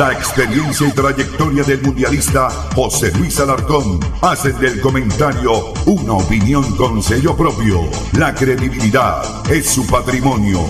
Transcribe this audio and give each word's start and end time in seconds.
La 0.00 0.12
experiencia 0.12 0.88
y 0.88 0.92
trayectoria 0.92 1.62
del 1.62 1.82
mundialista 1.82 2.48
José 2.74 3.12
Luis 3.18 3.38
Alarcón 3.38 4.00
hacen 4.22 4.58
del 4.58 4.80
comentario 4.80 5.74
una 5.84 6.14
opinión 6.14 6.74
con 6.78 7.02
sello 7.02 7.36
propio. 7.36 7.82
La 8.14 8.34
credibilidad 8.34 9.22
es 9.52 9.68
su 9.68 9.86
patrimonio. 9.86 10.60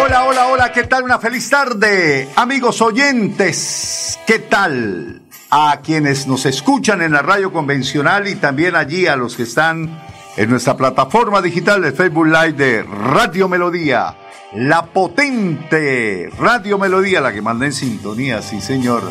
Hola, 0.00 0.24
hola, 0.24 0.46
hola, 0.46 0.70
¿qué 0.70 0.84
tal? 0.84 1.02
Una 1.02 1.18
feliz 1.18 1.50
tarde, 1.50 2.28
amigos 2.36 2.80
oyentes. 2.80 4.20
¿Qué 4.24 4.38
tal? 4.38 5.22
A 5.50 5.80
quienes 5.82 6.28
nos 6.28 6.46
escuchan 6.46 7.02
en 7.02 7.10
la 7.10 7.22
radio 7.22 7.52
convencional 7.52 8.28
y 8.28 8.36
también 8.36 8.76
allí 8.76 9.08
a 9.08 9.16
los 9.16 9.34
que 9.34 9.42
están 9.42 10.00
en 10.36 10.48
nuestra 10.48 10.76
plataforma 10.76 11.42
digital 11.42 11.82
de 11.82 11.90
Facebook 11.90 12.26
Live 12.28 12.52
de 12.52 12.84
Radio 12.84 13.48
Melodía 13.48 14.14
la 14.54 14.86
potente 14.86 16.30
Radio 16.38 16.78
Melodía, 16.78 17.20
la 17.20 17.32
que 17.32 17.42
manda 17.42 17.66
en 17.66 17.72
sintonía, 17.72 18.42
sí 18.42 18.60
señor. 18.60 19.02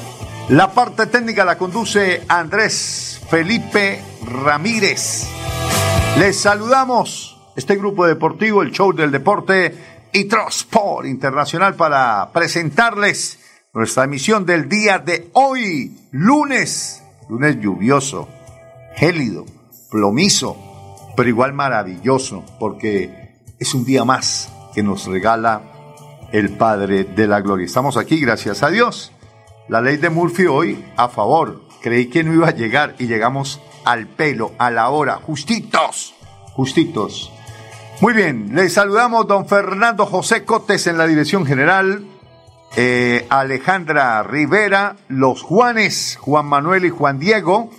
La 0.50 0.72
parte 0.72 1.08
técnica 1.08 1.44
la 1.44 1.58
conduce 1.58 2.24
Andrés 2.28 3.22
Felipe 3.30 4.02
Ramírez. 4.26 5.28
Les 6.18 6.40
saludamos 6.40 7.38
este 7.56 7.76
grupo 7.76 8.06
deportivo, 8.06 8.62
el 8.62 8.72
show 8.72 8.94
del 8.94 9.12
deporte 9.12 9.76
y 10.14 10.26
Transport 10.26 11.08
Internacional 11.08 11.76
para 11.76 12.30
presentarles 12.32 13.40
nuestra 13.74 14.06
emisión 14.06 14.46
del 14.46 14.70
día 14.70 15.00
de 15.00 15.30
hoy, 15.34 15.98
lunes, 16.12 17.04
lunes 17.28 17.60
lluvioso, 17.60 18.30
gélido, 18.96 19.46
plomizo, 19.92 20.56
pero 21.18 21.28
igual 21.28 21.54
maravilloso, 21.54 22.46
porque 22.60 23.36
es 23.60 23.74
un 23.74 23.84
día 23.84 24.06
más 24.06 24.50
que 24.76 24.84
nos 24.84 25.08
regala 25.08 25.62
el 26.34 26.50
Padre 26.50 27.06
de 27.06 27.28
la 27.28 27.40
Gloria. 27.40 27.66
Estamos 27.66 27.96
aquí, 27.96 28.20
gracias 28.20 28.62
a 28.62 28.70
Dios. 28.70 29.14
La 29.70 29.82
ley 29.82 29.96
de 29.96 30.10
Murphy 30.10 30.46
hoy 30.46 30.86
a 30.98 31.08
favor. 31.08 31.62
Creí 31.82 32.08
que 32.08 32.24
no 32.24 32.34
iba 32.34 32.50
a 32.50 32.54
llegar 32.54 32.96
y 33.00 33.08
llegamos 33.08 33.62
al 33.86 34.08
pelo, 34.08 34.52
a 34.58 34.70
la 34.70 34.90
hora, 34.90 35.16
justitos, 35.16 36.14
justitos. 36.54 37.32
Muy 38.02 38.14
bien, 38.14 38.54
le 38.54 38.70
saludamos 38.70 39.28
don 39.28 39.48
Fernando 39.48 40.06
José 40.06 40.44
Cotes 40.44 40.88
en 40.88 40.98
la 40.98 41.08
dirección 41.08 41.46
general, 41.46 42.06
eh, 42.76 43.26
Alejandra 43.30 44.22
Rivera, 44.24 44.98
los 45.08 45.42
Juanes, 45.42 46.18
Juan 46.20 46.48
Manuel 46.48 46.84
y 46.84 46.90
Juan 46.90 47.20
Diego, 47.20 47.70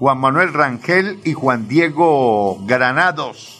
Juan 0.00 0.18
Manuel 0.18 0.52
Rangel 0.52 1.20
y 1.24 1.34
Juan 1.34 1.68
Diego 1.68 2.58
Granados. 2.66 3.59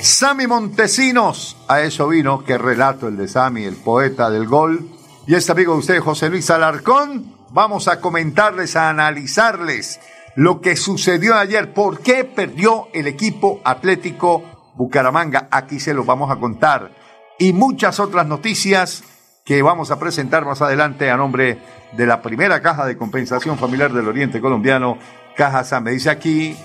Sami 0.00 0.46
Montesinos, 0.46 1.56
a 1.68 1.80
eso 1.80 2.08
vino, 2.08 2.44
qué 2.44 2.58
relato 2.58 3.08
el 3.08 3.16
de 3.16 3.28
Sami, 3.28 3.64
el 3.64 3.76
poeta 3.76 4.30
del 4.30 4.46
gol. 4.46 4.88
Y 5.26 5.34
este 5.34 5.52
amigo 5.52 5.72
de 5.72 5.78
usted, 5.80 6.00
José 6.00 6.28
Luis 6.28 6.50
Alarcón, 6.50 7.34
vamos 7.50 7.88
a 7.88 8.00
comentarles, 8.00 8.76
a 8.76 8.88
analizarles 8.88 9.98
lo 10.36 10.60
que 10.60 10.76
sucedió 10.76 11.34
ayer, 11.34 11.72
por 11.72 12.00
qué 12.00 12.24
perdió 12.24 12.88
el 12.92 13.06
equipo 13.06 13.60
atlético 13.64 14.42
Bucaramanga. 14.74 15.48
Aquí 15.50 15.80
se 15.80 15.94
lo 15.94 16.04
vamos 16.04 16.30
a 16.30 16.36
contar. 16.36 16.92
Y 17.38 17.52
muchas 17.52 17.98
otras 17.98 18.26
noticias 18.26 19.02
que 19.44 19.62
vamos 19.62 19.90
a 19.90 19.98
presentar 19.98 20.44
más 20.44 20.60
adelante 20.62 21.10
a 21.10 21.16
nombre 21.16 21.58
de 21.92 22.06
la 22.06 22.20
primera 22.20 22.60
caja 22.60 22.84
de 22.84 22.96
compensación 22.96 23.58
familiar 23.58 23.92
del 23.92 24.08
Oriente 24.08 24.40
Colombiano, 24.40 24.98
Caja 25.36 25.64
San. 25.64 25.84
Me 25.84 25.92
dice 25.92 26.10
aquí 26.10 26.56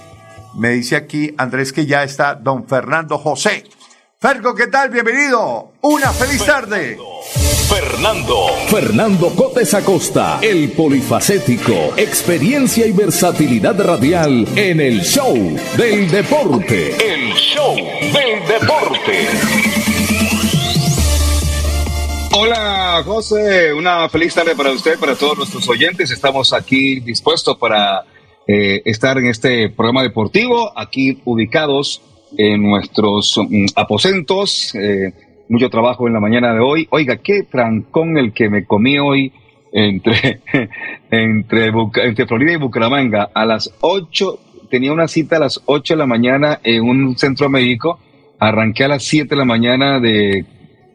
me 0.53 0.69
dice 0.69 0.95
aquí 0.95 1.34
Andrés 1.38 1.72
que 1.73 1.85
ya 1.85 2.03
está 2.03 2.35
don 2.35 2.67
Fernando 2.67 3.17
José. 3.17 3.63
Fergo, 4.19 4.53
¿qué 4.53 4.67
tal? 4.67 4.89
Bienvenido. 4.89 5.73
Una 5.81 6.12
feliz 6.12 6.45
tarde. 6.45 6.97
Fernando. 7.67 8.47
Fernando 8.69 9.29
Cotes 9.34 9.73
Acosta, 9.73 10.40
el 10.41 10.72
polifacético, 10.73 11.94
experiencia 11.95 12.85
y 12.85 12.91
versatilidad 12.91 13.79
radial 13.81 14.45
en 14.56 14.81
el 14.81 15.01
show 15.01 15.34
del 15.78 16.11
deporte. 16.11 16.90
El 16.90 17.34
show 17.34 17.75
del 17.75 18.47
deporte. 18.47 19.28
Hola 22.34 23.01
José, 23.06 23.73
una 23.73 24.07
feliz 24.09 24.34
tarde 24.34 24.56
para 24.56 24.72
usted, 24.72 25.00
para 25.00 25.16
todos 25.16 25.38
nuestros 25.38 25.67
oyentes. 25.67 26.11
Estamos 26.11 26.53
aquí 26.53 27.00
dispuestos 27.00 27.57
para 27.57 28.06
eh, 28.53 28.81
estar 28.84 29.17
en 29.17 29.28
este 29.28 29.69
programa 29.69 30.03
deportivo, 30.03 30.78
aquí 30.78 31.22
ubicados 31.23 32.01
en 32.38 32.62
nuestros 32.62 33.38
mm, 33.38 33.67
aposentos. 33.75 34.75
Eh, 34.75 35.13
mucho 35.47 35.69
trabajo 35.69 36.06
en 36.06 36.13
la 36.13 36.19
mañana 36.19 36.53
de 36.53 36.59
hoy. 36.59 36.85
Oiga, 36.90 37.16
qué 37.16 37.44
trancón 37.44 38.17
el 38.17 38.34
que 38.34 38.50
me 38.50 38.66
comí 38.66 39.00
hoy 39.00 39.31
entre, 39.72 40.41
entre, 41.11 41.72
entre 42.03 42.28
Florida 42.28 42.51
y 42.51 42.57
Bucaramanga. 42.57 43.29
A 43.34 43.45
las 43.45 43.73
8, 43.79 44.40
tenía 44.69 44.91
una 44.91 45.07
cita 45.07 45.38
a 45.38 45.40
las 45.40 45.61
8 45.66 45.94
de 45.94 45.97
la 45.97 46.06
mañana 46.06 46.59
en 46.61 46.84
un 46.84 47.17
centro 47.17 47.47
médico. 47.47 48.00
Arranqué 48.38 48.84
a 48.84 48.90
las 48.90 49.03
7 49.06 49.29
de 49.29 49.35
la 49.38 49.45
mañana 49.45 50.01
de 50.01 50.44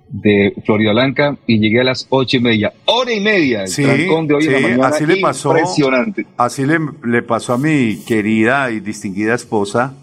de 0.08 0.54
Florida 0.64 0.92
Blanca 0.92 1.36
y 1.46 1.58
llegué 1.58 1.80
a 1.80 1.84
las 1.84 2.06
ocho 2.10 2.36
y 2.36 2.40
media. 2.40 2.72
Hora 2.86 3.12
y 3.12 3.20
media 3.20 3.64
el 3.64 3.74
trancón 3.74 4.26
de 4.26 4.34
hoy 4.34 4.46
en 4.46 4.52
la 4.52 4.60
mañana. 4.60 4.88
Así 4.88 5.06
le 5.06 5.16
pasó, 5.16 5.50
impresionante. 5.50 6.26
Así 6.36 6.64
le, 6.64 7.22
pasó 7.22 7.54
a 7.54 7.58
mi 7.58 8.04
querida 8.06 8.70
y 8.70 8.80
distinguida 8.80 9.34
esposa. 9.34 9.94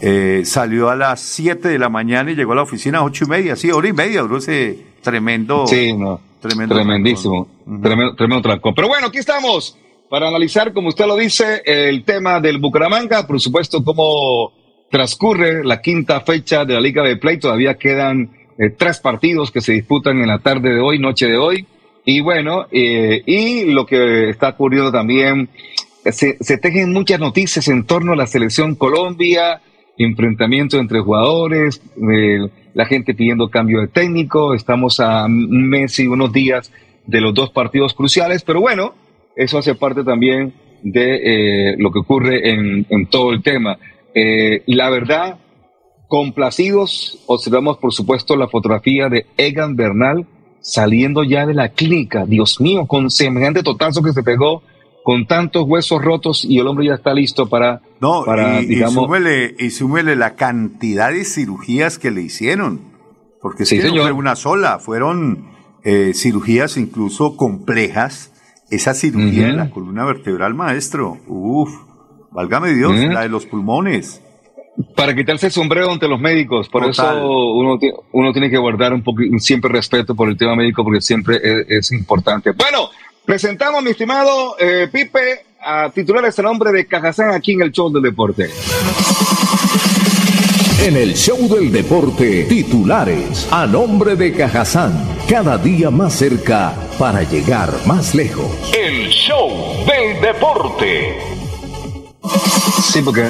Eh, 0.00 0.42
salió 0.44 0.90
a 0.90 0.96
las 0.96 1.20
7 1.20 1.68
de 1.68 1.78
la 1.78 1.88
mañana 1.88 2.30
y 2.30 2.36
llegó 2.36 2.52
a 2.52 2.56
la 2.56 2.62
oficina 2.62 2.98
a 2.98 3.04
ocho 3.04 3.24
y 3.24 3.28
media. 3.28 3.56
Sí, 3.56 3.70
hora 3.70 3.88
y 3.88 3.92
media 3.92 4.22
duró 4.22 4.38
ese 4.38 4.78
tremendo. 5.02 5.66
Sí, 5.66 5.92
no. 5.92 6.20
Tremendo 6.40 6.76
tremendísimo. 6.76 7.48
tremendo, 7.82 8.14
tremendo 8.14 8.42
trancón. 8.42 8.72
Pero 8.74 8.86
bueno, 8.86 9.08
aquí 9.08 9.18
estamos 9.18 9.76
para 10.08 10.28
analizar, 10.28 10.72
como 10.72 10.88
usted 10.88 11.06
lo 11.06 11.16
dice, 11.16 11.62
el 11.64 12.04
tema 12.04 12.40
del 12.40 12.58
Bucaramanga. 12.58 13.26
Por 13.26 13.40
supuesto, 13.40 13.82
cómo 13.82 14.52
transcurre 14.90 15.64
la 15.64 15.80
quinta 15.80 16.20
fecha 16.20 16.64
de 16.64 16.74
la 16.74 16.80
Liga 16.80 17.02
de 17.02 17.16
Play. 17.16 17.38
Todavía 17.38 17.76
quedan 17.76 18.30
eh, 18.58 18.70
tres 18.70 18.98
partidos 18.98 19.52
que 19.52 19.60
se 19.60 19.72
disputan 19.72 20.18
en 20.18 20.26
la 20.26 20.40
tarde 20.40 20.74
de 20.74 20.80
hoy, 20.80 20.98
noche 20.98 21.26
de 21.26 21.38
hoy. 21.38 21.64
Y 22.04 22.20
bueno, 22.20 22.66
eh, 22.72 23.22
y 23.24 23.66
lo 23.66 23.86
que 23.86 24.30
está 24.30 24.48
ocurriendo 24.48 24.90
también, 24.90 25.48
se, 26.10 26.34
tejen 26.58 26.92
muchas 26.92 27.20
noticias 27.20 27.68
en 27.68 27.84
torno 27.84 28.14
a 28.14 28.16
la 28.16 28.26
selección 28.26 28.74
Colombia, 28.74 29.60
enfrentamiento 29.96 30.78
entre 30.78 31.00
jugadores, 31.00 31.80
eh, 31.96 32.48
la 32.74 32.86
gente 32.86 33.14
pidiendo 33.14 33.48
cambio 33.48 33.80
de 33.80 33.88
técnico, 33.88 34.54
estamos 34.54 34.98
a 34.98 35.26
un 35.26 35.68
mes 35.68 35.98
y 36.00 36.08
unos 36.08 36.32
días 36.32 36.72
de 37.06 37.20
los 37.20 37.34
dos 37.34 37.50
partidos 37.50 37.94
cruciales, 37.94 38.42
pero 38.42 38.60
bueno, 38.60 38.94
eso 39.36 39.58
hace 39.58 39.74
parte 39.74 40.02
también 40.02 40.52
de 40.82 41.76
lo 41.78 41.92
que 41.92 41.98
ocurre 42.00 42.50
en, 42.50 42.86
en 42.88 43.06
todo 43.06 43.32
el 43.32 43.42
tema. 43.42 43.78
la 44.14 44.90
verdad, 44.90 45.38
Complacidos, 46.08 47.22
observamos 47.26 47.76
por 47.76 47.92
supuesto 47.92 48.34
la 48.34 48.48
fotografía 48.48 49.08
de 49.08 49.26
Egan 49.36 49.76
Bernal 49.76 50.26
saliendo 50.60 51.22
ya 51.22 51.46
de 51.46 51.54
la 51.54 51.68
clínica. 51.68 52.24
Dios 52.26 52.60
mío, 52.60 52.86
con 52.86 53.10
semejante 53.10 53.62
totazo 53.62 54.02
que 54.02 54.12
se 54.12 54.22
pegó 54.22 54.62
con 55.04 55.26
tantos 55.26 55.64
huesos 55.66 56.02
rotos 56.02 56.44
y 56.44 56.58
el 56.58 56.66
hombre 56.66 56.86
ya 56.86 56.94
está 56.94 57.14
listo 57.14 57.48
para, 57.48 57.82
no, 58.00 58.24
para 58.24 58.60
y, 58.60 58.66
digamos... 58.66 59.08
Y 59.58 59.70
súmele, 59.70 60.16
la 60.16 60.34
cantidad 60.34 61.12
de 61.12 61.24
cirugías 61.24 61.98
que 61.98 62.10
le 62.10 62.22
hicieron, 62.22 62.80
porque 63.40 63.64
sí, 63.64 63.78
no 63.78 64.02
fue 64.02 64.12
una 64.12 64.36
sola, 64.36 64.78
fueron 64.78 65.48
eh, 65.84 66.12
cirugías 66.14 66.76
incluso 66.76 67.36
complejas. 67.36 68.32
Esa 68.70 68.92
cirugía 68.92 69.46
de 69.46 69.52
la 69.54 69.70
columna 69.70 70.04
vertebral, 70.04 70.54
maestro, 70.54 71.16
uff, 71.26 71.70
válgame 72.30 72.74
Dios, 72.74 72.94
la 72.94 73.22
de 73.22 73.30
los 73.30 73.46
pulmones. 73.46 74.20
Para 74.94 75.14
quitarse 75.14 75.46
el 75.46 75.52
sombrero 75.52 75.90
ante 75.90 76.06
los 76.06 76.20
médicos, 76.20 76.68
por 76.68 76.88
eso 76.88 77.04
uno, 77.24 77.78
uno 78.12 78.32
tiene 78.32 78.48
que 78.48 78.58
guardar 78.58 78.92
un 78.92 79.02
poco, 79.02 79.22
siempre 79.38 79.70
respeto 79.72 80.14
por 80.14 80.28
el 80.28 80.36
tema 80.36 80.54
médico, 80.54 80.84
porque 80.84 81.00
siempre 81.00 81.40
es 81.68 81.90
importante. 81.92 82.52
Bueno, 82.52 82.90
Presentamos, 83.28 83.82
mi 83.82 83.90
estimado 83.90 84.56
eh, 84.58 84.88
Pipe, 84.90 85.44
a 85.60 85.90
titulares 85.90 86.30
este 86.30 86.42
nombre 86.42 86.72
de 86.72 86.86
Cajazán 86.86 87.32
aquí 87.32 87.52
en 87.52 87.60
el 87.60 87.72
Show 87.72 87.92
del 87.92 88.02
Deporte. 88.02 88.48
En 90.80 90.96
el 90.96 91.12
Show 91.12 91.46
del 91.46 91.70
Deporte, 91.70 92.44
titulares 92.44 93.46
a 93.50 93.66
nombre 93.66 94.16
de 94.16 94.32
Cajazán, 94.32 94.94
cada 95.28 95.58
día 95.58 95.90
más 95.90 96.14
cerca 96.14 96.74
para 96.98 97.22
llegar 97.22 97.68
más 97.84 98.14
lejos. 98.14 98.46
El 98.74 99.10
Show 99.10 99.84
del 99.84 100.22
Deporte. 100.22 101.18
Sí, 102.80 103.02
porque 103.02 103.28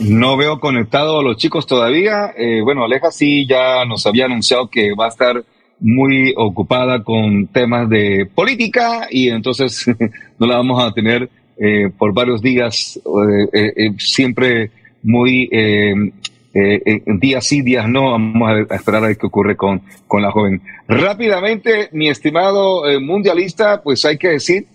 no 0.00 0.36
veo 0.36 0.60
conectado 0.60 1.20
a 1.20 1.22
los 1.22 1.36
chicos 1.36 1.66
todavía. 1.66 2.32
Eh, 2.36 2.60
bueno, 2.62 2.84
Aleja 2.84 3.10
sí 3.10 3.46
ya 3.46 3.84
nos 3.84 4.06
había 4.06 4.26
anunciado 4.26 4.68
que 4.68 4.94
va 4.94 5.06
a 5.06 5.10
estar 5.10 5.44
muy 5.80 6.34
ocupada 6.36 7.02
con 7.02 7.46
temas 7.48 7.88
de 7.88 8.28
política 8.34 9.06
y 9.10 9.28
entonces 9.28 9.86
no 10.38 10.46
la 10.46 10.56
vamos 10.56 10.82
a 10.82 10.92
tener 10.92 11.28
eh, 11.62 11.90
por 11.96 12.14
varios 12.14 12.40
días, 12.40 12.98
eh, 13.52 13.72
eh, 13.76 13.90
siempre 13.98 14.70
muy 15.02 15.46
días 17.20 17.46
sí, 17.46 17.62
días 17.62 17.88
no. 17.88 18.12
Vamos 18.12 18.50
a, 18.70 18.74
esperar 18.74 19.04
a 19.04 19.08
ver 19.08 19.18
qué 19.18 19.26
ocurre 19.26 19.56
con, 19.56 19.82
con 20.06 20.22
la 20.22 20.30
joven. 20.30 20.62
Rápidamente, 20.88 21.90
mi 21.92 22.08
estimado 22.08 22.82
mundialista, 23.00 23.82
pues 23.82 24.04
hay 24.04 24.16
que 24.16 24.28
decir 24.28 24.66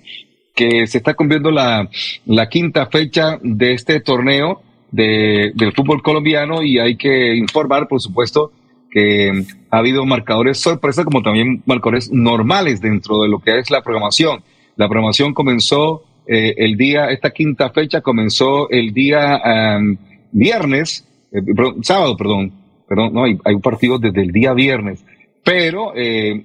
que 0.55 0.87
se 0.87 0.99
está 0.99 1.15
cumpliendo 1.15 1.51
la, 1.51 1.89
la 2.27 2.49
quinta 2.49 2.85
fecha 2.85 3.39
de 3.41 3.73
este 3.73 3.99
torneo 3.99 4.61
de, 4.91 5.51
del 5.55 5.73
fútbol 5.73 6.01
colombiano 6.01 6.63
y 6.63 6.79
hay 6.79 6.95
que 6.95 7.35
informar, 7.35 7.87
por 7.87 8.01
supuesto, 8.01 8.51
que 8.89 9.43
ha 9.71 9.77
habido 9.77 10.05
marcadores 10.05 10.59
sorpresa 10.59 11.03
como 11.03 11.21
también 11.21 11.61
marcadores 11.65 12.11
normales 12.11 12.81
dentro 12.81 13.21
de 13.21 13.29
lo 13.29 13.39
que 13.39 13.57
es 13.59 13.69
la 13.69 13.81
programación. 13.81 14.41
La 14.77 14.87
programación 14.87 15.33
comenzó 15.33 16.03
eh, 16.27 16.55
el 16.57 16.77
día, 16.77 17.07
esta 17.07 17.31
quinta 17.31 17.69
fecha 17.69 18.01
comenzó 18.01 18.69
el 18.69 18.93
día 18.93 19.41
viernes, 20.31 21.05
eh, 21.31 21.41
sábado, 21.81 22.15
perdón, 22.17 22.51
perdón, 22.87 23.13
no, 23.13 23.23
hay, 23.25 23.37
hay 23.43 23.55
un 23.55 23.61
partido 23.61 23.99
desde 23.99 24.21
el 24.21 24.31
día 24.31 24.53
viernes, 24.53 25.03
pero 25.43 25.93
eh, 25.95 26.43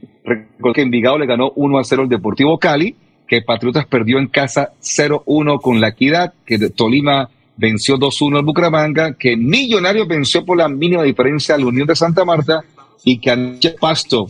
que 0.75 0.83
Envigado 0.83 1.19
le 1.19 1.27
ganó 1.27 1.53
1 1.57 1.79
a 1.79 1.85
0 1.85 2.03
al 2.03 2.09
Deportivo 2.09 2.59
Cali, 2.59 2.95
que 3.27 3.43
Patriotas 3.43 3.87
perdió 3.87 4.19
en 4.19 4.27
casa 4.27 4.73
0-1 4.81 5.61
con 5.61 5.81
la 5.81 5.89
Equidad, 5.89 6.35
que 6.45 6.59
Tolima 6.71 7.31
venció 7.61 7.99
2-1 7.99 8.39
al 8.39 8.45
Bucaramanga, 8.45 9.15
que 9.15 9.37
Millonarios 9.37 10.09
venció 10.09 10.45
por 10.45 10.57
la 10.57 10.69
mínima 10.69 11.03
diferencia 11.03 11.55
a 11.55 11.59
la 11.59 11.67
Unión 11.67 11.87
de 11.87 11.95
Santa 11.95 12.25
Marta 12.25 12.65
y 13.05 13.19
que 13.19 13.31
anoche 13.31 13.75
Pasto, 13.79 14.27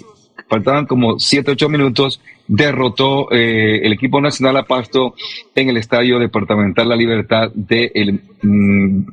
faltaban 0.49 0.87
como 0.87 1.15
7-8 1.15 1.69
minutos, 1.69 2.21
derrotó 2.49 3.31
eh, 3.31 3.87
el 3.87 3.93
equipo 3.93 4.21
nacional 4.21 4.57
a 4.57 4.65
Pasto 4.65 5.15
en 5.55 5.69
el 5.69 5.77
Estadio 5.77 6.19
Departamental 6.19 6.89
La 6.89 6.97
Libertad 6.97 7.53
de, 7.55 7.93
el, 7.95 8.21
mm, 8.43 9.07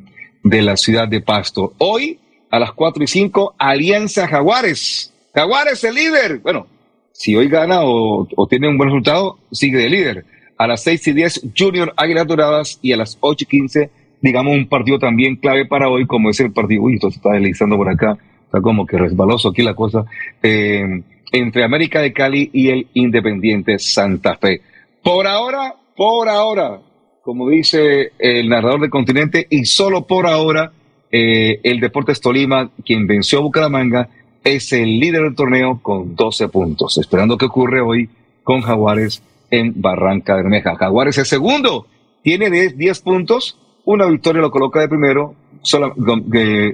de 0.43 0.61
la 0.63 0.75
ciudad 0.77 1.07
de 1.07 1.21
Pasto. 1.21 1.73
Hoy, 1.77 2.19
a 2.49 2.57
las 2.57 2.71
4 2.71 3.03
y 3.03 3.07
5, 3.07 3.53
Alianza 3.59 4.27
Jaguares. 4.27 5.13
Jaguares 5.35 5.83
el 5.83 5.93
líder. 5.93 6.39
Bueno, 6.39 6.65
si 7.11 7.35
hoy 7.35 7.49
gana 7.49 7.81
o, 7.83 8.27
o 8.35 8.47
tiene 8.47 8.67
un 8.67 8.77
buen 8.77 8.89
resultado, 8.89 9.37
sigue 9.51 9.77
de 9.77 9.89
líder. 9.89 10.25
A 10.57 10.65
las 10.65 10.81
6 10.81 11.07
y 11.07 11.13
10, 11.13 11.41
Junior 11.55 11.93
Águilas 11.95 12.25
Doradas 12.25 12.79
y 12.81 12.93
a 12.93 12.97
las 12.97 13.19
8 13.19 13.43
y 13.43 13.45
15, 13.45 13.91
digamos, 14.21 14.55
un 14.55 14.67
partido 14.67 14.99
también 14.99 15.35
clave 15.35 15.65
para 15.65 15.89
hoy, 15.89 16.05
como 16.05 16.29
es 16.29 16.39
el 16.39 16.51
partido, 16.51 16.83
uy, 16.83 16.95
esto 16.95 17.11
se 17.11 17.17
está 17.17 17.31
deslizando 17.33 17.77
por 17.77 17.89
acá, 17.89 18.17
está 18.45 18.61
como 18.61 18.85
que 18.85 18.97
resbaloso 18.97 19.49
aquí 19.49 19.61
la 19.61 19.73
cosa, 19.73 20.05
eh, 20.41 21.01
entre 21.31 21.63
América 21.63 22.01
de 22.01 22.13
Cali 22.13 22.49
y 22.53 22.69
el 22.69 22.87
Independiente 22.93 23.79
Santa 23.79 24.37
Fe. 24.37 24.61
Por 25.03 25.27
ahora, 25.27 25.75
por 25.95 26.29
ahora, 26.29 26.79
como 27.21 27.49
dice 27.49 28.13
el 28.19 28.47
narrador 28.49 28.81
del 28.81 28.89
continente, 28.89 29.47
y 29.49 29.65
solo 29.65 30.05
por 30.05 30.27
ahora, 30.27 30.71
eh, 31.11 31.59
el 31.63 31.79
Deportes 31.79 32.21
Tolima, 32.21 32.71
quien 32.85 33.07
venció 33.07 33.39
a 33.39 33.41
Bucaramanga, 33.41 34.09
es 34.43 34.71
el 34.71 34.99
líder 34.99 35.23
del 35.23 35.35
torneo 35.35 35.79
con 35.81 36.15
12 36.15 36.47
puntos, 36.47 36.97
esperando 36.97 37.37
que 37.37 37.45
ocurre 37.45 37.81
hoy 37.81 38.09
con 38.43 38.61
Jaguares 38.61 39.21
en 39.51 39.73
Barranca 39.81 40.35
Bermeja. 40.35 40.75
Jaguares 40.75 41.17
es 41.17 41.27
segundo, 41.27 41.87
tiene 42.23 42.49
10 42.49 43.01
puntos, 43.01 43.57
una 43.87 44.05
victoria 44.05 44.41
lo 44.41 44.51
coloca 44.51 44.81
de 44.81 44.89
primero, 44.89 45.33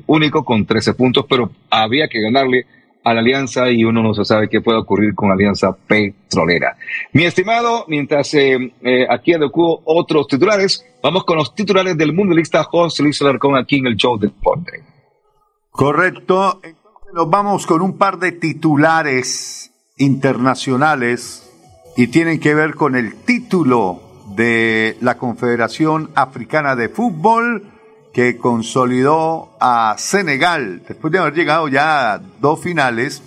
único 0.07 0.43
con 0.43 0.65
13 0.65 0.95
puntos, 0.95 1.25
pero 1.29 1.51
había 1.69 2.07
que 2.07 2.19
ganarle 2.19 2.65
a 3.03 3.13
la 3.13 3.19
Alianza 3.19 3.69
y 3.69 3.83
uno 3.83 4.01
no 4.01 4.15
se 4.15 4.25
sabe 4.25 4.49
qué 4.49 4.61
puede 4.61 4.79
ocurrir 4.79 5.13
con 5.13 5.31
Alianza 5.31 5.77
Petrolera. 5.87 6.75
Mi 7.11 7.25
estimado, 7.25 7.85
mientras 7.87 8.33
eh, 8.33 8.73
eh, 8.81 9.05
aquí 9.07 9.33
adecuo 9.33 9.83
otros 9.85 10.27
titulares, 10.27 10.85
vamos 11.03 11.23
con 11.23 11.37
los 11.37 11.53
titulares 11.53 11.95
del 11.97 12.13
mundialista 12.13 12.63
José 12.63 13.03
Luis 13.03 13.21
Alarcón 13.21 13.57
aquí 13.57 13.77
en 13.77 13.87
el 13.87 13.95
show 13.95 14.17
del 14.17 14.31
deporte. 14.31 14.83
Correcto. 15.69 16.61
Entonces 16.63 17.13
nos 17.13 17.29
vamos 17.29 17.67
con 17.67 17.83
un 17.83 17.95
par 17.99 18.17
de 18.17 18.31
titulares 18.31 19.71
internacionales 19.97 21.47
y 21.95 22.07
tienen 22.07 22.39
que 22.39 22.55
ver 22.55 22.73
con 22.73 22.95
el 22.95 23.17
título 23.17 24.02
de 24.35 24.97
la 25.01 25.17
Confederación 25.17 26.09
Africana 26.15 26.75
de 26.75 26.89
Fútbol 26.89 27.67
que 28.13 28.37
consolidó 28.37 29.49
a 29.59 29.95
Senegal 29.97 30.83
después 30.87 31.11
de 31.11 31.19
haber 31.19 31.33
llegado 31.33 31.67
ya 31.67 32.13
a 32.13 32.21
dos 32.39 32.59
finales 32.61 33.23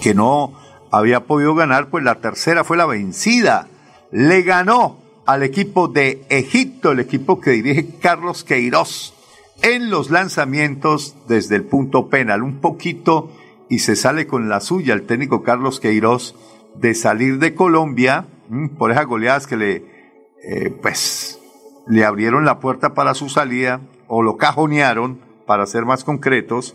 que 0.00 0.14
no 0.14 0.54
había 0.90 1.20
podido 1.20 1.54
ganar, 1.54 1.90
pues 1.90 2.02
la 2.02 2.16
tercera 2.16 2.64
fue 2.64 2.76
la 2.76 2.86
vencida. 2.86 3.68
Le 4.10 4.42
ganó 4.42 4.98
al 5.26 5.42
equipo 5.42 5.88
de 5.88 6.24
Egipto, 6.30 6.92
el 6.92 7.00
equipo 7.00 7.40
que 7.40 7.50
dirige 7.50 7.98
Carlos 8.00 8.44
Queiroz, 8.44 9.12
en 9.60 9.90
los 9.90 10.10
lanzamientos 10.10 11.14
desde 11.28 11.56
el 11.56 11.64
punto 11.64 12.08
penal. 12.08 12.42
Un 12.42 12.60
poquito 12.60 13.30
y 13.68 13.80
se 13.80 13.94
sale 13.94 14.26
con 14.26 14.48
la 14.48 14.60
suya 14.60 14.94
el 14.94 15.02
técnico 15.02 15.42
Carlos 15.42 15.80
Queiroz 15.80 16.34
de 16.76 16.94
salir 16.94 17.38
de 17.38 17.54
Colombia 17.54 18.26
mm, 18.48 18.68
por 18.68 18.90
esas 18.90 19.06
goleadas 19.06 19.46
que 19.46 19.56
le, 19.56 19.97
eh, 20.42 20.70
pues, 20.70 21.38
le 21.86 22.04
abrieron 22.04 22.44
la 22.44 22.60
puerta 22.60 22.94
para 22.94 23.14
su 23.14 23.28
salida 23.28 23.80
o 24.06 24.22
lo 24.22 24.36
cajonearon, 24.36 25.20
para 25.46 25.66
ser 25.66 25.84
más 25.84 26.04
concretos, 26.04 26.74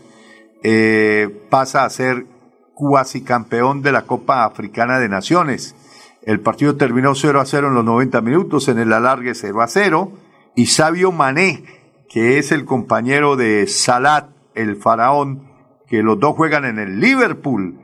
eh, 0.62 1.28
pasa 1.50 1.84
a 1.84 1.90
ser 1.90 2.26
cuasi 2.74 3.22
campeón 3.22 3.82
de 3.82 3.92
la 3.92 4.02
Copa 4.02 4.44
Africana 4.44 4.98
de 4.98 5.08
Naciones. 5.08 5.76
El 6.22 6.40
partido 6.40 6.76
terminó 6.76 7.14
0 7.14 7.40
a 7.40 7.46
0 7.46 7.68
en 7.68 7.74
los 7.74 7.84
90 7.84 8.20
minutos, 8.20 8.68
en 8.68 8.78
el 8.78 8.92
alargue 8.92 9.34
0 9.34 9.62
a 9.62 9.68
0, 9.68 10.12
y 10.56 10.66
Sabio 10.66 11.12
Mané, 11.12 11.64
que 12.08 12.38
es 12.38 12.50
el 12.50 12.64
compañero 12.64 13.36
de 13.36 13.66
Salat, 13.66 14.30
el 14.54 14.76
faraón, 14.76 15.42
que 15.86 16.02
los 16.02 16.18
dos 16.18 16.34
juegan 16.34 16.64
en 16.64 16.78
el 16.78 17.00
Liverpool, 17.00 17.78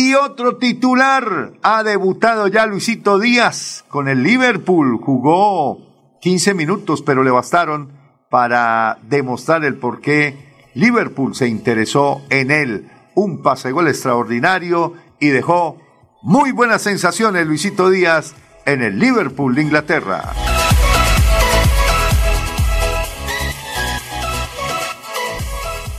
y 0.00 0.14
otro 0.14 0.58
titular 0.58 1.54
ha 1.60 1.82
debutado 1.82 2.46
ya 2.46 2.66
Luisito 2.66 3.18
Díaz 3.18 3.84
con 3.88 4.06
el 4.06 4.22
Liverpool. 4.22 4.96
Jugó 5.02 6.16
15 6.20 6.54
minutos, 6.54 7.02
pero 7.02 7.24
le 7.24 7.32
bastaron 7.32 7.90
para 8.30 9.00
demostrar 9.02 9.64
el 9.64 9.74
por 9.74 10.00
qué 10.00 10.36
Liverpool 10.74 11.34
se 11.34 11.48
interesó 11.48 12.22
en 12.30 12.52
él. 12.52 12.88
Un 13.16 13.42
pase 13.42 13.72
gol 13.72 13.88
extraordinario 13.88 14.94
y 15.18 15.30
dejó 15.30 15.78
muy 16.22 16.52
buenas 16.52 16.82
sensaciones 16.82 17.44
Luisito 17.44 17.90
Díaz 17.90 18.36
en 18.66 18.82
el 18.82 19.00
Liverpool 19.00 19.56
de 19.56 19.62
Inglaterra. 19.62 20.32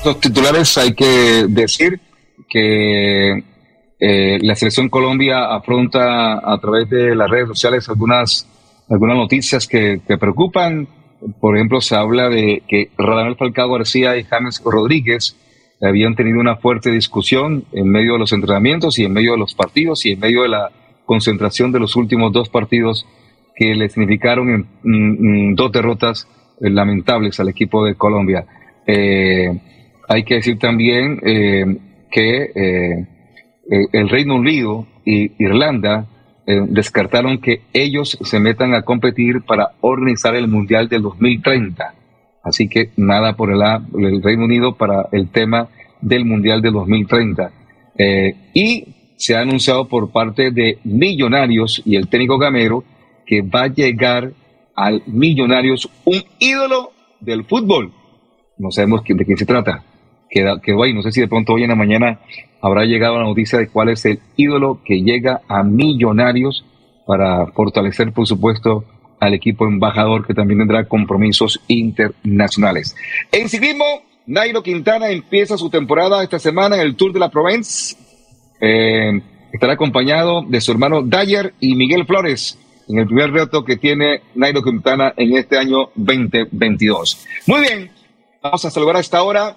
Los 0.06 0.22
titulares 0.22 0.78
hay 0.78 0.96
que 0.96 1.48
decir 1.50 2.00
que 2.48 3.44
eh, 4.00 4.40
la 4.42 4.56
selección 4.56 4.88
Colombia 4.88 5.54
afronta 5.54 6.36
a 6.38 6.58
través 6.60 6.90
de 6.90 7.16
las 7.16 7.30
redes 7.30 7.50
sociales 7.50 7.90
algunas, 7.90 8.48
algunas 8.90 9.18
noticias 9.18 9.68
que, 9.68 10.00
que 10.08 10.18
preocupan. 10.18 10.88
Por 11.42 11.58
ejemplo, 11.58 11.82
se 11.82 11.96
habla 11.96 12.30
de 12.30 12.64
que 12.66 12.92
Radamel 12.98 13.36
Falcao 13.36 13.70
García 13.70 14.16
y 14.16 14.24
James 14.24 14.62
Rodríguez 14.64 15.36
habían 15.82 16.16
tenido 16.16 16.40
una 16.40 16.56
fuerte 16.56 16.92
discusión 16.92 17.66
en 17.74 17.90
medio 17.90 18.14
de 18.14 18.20
los 18.20 18.32
entrenamientos 18.32 19.00
y 19.00 19.04
en 19.04 19.12
medio 19.12 19.34
de 19.34 19.38
los 19.38 19.54
partidos 19.54 20.06
y 20.06 20.12
en 20.12 20.20
medio 20.20 20.44
de 20.44 20.50
la 20.50 20.72
concentración 21.06 21.74
de 21.74 21.80
los 21.80 21.98
últimos 21.98 22.32
dos 22.32 22.48
partidos 22.48 23.06
que 23.56 23.76
le 23.76 23.90
significaron 23.90 24.68
dos 25.56 25.72
derrotas 25.74 26.28
eh, 26.62 26.70
lamentables 26.70 27.38
al 27.42 27.50
equipo 27.50 27.84
de 27.84 27.96
Colombia. 27.96 28.46
Eh, 28.88 29.60
hay 30.08 30.24
que 30.24 30.36
decir 30.36 30.58
también 30.58 31.20
que 32.10 33.08
el 33.70 34.10
Reino 34.10 34.36
Unido 34.36 34.88
y 35.06 35.32
Irlanda 35.44 36.08
descartaron 36.46 37.38
que 37.38 37.62
ellos 37.74 38.18
se 38.22 38.40
metan 38.40 38.74
a 38.74 38.82
competir 38.82 39.44
para 39.44 39.74
organizar 39.82 40.36
el 40.36 40.48
Mundial 40.48 40.90
del 40.90 41.04
2030. 41.04 41.94
Así 42.44 42.68
que 42.68 42.90
nada 42.98 43.36
por 43.36 43.52
el, 43.52 43.62
el 44.04 44.24
Reino 44.24 44.46
Unido 44.46 44.76
para 44.76 45.08
el 45.12 45.30
tema 45.30 45.70
del 46.02 46.26
Mundial 46.26 46.62
del 46.62 46.74
2030. 46.74 47.52
y 48.54 48.86
se 49.20 49.36
ha 49.36 49.42
anunciado 49.42 49.90
por 49.90 50.12
parte 50.12 50.50
de 50.50 50.80
Millonarios 50.86 51.82
y 51.86 51.98
el 51.98 52.08
técnico 52.08 52.38
Gamero 52.38 52.86
que 53.26 53.42
va 53.42 53.64
a 53.64 53.68
llegar 53.68 54.32
al 54.76 55.04
Millonarios 55.08 55.90
un 56.06 56.24
ídolo 56.40 56.94
del 57.20 57.44
fútbol. 57.44 57.92
No 58.58 58.72
sabemos 58.72 59.04
de 59.04 59.26
quién 59.26 59.38
se 59.38 59.46
trata. 59.46 59.84
Quedó, 60.30 60.62
quedó 60.62 60.84
ahí. 60.84 60.94
No 60.94 61.02
sé 61.02 61.12
si 61.12 61.22
de 61.22 61.28
pronto 61.28 61.54
hoy 61.54 61.64
en 61.64 61.70
la 61.70 61.76
mañana 61.76 62.20
habrá 62.62 62.86
llegado 62.86 63.18
la 63.18 63.26
noticia 63.26 63.60
de 63.60 63.68
cuál 63.68 63.90
es 63.90 64.06
el 64.06 64.20
ídolo 64.36 64.82
que 64.84 65.02
llega 65.02 65.42
a 65.48 65.64
Millonarios 65.64 66.66
para 67.06 67.48
fortalecer, 67.48 68.12
por 68.14 68.28
supuesto, 68.28 68.86
al 69.20 69.34
equipo 69.34 69.66
embajador 69.66 70.26
que 70.26 70.34
también 70.34 70.60
tendrá 70.60 70.86
compromisos 70.86 71.60
internacionales. 71.68 72.96
En 73.32 73.50
ciclismo, 73.50 73.86
Nairo 74.28 74.62
Quintana 74.62 75.10
empieza 75.10 75.58
su 75.58 75.70
temporada 75.70 76.24
esta 76.24 76.40
semana 76.40 76.76
en 76.76 76.82
el 76.82 76.96
Tour 76.96 77.14
de 77.14 77.20
la 77.20 77.30
Provence. 77.30 77.98
Eh, 78.62 79.22
estará 79.52 79.74
acompañado 79.74 80.44
de 80.44 80.62
su 80.62 80.72
hermano 80.72 81.02
Dyer 81.02 81.54
y 81.60 81.76
Miguel 81.76 82.06
Flores 82.06 82.60
en 82.88 83.00
el 83.00 83.06
primer 83.06 83.32
reto 83.32 83.64
que 83.64 83.78
tiene 83.78 84.22
Nairo 84.36 84.64
Quintana 84.64 85.14
en 85.16 85.38
este 85.38 85.58
año 85.58 85.90
2022. 85.96 87.26
Muy 87.48 87.62
bien, 87.62 87.92
vamos 88.42 88.66
a 88.66 88.72
saludar 88.72 88.98
a 88.98 89.00
esta 89.00 89.24
hora 89.24 89.56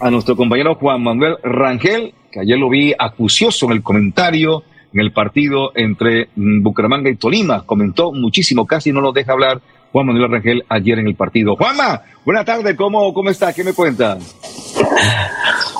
a 0.00 0.10
nuestro 0.10 0.36
compañero 0.36 0.74
Juan 0.76 1.02
Manuel 1.02 1.36
Rangel, 1.42 2.14
que 2.30 2.40
ayer 2.40 2.58
lo 2.58 2.68
vi 2.68 2.94
acucioso 2.98 3.66
en 3.66 3.72
el 3.72 3.82
comentario 3.82 4.62
en 4.92 5.00
el 5.00 5.12
partido 5.12 5.72
entre 5.74 6.28
Bucaramanga 6.34 7.10
y 7.10 7.16
Tolima. 7.16 7.64
Comentó 7.66 8.12
muchísimo, 8.12 8.66
casi 8.66 8.92
no 8.92 9.00
nos 9.00 9.14
deja 9.14 9.32
hablar 9.32 9.60
Juan 9.92 10.06
Manuel 10.06 10.30
Rangel 10.30 10.64
ayer 10.68 10.98
en 10.98 11.08
el 11.08 11.14
partido. 11.14 11.56
Juanma, 11.56 12.02
buena 12.24 12.44
tarde, 12.44 12.76
¿cómo, 12.76 13.12
cómo 13.12 13.30
está? 13.30 13.52
¿Qué 13.52 13.64
me 13.64 13.72
cuenta? 13.72 14.18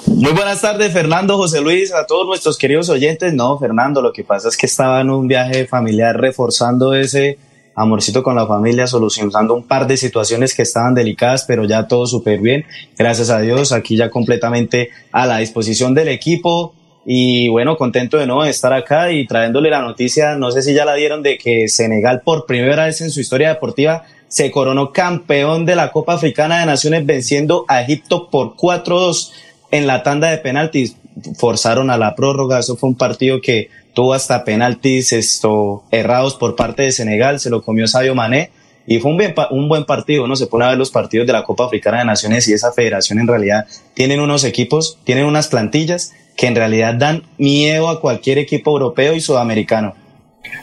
Muy 0.07 0.33
buenas 0.33 0.61
tardes, 0.61 0.93
Fernando, 0.93 1.37
José 1.37 1.61
Luis, 1.61 1.93
a 1.93 2.07
todos 2.07 2.27
nuestros 2.27 2.59
queridos 2.59 2.89
oyentes. 2.89 3.35
No, 3.35 3.59
Fernando, 3.59 4.03
lo 4.03 4.13
que 4.13 4.25
pasa 4.25 4.49
es 4.49 4.57
que 4.57 4.67
estaba 4.67 5.01
en 5.01 5.11
un 5.11 5.29
viaje 5.29 5.67
familiar 5.67 6.19
reforzando 6.19 6.95
ese 6.95 7.39
amorcito 7.79 8.23
con 8.23 8.35
la 8.35 8.47
familia, 8.47 8.87
solucionando 8.87 9.55
un 9.55 9.63
par 9.63 9.87
de 9.87 9.97
situaciones 9.97 10.55
que 10.55 10.63
estaban 10.63 10.95
delicadas, 10.95 11.45
pero 11.47 11.65
ya 11.65 11.87
todo 11.87 12.07
súper 12.07 12.41
bien. 12.41 12.65
Gracias 12.97 13.31
a 13.31 13.41
Dios, 13.41 13.73
aquí 13.73 13.97
ya 13.97 14.11
completamente 14.11 14.91
a 15.13 15.27
la 15.27 15.39
disposición 15.39 15.95
del 15.95 16.09
equipo. 16.09 16.75
Y 17.07 17.49
bueno, 17.49 17.77
contento 17.77 18.19
de 18.19 18.27
no 18.27 18.45
estar 18.45 18.73
acá 18.73 19.13
y 19.13 19.27
trayéndole 19.27 19.71
la 19.71 19.81
noticia, 19.81 20.35
no 20.35 20.51
sé 20.51 20.61
si 20.63 20.75
ya 20.75 20.85
la 20.85 20.95
dieron, 20.95 21.23
de 21.23 21.39
que 21.39 21.69
Senegal 21.69 22.21
por 22.23 22.45
primera 22.45 22.85
vez 22.85 23.01
en 23.01 23.11
su 23.11 23.21
historia 23.21 23.49
deportiva 23.49 24.05
se 24.27 24.51
coronó 24.51 24.93
campeón 24.93 25.65
de 25.65 25.75
la 25.75 25.91
Copa 25.91 26.15
Africana 26.15 26.61
de 26.61 26.67
Naciones 26.67 27.07
venciendo 27.07 27.65
a 27.67 27.81
Egipto 27.81 28.29
por 28.29 28.57
4-2 28.57 29.31
en 29.71 29.87
la 29.87 30.03
tanda 30.03 30.31
de 30.31 30.39
penaltis. 30.39 30.97
Forzaron 31.37 31.91
a 31.91 31.97
la 31.97 32.15
prórroga, 32.15 32.59
eso 32.59 32.77
fue 32.77 32.91
un 32.91 32.97
partido 32.97 33.41
que 33.41 33.71
tuvo 33.95 34.15
hasta 34.15 34.45
penaltis 34.45 35.13
esto, 35.13 35.85
errados 35.91 36.35
por 36.35 36.57
parte 36.57 36.83
de 36.83 36.93
Senegal, 36.93 37.41
se 37.41 37.51
lo 37.51 37.63
comió 37.63 37.87
Sadio 37.87 38.15
Mané 38.15 38.51
y 38.87 39.01
fue 39.01 39.11
un, 39.51 39.69
buen 39.69 39.85
partido, 39.85 40.27
¿no? 40.27 40.35
Se 40.35 40.47
pone 40.47 40.65
a 40.65 40.69
ver 40.71 40.79
los 40.79 40.91
partidos 40.91 41.27
de 41.27 41.35
la 41.35 41.45
Copa 41.45 41.67
Africana 41.67 41.99
de 41.99 42.07
Naciones 42.07 42.49
y 42.49 42.55
esa 42.55 42.73
federación 42.73 43.19
en 43.19 43.27
realidad 43.27 43.67
tienen 43.93 44.21
unos 44.21 44.45
equipos, 44.45 44.99
tienen 45.05 45.27
unas 45.27 45.49
plantillas 45.49 46.15
que 46.39 46.47
en 46.47 46.55
realidad 46.55 46.95
dan 46.95 47.25
miedo 47.37 47.91
a 47.91 48.01
cualquier 48.01 48.39
equipo 48.39 48.71
europeo 48.71 49.15
y 49.15 49.21
sudamericano. 49.21 49.95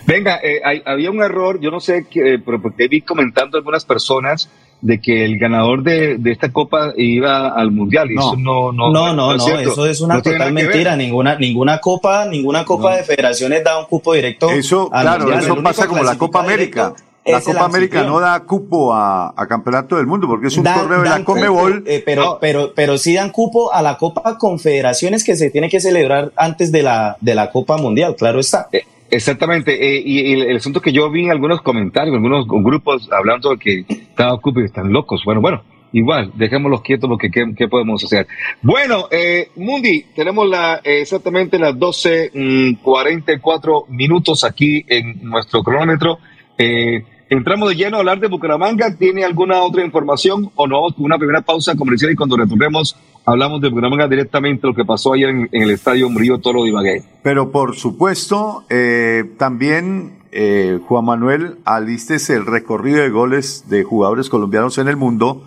Venga, 0.08 0.40
eh, 0.42 0.62
había 0.86 1.12
un 1.12 1.22
error, 1.22 1.60
yo 1.62 1.70
no 1.70 1.80
sé, 1.80 2.08
que, 2.10 2.40
pero 2.44 2.60
porque 2.62 2.88
vi 2.88 3.02
comentando 3.02 3.58
algunas 3.58 3.86
personas 3.86 4.50
de 4.82 5.02
que 5.02 5.26
el 5.26 5.40
ganador 5.40 5.84
de, 5.84 6.20
esta 6.26 6.52
copa 6.52 6.94
iba 6.96 7.50
al 7.50 7.72
mundial. 7.72 8.10
no, 8.14 8.22
eso 8.22 8.36
no, 8.38 8.72
no, 8.72 8.92
no, 8.92 9.14
no, 9.14 9.34
eso 9.34 9.86
es 9.86 10.02
una 10.02 10.22
total 10.22 10.54
mentira. 10.54 10.96
Ninguna, 10.96 11.36
ninguna 11.36 11.80
copa, 11.80 12.26
ninguna 12.26 12.66
copa 12.66 12.96
de 12.98 13.04
federaciones 13.04 13.64
da 13.64 13.80
un 13.80 13.86
cupo 13.86 14.14
directo. 14.14 14.50
Eso, 14.50 14.90
claro, 14.90 15.32
eso 15.34 15.62
pasa 15.64 15.88
como 15.88 16.04
la 16.04 16.18
Copa 16.18 16.42
América. 16.42 16.94
La 17.26 17.42
Copa 17.42 17.66
América 17.66 18.04
no 18.04 18.20
da 18.20 18.40
cupo 18.42 18.94
a, 18.94 19.34
Campeonato 19.50 19.98
del 19.98 20.06
Mundo 20.06 20.28
porque 20.28 20.48
es 20.48 20.58
un 20.58 20.64
torneo 20.64 21.02
de 21.02 21.10
la 21.10 21.24
Comebol. 21.24 21.84
Eh, 21.88 22.04
pero, 22.06 22.38
pero, 22.40 22.74
pero 22.76 22.98
sí 22.98 23.16
dan 23.16 23.32
cupo 23.32 23.74
a 23.74 23.82
la 23.82 23.98
Copa 23.98 24.38
Confederaciones 24.38 25.24
que 25.24 25.36
se 25.36 25.50
tiene 25.50 25.70
que 25.70 25.80
celebrar 25.80 26.32
antes 26.36 26.72
de 26.72 26.84
la, 26.84 27.18
de 27.22 27.34
la 27.34 27.52
Copa 27.52 27.78
Mundial, 27.78 28.16
claro 28.16 28.40
está. 28.40 28.70
Eh, 28.72 28.86
exactamente, 29.10 29.98
eh, 29.98 30.04
y, 30.06 30.34
el, 30.34 30.56
asunto 30.56 30.82
que 30.82 30.92
yo 30.92 31.10
vi 31.10 31.24
en 31.26 31.32
algunos 31.32 31.62
comentarios, 31.62 32.16
en 32.16 32.24
algunos 32.24 32.48
grupos 32.48 33.10
hablando 33.12 33.50
de 33.52 33.58
que 33.58 33.86
cada 34.16 34.38
cupo 34.38 34.62
y 34.62 34.66
están 34.66 34.92
locos. 34.92 35.24
Bueno, 35.26 35.42
bueno, 35.42 35.64
igual, 35.92 36.32
dejémoslos 36.36 36.82
quietos 36.82 37.10
porque 37.10 37.30
¿qué, 37.30 37.68
podemos 37.68 38.04
hacer? 38.04 38.28
Bueno, 38.62 39.08
eh, 39.12 39.50
Mundi, 39.56 40.06
tenemos 40.16 40.48
la, 40.48 40.82
exactamente 40.84 41.60
las 41.60 41.76
12.44 41.76 43.86
mm, 43.88 43.96
minutos 43.96 44.44
aquí 44.44 44.84
en 44.88 45.24
nuestro 45.24 45.64
cronómetro. 45.64 46.20
Eh, 46.58 47.04
Entramos 47.28 47.70
de 47.70 47.76
lleno 47.76 47.98
a 47.98 48.00
hablar 48.02 48.20
de 48.20 48.28
Bucaramanga. 48.28 48.96
¿Tiene 48.98 49.24
alguna 49.24 49.64
otra 49.64 49.84
información 49.84 50.52
o 50.56 50.68
no? 50.68 50.88
Una 50.98 51.18
primera 51.18 51.42
pausa 51.42 51.76
comercial 51.76 52.12
y 52.12 52.16
cuando 52.16 52.38
retornemos 52.38 52.96
hablamos 53.26 53.62
de 53.62 53.70
Bucaramanga 53.70 54.08
directamente, 54.08 54.68
lo 54.68 54.74
que 54.74 54.86
pasó 54.86 55.14
ayer 55.14 55.30
en, 55.30 55.50
el 55.52 55.72
estadio 55.72 56.10
Murillo 56.10 56.40
Toro 56.40 56.64
de 56.64 56.70
Ibagué. 56.70 57.04
Pero 57.24 57.52
por 57.52 57.76
supuesto, 57.76 58.64
eh, 58.70 59.24
también 59.38 60.20
eh, 60.32 60.80
Juan 60.88 61.06
Manuel, 61.06 61.58
alistes 61.66 62.30
el 62.30 62.46
recorrido 62.46 63.02
de 63.02 63.10
goles 63.10 63.66
de 63.70 63.84
jugadores 63.84 64.30
colombianos 64.30 64.78
en 64.78 64.88
el 64.88 64.98
mundo 64.98 65.44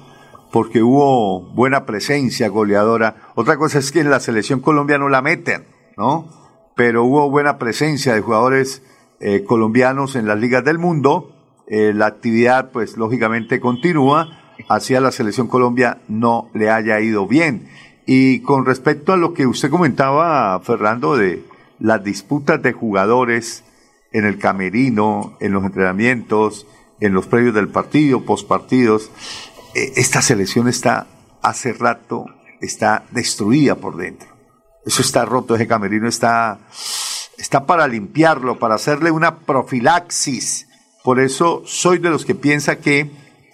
porque 0.50 0.82
hubo 0.82 1.40
buena 1.40 1.84
presencia 1.84 2.48
goleadora. 2.48 3.16
Otra 3.34 3.56
cosa 3.58 3.78
es 3.78 3.92
que 3.92 4.00
en 4.00 4.10
la 4.10 4.20
selección 4.20 4.60
colombiana 4.60 5.04
no 5.04 5.10
la 5.10 5.20
meten, 5.20 5.66
¿no? 5.96 6.26
Pero 6.74 7.04
hubo 7.04 7.30
buena 7.30 7.58
presencia 7.58 8.14
de 8.14 8.20
jugadores 8.20 8.82
eh, 9.20 9.44
colombianos 9.44 10.16
en 10.16 10.26
las 10.26 10.38
ligas 10.38 10.64
del 10.64 10.78
mundo 10.78 11.34
eh, 11.70 11.92
la 11.94 12.06
actividad 12.06 12.70
pues 12.70 12.96
lógicamente 12.96 13.60
continúa, 13.60 14.37
hacia 14.68 15.00
la 15.00 15.12
selección 15.12 15.48
Colombia 15.48 15.98
no 16.08 16.50
le 16.54 16.70
haya 16.70 17.00
ido 17.00 17.26
bien. 17.26 17.68
Y 18.06 18.40
con 18.40 18.64
respecto 18.64 19.12
a 19.12 19.16
lo 19.16 19.34
que 19.34 19.46
usted 19.46 19.70
comentaba, 19.70 20.58
Fernando, 20.60 21.16
de 21.16 21.44
las 21.78 22.02
disputas 22.02 22.62
de 22.62 22.72
jugadores 22.72 23.64
en 24.12 24.24
el 24.24 24.38
camerino, 24.38 25.36
en 25.40 25.52
los 25.52 25.64
entrenamientos, 25.64 26.66
en 27.00 27.12
los 27.12 27.26
previos 27.26 27.54
del 27.54 27.68
partido, 27.68 28.24
postpartidos, 28.24 29.10
eh, 29.74 29.92
esta 29.96 30.22
selección 30.22 30.68
está 30.68 31.06
hace 31.42 31.72
rato, 31.72 32.24
está 32.60 33.04
destruida 33.10 33.76
por 33.76 33.96
dentro. 33.96 34.28
Eso 34.86 35.02
está 35.02 35.24
roto, 35.24 35.54
ese 35.54 35.66
camerino 35.66 36.08
está, 36.08 36.58
está 37.36 37.66
para 37.66 37.86
limpiarlo, 37.86 38.58
para 38.58 38.76
hacerle 38.76 39.10
una 39.10 39.40
profilaxis 39.40 40.68
por 41.08 41.20
eso 41.20 41.62
soy 41.64 41.98
de 41.98 42.10
los 42.10 42.26
que 42.26 42.34
piensa 42.34 42.80
que 42.80 43.10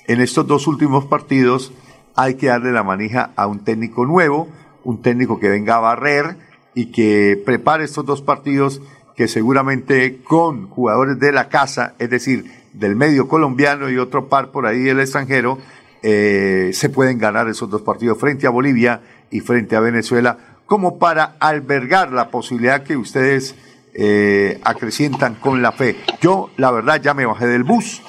en 0.07 0.21
estos 0.21 0.47
dos 0.47 0.67
últimos 0.67 1.05
partidos 1.07 1.73
hay 2.17 2.35
que 2.35 2.47
darle 2.47 2.73
la 2.73 2.83
manija 2.83 3.33
a 3.37 3.47
un 3.47 3.65
técnico 3.65 4.07
nuevo, 4.07 4.49
un 4.85 5.03
técnico 5.03 5.39
que 5.41 5.49
venga 5.49 5.77
a 5.77 5.81
barrer 5.81 6.37
y 6.75 6.87
que 6.87 7.41
prepare 7.45 7.85
estos 7.85 8.05
dos 8.05 8.23
partidos 8.23 8.83
que 9.17 9.29
seguramente 9.29 10.21
con 10.23 10.69
jugadores 10.69 11.19
de 11.19 11.33
la 11.33 11.49
casa, 11.49 11.95
es 11.99 12.11
decir, 12.11 12.51
del 12.73 12.97
medio 12.97 13.29
colombiano 13.29 13.89
y 13.89 13.99
otro 13.99 14.29
par 14.29 14.51
por 14.51 14.67
ahí 14.67 14.81
del 14.81 15.01
extranjero, 15.01 15.59
eh, 16.03 16.71
se 16.75 16.91
pueden 16.91 17.19
ganar 17.19 17.49
esos 17.49 17.71
dos 17.71 17.83
partidos 17.83 18.19
frente 18.19 18.47
a 18.47 18.51
Bolivia 18.51 19.01
y 19.31 19.41
frente 19.41 19.77
a 19.77 19.81
Venezuela, 19.81 20.39
como 20.67 20.99
para 20.99 21.37
albergar 21.39 22.13
la 22.13 22.29
posibilidad 22.29 22.83
que 22.83 22.97
ustedes 22.97 23.55
eh, 23.95 24.61
acrecientan 24.65 25.37
con 25.37 25.63
la 25.63 25.73
fe. 25.73 25.97
Yo, 26.21 26.51
la 26.57 26.71
verdad, 26.73 27.01
ya 27.01 27.15
me 27.15 27.27
bajé 27.27 27.47
del 27.47 27.65
bus. 27.65 28.03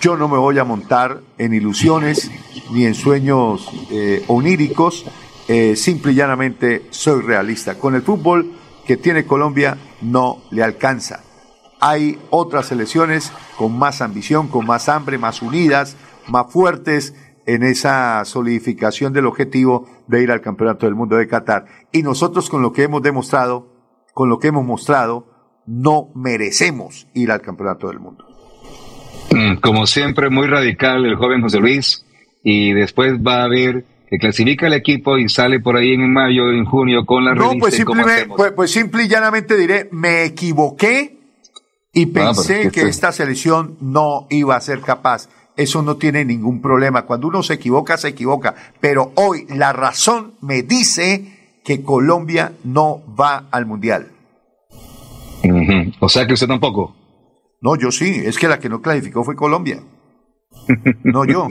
Yo 0.00 0.16
no 0.16 0.28
me 0.28 0.36
voy 0.36 0.58
a 0.58 0.64
montar 0.64 1.20
en 1.38 1.54
ilusiones 1.54 2.30
ni 2.70 2.84
en 2.84 2.94
sueños 2.94 3.68
eh, 3.90 4.24
oníricos. 4.28 5.06
Eh, 5.48 5.76
simple 5.76 6.12
y 6.12 6.16
llanamente 6.16 6.86
soy 6.90 7.22
realista. 7.22 7.78
Con 7.78 7.94
el 7.94 8.02
fútbol 8.02 8.52
que 8.86 8.96
tiene 8.96 9.26
Colombia 9.26 9.78
no 10.02 10.42
le 10.50 10.62
alcanza. 10.62 11.22
Hay 11.80 12.18
otras 12.30 12.66
selecciones 12.66 13.32
con 13.56 13.78
más 13.78 14.00
ambición, 14.00 14.48
con 14.48 14.66
más 14.66 14.88
hambre, 14.88 15.18
más 15.18 15.42
unidas, 15.42 15.96
más 16.28 16.52
fuertes 16.52 17.14
en 17.46 17.62
esa 17.62 18.24
solidificación 18.24 19.12
del 19.12 19.26
objetivo 19.26 19.86
de 20.08 20.22
ir 20.22 20.30
al 20.30 20.40
Campeonato 20.40 20.86
del 20.86 20.94
Mundo 20.94 21.16
de 21.16 21.28
Qatar. 21.28 21.66
Y 21.92 22.02
nosotros 22.02 22.50
con 22.50 22.60
lo 22.62 22.72
que 22.72 22.82
hemos 22.82 23.02
demostrado, 23.02 23.72
con 24.14 24.28
lo 24.28 24.38
que 24.38 24.48
hemos 24.48 24.64
mostrado, 24.64 25.26
no 25.66 26.10
merecemos 26.14 27.08
ir 27.14 27.30
al 27.30 27.40
Campeonato 27.40 27.88
del 27.88 28.00
Mundo. 28.00 28.35
Mm, 29.36 29.56
como 29.56 29.86
siempre, 29.86 30.30
muy 30.30 30.46
radical 30.46 31.04
el 31.04 31.16
joven 31.16 31.42
José 31.42 31.58
Luis, 31.58 32.04
y 32.42 32.72
después 32.72 33.14
va 33.14 33.42
a 33.42 33.48
ver 33.48 33.84
que 34.08 34.18
clasifica 34.18 34.68
el 34.68 34.74
equipo 34.74 35.18
y 35.18 35.28
sale 35.28 35.60
por 35.60 35.76
ahí 35.76 35.92
en 35.92 36.12
mayo, 36.12 36.50
en 36.50 36.64
junio 36.64 37.04
con 37.04 37.24
la 37.24 37.34
No, 37.34 37.52
pues 37.58 37.74
simple, 37.74 38.26
pues, 38.34 38.52
pues 38.52 38.70
simple 38.70 39.04
y 39.04 39.08
llanamente 39.08 39.56
diré, 39.56 39.88
me 39.90 40.24
equivoqué 40.24 41.18
y 41.92 42.04
ah, 42.04 42.12
pensé 42.12 42.70
que 42.70 42.82
esta 42.82 43.10
selección 43.10 43.76
no 43.80 44.26
iba 44.30 44.54
a 44.54 44.60
ser 44.60 44.80
capaz. 44.80 45.28
Eso 45.56 45.82
no 45.82 45.96
tiene 45.96 46.24
ningún 46.24 46.60
problema. 46.60 47.02
Cuando 47.02 47.28
uno 47.28 47.42
se 47.42 47.54
equivoca, 47.54 47.96
se 47.96 48.08
equivoca. 48.08 48.54
Pero 48.80 49.12
hoy 49.14 49.46
la 49.48 49.72
razón 49.72 50.34
me 50.42 50.62
dice 50.62 51.56
que 51.64 51.82
Colombia 51.82 52.52
no 52.64 53.02
va 53.18 53.46
al 53.50 53.64
Mundial. 53.64 54.08
O 56.00 56.08
sea 56.08 56.26
que 56.26 56.34
usted 56.34 56.46
tampoco. 56.46 56.94
No, 57.60 57.76
yo 57.76 57.90
sí. 57.90 58.22
Es 58.24 58.38
que 58.38 58.48
la 58.48 58.58
que 58.58 58.68
no 58.68 58.80
clasificó 58.80 59.24
fue 59.24 59.36
Colombia. 59.36 59.80
no 61.04 61.24
yo. 61.24 61.48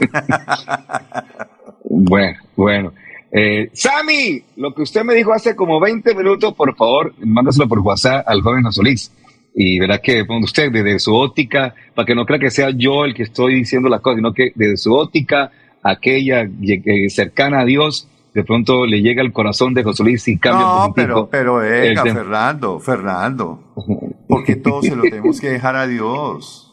bueno, 1.84 2.38
bueno. 2.56 2.92
Eh, 3.32 3.70
Sammy, 3.72 4.42
lo 4.56 4.74
que 4.74 4.82
usted 4.82 5.04
me 5.04 5.14
dijo 5.14 5.32
hace 5.32 5.54
como 5.56 5.80
20 5.80 6.14
minutos, 6.14 6.54
por 6.54 6.74
favor, 6.76 7.14
mándaselo 7.18 7.68
por 7.68 7.80
WhatsApp 7.80 8.26
al 8.26 8.42
joven 8.42 8.70
Solís. 8.72 9.12
Y 9.54 9.78
verá 9.78 9.98
que 9.98 10.24
usted, 10.42 10.70
desde 10.70 10.98
su 10.98 11.14
óptica, 11.14 11.74
para 11.94 12.06
que 12.06 12.14
no 12.14 12.26
crea 12.26 12.38
que 12.38 12.50
sea 12.50 12.70
yo 12.70 13.04
el 13.04 13.14
que 13.14 13.22
estoy 13.22 13.54
diciendo 13.54 13.88
las 13.88 14.00
cosas, 14.00 14.18
sino 14.18 14.32
que 14.32 14.52
desde 14.54 14.76
su 14.76 14.92
óptica, 14.92 15.50
aquella 15.82 16.42
eh, 16.42 17.08
cercana 17.08 17.60
a 17.60 17.64
Dios, 17.64 18.08
de 18.36 18.44
pronto 18.44 18.84
le 18.84 19.00
llega 19.00 19.22
al 19.22 19.32
corazón 19.32 19.72
de 19.72 19.82
José 19.82 20.02
Luis 20.02 20.28
y 20.28 20.36
cambia 20.36 20.66
no, 20.66 20.92
pero, 20.94 21.26
pero 21.30 21.56
venga, 21.56 22.02
Fernando, 22.02 22.78
Fernando, 22.80 23.60
porque 24.28 24.56
todos 24.56 24.84
se 24.86 24.96
lo 24.96 25.02
tenemos 25.02 25.40
que 25.40 25.50
dejar 25.50 25.76
a 25.76 25.86
Dios. 25.86 26.66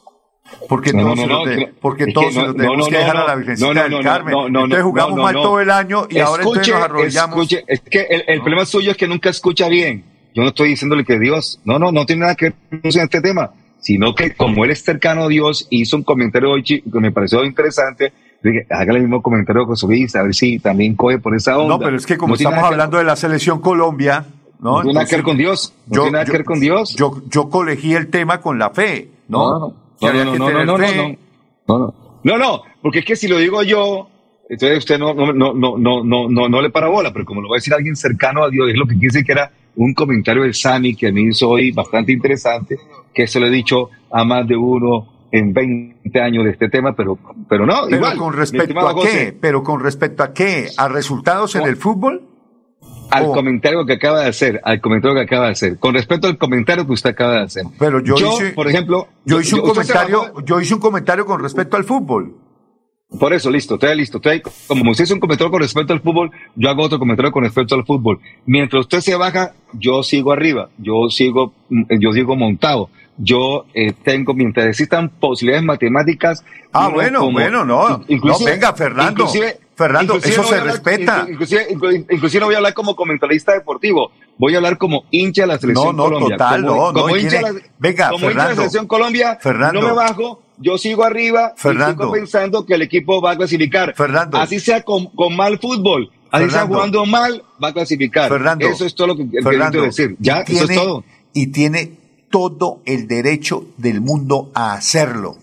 Porque 0.68 0.92
todos 0.94 1.20
se 1.20 2.42
lo, 2.42 2.54
tenemos 2.54 2.88
que 2.88 2.98
dejar 2.98 3.18
a 3.18 3.28
la 3.28 3.36
Virgencita 3.36 3.90
del 3.90 4.04
Carmen. 4.04 4.36
entonces 4.48 4.84
jugamos 4.84 5.18
mal 5.18 5.34
todo 5.34 5.60
el 5.60 5.70
año 5.70 6.08
y 6.10 6.20
ahora 6.20 6.44
entonces 6.44 6.74
nos. 6.74 7.16
Escuche, 7.16 7.64
es 7.68 7.82
que 7.82 8.06
el, 8.28 8.40
problema 8.40 8.66
suyo 8.66 8.92
es 8.92 8.98
que 8.98 9.08
nunca 9.08 9.30
escucha 9.30 9.68
bien. 9.68 10.04
Yo 10.36 10.42
no 10.42 10.50
estoy 10.50 10.70
diciéndole 10.70 11.06
que 11.06 11.20
Dios, 11.20 11.60
no, 11.64 11.78
no, 11.78 11.92
no 11.92 12.06
tiene 12.06 12.22
nada 12.22 12.36
que 12.36 12.54
ver 12.70 12.82
con 12.82 13.02
este 13.02 13.22
tema, 13.22 13.52
sino 13.80 14.16
que 14.16 14.34
como 14.34 14.66
él 14.66 14.72
es 14.72 14.84
cercano 14.84 15.26
a 15.26 15.28
Dios, 15.28 15.68
hizo 15.70 15.96
un 15.96 16.04
comentario 16.04 16.50
hoy 16.50 16.64
que 16.64 16.84
me 16.86 17.12
pareció 17.12 17.44
interesante. 17.44 18.14
Dije, 18.42 18.66
haga 18.70 18.94
el 18.94 19.02
mismo 19.02 19.22
comentario 19.22 19.66
con 19.66 19.78
su 19.78 19.88
a 19.88 20.22
ver 20.22 20.36
si 20.36 20.60
también 20.60 20.96
coge 20.96 21.20
por 21.20 21.36
esa 21.36 21.58
onda. 21.58 21.76
No, 21.76 21.80
pero 21.80 21.96
es 21.96 22.06
que 22.06 22.18
como 22.18 22.36
estamos 22.36 22.64
hablando 22.64 22.98
de 22.98 23.06
la 23.06 23.16
selección 23.16 23.62
Colombia, 23.62 24.26
¿no? 24.64 24.78
no 24.78 24.82
tiene 24.82 24.94
nada 24.94 25.06
que 25.06 25.16
ver 25.16 25.24
con 25.24 25.38
Dios. 25.38 25.74
No 25.88 25.96
yo, 25.96 26.02
tiene 26.04 26.12
nada 26.14 26.26
que 26.26 26.32
ver 26.32 26.46
con 26.46 26.60
Dios. 26.60 26.96
Yo, 26.96 27.22
yo 27.30 27.50
colegí 27.50 27.94
el 27.94 28.10
tema 28.10 28.42
con 28.42 28.58
la 28.58 28.70
fe, 28.70 29.10
¿no? 29.28 29.60
No, 29.60 29.76
no, 30.02 30.38
no, 30.38 30.78
no, 31.68 31.94
no, 32.24 32.38
no, 32.38 32.62
porque 32.82 33.00
es 33.00 33.06
que 33.06 33.16
si 33.16 33.28
lo 33.28 33.38
digo 33.38 33.64
yo, 33.64 34.08
entonces 34.50 34.80
usted 34.80 34.98
no, 34.98 35.14
no, 35.14 35.34
no, 35.34 35.54
no, 35.54 35.78
no, 35.78 36.04
no, 36.30 36.50
no, 36.50 36.62
le 36.62 36.70
para 36.70 36.88
bola, 36.88 37.12
pero 37.12 37.26
como 37.26 37.42
lo 37.42 37.50
va 37.50 37.56
a 37.56 37.60
decir 37.60 37.74
alguien 37.74 37.96
cercano 37.96 38.44
a 38.44 38.50
Dios, 38.50 38.70
es 38.70 38.76
lo 38.76 38.86
que 38.86 38.98
quise 38.98 39.24
que 39.24 39.34
era 39.34 39.52
un 39.76 39.94
comentario 39.94 40.44
de 40.44 40.54
Sani 40.54 40.96
que 40.96 41.08
a 41.08 41.12
mí 41.12 41.24
hizo 41.24 41.50
hoy 41.50 41.72
bastante 41.72 42.12
interesante, 42.12 42.78
que 43.14 43.28
se 43.28 43.40
lo 43.40 43.48
he 43.48 43.50
dicho 43.50 43.90
a 44.12 44.24
más 44.24 44.48
de 44.48 44.56
uno 44.56 45.08
en 45.32 45.52
20 45.52 46.22
años 46.22 46.46
de 46.46 46.52
este 46.52 46.70
tema, 46.70 46.94
pero, 46.96 47.18
pero 47.50 47.66
no. 47.66 47.86
Pero 47.86 47.98
igual, 47.98 48.18
con 48.18 48.34
respecto 48.34 48.80
a 48.80 48.94
qué, 48.94 49.02
José, 49.02 49.38
pero 49.40 49.64
con 49.64 49.80
respecto 49.82 50.24
a 50.24 50.34
qué, 50.34 50.68
a 50.78 50.88
resultados 50.88 51.56
en 51.56 51.64
el 51.64 51.76
fútbol. 51.76 52.22
Al 53.14 53.28
comentario 53.28 53.86
que 53.86 53.94
acaba 53.94 54.22
de 54.22 54.30
hacer, 54.30 54.62
al 54.64 54.82
comentario 54.82 55.16
que 55.16 55.22
acaba 55.22 55.46
de 55.46 55.52
hacer, 55.52 55.80
con 55.80 55.94
respecto 55.94 56.28
al 56.28 56.38
comentario 56.38 56.86
que 56.86 56.94
usted 56.94 57.12
acaba 57.12 57.36
de 57.36 57.42
hacer. 57.44 57.64
Pero 57.80 58.00
yo, 58.00 58.16
hice, 58.16 58.52
por 58.52 58.68
ejemplo, 58.68 59.08
yo 59.26 59.40
hice 59.40 59.56
un 59.56 59.62
comentario, 59.62 60.34
yo 60.44 60.60
hice 60.60 60.74
un 60.74 60.80
comentario 60.80 61.26
con 61.26 61.42
respecto 61.42 61.78
al 61.78 61.84
fútbol. 61.84 62.36
Por 63.20 63.32
eso, 63.34 63.52
listo, 63.52 63.76
estoy 63.76 63.96
listo. 63.96 64.18
Estoy, 64.18 64.42
como 64.68 64.92
usted 64.92 65.04
hizo 65.04 65.14
un 65.14 65.20
comentario 65.20 65.52
con 65.52 65.62
respecto 65.62 65.94
al 65.94 66.02
fútbol, 66.02 66.32
yo 66.56 66.70
hago 66.70 66.84
otro 66.84 66.98
comentario 66.98 67.32
con 67.32 67.44
respecto 67.44 67.76
al 67.76 67.86
fútbol. 67.86 68.20
Mientras 68.46 68.82
usted 68.82 69.02
se 69.02 69.16
baja, 69.16 69.54
yo 69.74 70.02
sigo 70.02 70.32
arriba, 70.32 70.70
yo 70.78 71.10
sigo, 71.10 71.54
yo 71.70 72.12
sigo 72.12 72.36
montado. 72.36 72.90
Yo 73.18 73.66
eh, 73.76 73.94
tengo, 74.04 74.34
mientras 74.34 74.66
existan 74.66 75.10
posibilidades 75.10 75.64
matemáticas. 75.64 76.44
Ah, 76.72 76.90
bueno, 76.90 77.30
bueno, 77.32 77.64
no. 77.64 77.90
no, 78.08 78.40
venga, 78.44 78.74
Fernando. 78.74 79.28
Fernando, 79.76 80.18
eso 80.18 80.44
se 80.44 80.60
respeta. 80.60 81.26
Inclusive, 81.30 81.68
inclusive, 82.10 82.40
no 82.40 82.46
voy 82.48 82.56
a 82.56 82.58
hablar 82.58 82.74
como 82.74 82.96
comentarista 82.96 83.54
deportivo, 83.54 84.12
voy 84.38 84.54
a 84.54 84.58
hablar 84.58 84.78
como 84.78 85.06
hincha 85.12 85.44
de 85.44 85.48
la 85.48 85.58
selección 85.58 85.96
no, 85.96 86.04
no, 86.04 86.16
Colombia. 86.16 86.38
Total, 86.38 86.66
como, 86.66 86.92
no, 86.92 86.94
como 86.94 87.18
hincha, 87.18 87.42
la, 87.42 87.54
venga, 87.80 88.10
como 88.10 88.30
hincha 88.30 88.44
de 88.44 88.50
la 88.50 88.56
selección 88.56 88.88
Colombia, 88.88 89.38
Fernando, 89.42 89.82
no 89.82 89.88
me 89.88 89.94
bajo, 89.94 90.44
yo 90.58 90.78
sigo 90.78 91.04
arriba 91.04 91.54
Fernando, 91.56 92.04
y 92.04 92.06
sigo 92.06 92.12
pensando 92.12 92.66
que 92.66 92.76
el 92.76 92.84
equipo 92.84 93.22
va 93.22 93.32
a 93.32 93.38
clasificar. 93.38 93.94
Fernando. 93.96 94.38
Así 94.38 94.60
sea 94.60 94.84
con, 94.84 95.08
con 95.08 95.36
mal 95.36 95.60
fútbol, 95.60 96.12
así 96.32 96.50
sea 96.50 96.68
jugando 96.68 97.06
mal, 97.06 97.44
va 97.64 97.70
a 97.70 97.74
clasificar. 97.74 98.30
Fernando. 98.30 98.68
Eso 98.68 98.86
es 98.86 98.94
todo 98.94 99.08
lo 99.08 99.18
que 99.18 99.28
quiero 99.28 99.82
decir. 99.82 100.16
Ya, 100.20 100.42
eso 100.42 100.66
es 100.66 100.76
todo. 100.76 101.04
Y 101.34 101.48
tiene 101.48 101.94
todo 102.30 102.82
el 102.86 103.08
derecho 103.08 103.66
del 103.78 104.02
mundo 104.02 104.52
a 104.54 104.74
hacerlo. 104.74 105.38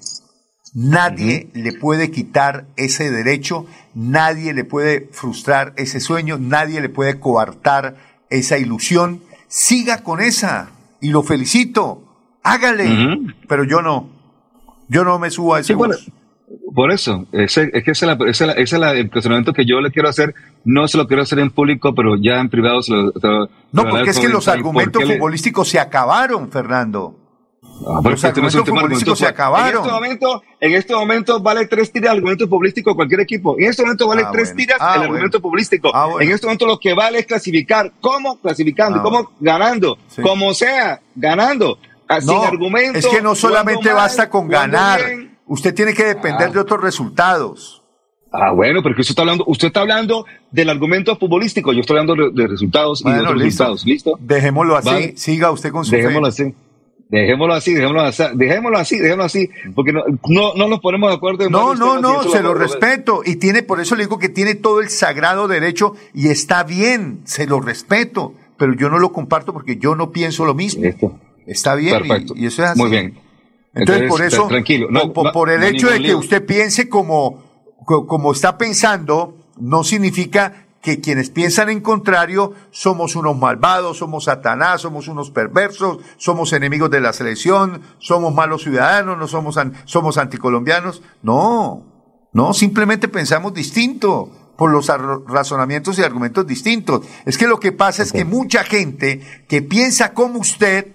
Nadie 0.72 1.50
le 1.52 1.72
puede 1.72 2.10
quitar 2.10 2.66
ese 2.76 3.10
derecho, 3.10 3.66
nadie 3.94 4.54
le 4.54 4.64
puede 4.64 5.08
frustrar 5.12 5.72
ese 5.76 5.98
sueño, 5.98 6.38
nadie 6.38 6.80
le 6.80 6.88
puede 6.88 7.18
coartar 7.18 7.96
esa 8.30 8.56
ilusión. 8.56 9.20
Siga 9.48 10.04
con 10.04 10.20
esa 10.20 10.70
y 11.00 11.10
lo 11.10 11.22
felicito. 11.22 12.04
Hágale, 12.42 13.18
pero 13.48 13.64
yo 13.64 13.82
no. 13.82 14.08
Yo 14.88 15.04
no 15.04 15.18
me 15.18 15.30
subo 15.30 15.54
a 15.54 15.60
ese 15.60 15.74
por 16.74 16.92
eso, 16.92 17.26
ese, 17.32 17.70
es 17.72 17.84
que 17.84 17.92
ese 17.92 18.06
es, 18.26 18.40
es 18.40 18.72
el 18.72 19.10
cuestionamiento 19.10 19.52
que 19.52 19.64
yo 19.64 19.80
le 19.80 19.90
quiero 19.90 20.08
hacer. 20.08 20.34
No 20.64 20.88
se 20.88 20.98
lo 20.98 21.06
quiero 21.06 21.22
hacer 21.22 21.38
en 21.38 21.50
público, 21.50 21.94
pero 21.94 22.16
ya 22.16 22.40
en 22.40 22.48
privado 22.48 22.82
se 22.82 22.92
lo. 22.92 23.12
no, 23.72 23.84
porque 23.88 24.10
es 24.10 24.18
que 24.18 24.28
los 24.28 24.48
argumentos 24.48 25.02
futbolísticos 25.04 25.68
se 25.68 25.78
acabaron, 25.78 26.50
Fernando. 26.50 27.19
Ah, 27.86 28.00
los 28.04 28.14
este 28.14 28.28
argumentos 28.28 28.64
futbolísticos 28.66 29.18
se 29.18 29.26
acabaron. 29.26 29.68
En 29.68 29.76
este, 29.78 29.92
momento, 29.92 30.42
en 30.60 30.74
este 30.74 30.94
momento 30.94 31.40
vale 31.40 31.66
tres 31.66 31.90
tiras 31.90 32.12
el 32.12 32.18
argumento 32.18 32.46
futbolístico 32.46 32.94
cualquier 32.94 33.20
equipo. 33.20 33.56
En 33.58 33.70
este 33.70 33.82
momento 33.82 34.06
vale 34.06 34.22
ah, 34.26 34.30
tres 34.32 34.54
tiras 34.54 34.78
ah, 34.80 34.96
el 34.96 35.02
argumento 35.02 35.40
futbolístico. 35.40 36.20
En 36.20 36.30
este 36.30 36.46
momento 36.46 36.66
lo 36.66 36.78
que 36.78 36.94
vale 36.94 37.20
es 37.20 37.26
clasificar. 37.26 37.92
¿Cómo? 38.00 38.38
Clasificando. 38.40 39.02
¿Cómo? 39.02 39.32
Ganando. 39.40 39.98
Como 40.22 40.52
sea, 40.52 41.00
ganando. 41.14 41.78
No, 42.24 42.42
es 42.94 43.06
que 43.06 43.22
no 43.22 43.34
solamente 43.34 43.92
basta 43.92 44.28
con 44.28 44.48
ganar. 44.48 45.00
Usted 45.46 45.74
tiene 45.74 45.94
que 45.94 46.04
depender 46.04 46.48
ah. 46.48 46.52
de 46.52 46.60
otros 46.60 46.80
resultados. 46.80 47.82
Ah, 48.32 48.52
bueno, 48.52 48.80
pero 48.82 48.94
usted 48.98 49.10
está 49.10 49.22
hablando, 49.22 49.44
usted 49.48 49.68
está 49.68 49.80
hablando 49.80 50.24
del 50.52 50.70
argumento 50.70 51.16
futbolístico, 51.16 51.72
yo 51.72 51.80
estoy 51.80 51.98
hablando 51.98 52.30
de, 52.30 52.46
resultados 52.46 53.02
y 53.04 53.10
de 53.10 53.18
otros 53.18 53.38
resultados, 53.42 53.84
¿listo? 53.84 54.16
Dejémoslo 54.20 54.76
así, 54.76 55.14
siga 55.16 55.50
usted 55.50 55.72
con 55.72 55.84
su 55.84 55.90
Dejémoslo 55.90 56.28
así. 56.28 56.54
Dejémoslo 57.10 57.54
así, 57.54 57.74
dejémoslo 57.74 58.02
así, 58.02 58.22
dejémoslo 58.34 58.78
así, 58.78 58.98
dejémoslo 58.98 59.24
así, 59.24 59.50
porque 59.74 59.92
no, 59.92 60.54
no, 60.54 60.68
nos 60.68 60.78
ponemos 60.78 61.10
de 61.10 61.16
acuerdo. 61.16 61.50
no, 61.50 61.74
no, 61.74 62.00
no, 62.00 62.22
se 62.22 62.40
lo 62.40 62.54
respeto 62.54 63.22
y 63.24 63.36
tiene, 63.36 63.64
por 63.64 63.80
eso 63.80 63.96
le 63.96 64.04
digo 64.04 64.20
que 64.20 64.28
tiene 64.28 64.54
todo 64.54 64.80
el 64.80 64.90
sagrado 64.90 65.48
derecho 65.48 65.94
y 66.14 66.28
está 66.28 66.62
bien, 66.62 67.22
se 67.24 67.46
lo 67.46 67.60
respeto, 67.60 68.34
pero 68.56 68.74
yo 68.76 68.90
no 68.90 69.00
lo 69.00 69.12
comparto 69.12 69.52
porque 69.52 69.76
yo 69.76 69.96
no 69.96 70.12
pienso 70.12 70.44
lo 70.44 70.54
mismo. 70.54 70.84
Está 71.46 71.74
bien 71.74 72.00
Y, 72.36 72.46
eso 72.46 72.62
es 72.62 72.70
así. 72.70 72.80
Muy 72.80 72.90
bien. 72.90 73.18
Entonces, 73.74 74.08
por 74.08 74.22
eso, 74.22 74.46
tranquilo. 74.46 74.88
por, 75.32 75.50
el 75.50 75.64
hecho 75.64 75.90
de 75.90 76.00
que 76.00 76.14
usted 76.14 76.46
piense 76.46 76.88
como, 76.88 77.42
como 77.84 78.32
está 78.32 78.56
pensando, 78.56 79.36
no 79.58 79.82
significa 79.82 80.66
que 80.82 81.00
quienes 81.00 81.30
piensan 81.30 81.68
en 81.68 81.80
contrario 81.80 82.54
somos 82.70 83.16
unos 83.16 83.36
malvados, 83.36 83.98
somos 83.98 84.24
Satanás, 84.24 84.80
somos 84.80 85.08
unos 85.08 85.30
perversos, 85.30 85.98
somos 86.16 86.52
enemigos 86.52 86.90
de 86.90 87.00
la 87.00 87.12
selección, 87.12 87.82
somos 87.98 88.34
malos 88.34 88.62
ciudadanos, 88.62 89.18
no 89.18 89.28
somos, 89.28 89.58
somos 89.84 90.18
anticolombianos. 90.18 91.02
No, 91.22 91.84
no, 92.32 92.54
simplemente 92.54 93.08
pensamos 93.08 93.52
distinto 93.52 94.54
por 94.56 94.70
los 94.70 94.88
razonamientos 95.26 95.98
y 95.98 96.02
argumentos 96.02 96.46
distintos. 96.46 97.06
Es 97.24 97.38
que 97.38 97.46
lo 97.46 97.58
que 97.58 97.72
pasa 97.72 98.02
es 98.02 98.12
que 98.12 98.24
mucha 98.24 98.62
gente 98.62 99.44
que 99.48 99.62
piensa 99.62 100.12
como 100.12 100.38
usted 100.38 100.92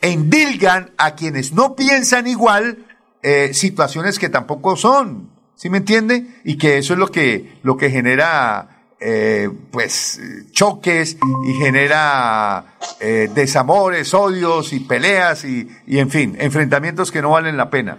endilgan 0.00 0.92
a 0.98 1.14
quienes 1.14 1.52
no 1.52 1.74
piensan 1.76 2.26
igual 2.26 2.84
eh, 3.22 3.54
situaciones 3.54 4.18
que 4.18 4.28
tampoco 4.28 4.76
son, 4.76 5.30
¿sí 5.54 5.70
me 5.70 5.78
entiende? 5.78 6.26
Y 6.44 6.58
que 6.58 6.78
eso 6.78 6.92
es 6.92 6.98
lo 6.98 7.08
que, 7.08 7.58
lo 7.62 7.76
que 7.76 7.90
genera, 7.90 8.75
eh, 9.00 9.48
pues, 9.70 10.20
choques 10.52 11.18
y 11.46 11.52
genera 11.54 12.76
eh, 13.00 13.28
desamores, 13.34 14.14
odios 14.14 14.72
y 14.72 14.80
peleas 14.80 15.44
y, 15.44 15.68
y, 15.86 15.98
en 15.98 16.10
fin, 16.10 16.36
enfrentamientos 16.38 17.12
que 17.12 17.22
no 17.22 17.30
valen 17.30 17.56
la 17.56 17.70
pena. 17.70 17.98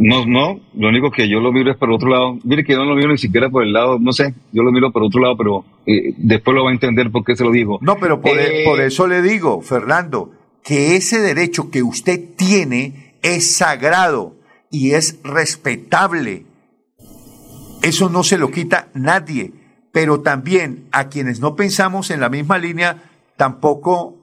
No, 0.00 0.24
no, 0.26 0.60
lo 0.74 0.88
único 0.88 1.10
que 1.10 1.28
yo 1.28 1.40
lo 1.40 1.50
miro 1.50 1.72
es 1.72 1.76
por 1.76 1.90
otro 1.90 2.08
lado. 2.08 2.38
Mire 2.44 2.62
que 2.62 2.72
yo 2.72 2.78
no 2.78 2.84
lo 2.84 2.94
miro 2.94 3.08
ni 3.08 3.18
siquiera 3.18 3.50
por 3.50 3.64
el 3.64 3.72
lado, 3.72 3.98
no 3.98 4.12
sé, 4.12 4.32
yo 4.52 4.62
lo 4.62 4.70
miro 4.70 4.92
por 4.92 5.02
otro 5.02 5.20
lado, 5.20 5.36
pero 5.36 5.64
eh, 5.86 6.14
después 6.16 6.54
lo 6.54 6.62
va 6.62 6.70
a 6.70 6.72
entender 6.72 7.10
por 7.10 7.24
qué 7.24 7.34
se 7.34 7.42
lo 7.42 7.50
digo. 7.50 7.80
No, 7.82 7.96
pero 7.96 8.20
por, 8.20 8.38
e, 8.38 8.64
por 8.64 8.80
eso 8.80 9.08
le 9.08 9.22
digo, 9.22 9.60
Fernando, 9.60 10.30
que 10.62 10.94
ese 10.94 11.20
derecho 11.20 11.70
que 11.70 11.82
usted 11.82 12.20
tiene 12.36 13.14
es 13.22 13.56
sagrado 13.56 14.36
y 14.70 14.92
es 14.92 15.18
respetable. 15.24 16.44
Eso 17.82 18.08
no 18.08 18.22
se 18.22 18.38
lo 18.38 18.50
quita 18.50 18.88
nadie, 18.94 19.52
pero 19.92 20.20
también 20.20 20.86
a 20.92 21.08
quienes 21.08 21.40
no 21.40 21.56
pensamos 21.56 22.10
en 22.10 22.20
la 22.20 22.28
misma 22.28 22.58
línea, 22.58 23.02
tampoco 23.36 24.18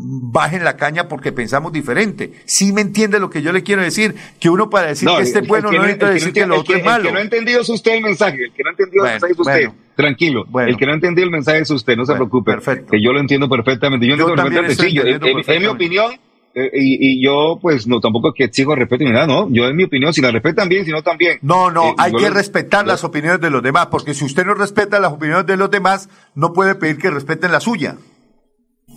bajen 0.00 0.64
la 0.64 0.76
caña 0.76 1.08
porque 1.08 1.32
pensamos 1.32 1.72
diferente. 1.72 2.32
Sí 2.44 2.72
me 2.72 2.80
entiende 2.80 3.18
lo 3.18 3.28
que 3.28 3.42
yo 3.42 3.52
le 3.52 3.62
quiero 3.62 3.82
decir, 3.82 4.14
que 4.40 4.48
uno 4.48 4.70
para 4.70 4.88
decir 4.88 5.08
que 5.08 5.22
este 5.22 5.40
es 5.40 5.48
bueno 5.48 5.70
no 5.70 5.82
necesita 5.82 6.10
decir 6.10 6.32
que, 6.32 6.46
lo 6.46 6.60
otro 6.60 6.76
es 6.76 6.84
malo. 6.84 6.96
El 6.96 7.06
que 7.06 7.12
no 7.12 7.18
ha 7.18 7.22
entendido 7.22 7.60
es 7.60 7.68
usted 7.68 7.92
el 7.92 8.02
mensaje, 8.02 8.44
el 8.44 8.52
que 8.52 8.62
no 8.62 8.68
ha 8.68 8.72
entendido 8.72 9.04
el 9.04 9.12
mensaje 9.12 9.32
es 9.32 9.38
usted. 9.38 9.70
Tranquilo, 9.94 10.46
el 10.66 10.76
que 10.76 10.86
no 10.86 10.92
ha 10.92 10.94
entendido 10.94 11.24
el 11.24 11.32
mensaje 11.32 11.58
es 11.60 11.70
usted, 11.70 11.96
no 11.96 12.06
se 12.06 12.14
preocupe. 12.14 12.52
Perfecto. 12.52 12.92
Que 12.92 13.02
yo 13.02 13.12
lo 13.12 13.20
entiendo 13.20 13.48
perfectamente. 13.48 14.06
Yo, 14.06 14.12
entiendo 14.12 14.34
perfectamente, 14.34 14.74
sí, 14.76 15.52
en, 15.52 15.62
mi 15.62 15.66
opinión, 15.66 16.12
eh, 16.54 16.70
y, 16.72 17.22
yo 17.22 17.58
pues 17.60 17.86
no 17.86 18.00
tampoco 18.00 18.32
que 18.32 18.44
exijo 18.44 18.74
respeto 18.74 19.04
ni 19.04 19.10
nada, 19.10 19.26
no, 19.26 19.48
yo 19.50 19.66
en 19.68 19.76
mi 19.76 19.84
opinión, 19.84 20.12
si 20.12 20.20
la 20.20 20.30
respetan 20.30 20.68
bien, 20.68 20.84
si 20.84 20.90
no 20.90 21.02
también. 21.02 21.38
No, 21.42 21.70
no, 21.70 21.90
eh, 21.90 21.94
hay 21.98 22.12
que 22.12 22.30
respetar 22.30 22.86
las 22.86 23.04
opiniones 23.04 23.40
de 23.40 23.50
los 23.50 23.62
demás, 23.62 23.88
porque 23.88 24.14
si 24.14 24.24
usted 24.24 24.44
no 24.44 24.54
respeta 24.54 24.98
las 24.98 25.12
opiniones 25.12 25.46
de 25.46 25.56
los 25.56 25.70
demás, 25.70 26.08
no 26.34 26.52
puede 26.52 26.74
pedir 26.74 26.98
que 26.98 27.10
respeten 27.10 27.52
la 27.52 27.60
suya. 27.60 27.96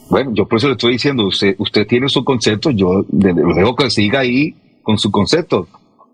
Bueno, 0.10 0.32
yo 0.34 0.48
por 0.48 0.58
eso 0.58 0.68
le 0.68 0.74
estoy 0.74 0.94
diciendo, 0.94 1.26
usted, 1.26 1.56
usted 1.58 1.86
tiene 1.86 2.10
su 2.10 2.24
concepto, 2.24 2.72
yo 2.72 3.06
lo 3.12 3.56
dejo 3.56 3.76
que 3.76 3.90
siga 3.90 4.22
ahí 4.22 4.56
con 4.82 4.98
su 4.98 5.12
concepto, 5.12 5.68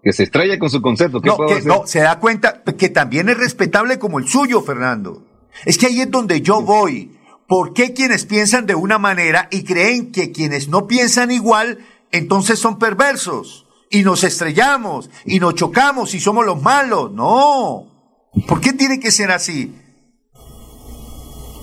que 0.03 0.13
se 0.13 0.23
estrella 0.23 0.59
con 0.59 0.69
su 0.69 0.81
concepto. 0.81 1.21
no, 1.23 1.37
no, 1.65 1.87
se 1.87 1.99
da 1.99 2.19
cuenta 2.19 2.61
que 2.77 2.89
también 2.89 3.29
es 3.29 3.37
respetable 3.37 3.99
como 3.99 4.19
el 4.19 4.27
suyo, 4.27 4.61
Fernando. 4.61 5.23
Es 5.65 5.77
que 5.77 5.87
ahí 5.87 6.01
es 6.01 6.11
donde 6.11 6.41
yo 6.41 6.61
voy. 6.61 7.16
¿Por 7.47 7.73
qué 7.73 7.93
quienes 7.93 8.25
piensan 8.25 8.65
de 8.65 8.75
una 8.75 8.97
manera 8.97 9.47
y 9.51 9.63
creen 9.63 10.11
que 10.11 10.31
quienes 10.31 10.67
no 10.67 10.85
piensan 10.85 11.31
igual, 11.31 11.79
entonces 12.11 12.59
son 12.59 12.77
perversos? 12.77 13.65
Y 13.89 14.03
nos 14.03 14.25
estrellamos, 14.25 15.09
y 15.25 15.39
nos 15.39 15.55
chocamos, 15.55 16.13
y 16.13 16.19
somos 16.19 16.45
los 16.45 16.61
malos. 16.61 17.11
No. 17.13 17.87
¿Por 18.47 18.59
qué 18.59 18.73
tiene 18.73 18.99
que 18.99 19.11
ser 19.11 19.31
así? 19.31 19.73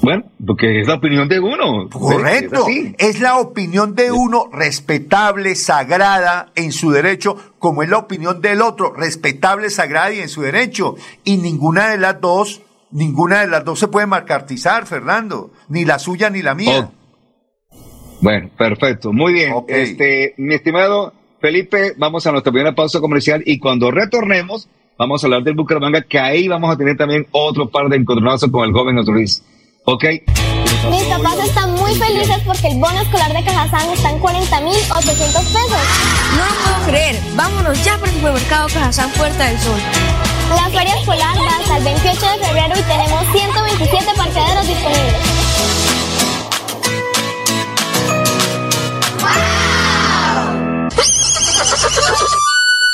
Bueno, 0.05 0.25
porque 0.47 0.81
es 0.81 0.87
la 0.87 0.97
opinión 0.97 1.29
de 1.29 1.41
uno. 1.41 1.89
Correcto. 1.91 2.67
Es, 2.99 3.21
la 3.21 3.39
opinión 3.39 3.95
de 3.95 4.13
uno 4.13 4.51
respetable, 4.53 5.55
sagrada 5.55 6.53
en 6.57 6.73
su 6.73 6.91
derecho, 6.91 7.37
como 7.59 7.83
es 7.83 7.89
la 7.89 7.99
opinión 7.99 8.43
del 8.43 8.61
otro, 8.61 8.93
respetable, 8.93 9.71
sagrada 9.71 10.13
y 10.13 10.21
en 10.21 10.29
su 10.29 10.43
derecho. 10.43 10.97
Y 11.25 11.39
ninguna 11.39 11.89
de 11.89 11.97
las 11.97 12.21
dos, 12.21 12.61
ninguna 12.95 13.41
de 13.41 13.49
las 13.49 13.65
dos 13.65 13.79
se 13.79 13.89
puede 13.89 14.07
marcartizar, 14.07 14.87
Fernando. 14.87 15.51
Ni 15.69 15.85
la 15.85 15.99
suya 15.99 16.31
ni 16.31 16.41
la 16.41 16.55
mía. 16.55 16.91
Oh. 16.91 17.79
Bueno, 18.23 18.49
perfecto. 18.57 19.13
Muy 19.13 19.35
bien. 19.35 19.53
Este, 19.69 20.35
mi 20.39 20.55
estimado 20.55 21.13
Felipe, 21.45 21.93
vamos 21.99 22.27
a 22.27 22.33
nuestra 22.33 22.51
primera 22.51 22.75
pausa 22.75 23.01
comercial 23.01 23.43
y 23.45 23.59
cuando 23.59 23.91
retornemos, 23.91 24.67
vamos 24.97 25.23
a 25.23 25.27
hablar 25.27 25.43
del 25.43 25.53
Bucaramanga, 25.53 26.01
que 26.01 26.19
ahí 26.19 26.49
vamos 26.49 26.73
a 26.73 26.79
tener 26.79 26.97
también 26.97 27.27
otro 27.33 27.69
par 27.69 27.91
de 27.91 27.97
encontronazos 27.97 28.51
con 28.51 28.65
el 28.67 28.73
joven 28.73 28.97
Luis. 28.97 29.45
Ok. 29.85 30.05
Mis 30.91 31.03
papás 31.05 31.39
están 31.45 31.75
muy 31.75 31.95
felices 31.97 32.39
porque 32.47 32.69
el 32.69 32.79
bono 32.79 32.99
escolar 32.99 33.31
de 33.31 33.45
Cajazán 33.45 33.91
está 33.91 34.11
en 34.11 34.21
40.800 34.21 35.05
pesos. 35.05 35.83
No 36.39 36.64
creer. 36.95 37.21
Vámonos 37.35 37.83
ya 37.85 37.99
por 37.99 38.09
el 38.09 38.15
supermercado 38.15 38.69
Cajazán 38.69 39.11
Puerta 39.13 39.47
del 39.47 39.59
Sol. 39.61 39.81
La 40.55 40.71
feria 40.71 40.95
escolar 40.97 41.37
va 41.37 41.57
hasta 41.57 41.77
el 41.79 41.85
28 41.85 42.21
de 42.21 42.47
febrero 42.47 42.75
y 42.79 42.83
tenemos 42.83 43.33
127 43.33 44.13
parqueaderos 44.17 44.67
disponibles. 44.67 45.15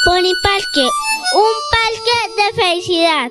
Pony 0.05 0.35
Parque, 0.43 0.89
un 1.35 1.55
parque 1.71 2.17
de 2.37 2.63
felicidad. 2.63 3.31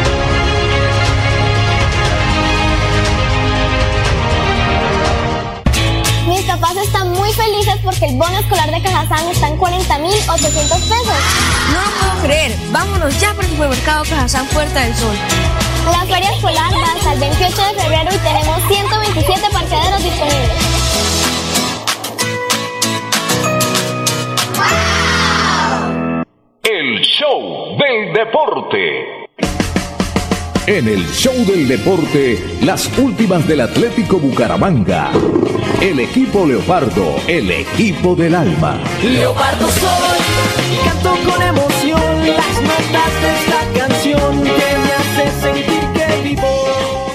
Felices 7.61 7.79
porque 7.83 8.05
el 8.05 8.17
bono 8.17 8.39
escolar 8.39 8.71
de 8.71 8.81
Cajazán 8.81 9.27
está 9.29 9.47
en 9.47 9.57
40,800 9.57 10.79
pesos. 10.81 11.15
No 11.73 11.81
lo 11.81 11.91
puedo 11.99 12.23
creer. 12.23 12.55
Vámonos 12.71 13.19
ya 13.19 13.33
por 13.33 13.43
el 13.43 13.51
supermercado 13.51 14.03
Cajazán 14.03 14.45
Puerta 14.47 14.81
del 14.81 14.95
Sol. 14.95 15.15
La 15.91 16.05
feria 16.05 16.31
escolar 16.31 16.71
va 16.73 16.93
hasta 16.93 17.13
el 17.13 17.19
28 17.19 17.55
de 17.55 17.81
febrero 17.81 18.09
y 18.13 18.17
tenemos 18.17 18.67
127 18.67 19.41
parqueaderos 19.51 20.03
disponibles. 20.03 20.51
El 26.63 27.01
show 27.01 27.77
del 27.77 28.13
deporte. 28.13 29.27
En 30.67 30.87
el 30.87 31.05
show 31.11 31.33
del 31.45 31.67
deporte, 31.67 32.57
las 32.61 32.97
últimas 32.97 33.47
del 33.47 33.61
Atlético 33.61 34.19
Bucaramanga. 34.19 35.11
El 35.81 35.99
equipo 35.99 36.45
Leopardo, 36.45 37.15
el 37.27 37.49
equipo 37.49 38.15
del 38.15 38.35
alma. 38.35 38.79
Leopardo 39.01 39.67
soy, 39.67 40.19
canto 40.85 41.09
con 41.27 41.41
emoción 41.41 42.27
las 42.27 42.61
notas 42.61 43.21
de 43.23 43.29
esta 43.39 43.79
canción 43.79 44.43
que 44.43 44.51
me 44.51 44.91
hace 44.93 45.41
sentir 45.41 45.81
que 45.95 46.29
vivo. 46.29 47.11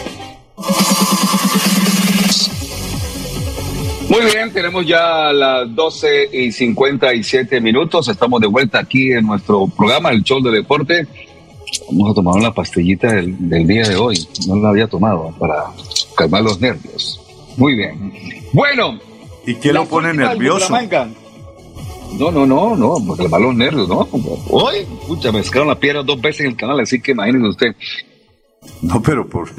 Muy 4.08 4.32
bien, 4.32 4.52
tenemos 4.52 4.84
ya 4.84 5.32
las 5.32 5.72
12 5.72 6.30
y 6.32 6.50
57 6.50 7.60
minutos. 7.60 8.08
Estamos 8.08 8.40
de 8.40 8.48
vuelta 8.48 8.80
aquí 8.80 9.12
en 9.12 9.28
nuestro 9.28 9.68
programa, 9.68 10.10
el 10.10 10.24
show 10.24 10.42
de 10.42 10.50
deporte. 10.50 11.06
Vamos 11.92 12.10
a 12.10 12.14
tomar 12.14 12.34
una 12.34 12.52
pastillita 12.52 13.12
del, 13.12 13.48
del 13.48 13.64
día 13.64 13.88
de 13.88 13.94
hoy. 13.94 14.26
No 14.48 14.56
la 14.56 14.70
había 14.70 14.88
tomado 14.88 15.32
para 15.38 15.66
calmar 16.16 16.42
los 16.42 16.60
nervios. 16.60 17.20
Muy 17.56 17.74
bien. 17.74 18.12
Bueno. 18.52 18.98
¿Y 19.46 19.54
qué 19.56 19.72
lo 19.72 19.86
pone 19.86 20.12
nervioso? 20.12 20.74
No, 22.18 22.30
no, 22.30 22.46
no, 22.46 22.76
no, 22.76 22.94
para 23.06 23.22
calmar 23.22 23.40
los 23.40 23.54
nervios, 23.54 23.88
¿no? 23.88 24.08
Hoy, 24.50 24.86
pucha, 25.06 25.32
me 25.32 25.42
sacaron 25.42 25.68
la 25.68 25.78
piedra 25.78 26.02
dos 26.02 26.20
veces 26.20 26.40
en 26.42 26.46
el 26.48 26.56
canal, 26.56 26.80
así 26.80 27.00
que 27.00 27.12
imagínense 27.12 27.48
usted. 27.48 27.76
No, 28.82 29.00
pero 29.02 29.28
por. 29.28 29.48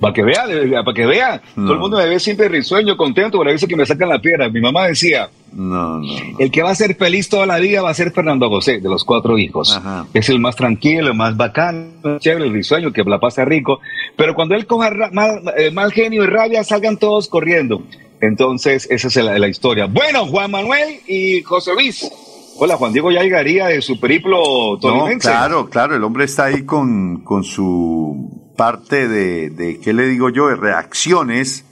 Para 0.00 0.12
que 0.12 0.22
vea, 0.22 0.44
para 0.84 0.94
que 0.94 1.06
vea. 1.06 1.40
Todo 1.54 1.72
el 1.72 1.78
mundo 1.78 1.96
me 1.96 2.06
ve 2.06 2.20
siempre 2.20 2.48
risueño, 2.48 2.96
contento, 2.96 3.38
pero 3.38 3.50
a 3.50 3.52
veces 3.52 3.68
que 3.68 3.76
me 3.76 3.86
sacan 3.86 4.08
la 4.08 4.20
piedra. 4.20 4.48
Mi 4.50 4.60
mamá 4.60 4.86
decía, 4.88 5.30
No, 5.54 5.98
no. 5.98 6.06
el 6.38 6.50
que 6.50 6.62
va 6.62 6.70
a 6.70 6.74
ser 6.74 6.96
feliz 6.96 7.28
toda 7.28 7.46
la 7.46 7.58
vida 7.58 7.80
va 7.80 7.90
a 7.90 7.94
ser 7.94 8.10
Fernando 8.10 8.48
José, 8.48 8.80
de 8.80 8.88
los 8.88 9.04
cuatro 9.04 9.38
hijos. 9.38 9.80
Es 10.12 10.28
el 10.28 10.40
más 10.40 10.56
tranquilo, 10.56 11.08
el 11.08 11.14
más 11.14 11.36
bacán, 11.36 12.00
chévere, 12.18 12.46
el 12.46 12.52
risueño, 12.52 12.92
que 12.92 13.04
la 13.04 13.20
pasa 13.20 13.44
rico. 13.44 13.78
Pero 14.16 14.34
cuando 14.34 14.54
él 14.54 14.66
coja 14.66 14.90
mal, 15.12 15.42
eh, 15.56 15.70
mal 15.70 15.92
genio 15.92 16.24
y 16.24 16.26
rabia, 16.26 16.64
salgan 16.64 16.96
todos 16.96 17.28
corriendo. 17.28 17.82
Entonces, 18.20 18.88
esa 18.90 19.08
es 19.08 19.16
la, 19.16 19.38
la 19.38 19.48
historia. 19.48 19.86
Bueno, 19.86 20.26
Juan 20.26 20.50
Manuel 20.50 21.00
y 21.06 21.42
José 21.42 21.72
Luis. 21.74 22.10
Hola, 22.56 22.76
Juan 22.76 22.92
Diego 22.92 23.10
ya 23.10 23.22
llegaría 23.22 23.66
de 23.66 23.82
su 23.82 23.98
periplo 23.98 24.38
No, 24.74 24.78
tolimense. 24.78 25.28
claro, 25.28 25.68
claro, 25.68 25.96
el 25.96 26.04
hombre 26.04 26.24
está 26.24 26.44
ahí 26.46 26.64
con, 26.64 27.22
con 27.24 27.42
su 27.44 28.52
parte 28.56 29.08
de, 29.08 29.50
de, 29.50 29.80
¿qué 29.80 29.92
le 29.92 30.06
digo 30.06 30.30
yo?, 30.30 30.48
de 30.48 30.56
reacciones 30.56 31.64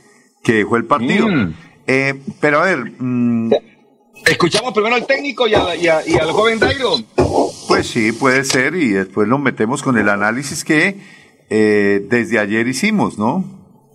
que 0.42 0.54
dejó 0.54 0.76
el 0.76 0.84
partido. 0.84 1.28
Mm. 1.28 1.54
Eh, 1.86 2.14
pero 2.40 2.60
a 2.60 2.64
ver, 2.64 2.92
mm, 2.98 3.52
Escuchamos 4.26 4.72
primero 4.72 4.94
al 4.94 5.06
técnico 5.06 5.46
y, 5.46 5.54
a- 5.54 5.74
y 5.76 5.88
a- 5.88 6.06
y 6.06 6.14
al 6.14 6.30
joven 6.32 6.58
Dairo. 6.58 6.96
pues 7.68 7.86
sí, 7.88 8.12
puede 8.12 8.44
ser, 8.44 8.74
y 8.74 8.88
después 8.90 9.26
nos 9.28 9.40
metemos 9.40 9.82
con 9.82 9.98
el 9.98 10.08
análisis 10.08 10.64
que 10.64 10.96
eh, 11.50 12.00
desde 12.08 12.38
ayer 12.38 12.66
hicimos, 12.68 13.18
¿no? 13.18 13.44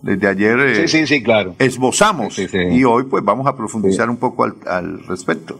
Desde 0.02 0.28
ayer 0.28 0.60
eh, 0.60 0.86
Sí, 0.86 0.98
sí, 0.98 1.06
sí, 1.06 1.22
claro. 1.22 1.54
esbozamos, 1.58 2.38
y 2.38 2.84
hoy 2.84 3.04
pues 3.04 3.24
vamos 3.24 3.46
a 3.46 3.56
profundizar 3.56 4.08
un 4.10 4.16
poco 4.18 4.44
al, 4.44 4.54
al 4.66 5.04
respecto. 5.06 5.58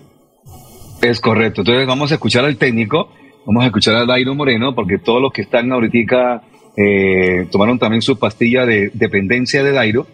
Es 1.03 1.21
correcto. 1.21 1.63
Entonces 1.63 1.87
vamos 1.87 2.11
a 2.13 2.15
escuchar 2.15 2.45
al 2.45 2.57
técnico, 2.57 3.09
vamos 3.47 3.65
a 3.65 3.67
escuchar 3.67 3.97
a 3.97 4.07
Dairo 4.07 4.35
Moreno, 4.35 4.75
porque 4.75 4.99
todos 4.99 5.21
los 5.23 5.33
que 5.33 5.43
están 5.43 5.73
ahorita 5.73 6.43
eh, 6.77 7.47
tomaron 7.51 7.79
también 7.79 8.03
su 8.03 8.19
pastilla 8.19 8.65
de 8.67 8.91
dependencia 8.95 9.63
de 9.65 9.73
Dairo, 9.73 10.07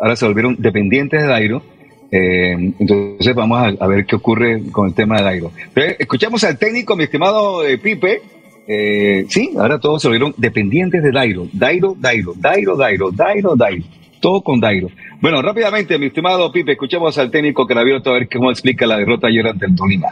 ahora 0.00 0.16
se 0.16 0.24
volvieron 0.26 0.56
dependientes 0.58 1.20
de 1.20 1.28
Dairo. 1.28 1.62
Eh, 2.10 2.72
entonces 2.78 3.34
vamos 3.34 3.74
a, 3.78 3.86
ver 3.86 4.06
qué 4.06 4.16
ocurre 4.16 4.62
con 4.70 4.88
el 4.88 4.94
tema 4.94 5.18
de 5.18 5.24
Dairo. 5.24 5.52
Entonces, 5.56 5.96
escuchamos 5.98 6.44
al 6.44 6.58
técnico, 6.58 6.96
mi 6.96 7.04
estimado 7.04 7.64
eh, 7.64 7.78
Pipe. 7.78 8.22
Eh, 8.68 9.26
sí, 9.28 9.52
ahora 9.58 9.78
todos 9.78 10.02
se 10.02 10.08
volvieron 10.08 10.34
dependientes 10.36 11.02
de 11.02 11.10
Dairo. 11.10 11.46
Dairo, 11.52 11.96
Dairo, 11.98 12.34
Dairo, 12.36 12.76
Dairo, 12.76 13.10
Dairo, 13.10 13.56
Dairo. 13.56 13.84
Todo 14.20 14.40
con 14.42 14.60
Dairo. 14.60 14.88
Bueno, 15.20 15.40
rápidamente, 15.42 15.98
mi 15.98 16.06
estimado 16.06 16.50
Pipe, 16.52 16.72
escuchemos 16.72 17.16
al 17.18 17.30
técnico 17.30 17.66
Cravioto 17.66 18.10
a 18.10 18.14
ver 18.14 18.28
cómo 18.28 18.50
explica 18.50 18.86
la 18.86 18.98
derrota 18.98 19.28
ayer 19.28 19.46
ante 19.46 19.66
el 19.66 19.74
Tolima. 19.74 20.08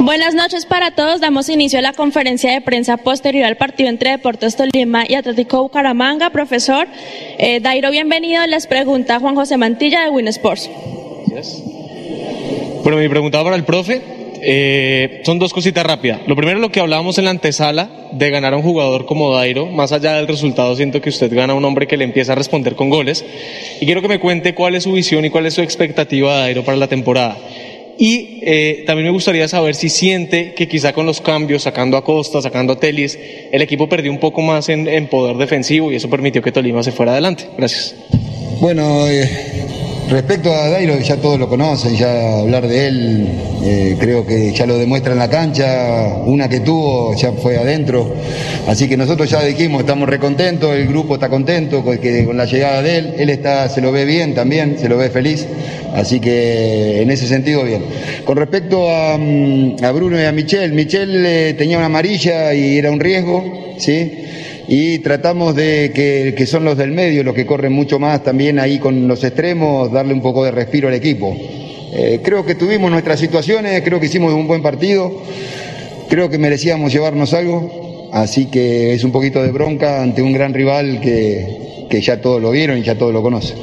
Buenas 0.00 0.34
noches 0.34 0.66
para 0.66 0.92
todos. 0.92 1.20
Damos 1.20 1.48
inicio 1.48 1.78
a 1.78 1.82
la 1.82 1.92
conferencia 1.92 2.52
de 2.52 2.60
prensa 2.60 2.96
posterior 2.96 3.44
al 3.44 3.56
partido 3.56 3.88
entre 3.88 4.10
Deportes 4.10 4.56
Tolima 4.56 5.04
y 5.08 5.14
Atlético 5.14 5.62
Bucaramanga. 5.62 6.30
Profesor 6.30 6.88
eh, 7.38 7.60
Dairo, 7.60 7.90
bienvenido. 7.90 8.46
Les 8.46 8.66
pregunta 8.66 9.20
Juan 9.20 9.34
José 9.34 9.56
Mantilla 9.56 10.04
de 10.04 10.10
Win 10.10 10.28
Sports. 10.28 10.70
Bueno, 12.82 12.98
mi 12.98 13.08
pregunta 13.08 13.42
para 13.44 13.56
el 13.56 13.64
profe 13.64 14.00
eh, 14.42 15.20
son 15.24 15.38
dos 15.38 15.52
cositas 15.52 15.84
rápidas. 15.84 16.20
Lo 16.26 16.34
primero, 16.34 16.58
lo 16.58 16.70
que 16.70 16.80
hablábamos 16.80 17.18
en 17.18 17.26
la 17.26 17.30
antesala 17.30 17.90
de 18.12 18.30
ganar 18.30 18.54
a 18.54 18.56
un 18.56 18.62
jugador 18.62 19.06
como 19.06 19.32
Dairo. 19.34 19.66
Más 19.66 19.92
allá 19.92 20.14
del 20.14 20.26
resultado, 20.26 20.74
siento 20.76 21.00
que 21.00 21.10
usted 21.10 21.32
gana 21.32 21.52
a 21.52 21.56
un 21.56 21.64
hombre 21.64 21.86
que 21.86 21.96
le 21.96 22.04
empieza 22.04 22.32
a 22.32 22.36
responder 22.36 22.74
con 22.74 22.90
goles. 22.90 23.24
Y 23.80 23.86
quiero 23.86 24.02
que 24.02 24.08
me 24.08 24.18
cuente 24.18 24.54
cuál 24.54 24.74
es 24.74 24.84
su 24.84 24.92
visión 24.92 25.24
y 25.24 25.30
cuál 25.30 25.46
es 25.46 25.54
su 25.54 25.62
expectativa 25.62 26.34
de 26.36 26.40
Dairo 26.40 26.64
para 26.64 26.78
la 26.78 26.88
temporada. 26.88 27.36
Y 28.02 28.38
eh, 28.40 28.84
también 28.86 29.08
me 29.08 29.12
gustaría 29.12 29.46
saber 29.46 29.74
si 29.74 29.90
siente 29.90 30.54
que 30.54 30.66
quizá 30.66 30.94
con 30.94 31.04
los 31.04 31.20
cambios, 31.20 31.64
sacando 31.64 31.98
a 31.98 32.02
Costa, 32.02 32.40
sacando 32.40 32.72
a 32.72 32.80
Telis, 32.80 33.18
el 33.52 33.60
equipo 33.60 33.90
perdió 33.90 34.10
un 34.10 34.18
poco 34.18 34.40
más 34.40 34.70
en, 34.70 35.06
poder 35.08 35.36
defensivo 35.36 35.92
y 35.92 35.96
eso 35.96 36.08
permitió 36.08 36.40
que 36.40 36.50
Tolima 36.50 36.82
se 36.82 36.92
fuera 36.92 37.12
adelante. 37.12 37.44
Gracias. 37.58 37.94
Bueno, 38.58 39.06
eh, 39.06 39.28
respecto 40.10 40.52
a 40.52 40.68
Dairo, 40.68 40.98
ya 40.98 41.16
todos 41.16 41.38
lo 41.38 41.48
conocen, 41.48 41.94
ya 41.96 42.40
hablar 42.40 42.66
de 42.66 42.86
él, 42.88 43.28
eh, 43.62 43.96
creo 43.98 44.26
que 44.26 44.52
ya 44.52 44.66
lo 44.66 44.76
demuestra 44.76 45.12
en 45.12 45.18
la 45.18 45.30
cancha, 45.30 46.16
una 46.24 46.48
que 46.48 46.60
tuvo 46.60 47.14
ya 47.14 47.32
fue 47.32 47.56
adentro, 47.56 48.12
así 48.66 48.88
que 48.88 48.96
nosotros 48.96 49.30
ya 49.30 49.42
dijimos, 49.44 49.80
estamos 49.80 50.08
recontentos, 50.08 50.74
el 50.74 50.88
grupo 50.88 51.14
está 51.14 51.28
contento 51.28 51.84
con, 51.84 51.98
que, 51.98 52.24
con 52.24 52.36
la 52.36 52.44
llegada 52.44 52.82
de 52.82 52.98
él, 52.98 53.14
él 53.18 53.30
está, 53.30 53.68
se 53.68 53.80
lo 53.80 53.92
ve 53.92 54.04
bien 54.04 54.34
también, 54.34 54.78
se 54.78 54.88
lo 54.88 54.96
ve 54.96 55.10
feliz, 55.10 55.46
así 55.94 56.18
que 56.18 57.02
en 57.02 57.10
ese 57.10 57.28
sentido 57.28 57.62
bien. 57.62 57.84
Con 58.24 58.36
respecto 58.36 58.90
a, 58.90 59.16
mm, 59.16 59.76
Bruno 59.94 60.20
y 60.20 60.24
a 60.24 60.32
Michel, 60.32 60.72
Michel 60.72 61.24
eh, 61.24 61.54
tenía 61.56 61.76
una 61.76 61.86
amarilla 61.86 62.52
y 62.52 62.78
era 62.78 62.90
un 62.90 62.98
riesgo, 62.98 63.74
¿sí? 63.78 64.24
Y 64.72 65.00
tratamos 65.00 65.56
de 65.56 65.90
que, 65.92 66.32
que 66.36 66.46
son 66.46 66.64
los 66.64 66.78
del 66.78 66.92
medio 66.92 67.24
los 67.24 67.34
que 67.34 67.44
corren 67.44 67.72
mucho 67.72 67.98
más 67.98 68.22
también 68.22 68.60
ahí 68.60 68.78
con 68.78 69.08
los 69.08 69.24
extremos, 69.24 69.90
darle 69.90 70.14
un 70.14 70.22
poco 70.22 70.44
de 70.44 70.52
respiro 70.52 70.86
al 70.86 70.94
equipo. 70.94 71.36
Eh, 71.92 72.20
creo 72.22 72.46
que 72.46 72.54
tuvimos 72.54 72.88
nuestras 72.88 73.18
situaciones, 73.18 73.82
creo 73.82 73.98
que 73.98 74.06
hicimos 74.06 74.32
un 74.32 74.46
buen 74.46 74.62
partido, 74.62 75.22
creo 76.08 76.30
que 76.30 76.38
merecíamos 76.38 76.92
llevarnos 76.92 77.34
algo, 77.34 78.10
así 78.12 78.46
que 78.46 78.94
es 78.94 79.02
un 79.02 79.10
poquito 79.10 79.42
de 79.42 79.50
bronca 79.50 80.02
ante 80.02 80.22
un 80.22 80.32
gran 80.32 80.54
rival 80.54 81.00
que, 81.00 81.88
que 81.90 82.00
ya 82.00 82.20
todos 82.20 82.40
lo 82.40 82.52
vieron 82.52 82.78
y 82.78 82.82
ya 82.82 82.96
todos 82.96 83.12
lo 83.12 83.22
conocen. 83.22 83.58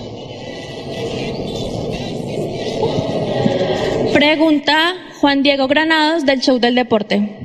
Pregunta 4.13 4.93
Juan 5.21 5.41
Diego 5.41 5.69
Granados 5.69 6.25
del 6.25 6.41
Show 6.41 6.59
del 6.59 6.75
Deporte. 6.75 7.36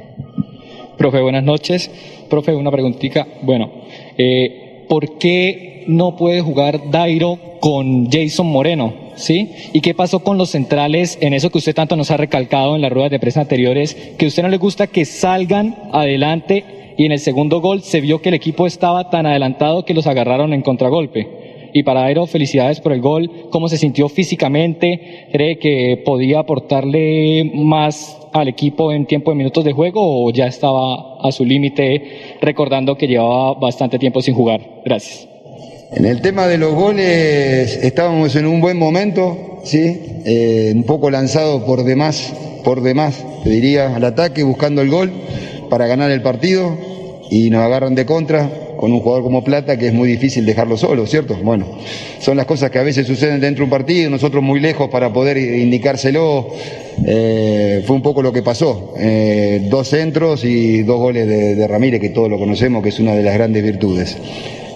Profe, 1.02 1.20
buenas 1.20 1.42
noches. 1.42 1.90
Profe, 2.30 2.54
una 2.54 2.70
preguntita. 2.70 3.26
Bueno, 3.42 3.72
eh, 4.16 4.84
¿por 4.88 5.18
qué 5.18 5.82
no 5.88 6.14
puede 6.14 6.42
jugar 6.42 6.92
Dairo 6.92 7.40
con 7.58 8.08
Jason 8.08 8.46
Moreno? 8.46 8.94
¿Sí? 9.16 9.50
¿Y 9.72 9.80
qué 9.80 9.94
pasó 9.94 10.20
con 10.20 10.38
los 10.38 10.50
centrales 10.50 11.18
en 11.20 11.34
eso 11.34 11.50
que 11.50 11.58
usted 11.58 11.74
tanto 11.74 11.96
nos 11.96 12.12
ha 12.12 12.18
recalcado 12.18 12.76
en 12.76 12.82
las 12.82 12.92
ruedas 12.92 13.10
de 13.10 13.18
prensa 13.18 13.40
anteriores? 13.40 13.96
Que 14.16 14.26
a 14.26 14.28
usted 14.28 14.44
no 14.44 14.48
le 14.48 14.58
gusta 14.58 14.86
que 14.86 15.04
salgan 15.04 15.74
adelante 15.90 16.94
y 16.96 17.04
en 17.04 17.10
el 17.10 17.18
segundo 17.18 17.60
gol 17.60 17.82
se 17.82 18.00
vio 18.00 18.22
que 18.22 18.28
el 18.28 18.36
equipo 18.36 18.68
estaba 18.68 19.10
tan 19.10 19.26
adelantado 19.26 19.84
que 19.84 19.94
los 19.94 20.06
agarraron 20.06 20.52
en 20.52 20.62
contragolpe. 20.62 21.26
Y 21.72 21.82
para 21.82 22.00
Dairo, 22.00 22.26
felicidades 22.26 22.80
por 22.80 22.92
el 22.92 23.00
gol. 23.00 23.48
¿Cómo 23.50 23.68
se 23.68 23.78
sintió 23.78 24.08
físicamente? 24.08 25.28
¿Cree 25.32 25.58
que 25.58 26.02
podía 26.04 26.40
aportarle 26.40 27.50
más 27.54 28.18
al 28.32 28.48
equipo 28.48 28.92
en 28.92 29.06
tiempo 29.06 29.30
de 29.30 29.36
minutos 29.36 29.64
de 29.64 29.72
juego 29.72 30.24
o 30.24 30.30
ya 30.30 30.46
estaba 30.46 31.18
a 31.20 31.32
su 31.32 31.44
límite 31.44 32.38
recordando 32.40 32.96
que 32.96 33.06
llevaba 33.06 33.54
bastante 33.54 33.98
tiempo 33.98 34.20
sin 34.20 34.34
jugar? 34.34 34.60
Gracias. 34.84 35.28
En 35.94 36.06
el 36.06 36.22
tema 36.22 36.46
de 36.46 36.56
los 36.56 36.74
goles 36.74 37.76
estábamos 37.82 38.34
en 38.36 38.46
un 38.46 38.60
buen 38.60 38.78
momento, 38.78 39.60
¿sí? 39.64 40.00
Eh, 40.24 40.72
un 40.74 40.84
poco 40.84 41.10
lanzado 41.10 41.66
por 41.66 41.84
demás, 41.84 42.32
por 42.64 42.80
demás, 42.82 43.24
te 43.44 43.50
diría, 43.50 43.94
al 43.94 44.04
ataque, 44.04 44.42
buscando 44.42 44.80
el 44.80 44.88
gol 44.88 45.12
para 45.68 45.86
ganar 45.86 46.10
el 46.10 46.22
partido 46.22 46.76
y 47.30 47.50
nos 47.50 47.62
agarran 47.62 47.94
de 47.94 48.06
contra 48.06 48.50
con 48.82 48.92
un 48.92 48.98
jugador 48.98 49.22
como 49.22 49.44
Plata 49.44 49.78
que 49.78 49.86
es 49.86 49.92
muy 49.92 50.08
difícil 50.08 50.44
dejarlo 50.44 50.76
solo, 50.76 51.06
¿cierto? 51.06 51.36
Bueno, 51.40 51.66
son 52.18 52.36
las 52.36 52.46
cosas 52.46 52.68
que 52.72 52.80
a 52.80 52.82
veces 52.82 53.06
suceden 53.06 53.38
dentro 53.38 53.60
de 53.62 53.66
un 53.66 53.70
partido, 53.70 54.10
nosotros 54.10 54.42
muy 54.42 54.58
lejos 54.58 54.88
para 54.90 55.12
poder 55.12 55.36
indicárselo, 55.38 56.48
eh, 57.06 57.84
fue 57.86 57.94
un 57.94 58.02
poco 58.02 58.22
lo 58.22 58.32
que 58.32 58.42
pasó, 58.42 58.92
eh, 58.98 59.68
dos 59.70 59.86
centros 59.86 60.44
y 60.44 60.82
dos 60.82 60.98
goles 60.98 61.28
de, 61.28 61.54
de 61.54 61.68
Ramírez, 61.68 62.00
que 62.00 62.08
todos 62.08 62.28
lo 62.28 62.40
conocemos, 62.40 62.82
que 62.82 62.88
es 62.88 62.98
una 62.98 63.14
de 63.14 63.22
las 63.22 63.34
grandes 63.34 63.62
virtudes. 63.62 64.18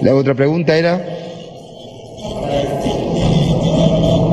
La 0.02 0.14
otra 0.14 0.34
pregunta 0.34 0.78
era... 0.78 1.04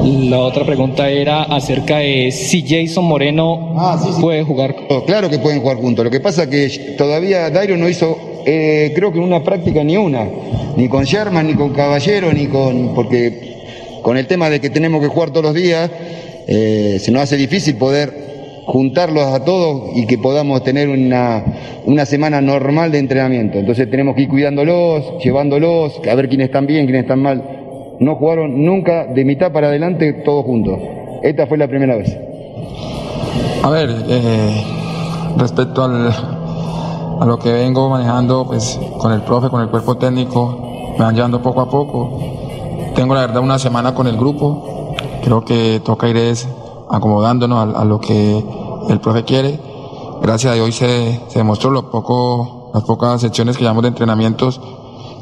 La 0.04 0.40
otra 0.40 0.66
pregunta 0.66 1.10
era 1.10 1.44
acerca 1.44 1.98
de 1.98 2.32
si 2.32 2.62
Jason 2.62 3.06
Moreno 3.06 3.74
puede 4.22 4.44
jugar. 4.44 4.76
Claro 5.08 5.30
que 5.30 5.40
pueden 5.40 5.62
jugar 5.62 5.78
juntos. 5.78 6.06
Lo 6.06 6.12
que 6.12 6.20
pasa 6.20 6.50
que 6.50 6.96
todavía 6.98 7.50
Dairo 7.50 7.78
no 7.78 7.90
hizo, 7.90 8.18
eh, 8.46 8.92
creo 8.96 9.12
que 9.12 9.20
una 9.20 9.44
práctica 9.44 9.84
ni 9.84 9.98
una, 9.98 10.28
ni 10.76 10.88
con 10.88 11.04
Sherman, 11.04 11.48
ni 11.48 11.54
con 11.56 11.74
Caballero, 11.74 12.32
ni 12.34 12.48
con. 12.48 12.94
porque 12.94 13.54
con 14.02 14.18
el 14.18 14.28
tema 14.28 14.50
de 14.50 14.60
que 14.60 14.70
tenemos 14.70 15.02
que 15.02 15.08
jugar 15.08 15.32
todos 15.32 15.46
los 15.46 15.54
días, 15.54 15.90
eh, 16.48 16.98
se 17.00 17.12
nos 17.12 17.24
hace 17.24 17.38
difícil 17.38 17.76
poder 17.76 18.14
juntarlos 18.66 19.26
a 19.26 19.44
todos 19.44 19.96
y 19.96 20.06
que 20.06 20.18
podamos 20.18 20.64
tener 20.64 20.90
una, 20.90 21.44
una 21.86 22.06
semana 22.06 22.42
normal 22.42 22.92
de 22.92 23.00
entrenamiento. 23.00 23.58
Entonces 23.58 23.90
tenemos 23.90 24.16
que 24.16 24.24
ir 24.24 24.30
cuidándolos, 24.30 25.24
llevándolos, 25.24 26.02
a 26.10 26.16
ver 26.16 26.28
quiénes 26.28 26.46
están 26.46 26.66
bien, 26.66 26.86
quiénes 26.86 27.04
están 27.04 27.22
mal. 27.22 27.44
No 28.00 28.16
jugaron 28.16 28.64
nunca 28.66 29.06
de 29.06 29.24
mitad 29.24 29.52
para 29.52 29.68
adelante 29.68 30.14
todos 30.26 30.46
juntos. 30.46 30.80
Esta 31.24 31.48
fue 31.48 31.58
la 31.58 31.68
primera 31.68 31.96
vez. 31.96 32.16
A 33.64 33.70
ver, 33.70 33.90
eh, 33.90 34.64
respecto 35.38 35.84
al, 35.84 36.43
a 37.24 37.26
lo 37.26 37.40
que 37.40 37.54
vengo 37.54 37.90
manejando, 37.90 38.46
pues 38.46 38.78
con 38.98 39.14
el 39.14 39.22
profe, 39.22 39.50
con 39.50 39.62
el 39.62 39.70
cuerpo 39.70 39.96
técnico, 39.96 40.58
me 40.98 41.06
van 41.06 41.16
llevando 41.16 41.42
poco 41.42 41.62
a 41.62 41.70
poco. 41.70 42.20
Tengo 42.96 43.16
la 43.16 43.22
verdad 43.22 43.42
una 43.42 43.58
semana 43.58 43.96
con 43.96 44.08
el 44.08 44.18
grupo, 44.18 44.94
creo 45.24 45.46
que 45.46 45.80
toca 45.80 46.10
ir 46.10 46.18
es 46.18 46.46
acomodándonos 46.92 47.60
a, 47.60 47.80
a 47.80 47.86
lo 47.86 48.02
que 48.02 48.44
el 48.90 49.00
profe 49.00 49.24
quiere. 49.24 49.58
Gracias 50.22 50.52
a 50.52 50.56
Dios 50.56 50.76
se, 50.76 51.22
se 51.30 51.40
demostró 51.40 51.72
lo 51.72 51.90
poco, 51.90 52.72
las 52.74 52.84
pocas 52.84 53.22
secciones 53.22 53.56
que 53.56 53.64
llevamos 53.64 53.84
de 53.84 53.88
entrenamientos, 53.88 54.60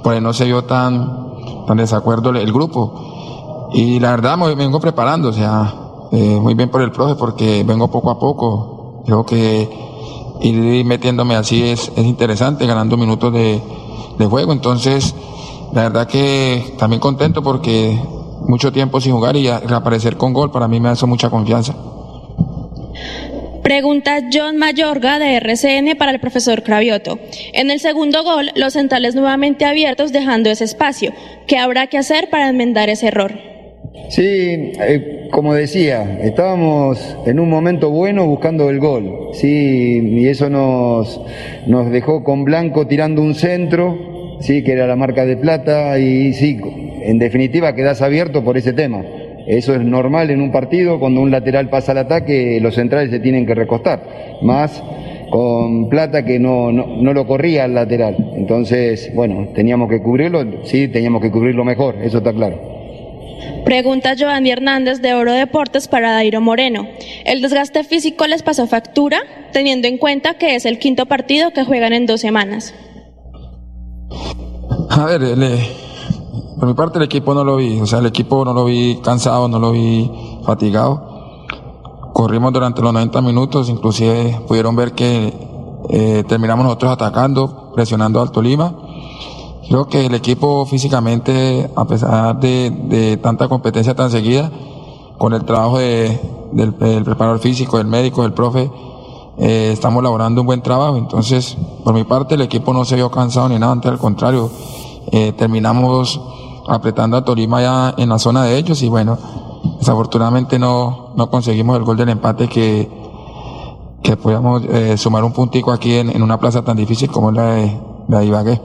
por 0.01 0.13
ahí 0.13 0.21
no 0.21 0.33
se 0.33 0.45
vio 0.45 0.63
tan, 0.63 1.35
tan 1.67 1.77
desacuerdo 1.77 2.31
el, 2.31 2.37
el 2.37 2.51
grupo. 2.51 3.69
Y 3.73 3.99
la 3.99 4.09
verdad 4.09 4.39
me 4.39 4.55
vengo 4.55 4.79
preparando, 4.79 5.29
o 5.29 5.33
sea, 5.33 5.71
eh, 6.11 6.39
muy 6.41 6.55
bien 6.55 6.71
por 6.71 6.81
el 6.81 6.91
profe 6.91 7.13
porque 7.13 7.63
vengo 7.63 7.89
poco 7.89 8.09
a 8.09 8.17
poco. 8.17 9.03
Creo 9.05 9.23
que 9.23 9.90
ir 10.41 10.85
metiéndome 10.85 11.35
así 11.35 11.63
es, 11.63 11.91
es 11.95 12.05
interesante, 12.05 12.65
ganando 12.65 12.97
minutos 12.97 13.33
de, 13.33 13.61
de 14.17 14.25
juego. 14.25 14.53
Entonces, 14.53 15.15
la 15.73 15.83
verdad 15.83 16.07
que 16.07 16.75
también 16.77 16.99
contento 16.99 17.41
porque 17.41 17.97
mucho 18.41 18.71
tiempo 18.71 18.99
sin 18.99 19.13
jugar 19.13 19.35
y 19.35 19.47
reaparecer 19.49 20.17
con 20.17 20.33
gol 20.33 20.51
para 20.51 20.67
mí 20.67 20.79
me 20.79 20.89
hace 20.89 21.05
mucha 21.05 21.29
confianza. 21.29 21.75
Pregunta 23.63 24.19
John 24.33 24.57
Mayorga 24.57 25.19
de 25.19 25.37
RCN 25.37 25.95
para 25.97 26.11
el 26.11 26.19
profesor 26.19 26.63
Cravioto. 26.63 27.19
En 27.53 27.71
el 27.71 27.79
segundo 27.79 28.23
gol, 28.23 28.51
los 28.55 28.73
centrales 28.73 29.15
nuevamente 29.15 29.65
abiertos 29.65 30.11
dejando 30.11 30.49
ese 30.49 30.65
espacio. 30.65 31.13
¿Qué 31.47 31.57
habrá 31.57 31.87
que 31.87 31.97
hacer 31.97 32.29
para 32.29 32.49
enmendar 32.49 32.89
ese 32.89 33.07
error? 33.07 33.50
Sí, 34.09 34.23
eh, 34.79 35.27
como 35.31 35.53
decía, 35.53 36.19
estábamos 36.21 37.17
en 37.25 37.39
un 37.39 37.49
momento 37.49 37.89
bueno 37.89 38.25
buscando 38.25 38.69
el 38.69 38.79
gol, 38.79 39.29
sí, 39.33 39.99
y 40.17 40.27
eso 40.27 40.49
nos, 40.49 41.21
nos 41.67 41.91
dejó 41.91 42.23
con 42.23 42.45
Blanco 42.45 42.87
tirando 42.87 43.21
un 43.21 43.35
centro, 43.35 44.37
sí, 44.39 44.63
que 44.63 44.73
era 44.73 44.87
la 44.87 44.95
marca 44.95 45.25
de 45.25 45.35
plata, 45.35 45.99
y 45.99 46.33
sí, 46.33 46.57
en 47.03 47.19
definitiva 47.19 47.75
quedás 47.75 48.01
abierto 48.01 48.43
por 48.43 48.57
ese 48.57 48.73
tema. 48.73 49.03
Eso 49.47 49.73
es 49.73 49.81
normal 49.81 50.29
en 50.29 50.41
un 50.41 50.51
partido, 50.51 50.99
cuando 50.99 51.19
un 51.19 51.31
lateral 51.31 51.69
pasa 51.69 51.91
al 51.91 51.97
ataque, 51.97 52.59
los 52.61 52.75
centrales 52.75 53.11
se 53.11 53.19
tienen 53.19 53.45
que 53.45 53.55
recostar, 53.55 54.39
más 54.41 54.81
con 55.31 55.89
plata 55.89 56.23
que 56.23 56.39
no, 56.39 56.71
no, 56.71 56.85
no 56.85 57.13
lo 57.13 57.25
corría 57.27 57.65
al 57.65 57.73
lateral. 57.73 58.15
Entonces, 58.35 59.11
bueno, 59.13 59.49
teníamos 59.53 59.89
que 59.89 60.01
cubrirlo, 60.01 60.45
sí, 60.63 60.87
teníamos 60.87 61.21
que 61.21 61.31
cubrirlo 61.31 61.65
mejor, 61.65 61.95
eso 62.03 62.19
está 62.19 62.31
claro. 62.31 62.80
Pregunta 63.65 64.13
Giovanni 64.15 64.49
Hernández 64.51 65.01
de 65.01 65.13
Oro 65.13 65.31
Deportes 65.33 65.87
para 65.87 66.11
Dairo 66.11 66.41
Moreno. 66.41 66.87
¿El 67.25 67.41
desgaste 67.41 67.83
físico 67.83 68.25
les 68.27 68.43
pasó 68.43 68.67
factura, 68.67 69.19
teniendo 69.53 69.87
en 69.87 69.97
cuenta 69.97 70.33
que 70.35 70.55
es 70.55 70.65
el 70.65 70.79
quinto 70.79 71.05
partido 71.05 71.51
que 71.51 71.63
juegan 71.63 71.93
en 71.93 72.05
dos 72.05 72.21
semanas? 72.21 72.73
A 74.89 75.05
ver, 75.05 75.21
le- 75.37 75.59
por 76.59 76.67
mi 76.67 76.73
parte 76.73 76.97
el 76.99 77.05
equipo 77.05 77.33
no 77.33 77.43
lo 77.43 77.55
vi, 77.57 77.79
o 77.79 77.85
sea, 77.85 77.99
el 77.99 78.05
equipo 78.07 78.43
no 78.45 78.53
lo 78.53 78.65
vi 78.65 78.99
cansado, 79.03 79.47
no 79.47 79.57
lo 79.59 79.71
vi 79.71 80.09
fatigado. 80.45 81.45
Corrimos 82.13 82.51
durante 82.53 82.81
los 82.81 82.93
90 82.93 83.21
minutos, 83.21 83.69
inclusive 83.69 84.39
pudieron 84.47 84.75
ver 84.75 84.91
que 84.91 85.33
eh, 85.89 86.23
terminamos 86.27 86.65
nosotros 86.65 86.91
atacando, 86.91 87.71
presionando 87.73 88.21
al 88.21 88.31
Tolima. 88.31 88.75
Creo 89.67 89.87
que 89.87 90.05
el 90.07 90.13
equipo 90.15 90.65
físicamente, 90.65 91.69
a 91.75 91.85
pesar 91.85 92.39
de, 92.39 92.71
de 92.71 93.17
tanta 93.17 93.47
competencia 93.47 93.95
tan 93.95 94.09
seguida, 94.11 94.51
con 95.17 95.33
el 95.33 95.45
trabajo 95.45 95.77
de- 95.77 96.19
del, 96.51 96.73
preparador 96.73 97.39
físico, 97.39 97.77
del 97.77 97.87
médico, 97.87 98.23
del 98.23 98.33
profe, 98.33 98.69
eh, 99.37 99.69
estamos 99.71 100.01
elaborando 100.01 100.41
un 100.41 100.47
buen 100.47 100.61
trabajo. 100.61 100.97
Entonces, 100.97 101.57
por 101.85 101.93
mi 101.93 102.03
parte, 102.03 102.35
el 102.35 102.41
equipo 102.41 102.73
no 102.73 102.83
se 102.85 102.95
vio 102.95 103.09
cansado 103.11 103.47
ni 103.49 103.57
nada, 103.59 103.71
antes 103.71 103.91
al 103.91 103.97
contrario, 103.99 104.49
eh, 105.11 105.31
terminamos 105.33 106.19
apretando 106.67 107.17
a 107.17 107.23
Tolima 107.23 107.61
ya 107.61 107.93
en 107.97 108.09
la 108.09 108.19
zona 108.19 108.43
de 108.43 108.57
ellos 108.57 108.81
y 108.81 108.89
bueno, 108.89 109.17
desafortunadamente 109.79 110.59
no, 110.59 111.09
no 111.15 111.29
conseguimos 111.29 111.77
el 111.77 111.83
gol 111.83 111.97
del 111.97 112.09
empate 112.09 112.47
que, 112.49 112.89
que 114.03 114.17
podíamos 114.17 114.63
eh, 114.65 114.97
sumar 114.97 115.23
un 115.23 115.31
puntico 115.33 115.71
aquí 115.71 115.95
en, 115.95 116.09
en 116.09 116.21
una 116.23 116.39
plaza 116.39 116.63
tan 116.63 116.75
difícil 116.77 117.09
como 117.11 117.31
la 117.31 117.43
de, 117.55 117.79
la 118.07 118.19
de 118.19 118.25
Ibagué. 118.25 118.61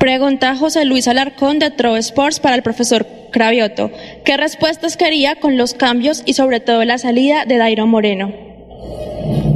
Pregunta 0.00 0.56
José 0.56 0.86
Luis 0.86 1.06
Alarcón 1.08 1.58
de 1.58 1.70
Trove 1.70 1.98
Sports 1.98 2.40
para 2.40 2.56
el 2.56 2.62
profesor 2.62 3.04
Cravioto. 3.30 3.90
¿Qué 4.24 4.38
respuestas 4.38 4.96
quería 4.96 5.34
con 5.36 5.58
los 5.58 5.74
cambios 5.74 6.22
y 6.24 6.32
sobre 6.32 6.58
todo 6.60 6.82
la 6.86 6.96
salida 6.96 7.44
de 7.44 7.58
Dairo 7.58 7.86
Moreno? 7.86 8.32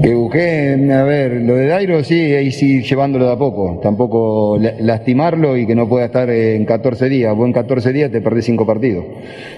Que 0.02 0.14
busqué, 0.14 0.76
a 0.92 1.02
ver, 1.04 1.40
lo 1.40 1.54
de 1.54 1.66
Dairo 1.66 2.04
sí, 2.04 2.20
ahí 2.34 2.52
sí 2.52 2.82
llevándolo 2.82 3.24
de 3.26 3.32
a 3.32 3.38
poco, 3.38 3.80
tampoco 3.82 4.58
la- 4.60 4.74
lastimarlo 4.80 5.56
y 5.56 5.66
que 5.66 5.74
no 5.74 5.88
pueda 5.88 6.04
estar 6.04 6.28
en 6.28 6.66
14 6.66 7.08
días, 7.08 7.34
vos 7.34 7.46
en 7.46 7.54
14 7.54 7.90
días 7.94 8.10
te 8.12 8.20
perdés 8.20 8.44
5 8.44 8.66
partidos, 8.66 9.02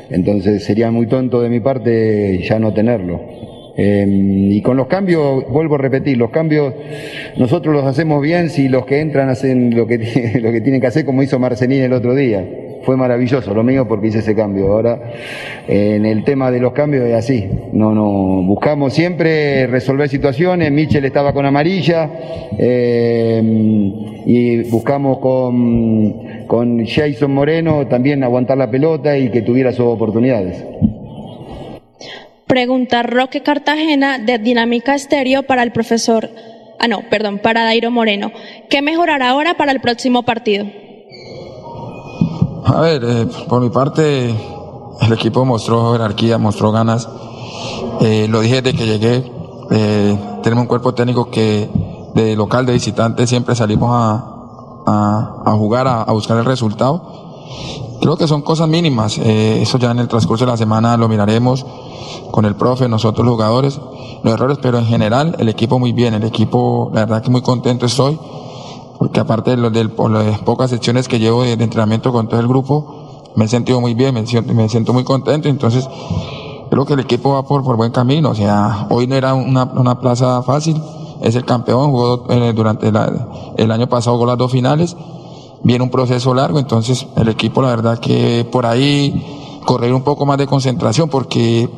entonces 0.08 0.64
sería 0.64 0.92
muy 0.92 1.08
tonto 1.08 1.42
de 1.42 1.48
mi 1.48 1.58
parte 1.58 2.44
ya 2.48 2.60
no 2.60 2.72
tenerlo. 2.72 3.55
Eh, 3.76 4.06
y 4.08 4.62
con 4.62 4.76
los 4.76 4.86
cambios, 4.86 5.46
vuelvo 5.48 5.74
a 5.74 5.78
repetir, 5.78 6.16
los 6.16 6.30
cambios 6.30 6.72
nosotros 7.36 7.74
los 7.74 7.84
hacemos 7.84 8.22
bien 8.22 8.48
si 8.48 8.68
los 8.68 8.86
que 8.86 9.00
entran 9.00 9.28
hacen 9.28 9.76
lo 9.76 9.86
que, 9.86 9.98
lo 10.42 10.50
que 10.50 10.60
tienen 10.62 10.80
que 10.80 10.86
hacer 10.86 11.04
como 11.04 11.22
hizo 11.22 11.38
Marcelín 11.38 11.82
el 11.82 11.92
otro 11.92 12.14
día. 12.14 12.44
fue 12.82 12.96
maravilloso 12.96 13.52
lo 13.52 13.62
mío 13.62 13.86
porque 13.86 14.06
hice 14.06 14.20
ese 14.20 14.34
cambio. 14.34 14.72
Ahora, 14.72 14.98
en 15.68 16.06
el 16.06 16.24
tema 16.24 16.50
de 16.50 16.60
los 16.60 16.72
cambios 16.72 17.04
es 17.04 17.14
así. 17.14 17.46
No, 17.72 17.92
no, 17.92 18.42
buscamos 18.44 18.94
siempre 18.94 19.66
resolver 19.66 20.08
situaciones. 20.08 20.70
Michel 20.72 21.04
estaba 21.04 21.32
con 21.32 21.44
amarilla 21.44 22.08
eh, 22.58 23.42
y 24.24 24.62
buscamos 24.70 25.18
con, 25.18 26.46
con 26.46 26.86
Jason 26.86 27.32
Moreno 27.32 27.86
también 27.88 28.24
aguantar 28.24 28.56
la 28.56 28.70
pelota 28.70 29.18
y 29.18 29.30
que 29.30 29.42
tuviera 29.42 29.72
sus 29.72 29.86
oportunidades. 29.86 30.64
Pregunta 32.46 33.02
Roque 33.02 33.42
Cartagena 33.42 34.18
de 34.18 34.38
Dinámica 34.38 34.94
Estéreo 34.94 35.42
para 35.42 35.64
el 35.64 35.72
profesor, 35.72 36.30
ah 36.78 36.86
no, 36.86 37.00
perdón, 37.10 37.40
para 37.42 37.64
Dairo 37.64 37.90
Moreno. 37.90 38.30
¿Qué 38.70 38.82
mejorará 38.82 39.30
ahora 39.30 39.56
para 39.56 39.72
el 39.72 39.80
próximo 39.80 40.22
partido? 40.22 40.64
A 42.64 42.80
ver, 42.80 43.02
eh, 43.04 43.26
por 43.48 43.60
mi 43.60 43.70
parte, 43.70 44.28
el 44.30 45.12
equipo 45.12 45.44
mostró 45.44 45.92
jerarquía, 45.92 46.38
mostró 46.38 46.70
ganas. 46.70 47.08
Eh, 48.00 48.28
lo 48.28 48.40
dije 48.40 48.62
desde 48.62 48.78
que 48.78 48.86
llegué. 48.86 49.24
Eh, 49.72 50.18
tenemos 50.44 50.62
un 50.62 50.68
cuerpo 50.68 50.94
técnico 50.94 51.28
que 51.30 51.68
de 52.14 52.36
local, 52.36 52.64
de 52.64 52.74
visitante, 52.74 53.26
siempre 53.26 53.56
salimos 53.56 53.90
a, 53.92 55.52
jugar, 55.58 55.88
a, 55.88 56.02
a 56.02 56.12
buscar 56.12 56.38
el 56.38 56.44
resultado. 56.44 57.02
Creo 58.00 58.16
que 58.16 58.28
son 58.28 58.42
cosas 58.42 58.68
mínimas. 58.68 59.18
eh, 59.18 59.62
eso 59.62 59.78
ya 59.78 59.90
en 59.90 59.98
el 59.98 60.06
transcurso 60.06 60.44
de 60.44 60.52
la 60.52 60.56
semana 60.56 60.96
lo 60.96 61.08
miraremos 61.08 61.66
con 62.30 62.44
el 62.44 62.54
profe, 62.56 62.88
nosotros 62.88 63.26
jugadores, 63.26 63.80
los 64.22 64.34
errores, 64.34 64.58
pero 64.60 64.78
en 64.78 64.86
general 64.86 65.36
el 65.38 65.48
equipo 65.48 65.78
muy 65.78 65.92
bien. 65.92 66.14
El 66.14 66.24
equipo, 66.24 66.90
la 66.94 67.00
verdad 67.00 67.22
que 67.22 67.30
muy 67.30 67.42
contento 67.42 67.86
estoy, 67.86 68.18
porque 68.98 69.20
aparte 69.20 69.56
de, 69.56 69.56
lo, 69.56 69.70
por 69.94 70.10
las 70.10 70.38
pocas 70.40 70.70
secciones 70.70 71.08
que 71.08 71.18
llevo 71.18 71.42
de, 71.42 71.56
de 71.56 71.64
entrenamiento 71.64 72.12
con 72.12 72.28
todo 72.28 72.40
el 72.40 72.48
grupo, 72.48 73.22
me 73.36 73.44
he 73.44 73.48
sentido 73.48 73.80
muy 73.80 73.94
bien, 73.94 74.14
me 74.14 74.26
siento, 74.26 74.52
me 74.54 74.68
siento 74.68 74.92
muy 74.92 75.04
contento. 75.04 75.48
Entonces, 75.48 75.86
creo 76.70 76.84
que 76.86 76.94
el 76.94 77.00
equipo 77.00 77.34
va 77.34 77.42
por, 77.42 77.62
por 77.62 77.76
buen 77.76 77.92
camino. 77.92 78.30
O 78.30 78.34
sea, 78.34 78.86
hoy 78.90 79.06
no 79.06 79.14
era 79.14 79.34
una, 79.34 79.64
una 79.64 80.00
plaza 80.00 80.42
fácil. 80.42 80.80
Es 81.20 81.34
el 81.34 81.44
campeón, 81.44 81.90
jugó 81.90 82.24
eh, 82.30 82.52
durante 82.54 82.90
la- 82.92 83.52
el 83.56 83.70
año 83.70 83.88
pasado 83.88 84.16
jugó 84.16 84.26
las 84.26 84.38
dos 84.38 84.50
finales. 84.52 84.96
Viene 85.62 85.82
un 85.82 85.90
proceso 85.90 86.32
largo, 86.34 86.58
entonces 86.58 87.06
el 87.16 87.28
equipo, 87.28 87.60
la 87.60 87.68
verdad 87.68 87.98
que 87.98 88.46
por 88.52 88.66
ahí 88.66 89.60
correr 89.64 89.92
un 89.92 90.02
poco 90.02 90.24
más 90.26 90.38
de 90.38 90.46
concentración, 90.46 91.08
porque 91.08 91.68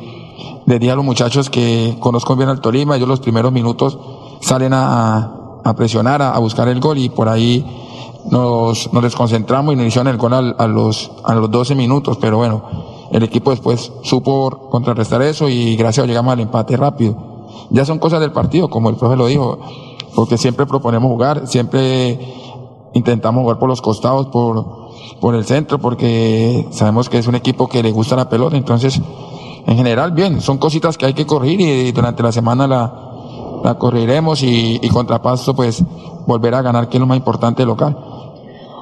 le 0.65 0.79
dije 0.79 0.91
a 0.91 0.95
los 0.95 1.05
muchachos 1.05 1.49
que 1.49 1.97
conozco 1.99 2.35
bien 2.35 2.49
al 2.49 2.61
Tolima, 2.61 2.95
ellos 2.95 3.07
los 3.07 3.19
primeros 3.19 3.51
minutos 3.51 3.97
salen 4.41 4.73
a, 4.73 5.63
presionar, 5.75 6.21
a, 6.21 6.37
buscar 6.39 6.67
el 6.67 6.79
gol 6.79 6.97
y 6.97 7.09
por 7.09 7.29
ahí 7.29 7.65
nos, 8.29 8.91
nos 8.93 9.03
desconcentramos 9.03 9.73
y 9.73 9.77
nos 9.77 9.87
hicieron 9.87 10.07
el 10.07 10.17
gol 10.17 10.33
a, 10.33 10.67
los, 10.67 11.11
a 11.23 11.35
los 11.35 11.49
12 11.49 11.75
minutos, 11.75 12.17
pero 12.19 12.37
bueno, 12.37 12.63
el 13.11 13.23
equipo 13.23 13.51
después 13.51 13.91
supo 14.03 14.69
contrarrestar 14.69 15.21
eso 15.21 15.49
y 15.49 15.75
gracias 15.75 16.03
a 16.03 16.07
llegamos 16.07 16.33
al 16.33 16.39
empate 16.39 16.77
rápido. 16.77 17.15
Ya 17.71 17.85
son 17.85 17.99
cosas 17.99 18.19
del 18.19 18.31
partido, 18.31 18.69
como 18.69 18.89
el 18.89 18.95
profe 18.95 19.15
lo 19.15 19.27
dijo, 19.27 19.59
porque 20.15 20.37
siempre 20.37 20.65
proponemos 20.65 21.09
jugar, 21.09 21.47
siempre 21.47 22.19
intentamos 22.93 23.41
jugar 23.41 23.59
por 23.59 23.69
los 23.69 23.81
costados, 23.81 24.27
por, 24.27 24.89
por 25.19 25.35
el 25.35 25.45
centro, 25.45 25.79
porque 25.79 26.67
sabemos 26.71 27.09
que 27.09 27.17
es 27.17 27.27
un 27.27 27.35
equipo 27.35 27.67
que 27.67 27.83
le 27.83 27.91
gusta 27.91 28.15
la 28.15 28.29
pelota, 28.29 28.57
entonces 28.57 29.01
en 29.69 29.77
general 29.77 30.13
bien, 30.13 30.41
son 30.41 30.57
cositas 30.57 30.97
que 30.97 31.05
hay 31.05 31.13
que 31.13 31.27
corregir 31.27 31.61
y 31.61 31.91
durante 31.91 32.23
la 32.23 32.31
semana 32.31 32.65
la, 32.65 32.91
la 33.63 33.75
corregiremos 33.75 34.41
y, 34.41 34.79
y 34.81 34.89
contra 34.89 35.21
Pasto 35.21 35.55
pues 35.55 35.83
volver 36.25 36.55
a 36.55 36.63
ganar 36.63 36.89
que 36.89 36.97
es 36.97 37.01
lo 37.01 37.05
más 37.05 37.17
importante 37.17 37.63
local. 37.65 37.95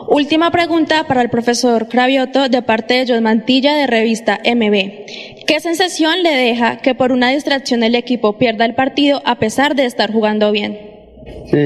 Última 0.07 0.49
pregunta 0.49 1.03
para 1.05 1.21
el 1.21 1.29
profesor 1.29 1.89
Cravioto 1.89 2.47
de 2.47 2.61
parte 2.61 2.93
de 2.93 3.13
John 3.13 3.23
Mantilla 3.23 3.75
de 3.75 3.87
revista 3.87 4.39
MB. 4.45 5.45
¿Qué 5.45 5.59
sensación 5.59 6.23
le 6.23 6.33
deja 6.33 6.77
que 6.77 6.95
por 6.95 7.11
una 7.11 7.31
distracción 7.31 7.83
el 7.83 7.93
equipo 7.93 8.37
pierda 8.37 8.63
el 8.63 8.73
partido 8.73 9.21
a 9.25 9.35
pesar 9.35 9.75
de 9.75 9.85
estar 9.85 10.13
jugando 10.13 10.53
bien? 10.53 10.79
Sí, 11.51 11.57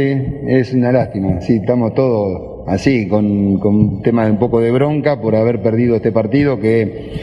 es 0.47 0.73
una 0.73 0.91
lástima. 0.91 1.39
Sí, 1.41 1.57
estamos 1.57 1.93
todos 1.93 2.65
así, 2.67 3.07
con, 3.07 3.59
con 3.59 3.75
un 3.75 4.01
tema 4.01 4.25
de 4.25 4.31
un 4.31 4.39
poco 4.39 4.59
de 4.59 4.71
bronca 4.71 5.21
por 5.21 5.35
haber 5.35 5.61
perdido 5.61 5.95
este 5.95 6.11
partido 6.11 6.59
que 6.59 7.21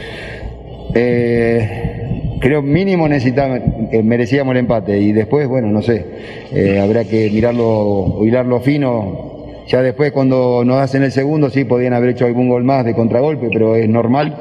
eh, 0.93 2.37
creo 2.39 2.61
mínimo 2.61 3.07
necesitaba, 3.07 3.59
que 3.91 4.01
merecíamos 4.03 4.53
el 4.53 4.59
empate 4.59 4.99
y 4.99 5.11
después, 5.11 5.47
bueno, 5.47 5.67
no 5.67 5.81
sé, 5.81 6.05
eh, 6.51 6.79
habrá 6.79 7.05
que 7.05 7.29
mirarlo, 7.29 8.19
hilarlo 8.21 8.59
fino. 8.61 9.27
Ya 9.67 9.83
después 9.83 10.11
cuando 10.11 10.63
nos 10.65 10.77
hacen 10.77 11.03
el 11.03 11.11
segundo 11.11 11.51
sí 11.51 11.63
podían 11.63 11.93
haber 11.93 12.09
hecho 12.09 12.25
algún 12.25 12.49
gol 12.49 12.63
más 12.63 12.85
de 12.85 12.95
contragolpe, 12.95 13.49
pero 13.53 13.75
es 13.75 13.87
normal. 13.87 14.35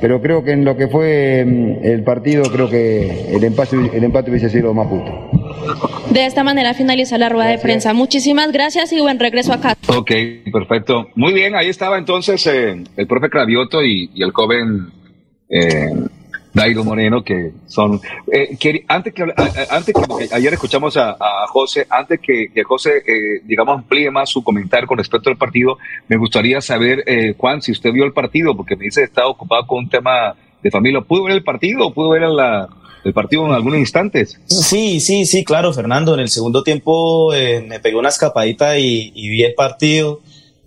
Pero 0.00 0.20
creo 0.20 0.42
que 0.42 0.52
en 0.52 0.64
lo 0.64 0.76
que 0.76 0.88
fue 0.88 1.44
mm, 1.46 1.86
el 1.86 2.02
partido, 2.02 2.42
creo 2.50 2.68
que 2.68 3.36
el 3.36 3.44
empate, 3.44 3.76
el 3.92 4.02
empate 4.02 4.30
hubiese 4.30 4.50
sido 4.50 4.74
más 4.74 4.88
justo. 4.88 5.12
De 6.10 6.26
esta 6.26 6.42
manera 6.42 6.74
finaliza 6.74 7.16
la 7.16 7.28
rueda 7.28 7.50
de 7.50 7.58
prensa. 7.58 7.94
Muchísimas 7.94 8.50
gracias 8.50 8.92
y 8.92 9.00
buen 9.00 9.20
regreso 9.20 9.52
a 9.52 9.60
casa. 9.60 9.76
Ok, 9.86 10.10
perfecto. 10.52 11.06
Muy 11.14 11.32
bien, 11.32 11.54
ahí 11.54 11.68
estaba 11.68 11.96
entonces 11.96 12.44
eh, 12.48 12.82
el 12.96 13.06
profe 13.06 13.30
Cravioto 13.30 13.84
y, 13.84 14.10
y 14.12 14.24
el 14.24 14.32
joven 14.32 14.90
eh, 15.52 15.92
Dairo 16.54 16.82
Moreno, 16.84 17.22
que 17.22 17.52
son... 17.66 18.00
eh, 18.30 18.56
que- 18.58 18.84
antes 18.88 19.14
que, 19.14 19.22
antes 19.70 19.94
que 19.94 20.34
ayer 20.34 20.52
escuchamos 20.52 20.96
a, 20.96 21.10
a 21.12 21.46
José, 21.48 21.86
antes 21.88 22.18
que, 22.20 22.48
que 22.54 22.62
José, 22.64 22.98
eh, 23.06 23.40
digamos, 23.44 23.76
amplíe 23.78 24.10
más 24.10 24.28
su 24.30 24.42
comentario 24.42 24.86
con 24.88 24.98
respecto 24.98 25.30
al 25.30 25.36
partido, 25.38 25.78
me 26.08 26.16
gustaría 26.16 26.60
saber, 26.60 27.04
eh, 27.06 27.34
Juan, 27.38 27.62
si 27.62 27.72
usted 27.72 27.92
vio 27.92 28.04
el 28.04 28.12
partido, 28.12 28.56
porque 28.56 28.76
me 28.76 28.84
dice 28.86 29.00
que 29.00 29.06
estaba 29.06 29.28
ocupado 29.28 29.66
con 29.66 29.78
un 29.84 29.88
tema 29.88 30.34
de 30.62 30.70
familia. 30.70 31.00
¿Pudo 31.00 31.24
ver 31.24 31.34
el 31.36 31.42
partido 31.42 31.86
o 31.86 31.92
pudo 31.92 32.10
ver 32.10 32.22
la, 32.22 32.68
el 33.04 33.12
partido 33.12 33.44
en 33.46 33.52
algunos 33.52 33.78
instantes? 33.78 34.38
Sí, 34.46 35.00
sí, 35.00 35.24
sí, 35.26 35.44
claro, 35.44 35.72
Fernando. 35.72 36.14
En 36.14 36.20
el 36.20 36.28
segundo 36.28 36.62
tiempo 36.62 37.32
eh, 37.34 37.64
me 37.66 37.80
pegó 37.80 37.98
una 37.98 38.10
escapadita 38.10 38.78
y, 38.78 39.10
y 39.14 39.28
vi 39.30 39.42
el 39.42 39.54
partido. 39.54 40.20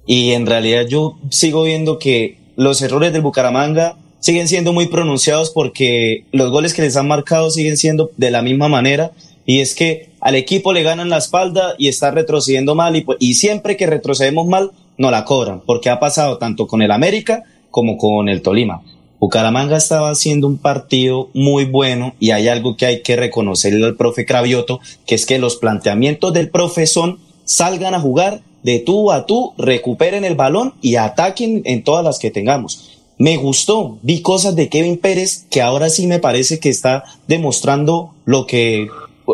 Y 0.08 0.32
en 0.34 0.46
realidad 0.46 0.86
yo 0.88 1.18
sigo 1.30 1.64
viendo 1.64 1.98
que 1.98 2.38
los 2.58 2.82
errores 2.82 3.14
del 3.14 3.22
Bucaramanga 3.22 3.98
siguen 4.26 4.48
siendo 4.48 4.74
muy 4.74 4.88
pronunciados 4.88 5.52
porque 5.52 6.26
los 6.32 6.50
goles 6.50 6.74
que 6.74 6.82
les 6.82 6.98
han 6.98 7.08
marcado 7.08 7.52
siguen 7.52 7.78
siendo 7.78 8.10
de 8.18 8.32
la 8.32 8.42
misma 8.42 8.68
manera. 8.68 9.12
Y 9.46 9.60
es 9.60 9.76
que 9.76 10.10
al 10.20 10.34
equipo 10.34 10.74
le 10.74 10.82
ganan 10.82 11.12
la 11.12 11.20
espalda 11.20 11.76
y 11.78 11.90
está 11.90 12.10
retrocediendo 12.10 12.74
mal. 12.74 12.96
Y, 12.96 13.02
pues- 13.02 13.20
y 13.22 13.36
siempre 13.36 13.78
que 13.78 13.86
retrocedemos 13.86 14.48
mal, 14.48 14.72
no 14.98 15.12
la 15.12 15.26
cobran. 15.26 15.62
Porque 15.64 15.92
ha 15.92 16.00
pasado 16.00 16.40
tanto 16.40 16.66
con 16.66 16.82
el 16.82 16.90
América 16.90 17.44
como 17.70 18.00
con 18.00 18.28
el 18.28 18.42
Tolima. 18.42 18.82
Bucaramanga 19.20 19.78
estaba 19.78 20.10
haciendo 20.10 20.48
un 20.48 20.58
partido 20.58 21.30
muy 21.36 21.66
bueno 21.66 22.16
y 22.20 22.32
hay 22.32 22.48
algo 22.48 22.76
que 22.78 22.88
hay 22.88 23.04
que 23.04 23.16
reconocerle 23.16 23.86
al 23.86 23.96
profe 23.96 24.26
Cravioto, 24.26 24.80
que 25.06 25.14
es 25.14 25.28
que 25.28 25.38
los 25.38 25.58
planteamientos 25.58 26.34
del 26.34 26.50
profe 26.50 26.88
son 26.88 27.20
salgan 27.44 27.94
a 27.94 28.00
jugar 28.00 28.42
de 28.64 28.80
tú 28.80 29.12
a 29.12 29.28
tú, 29.28 29.54
recuperen 29.60 30.26
el 30.26 30.34
balón 30.34 30.74
y 30.82 30.96
ataquen 30.96 31.62
en 31.66 31.84
todas 31.84 32.04
las 32.04 32.18
que 32.18 32.32
tengamos. 32.32 32.95
Me 33.18 33.38
gustó, 33.38 33.98
vi 34.02 34.22
cosas 34.22 34.56
de 34.56 34.68
Kevin 34.68 34.98
Pérez 34.98 35.46
que 35.50 35.62
ahora 35.62 35.90
sí 35.90 36.06
me 36.06 36.20
parece 36.20 36.60
que 36.60 36.70
está 36.70 37.04
demostrando 37.28 38.14
lo 38.26 38.46
que 38.46 38.90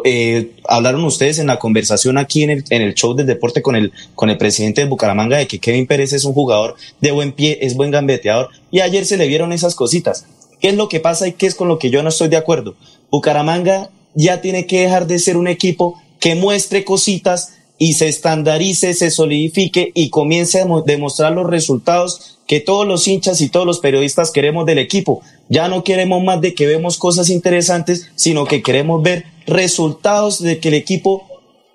eh, 0.05 0.51
hablaron 0.67 1.03
ustedes 1.03 1.39
en 1.39 1.47
la 1.47 1.57
conversación 1.59 2.17
aquí 2.17 2.43
en 2.43 2.51
el, 2.51 2.63
en 2.69 2.81
el 2.83 2.93
show 2.93 3.13
del 3.15 3.25
deporte 3.25 3.61
con 3.61 3.75
el, 3.75 3.91
con 4.15 4.29
el 4.29 4.37
presidente 4.37 4.81
de 4.81 4.87
Bucaramanga 4.87 5.37
de 5.37 5.47
que 5.47 5.59
Kevin 5.59 5.87
Pérez 5.87 6.13
es 6.13 6.25
un 6.25 6.33
jugador 6.33 6.75
de 7.01 7.11
buen 7.11 7.31
pie, 7.31 7.57
es 7.61 7.75
buen 7.75 7.91
gambeteador 7.91 8.49
y 8.71 8.81
ayer 8.81 9.05
se 9.05 9.17
le 9.17 9.27
vieron 9.27 9.51
esas 9.51 9.73
cositas. 9.75 10.25
¿Qué 10.59 10.69
es 10.69 10.75
lo 10.75 10.87
que 10.87 10.99
pasa 10.99 11.27
y 11.27 11.33
qué 11.33 11.47
es 11.47 11.55
con 11.55 11.67
lo 11.67 11.79
que 11.79 11.89
yo 11.89 12.03
no 12.03 12.09
estoy 12.09 12.27
de 12.29 12.37
acuerdo? 12.37 12.75
Bucaramanga 13.09 13.89
ya 14.13 14.41
tiene 14.41 14.67
que 14.67 14.81
dejar 14.81 15.07
de 15.07 15.17
ser 15.17 15.37
un 15.37 15.47
equipo 15.47 15.99
que 16.19 16.35
muestre 16.35 16.85
cositas 16.85 17.55
y 17.79 17.93
se 17.93 18.07
estandarice, 18.07 18.93
se 18.93 19.09
solidifique 19.09 19.91
y 19.95 20.09
comience 20.11 20.61
a 20.61 20.65
mo- 20.67 20.83
demostrar 20.83 21.31
los 21.31 21.47
resultados 21.49 22.37
que 22.51 22.59
todos 22.59 22.85
los 22.85 23.07
hinchas 23.07 23.39
y 23.39 23.47
todos 23.47 23.65
los 23.65 23.79
periodistas 23.79 24.29
queremos 24.29 24.65
del 24.65 24.77
equipo. 24.77 25.21
Ya 25.47 25.69
no 25.69 25.85
queremos 25.85 26.21
más 26.21 26.41
de 26.41 26.53
que 26.53 26.67
vemos 26.67 26.97
cosas 26.97 27.29
interesantes, 27.29 28.11
sino 28.15 28.43
que 28.43 28.61
queremos 28.61 29.01
ver 29.01 29.23
resultados 29.47 30.43
de 30.43 30.59
que 30.59 30.67
el 30.67 30.73
equipo 30.73 31.25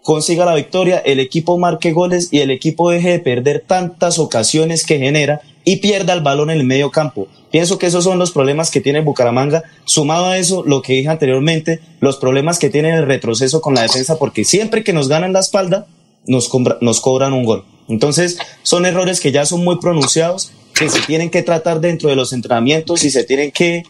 consiga 0.03 0.45
la 0.45 0.55
victoria, 0.55 0.99
el 0.99 1.19
equipo 1.19 1.57
marque 1.57 1.93
goles 1.93 2.29
y 2.31 2.41
el 2.41 2.51
equipo 2.51 2.91
deje 2.91 3.13
de 3.13 3.19
perder 3.21 3.65
tantas 3.67 4.19
ocasiones 4.19 4.85
que 4.85 4.99
genera 4.99 5.41
y 5.65 5.77
pierda 5.77 6.13
el 6.13 6.21
balón 6.21 6.51
en 6.51 6.59
el 6.59 6.67
medio 6.67 6.91
campo. 6.91 7.27
Pienso 7.51 7.79
que 7.79 7.87
esos 7.87 8.05
son 8.05 8.19
los 8.19 8.33
problemas 8.33 8.71
que 8.71 8.83
tiene 8.83 9.01
Bucaramanga. 9.01 9.63
Sumado 9.87 10.27
a 10.27 10.37
eso, 10.37 10.63
lo 10.63 10.83
que 10.83 10.93
dije 10.93 11.09
anteriormente, 11.09 11.81
los 12.01 12.19
problemas 12.19 12.59
que 12.59 12.69
tiene 12.69 12.95
el 12.95 13.07
retroceso 13.07 13.63
con 13.63 13.75
la 13.75 13.81
defensa, 13.81 14.19
porque 14.19 14.45
siempre 14.45 14.85
que 14.85 14.93
nos 14.93 15.09
ganan 15.09 15.33
la 15.33 15.41
espalda, 15.41 15.87
nos, 16.27 16.49
cobran 17.01 17.33
un 17.33 17.45
gol. 17.45 17.65
Entonces, 17.89 18.37
son 18.63 18.85
errores 18.85 19.21
que 19.21 19.33
ya 19.33 19.47
son 19.47 19.65
muy 19.65 19.79
pronunciados, 19.79 20.53
que 20.79 20.89
se 20.89 21.01
tienen 21.01 21.31
que 21.31 21.43
tratar 21.43 21.81
dentro 21.81 22.09
de 22.09 22.17
los 22.17 22.33
entrenamientos 22.33 23.05
y 23.05 23.11
se 23.11 23.25
tienen 23.25 23.51
que 23.51 23.85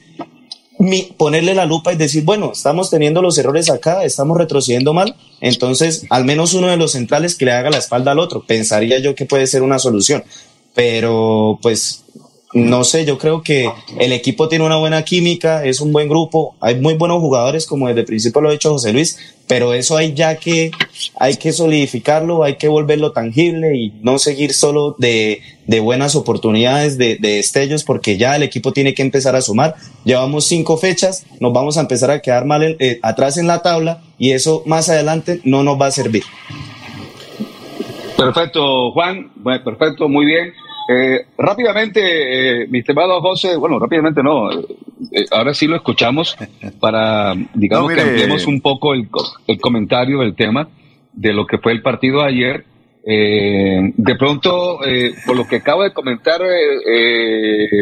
ponerle 1.17 1.55
la 1.55 1.65
lupa 1.65 1.93
y 1.93 1.97
decir, 1.97 2.25
bueno, 2.25 2.53
estamos 2.53 2.91
teniendo 2.91 3.23
los 3.23 3.39
errores 3.39 3.71
acá, 3.71 4.05
estamos 4.05 4.37
retrocediendo 4.37 4.93
mal, 4.93 5.17
entonces 5.41 6.05
al 6.11 6.25
menos 6.25 6.55
uno 6.55 6.69
de 6.69 6.77
los 6.77 6.93
centrales 6.93 7.35
que 7.35 7.47
le 7.47 7.53
haga 7.53 7.71
la 7.71 7.79
espalda 7.79 8.13
al 8.13 8.19
otro. 8.19 8.45
Pensaría 8.47 8.99
yo 8.99 9.15
que 9.15 9.27
puede 9.27 9.47
ser 9.47 9.63
una 9.63 9.79
solución, 9.79 10.23
pero 10.75 11.59
pues 11.63 12.05
no 12.57 12.85
sé, 12.85 13.05
yo 13.05 13.19
creo 13.19 13.43
que 13.43 13.71
el 13.99 14.13
equipo 14.13 14.49
tiene 14.49 14.65
una 14.65 14.77
buena 14.77 15.03
química, 15.03 15.63
es 15.63 15.83
un 15.83 15.93
buen 15.93 16.09
grupo, 16.09 16.57
hay 16.61 16.77
muy 16.77 16.95
buenos 16.95 17.19
jugadores, 17.19 17.67
como 17.67 17.87
desde 17.87 18.01
el 18.01 18.07
principio 18.07 18.41
lo 18.41 18.49
ha 18.49 18.53
dicho 18.53 18.71
José 18.71 18.95
Luis, 18.95 19.19
pero 19.47 19.75
eso 19.75 19.95
hay 19.95 20.15
ya 20.15 20.37
que, 20.37 20.71
hay 21.21 21.37
que 21.37 21.53
solidificarlo, 21.53 22.45
hay 22.45 22.57
que 22.57 22.69
volverlo 22.69 23.13
tangible 23.13 23.77
y 23.77 23.93
no 24.01 24.19
seguir 24.19 24.55
solo 24.55 24.97
de, 24.99 25.43
de 25.67 25.81
buenas 25.81 26.17
oportunidades, 26.17 26.97
de, 26.97 27.17
de 27.17 27.37
destellos, 27.37 27.85
porque 27.85 28.17
ya 28.17 28.35
el 28.37 28.43
equipo 28.43 28.73
tiene 28.73 28.95
que 28.95 29.03
empezar 29.03 29.37
a 29.37 29.43
sumar. 29.43 29.75
Llevamos 30.05 30.47
cinco 30.47 30.79
fechas, 30.79 31.27
nos 31.41 31.53
vamos 31.53 31.77
a 31.77 31.83
empezar 31.83 32.11
a 32.11 32.23
quedar 32.23 32.47
mal 32.47 32.77
eh, 32.81 32.99
atrás 33.03 33.37
en 33.37 33.49
la 33.49 33.61
tabla 33.61 34.03
y 34.19 34.31
eso 34.31 34.63
más 34.65 34.89
adelante 34.89 35.43
no 35.45 35.63
nos 35.63 35.79
va 35.79 35.89
a 35.89 35.91
servir. 35.91 36.23
Perfecto, 38.17 38.93
Juan. 38.93 39.31
Bueno, 39.37 39.63
perfecto, 39.63 40.09
muy 40.09 40.25
bien. 40.25 40.55
Eh, 40.89 41.27
rápidamente, 41.37 42.63
eh, 42.63 42.67
mi 42.69 42.79
estimado 42.79 43.21
José, 43.21 43.57
bueno, 43.57 43.79
rápidamente 43.79 44.23
no, 44.23 44.53
eh, 44.53 44.65
eh, 45.13 45.25
ahora 45.33 45.53
sí 45.53 45.67
lo 45.67 45.77
escuchamos 45.77 46.37
para, 46.81 47.35
digamos 47.55 47.89
No, 47.91 47.95
mire, 47.95 48.03
que 48.03 48.11
ampliemos 48.11 48.47
un 48.47 48.61
poco 48.61 48.95
el, 48.95 49.09
el 49.47 49.61
comentario 49.61 50.21
del 50.21 50.37
tema 50.37 50.69
de 51.13 51.33
lo 51.33 51.47
que 51.47 51.59
fue 51.59 51.73
el 51.73 51.83
partido 51.83 52.23
ayer. 52.23 52.65
Eh, 53.09 53.93
de 53.97 54.17
pronto, 54.17 54.85
eh, 54.85 55.13
por 55.27 55.37
lo 55.37 55.47
que 55.47 55.57
acaba 55.57 55.85
de 55.85 55.93
comentar 55.93 56.41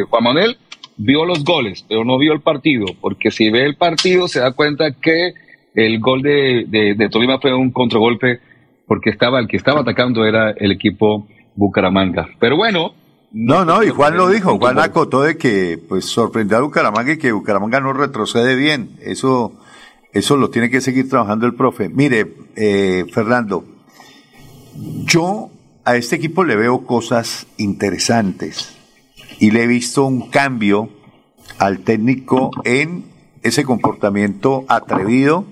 Juan 0.09 0.25
Manuel, 0.25 0.57
vio 0.97 1.25
los 1.25 1.45
goles, 1.45 1.85
pero 1.89 2.05
no 2.05 2.19
vio 2.19 2.33
el 2.33 2.41
partido, 2.41 2.87
porque 3.01 3.31
si 3.31 3.51
ve 3.51 3.65
el 3.65 3.77
partido 3.77 4.29
se 4.29 4.41
da 4.41 4.53
cuenta 4.53 4.93
que 4.93 5.33
el 5.75 5.99
gol 5.99 6.23
de, 6.23 6.65
de, 6.69 6.95
de 6.95 7.09
Tolima 7.09 7.39
fue 7.39 7.55
un 7.55 7.71
contragolpe, 7.71 8.41
porque 8.87 9.11
estaba 9.11 9.41
el 9.41 9.49
que 9.49 9.57
estaba 9.57 9.81
atacando 9.81 10.25
era 10.25 10.51
el 10.51 10.73
equipo 10.73 11.27
Bucaramanga. 11.57 12.29
Pero 12.41 12.57
bueno, 12.57 12.95
No, 13.33 13.65
no, 13.65 13.83
y 13.83 13.91
Juan 13.91 14.17
lo 14.17 14.29
dijo, 14.29 14.57
Juan 14.59 14.79
acotó 14.79 15.23
de 15.23 15.37
que 15.37 15.77
pues 15.89 16.05
sorprendió 16.05 16.59
a 16.59 16.61
Bucaramanga 16.61 17.13
y 17.13 17.19
que 17.19 17.33
Bucaramanga 17.33 17.81
no 17.81 17.93
retrocede 17.93 18.55
bien. 18.55 18.97
Eso, 19.01 19.53
eso 20.13 20.37
lo 20.37 20.51
tiene 20.51 20.71
que 20.71 20.81
seguir 20.81 21.09
trabajando 21.09 21.47
el 21.47 21.55
profe. 21.55 21.89
Mire, 21.89 22.33
eh, 22.55 23.05
Fernando, 23.13 23.65
yo 25.05 25.51
a 25.85 25.97
este 25.97 26.17
equipo 26.17 26.45
le 26.45 26.57
veo 26.57 26.87
cosas 26.87 27.47
interesantes 27.57 28.75
y 29.39 29.51
le 29.51 29.65
he 29.65 29.67
visto 29.67 30.05
un 30.05 30.31
cambio 30.31 30.89
al 31.59 31.81
técnico 31.81 32.51
en 32.65 33.05
ese 33.43 33.65
comportamiento 33.65 34.65
atrevido, 34.69 35.45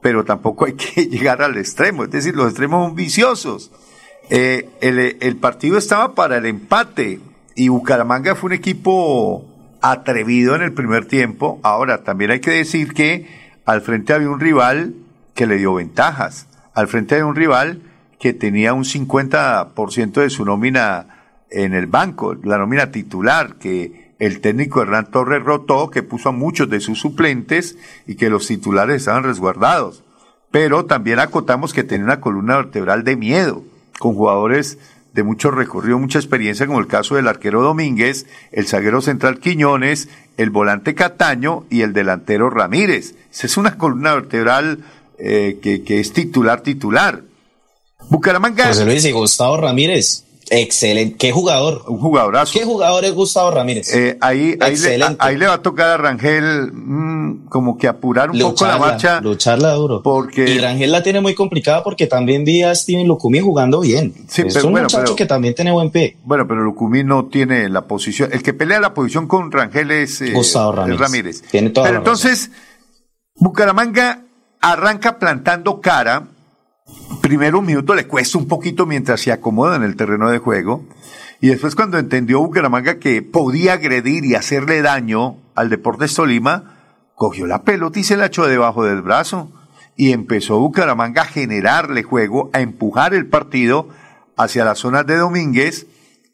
pero 0.00 0.24
tampoco 0.24 0.66
hay 0.66 0.74
que 0.74 1.06
llegar 1.10 1.42
al 1.42 1.56
extremo, 1.56 2.04
es 2.04 2.10
decir, 2.10 2.34
los 2.34 2.48
extremos 2.48 2.86
son 2.86 2.96
viciosos. 2.96 3.72
Eh, 4.30 4.68
el, 4.80 5.16
el 5.20 5.36
partido 5.36 5.78
estaba 5.78 6.14
para 6.14 6.36
el 6.36 6.46
empate 6.46 7.20
y 7.54 7.68
Bucaramanga 7.68 8.34
fue 8.34 8.48
un 8.48 8.54
equipo 8.54 9.44
atrevido 9.80 10.54
en 10.54 10.62
el 10.62 10.72
primer 10.72 11.06
tiempo. 11.06 11.60
Ahora, 11.62 12.04
también 12.04 12.30
hay 12.30 12.40
que 12.40 12.50
decir 12.50 12.92
que 12.92 13.26
al 13.64 13.80
frente 13.80 14.12
había 14.12 14.30
un 14.30 14.40
rival 14.40 14.94
que 15.34 15.46
le 15.46 15.58
dio 15.58 15.74
ventajas. 15.74 16.46
Al 16.74 16.88
frente 16.88 17.14
había 17.14 17.26
un 17.26 17.36
rival 17.36 17.82
que 18.18 18.32
tenía 18.32 18.74
un 18.74 18.84
50% 18.84 20.12
de 20.20 20.30
su 20.30 20.44
nómina 20.44 21.06
en 21.50 21.74
el 21.74 21.86
banco, 21.86 22.34
la 22.34 22.58
nómina 22.58 22.90
titular, 22.90 23.54
que 23.54 24.12
el 24.18 24.40
técnico 24.40 24.82
Hernán 24.82 25.10
Torres 25.10 25.42
rotó, 25.42 25.90
que 25.90 26.02
puso 26.02 26.30
a 26.30 26.32
muchos 26.32 26.68
de 26.68 26.80
sus 26.80 27.00
suplentes 27.00 27.76
y 28.06 28.16
que 28.16 28.30
los 28.30 28.46
titulares 28.46 28.96
estaban 28.96 29.22
resguardados. 29.22 30.04
Pero 30.50 30.86
también 30.86 31.20
acotamos 31.20 31.72
que 31.72 31.84
tenía 31.84 32.04
una 32.04 32.20
columna 32.20 32.56
vertebral 32.56 33.04
de 33.04 33.16
miedo, 33.16 33.62
con 33.98 34.14
jugadores 34.14 34.78
de 35.12 35.22
mucho 35.24 35.50
recorrido, 35.50 35.98
mucha 35.98 36.18
experiencia, 36.18 36.66
como 36.66 36.78
el 36.78 36.86
caso 36.86 37.16
del 37.16 37.28
arquero 37.28 37.62
Domínguez, 37.62 38.26
el 38.52 38.66
zaguero 38.66 39.00
central 39.00 39.40
Quiñones, 39.40 40.08
el 40.36 40.50
volante 40.50 40.94
Cataño 40.94 41.64
y 41.70 41.82
el 41.82 41.92
delantero 41.92 42.50
Ramírez. 42.50 43.14
Esa 43.32 43.46
es 43.46 43.56
una 43.56 43.76
columna 43.76 44.14
vertebral 44.14 44.84
eh, 45.18 45.58
que, 45.60 45.82
que 45.82 46.00
es 46.00 46.12
titular, 46.12 46.60
titular. 46.60 47.22
Bucaramanga. 48.10 48.68
José 48.68 48.84
Luis 48.84 49.04
y 49.04 49.12
Gustavo 49.12 49.56
Ramírez, 49.56 50.24
excelente. 50.50 51.16
¿Qué 51.16 51.32
jugador? 51.32 51.82
Un 51.88 51.98
jugadorazo. 51.98 52.52
¿Qué 52.58 52.64
jugador 52.64 53.04
es 53.04 53.12
Gustavo 53.12 53.50
Ramírez? 53.50 53.92
Eh, 53.94 54.16
ahí, 54.20 54.56
ahí, 54.60 54.76
le, 54.76 55.04
ahí 55.18 55.36
le 55.36 55.46
va 55.46 55.54
a 55.54 55.62
tocar 55.62 55.88
a 55.90 55.96
Rangel 55.96 56.72
mm, 56.72 57.46
como 57.48 57.76
que 57.78 57.88
apurar 57.88 58.30
un 58.30 58.38
poco 58.38 58.64
la 58.64 58.72
Lucharla, 58.74 58.78
marcha. 58.78 59.20
lucharla 59.20 59.72
duro. 59.72 60.02
Porque 60.02 60.48
Y 60.50 60.58
Rangel 60.58 60.92
la 60.92 61.02
tiene 61.02 61.20
muy 61.20 61.34
complicada 61.34 61.82
porque 61.82 62.06
también 62.06 62.44
vi 62.44 62.62
a 62.62 62.74
Steven 62.74 63.06
Lukumi 63.06 63.40
jugando 63.40 63.80
bien. 63.80 64.12
Sí, 64.28 64.42
es 64.46 64.54
pero 64.54 64.66
un 64.66 64.72
bueno, 64.72 64.84
muchacho 64.86 65.02
pero- 65.04 65.16
que 65.16 65.26
también 65.26 65.54
tiene 65.54 65.70
buen 65.72 65.90
pie. 65.90 66.16
Bueno, 66.24 66.46
pero 66.48 66.62
Lucumí 66.62 67.04
no 67.04 67.26
tiene 67.26 67.68
la 67.68 67.86
posición. 67.86 68.30
El 68.32 68.42
que 68.42 68.52
pelea 68.54 68.80
la 68.80 68.94
posición 68.94 69.26
con 69.26 69.50
Rangel 69.52 69.90
es, 69.90 70.20
eh, 70.20 70.32
Gustavo 70.32 70.72
Ramírez. 70.72 71.42
Tiene 71.50 71.70
toda 71.70 71.86
pero 71.86 71.98
entonces, 71.98 72.50
Bucaramanga 73.34 74.22
arranca 74.60 75.18
plantando 75.18 75.80
cara. 75.80 76.24
Primero 77.28 77.58
un 77.58 77.66
minuto 77.66 77.94
le 77.94 78.06
cuesta 78.06 78.38
un 78.38 78.48
poquito 78.48 78.86
mientras 78.86 79.20
se 79.20 79.32
acomoda 79.32 79.76
en 79.76 79.82
el 79.82 79.96
terreno 79.96 80.30
de 80.30 80.38
juego. 80.38 80.86
Y 81.42 81.48
después 81.48 81.74
cuando 81.74 81.98
entendió 81.98 82.40
Bucaramanga 82.40 82.98
que 82.98 83.20
podía 83.20 83.74
agredir 83.74 84.24
y 84.24 84.34
hacerle 84.34 84.80
daño 84.80 85.36
al 85.54 85.68
Deportes 85.68 86.14
Tolima, 86.14 87.04
cogió 87.14 87.46
la 87.46 87.64
pelota 87.64 87.98
y 87.98 88.04
se 88.04 88.16
la 88.16 88.24
echó 88.24 88.46
debajo 88.46 88.82
del 88.82 89.02
brazo. 89.02 89.52
Y 89.94 90.12
empezó 90.12 90.58
Bucaramanga 90.58 91.20
a 91.20 91.26
generarle 91.26 92.02
juego, 92.02 92.48
a 92.54 92.62
empujar 92.62 93.12
el 93.12 93.26
partido 93.26 93.90
hacia 94.38 94.64
las 94.64 94.78
zonas 94.78 95.04
de 95.04 95.16
Domínguez 95.16 95.86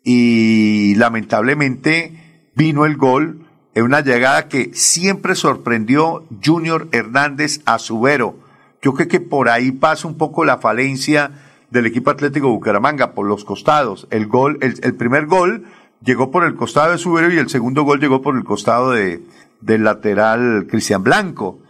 y 0.04 0.94
lamentablemente 0.94 2.52
vino 2.54 2.86
el 2.86 2.96
gol 2.96 3.48
en 3.74 3.82
una 3.82 4.00
llegada 4.00 4.46
que 4.46 4.70
siempre 4.74 5.34
sorprendió 5.34 6.24
Junior 6.40 6.86
Hernández 6.92 7.62
a 7.64 7.80
Subero. 7.80 8.43
Yo 8.84 8.92
creo 8.92 9.08
que 9.08 9.20
por 9.20 9.48
ahí 9.48 9.72
pasa 9.72 10.06
un 10.06 10.18
poco 10.18 10.44
la 10.44 10.58
falencia 10.58 11.30
del 11.70 11.86
equipo 11.86 12.10
Atlético 12.10 12.50
Bucaramanga, 12.50 13.14
por 13.14 13.26
los 13.26 13.42
costados. 13.42 14.06
El 14.10 14.26
gol, 14.26 14.58
el 14.60 14.94
primer 14.94 15.24
gol 15.24 15.64
llegó 16.02 16.30
por 16.30 16.44
el 16.44 16.54
costado 16.54 16.92
de 16.92 16.98
Subero 16.98 17.32
y 17.32 17.38
el 17.38 17.48
segundo 17.48 17.84
gol 17.84 17.98
llegó 17.98 18.20
por 18.20 18.36
el 18.36 18.44
costado 18.44 18.90
de, 18.90 19.22
del 19.62 19.84
lateral 19.84 20.66
Cristian 20.68 21.02
Blanco. 21.02 21.60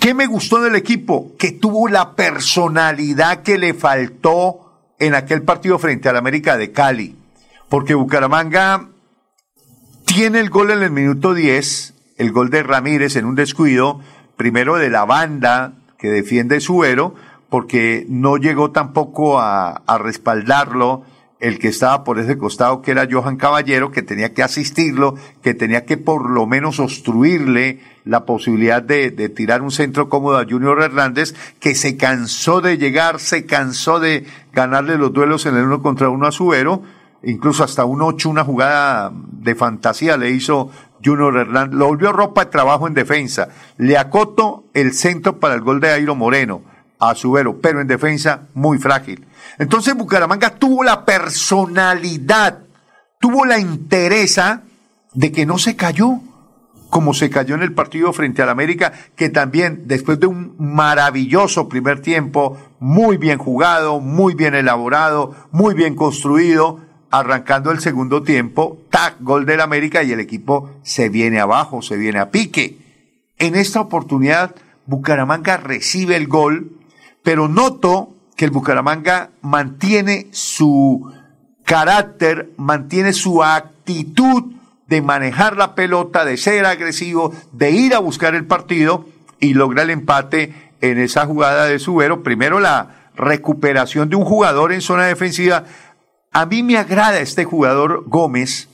¿Qué 0.00 0.12
me 0.12 0.26
gustó 0.26 0.60
del 0.60 0.74
equipo? 0.74 1.30
Que 1.38 1.52
tuvo 1.52 1.88
la 1.88 2.16
personalidad 2.16 3.42
que 3.42 3.56
le 3.56 3.72
faltó 3.72 4.80
en 4.98 5.14
aquel 5.14 5.42
partido 5.42 5.78
frente 5.78 6.08
al 6.08 6.16
América 6.16 6.56
de 6.56 6.72
Cali. 6.72 7.16
Porque 7.68 7.94
Bucaramanga 7.94 8.88
tiene 10.06 10.40
el 10.40 10.50
gol 10.50 10.72
en 10.72 10.82
el 10.82 10.90
minuto 10.90 11.34
10, 11.34 11.94
el 12.18 12.32
gol 12.32 12.50
de 12.50 12.64
Ramírez 12.64 13.14
en 13.14 13.26
un 13.26 13.36
descuido, 13.36 14.00
primero 14.36 14.76
de 14.76 14.90
la 14.90 15.04
banda 15.04 15.74
que 16.00 16.10
defiende 16.10 16.60
Suero, 16.60 17.14
porque 17.48 18.06
no 18.08 18.36
llegó 18.36 18.70
tampoco 18.70 19.40
a, 19.40 19.82
a 19.86 19.98
respaldarlo 19.98 21.04
el 21.40 21.58
que 21.58 21.68
estaba 21.68 22.04
por 22.04 22.18
ese 22.18 22.36
costado, 22.36 22.82
que 22.82 22.90
era 22.90 23.08
Johan 23.10 23.36
Caballero, 23.36 23.90
que 23.90 24.02
tenía 24.02 24.34
que 24.34 24.42
asistirlo, 24.42 25.14
que 25.42 25.54
tenía 25.54 25.86
que 25.86 25.96
por 25.96 26.30
lo 26.30 26.46
menos 26.46 26.78
obstruirle 26.80 27.80
la 28.04 28.26
posibilidad 28.26 28.82
de, 28.82 29.10
de 29.10 29.30
tirar 29.30 29.62
un 29.62 29.70
centro 29.70 30.10
cómodo 30.10 30.38
a 30.38 30.44
Junior 30.44 30.82
Hernández, 30.82 31.34
que 31.58 31.74
se 31.74 31.96
cansó 31.96 32.60
de 32.60 32.76
llegar, 32.76 33.20
se 33.20 33.46
cansó 33.46 34.00
de 34.00 34.26
ganarle 34.52 34.98
los 34.98 35.12
duelos 35.12 35.46
en 35.46 35.56
el 35.56 35.64
uno 35.64 35.80
contra 35.80 36.10
uno 36.10 36.26
a 36.26 36.32
Suero, 36.32 36.82
incluso 37.22 37.64
hasta 37.64 37.86
un 37.86 38.02
8, 38.02 38.28
una 38.28 38.44
jugada 38.44 39.10
de 39.14 39.54
fantasía 39.54 40.18
le 40.18 40.30
hizo 40.30 40.70
Junior 41.04 41.36
Hernández, 41.36 41.78
lo 41.78 41.86
volvió 41.86 42.12
ropa 42.12 42.44
de 42.44 42.50
trabajo 42.50 42.86
en 42.86 42.94
defensa, 42.94 43.48
le 43.76 43.96
acoto 43.96 44.64
el 44.74 44.92
centro 44.92 45.38
para 45.40 45.54
el 45.54 45.60
gol 45.60 45.80
de 45.80 45.90
Airo 45.90 46.14
Moreno 46.14 46.62
a 46.98 47.14
Subero, 47.14 47.58
pero 47.60 47.80
en 47.80 47.86
defensa 47.86 48.48
muy 48.54 48.78
frágil. 48.78 49.26
Entonces 49.58 49.94
Bucaramanga 49.94 50.50
tuvo 50.50 50.84
la 50.84 51.04
personalidad, 51.04 52.60
tuvo 53.18 53.44
la 53.44 53.58
interesa 53.58 54.62
de 55.14 55.32
que 55.32 55.46
no 55.46 55.58
se 55.58 55.76
cayó, 55.76 56.20
como 56.90 57.14
se 57.14 57.30
cayó 57.30 57.54
en 57.54 57.62
el 57.62 57.72
partido 57.72 58.12
frente 58.12 58.42
al 58.42 58.48
América, 58.50 58.92
que 59.16 59.30
también 59.30 59.84
después 59.86 60.20
de 60.20 60.26
un 60.26 60.54
maravilloso 60.58 61.68
primer 61.68 62.02
tiempo, 62.02 62.58
muy 62.78 63.16
bien 63.16 63.38
jugado, 63.38 64.00
muy 64.00 64.34
bien 64.34 64.54
elaborado, 64.54 65.34
muy 65.52 65.74
bien 65.74 65.94
construido, 65.94 66.80
arrancando 67.10 67.70
el 67.70 67.80
segundo 67.80 68.22
tiempo, 68.22 68.78
tac, 68.90 69.16
gol 69.20 69.46
del 69.46 69.60
América 69.60 70.02
y 70.02 70.12
el 70.12 70.20
equipo 70.20 70.70
se 70.82 71.08
viene 71.08 71.40
abajo, 71.40 71.82
se 71.82 71.96
viene 71.96 72.18
a 72.18 72.30
pique. 72.30 72.78
En 73.38 73.56
esta 73.56 73.80
oportunidad, 73.80 74.54
Bucaramanga 74.86 75.56
recibe 75.56 76.16
el 76.16 76.26
gol, 76.26 76.72
pero 77.22 77.48
noto 77.48 78.14
que 78.36 78.44
el 78.44 78.50
Bucaramanga 78.50 79.30
mantiene 79.42 80.28
su 80.30 81.12
carácter, 81.64 82.50
mantiene 82.56 83.12
su 83.12 83.42
actitud 83.42 84.52
de 84.86 85.02
manejar 85.02 85.56
la 85.56 85.74
pelota, 85.74 86.24
de 86.24 86.36
ser 86.36 86.66
agresivo, 86.66 87.32
de 87.52 87.70
ir 87.70 87.94
a 87.94 88.00
buscar 88.00 88.34
el 88.34 88.46
partido 88.46 89.06
y 89.38 89.54
logra 89.54 89.82
el 89.82 89.90
empate 89.90 90.52
en 90.80 90.98
esa 90.98 91.26
jugada 91.26 91.66
de 91.66 91.78
Subero. 91.78 92.22
Primero 92.22 92.58
la 92.60 93.10
recuperación 93.14 94.08
de 94.08 94.16
un 94.16 94.24
jugador 94.24 94.72
en 94.72 94.80
zona 94.80 95.04
defensiva. 95.06 95.64
A 96.32 96.46
mí 96.46 96.62
me 96.62 96.76
agrada 96.76 97.18
este 97.18 97.44
jugador 97.44 98.04
Gómez, 98.06 98.68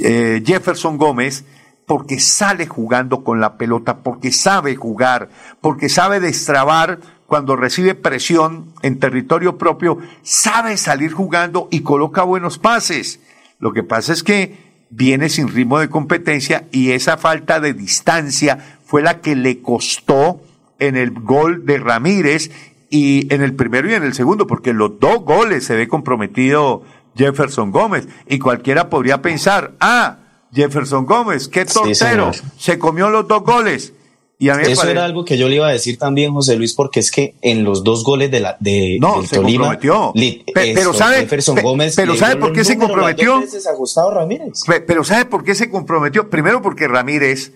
eh, 0.00 0.42
Jefferson 0.44 0.98
Gómez 0.98 1.44
porque 1.86 2.18
sale 2.18 2.66
jugando 2.66 3.24
con 3.24 3.40
la 3.40 3.56
pelota, 3.56 4.02
porque 4.02 4.32
sabe 4.32 4.76
jugar, 4.76 5.30
porque 5.60 5.88
sabe 5.88 6.20
destrabar 6.20 7.00
cuando 7.26 7.56
recibe 7.56 7.94
presión 7.94 8.72
en 8.82 8.98
territorio 8.98 9.56
propio, 9.56 9.98
sabe 10.22 10.76
salir 10.76 11.12
jugando 11.12 11.68
y 11.70 11.80
coloca 11.80 12.22
buenos 12.22 12.58
pases. 12.58 13.20
Lo 13.58 13.72
que 13.72 13.82
pasa 13.82 14.12
es 14.12 14.22
que 14.22 14.86
viene 14.90 15.28
sin 15.28 15.48
ritmo 15.48 15.78
de 15.78 15.88
competencia 15.88 16.68
y 16.70 16.92
esa 16.92 17.16
falta 17.16 17.60
de 17.60 17.72
distancia 17.72 18.78
fue 18.84 19.02
la 19.02 19.20
que 19.20 19.36
le 19.36 19.60
costó 19.62 20.42
en 20.78 20.96
el 20.96 21.12
gol 21.12 21.64
de 21.64 21.78
Ramírez 21.78 22.50
y 22.96 23.32
en 23.34 23.42
el 23.42 23.54
primero 23.54 23.90
y 23.90 23.94
en 23.94 24.02
el 24.04 24.14
segundo, 24.14 24.46
porque 24.46 24.72
los 24.72 25.00
dos 25.00 25.24
goles 25.24 25.64
se 25.64 25.74
ve 25.74 25.88
comprometido 25.88 26.82
Jefferson 27.16 27.70
Gómez 27.70 28.06
y 28.28 28.38
cualquiera 28.38 28.88
podría 28.90 29.20
pensar, 29.22 29.72
ah, 29.80 30.18
Jefferson 30.52 31.04
Gómez, 31.06 31.48
qué 31.48 31.64
tortero, 31.64 32.30
se 32.56 32.78
comió 32.78 33.10
los 33.10 33.26
dos 33.26 33.42
goles. 33.42 33.92
Y 34.38 34.48
a 34.48 34.56
mí 34.56 34.62
Eso 34.64 34.76
parece- 34.76 34.90
era 34.92 35.04
algo 35.04 35.24
que 35.24 35.38
yo 35.38 35.48
le 35.48 35.54
iba 35.56 35.68
a 35.68 35.72
decir 35.72 35.96
también, 35.96 36.32
José 36.32 36.56
Luis, 36.56 36.74
porque 36.74 37.00
es 37.00 37.10
que 37.10 37.34
en 37.40 37.62
los 37.64 37.82
dos 37.84 38.02
goles 38.04 38.30
de 38.30 38.40
la 38.40 38.56
de 38.60 38.98
No, 39.00 39.18
del 39.18 39.28
se 39.28 39.36
Tolima, 39.36 39.64
comprometió. 39.76 40.12
li- 40.14 40.44
Pe- 40.52 40.72
pero 40.74 40.92
sabe- 40.92 41.18
Jefferson 41.20 41.54
pe- 41.54 41.62
Gómez 41.62 41.94
pero 41.96 42.14
¿sabe 42.16 42.36
por 42.36 42.52
qué 42.52 42.64
se 42.64 42.76
comprometió? 42.76 43.36
a 43.36 44.10
Ramírez. 44.14 44.62
Pe- 44.66 44.80
Pero 44.80 45.04
¿sabe 45.04 45.24
por 45.24 45.44
qué 45.44 45.54
se 45.54 45.70
comprometió? 45.70 46.28
Primero 46.30 46.60
porque 46.62 46.88
Ramírez 46.88 47.52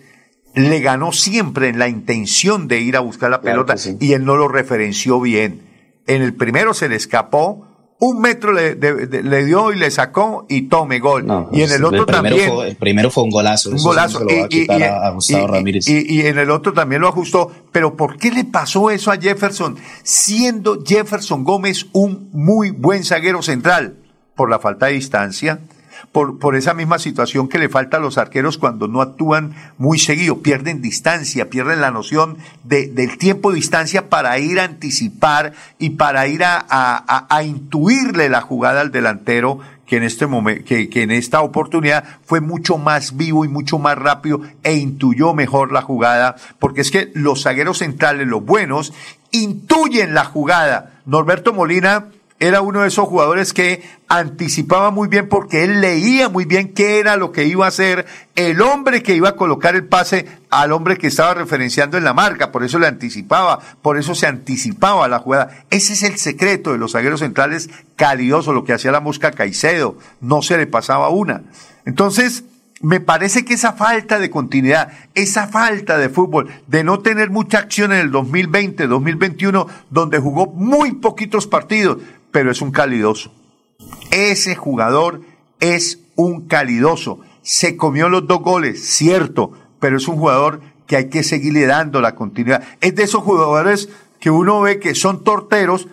le 0.55 0.79
ganó 0.81 1.11
siempre 1.11 1.69
en 1.69 1.79
la 1.79 1.87
intención 1.87 2.67
de 2.67 2.79
ir 2.79 2.95
a 2.97 2.99
buscar 3.01 3.29
la 3.29 3.39
Claro 3.41 3.65
pelota 3.65 3.77
sí. 3.77 3.97
y 3.99 4.13
él 4.13 4.25
no 4.25 4.35
lo 4.35 4.47
referenció 4.47 5.19
bien. 5.21 5.61
En 6.07 6.21
el 6.21 6.33
primero 6.33 6.73
se 6.73 6.89
le 6.89 6.95
escapó, 6.95 7.65
un 8.01 8.21
metro 8.21 8.53
le, 8.53 8.75
de- 8.75 9.05
de- 9.07 9.23
le 9.23 9.43
dio 9.43 9.73
y 9.73 9.77
le 9.77 9.91
sacó 9.91 10.45
y 10.49 10.63
tome 10.69 10.99
gol. 10.99 11.25
y 11.51 11.61
en 11.63 11.71
el 11.71 11.83
otro 11.83 12.05
también. 12.05 12.49
Fue, 12.51 12.69
el 12.69 12.75
primero 12.77 13.11
fue 13.11 13.23
un 13.25 13.29
golazo. 13.29 13.69
un 13.71 13.77
golazo. 13.77 14.21
y 15.85 16.21
en 16.21 16.37
el 16.39 16.49
otro 16.49 16.73
también 16.73 17.01
lo 17.01 17.09
ajustó. 17.09 17.51
Pero 17.71 17.95
¿por 17.95 18.17
qué 18.17 18.31
le 18.31 18.45
pasó 18.45 18.89
eso 18.89 19.11
a 19.11 19.17
Jefferson? 19.17 19.75
Siendo 20.03 20.81
Jefferson 20.83 21.43
Gómez 21.43 21.87
un 21.91 22.29
muy 22.31 22.71
buen 22.71 23.03
zaguero 23.03 23.41
central. 23.41 23.97
Por 24.35 24.49
la 24.49 24.59
falta 24.59 24.85
de 24.87 24.93
distancia. 24.93 25.59
Por, 26.11 26.39
por 26.39 26.55
esa 26.55 26.73
misma 26.73 26.99
situación 26.99 27.47
que 27.47 27.59
le 27.59 27.69
falta 27.69 27.97
a 27.97 27.99
los 27.99 28.17
arqueros 28.17 28.57
cuando 28.57 28.87
no 28.87 29.01
actúan 29.01 29.53
muy 29.77 29.99
seguido, 29.99 30.41
pierden 30.41 30.81
distancia, 30.81 31.49
pierden 31.49 31.81
la 31.81 31.91
noción 31.91 32.37
de, 32.63 32.87
del 32.87 33.17
tiempo 33.17 33.49
de 33.51 33.55
distancia 33.57 34.09
para 34.09 34.37
ir 34.39 34.59
a 34.59 34.63
anticipar 34.65 35.53
y 35.77 35.91
para 35.91 36.27
ir 36.27 36.43
a, 36.43 36.57
a- 36.69 37.27
a- 37.29 37.43
intuirle 37.43 38.29
la 38.29 38.41
jugada 38.41 38.81
al 38.81 38.91
delantero 38.91 39.59
que 39.85 39.97
en 39.97 40.03
este 40.03 40.27
momento, 40.27 40.65
que, 40.65 40.87
que 40.87 41.01
en 41.01 41.09
esta 41.09 41.41
oportunidad 41.41 42.03
fue 42.23 42.41
mucho 42.41 42.77
más 42.77 43.17
vivo 43.17 43.43
y 43.43 43.47
mucho 43.47 43.79
más 43.79 43.97
rápido 43.97 44.41
e 44.63 44.75
intuyó 44.75 45.33
mejor 45.33 45.71
la 45.71 45.81
jugada, 45.81 46.35
porque 46.59 46.81
es 46.81 46.91
que 46.91 47.11
los 47.15 47.41
zagueros 47.43 47.79
centrales, 47.79 48.27
los 48.27 48.45
buenos, 48.45 48.93
intuyen 49.31 50.13
la 50.13 50.25
jugada. 50.25 50.91
Norberto 51.05 51.53
Molina 51.53 52.05
era 52.39 52.61
uno 52.61 52.81
de 52.81 52.87
esos 52.87 53.07
jugadores 53.07 53.53
que 53.53 53.83
anticipaba 54.07 54.91
muy 54.91 55.09
bien 55.09 55.27
porque 55.27 55.63
él 55.63 55.81
leía 55.81 56.29
muy 56.29 56.45
bien 56.45 56.73
qué 56.73 56.99
era 56.99 57.17
lo 57.17 57.31
que 57.31 57.45
iba 57.45 57.65
a 57.65 57.69
hacer 57.69 58.05
el 58.35 58.61
hombre 58.61 59.03
que 59.03 59.13
iba 59.13 59.29
a 59.29 59.35
colocar 59.35 59.75
el 59.75 59.85
pase 59.85 60.25
al 60.49 60.71
hombre 60.71 60.97
que 60.97 61.07
estaba 61.07 61.33
referenciando 61.33 61.97
en 61.97 62.05
la 62.05 62.13
marca, 62.13 62.51
por 62.51 62.63
eso 62.63 62.79
le 62.79 62.87
anticipaba, 62.87 63.59
por 63.81 63.97
eso 63.97 64.15
se 64.15 64.25
anticipaba 64.25 65.07
la 65.07 65.19
jugada. 65.19 65.65
Ese 65.69 65.93
es 65.93 66.03
el 66.03 66.17
secreto 66.17 66.71
de 66.71 66.77
los 66.77 66.93
zagueros 66.93 67.19
centrales 67.19 67.69
calidosos, 67.95 68.55
lo 68.55 68.63
que 68.63 68.73
hacía 68.73 68.91
la 68.91 69.01
mosca 69.01 69.31
Caicedo, 69.31 69.97
no 70.21 70.41
se 70.41 70.57
le 70.57 70.65
pasaba 70.65 71.09
una. 71.09 71.43
Entonces, 71.85 72.45
me 72.81 73.01
parece 73.01 73.43
que 73.43 73.55
esa 73.55 73.73
falta 73.73 74.19
de 74.19 74.29
continuidad, 74.29 74.91
esa 75.13 75.47
falta 75.47 75.97
de 75.97 76.09
fútbol, 76.09 76.49
de 76.67 76.83
no 76.83 76.99
tener 76.99 77.29
mucha 77.29 77.59
acción 77.59 77.91
en 77.91 77.99
el 77.99 78.11
2020, 78.11 78.87
2021, 78.87 79.67
donde 79.89 80.19
jugó 80.19 80.47
muy 80.47 80.93
poquitos 80.93 81.45
partidos, 81.45 81.97
pero 82.31 82.51
es 82.51 82.61
un 82.61 82.71
calidoso. 82.71 83.31
Ese 84.11 84.55
jugador 84.55 85.21
es 85.59 85.99
un 86.15 86.47
calidoso. 86.47 87.19
Se 87.41 87.77
comió 87.77 88.09
los 88.09 88.27
dos 88.27 88.41
goles, 88.41 88.85
cierto, 88.85 89.51
pero 89.79 89.97
es 89.97 90.07
un 90.07 90.17
jugador 90.17 90.61
que 90.87 90.97
hay 90.97 91.09
que 91.09 91.23
seguirle 91.23 91.65
dando 91.65 92.01
la 92.01 92.15
continuidad. 92.15 92.63
Es 92.81 92.95
de 92.95 93.03
esos 93.03 93.23
jugadores 93.23 93.89
que 94.19 94.31
uno 94.31 94.61
ve 94.61 94.79
que 94.79 94.95
son 94.95 95.23
torteros, 95.23 95.87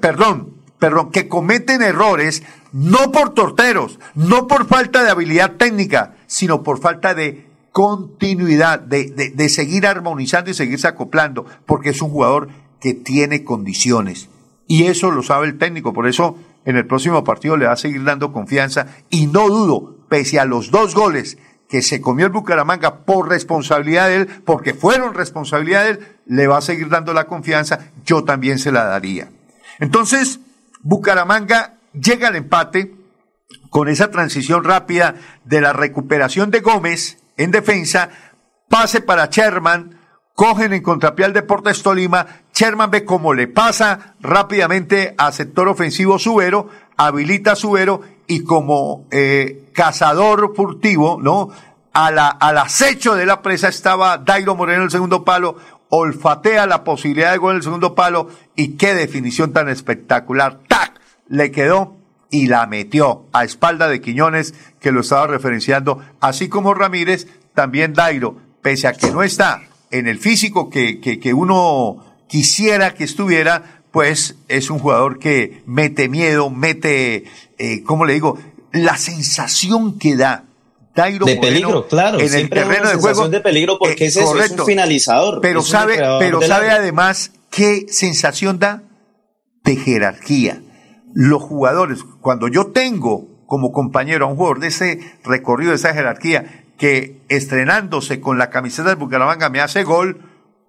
perdón, 0.00 0.54
perdón, 0.78 1.10
que 1.10 1.28
cometen 1.28 1.82
errores 1.82 2.42
no 2.72 3.12
por 3.12 3.34
torteros, 3.34 3.98
no 4.14 4.46
por 4.46 4.66
falta 4.66 5.02
de 5.02 5.10
habilidad 5.10 5.52
técnica, 5.56 6.16
sino 6.26 6.62
por 6.62 6.80
falta 6.80 7.14
de 7.14 7.46
continuidad, 7.70 8.80
de, 8.80 9.10
de, 9.10 9.30
de 9.30 9.48
seguir 9.48 9.86
armonizando 9.86 10.50
y 10.50 10.54
seguirse 10.54 10.88
acoplando, 10.88 11.46
porque 11.66 11.90
es 11.90 12.02
un 12.02 12.10
jugador 12.10 12.48
que 12.80 12.94
tiene 12.94 13.44
condiciones. 13.44 14.28
Y 14.72 14.86
eso 14.86 15.10
lo 15.10 15.22
sabe 15.22 15.48
el 15.48 15.58
técnico, 15.58 15.92
por 15.92 16.08
eso 16.08 16.38
en 16.64 16.78
el 16.78 16.86
próximo 16.86 17.22
partido 17.24 17.58
le 17.58 17.66
va 17.66 17.72
a 17.72 17.76
seguir 17.76 18.04
dando 18.04 18.32
confianza. 18.32 18.86
Y 19.10 19.26
no 19.26 19.46
dudo, 19.48 19.98
pese 20.08 20.40
a 20.40 20.46
los 20.46 20.70
dos 20.70 20.94
goles 20.94 21.36
que 21.68 21.82
se 21.82 22.00
comió 22.00 22.24
el 22.24 22.32
Bucaramanga 22.32 23.04
por 23.04 23.28
responsabilidad 23.28 24.08
de 24.08 24.16
él, 24.16 24.28
porque 24.46 24.72
fueron 24.72 25.12
responsabilidad 25.12 25.84
de 25.84 25.90
él, 25.90 25.98
le 26.24 26.46
va 26.46 26.56
a 26.56 26.62
seguir 26.62 26.88
dando 26.88 27.12
la 27.12 27.26
confianza, 27.26 27.90
yo 28.06 28.24
también 28.24 28.58
se 28.58 28.72
la 28.72 28.84
daría. 28.84 29.28
Entonces, 29.78 30.40
Bucaramanga 30.80 31.74
llega 31.92 32.28
al 32.28 32.36
empate 32.36 32.94
con 33.68 33.88
esa 33.88 34.10
transición 34.10 34.64
rápida 34.64 35.16
de 35.44 35.60
la 35.60 35.74
recuperación 35.74 36.50
de 36.50 36.60
Gómez 36.60 37.18
en 37.36 37.50
defensa, 37.50 38.08
pase 38.70 39.02
para 39.02 39.26
Sherman, 39.26 39.98
cogen 40.34 40.72
en 40.72 40.82
contrapié 40.82 41.24
al 41.24 41.32
Deportes 41.32 41.82
Tolima, 41.82 42.26
Sherman 42.54 42.90
ve 42.90 43.04
cómo 43.04 43.34
le 43.34 43.48
pasa 43.48 44.14
rápidamente 44.20 45.14
a 45.18 45.32
sector 45.32 45.68
ofensivo 45.68 46.18
Subero, 46.18 46.68
habilita 46.96 47.54
Subero 47.54 48.02
y 48.26 48.44
como 48.44 49.06
eh, 49.10 49.70
cazador 49.72 50.54
furtivo, 50.54 51.18
¿no? 51.20 51.50
A 51.92 52.10
la, 52.10 52.28
al 52.28 52.56
acecho 52.56 53.14
de 53.14 53.26
la 53.26 53.42
presa 53.42 53.68
estaba 53.68 54.16
Dairo 54.16 54.56
Moreno 54.56 54.78
en 54.78 54.84
el 54.84 54.90
segundo 54.90 55.24
palo, 55.24 55.56
olfatea 55.90 56.66
la 56.66 56.84
posibilidad 56.84 57.32
de 57.32 57.38
gol 57.38 57.50
en 57.52 57.56
el 57.58 57.62
segundo 57.62 57.94
palo 57.94 58.28
y 58.56 58.76
qué 58.76 58.94
definición 58.94 59.52
tan 59.52 59.68
espectacular. 59.68 60.60
¡Tac! 60.68 61.00
Le 61.28 61.50
quedó 61.50 61.96
y 62.30 62.46
la 62.46 62.66
metió 62.66 63.26
a 63.32 63.44
espalda 63.44 63.88
de 63.88 64.00
Quiñones, 64.00 64.54
que 64.80 64.90
lo 64.90 65.02
estaba 65.02 65.26
referenciando, 65.26 66.02
así 66.20 66.48
como 66.48 66.72
Ramírez, 66.72 67.26
también 67.54 67.92
Dairo, 67.92 68.36
pese 68.62 68.88
a 68.88 68.94
que 68.94 69.10
no 69.10 69.22
está 69.22 69.60
en 69.92 70.08
el 70.08 70.18
físico 70.18 70.68
que, 70.70 71.00
que, 71.00 71.20
que 71.20 71.32
uno 71.34 72.04
quisiera 72.26 72.94
que 72.94 73.04
estuviera, 73.04 73.82
pues 73.92 74.36
es 74.48 74.70
un 74.70 74.78
jugador 74.78 75.18
que 75.18 75.62
mete 75.66 76.08
miedo, 76.08 76.50
mete, 76.50 77.24
eh, 77.58 77.82
¿cómo 77.84 78.04
le 78.06 78.14
digo? 78.14 78.38
La 78.72 78.96
sensación 78.96 79.98
que 79.98 80.16
da. 80.16 80.44
Dairo 80.94 81.24
de 81.24 81.36
Moreno 81.36 81.54
peligro, 81.54 81.88
claro. 81.88 82.20
en 82.20 82.34
el 82.34 82.50
terreno 82.50 82.88
de 82.90 82.96
juego. 82.96 83.28
de 83.28 83.40
peligro 83.40 83.78
porque 83.78 84.04
Eh, 84.04 84.08
es, 84.08 84.16
eso, 84.16 84.38
es 84.42 84.50
un 84.50 84.66
finalizador. 84.66 85.40
Pero 85.40 85.60
un 85.60 85.66
sabe, 85.66 85.98
pero 86.18 86.42
sabe 86.42 86.66
área. 86.66 86.80
además 86.80 87.32
qué 87.50 87.86
sensación 87.88 88.58
da 88.58 88.82
de 89.64 89.76
jerarquía. 89.76 90.60
Los 91.14 91.42
jugadores, 91.42 92.00
cuando 92.20 92.48
yo 92.48 92.72
tengo 92.72 93.28
como 93.46 93.72
compañero 93.72 94.26
a 94.26 94.28
un 94.28 94.36
jugador 94.36 94.60
de 94.60 94.68
ese 94.68 95.00
recorrido, 95.24 95.70
de 95.70 95.76
esa 95.76 95.94
jerarquía, 95.94 96.61
que 96.82 97.22
estrenándose 97.28 98.20
con 98.20 98.38
la 98.38 98.50
camiseta 98.50 98.88
del 98.88 98.96
Bucaramanga 98.96 99.48
me 99.50 99.60
hace 99.60 99.84
gol, 99.84 100.20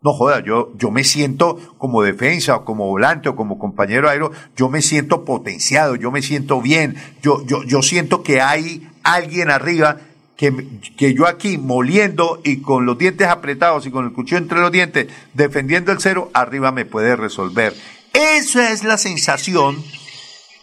no 0.04 0.14
joda, 0.14 0.44
yo, 0.44 0.72
yo 0.78 0.92
me 0.92 1.04
siento 1.04 1.58
como 1.80 2.04
defensa 2.04 2.56
o 2.56 2.66
como 2.66 2.86
volante 2.86 3.30
o 3.30 3.36
como 3.36 3.58
compañero 3.58 4.08
aéreo, 4.08 4.32
yo 4.56 4.70
me 4.70 4.84
siento 4.84 5.26
potenciado, 5.26 5.96
yo 5.96 6.12
me 6.12 6.22
siento 6.22 6.62
bien, 6.62 6.98
yo, 7.24 7.44
yo, 7.48 7.64
yo 7.64 7.82
siento 7.82 8.22
que 8.22 8.42
hay 8.42 8.88
alguien 9.02 9.50
arriba 9.50 10.02
que, 10.38 10.54
que 10.96 11.16
yo 11.16 11.26
aquí 11.26 11.58
moliendo 11.58 12.40
y 12.44 12.58
con 12.58 12.86
los 12.86 12.96
dientes 13.00 13.28
apretados 13.28 13.88
y 13.88 13.90
con 13.90 14.06
el 14.06 14.14
cuchillo 14.14 14.38
entre 14.38 14.60
los 14.60 14.72
dientes, 14.72 15.08
defendiendo 15.34 15.92
el 15.92 16.00
cero, 16.00 16.30
arriba 16.36 16.72
me 16.72 16.86
puede 16.86 17.16
resolver. 17.16 17.74
Esa 18.14 18.72
es 18.72 18.84
la 18.84 19.00
sensación 19.00 19.84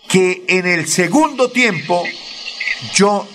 que 0.08 0.44
en 0.46 0.68
el 0.68 0.86
segundo 0.86 1.50
tiempo 1.50 2.04
yo 2.94 3.26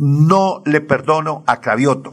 no 0.00 0.62
le 0.64 0.80
perdono 0.80 1.44
a 1.46 1.60
Cravioto. 1.60 2.10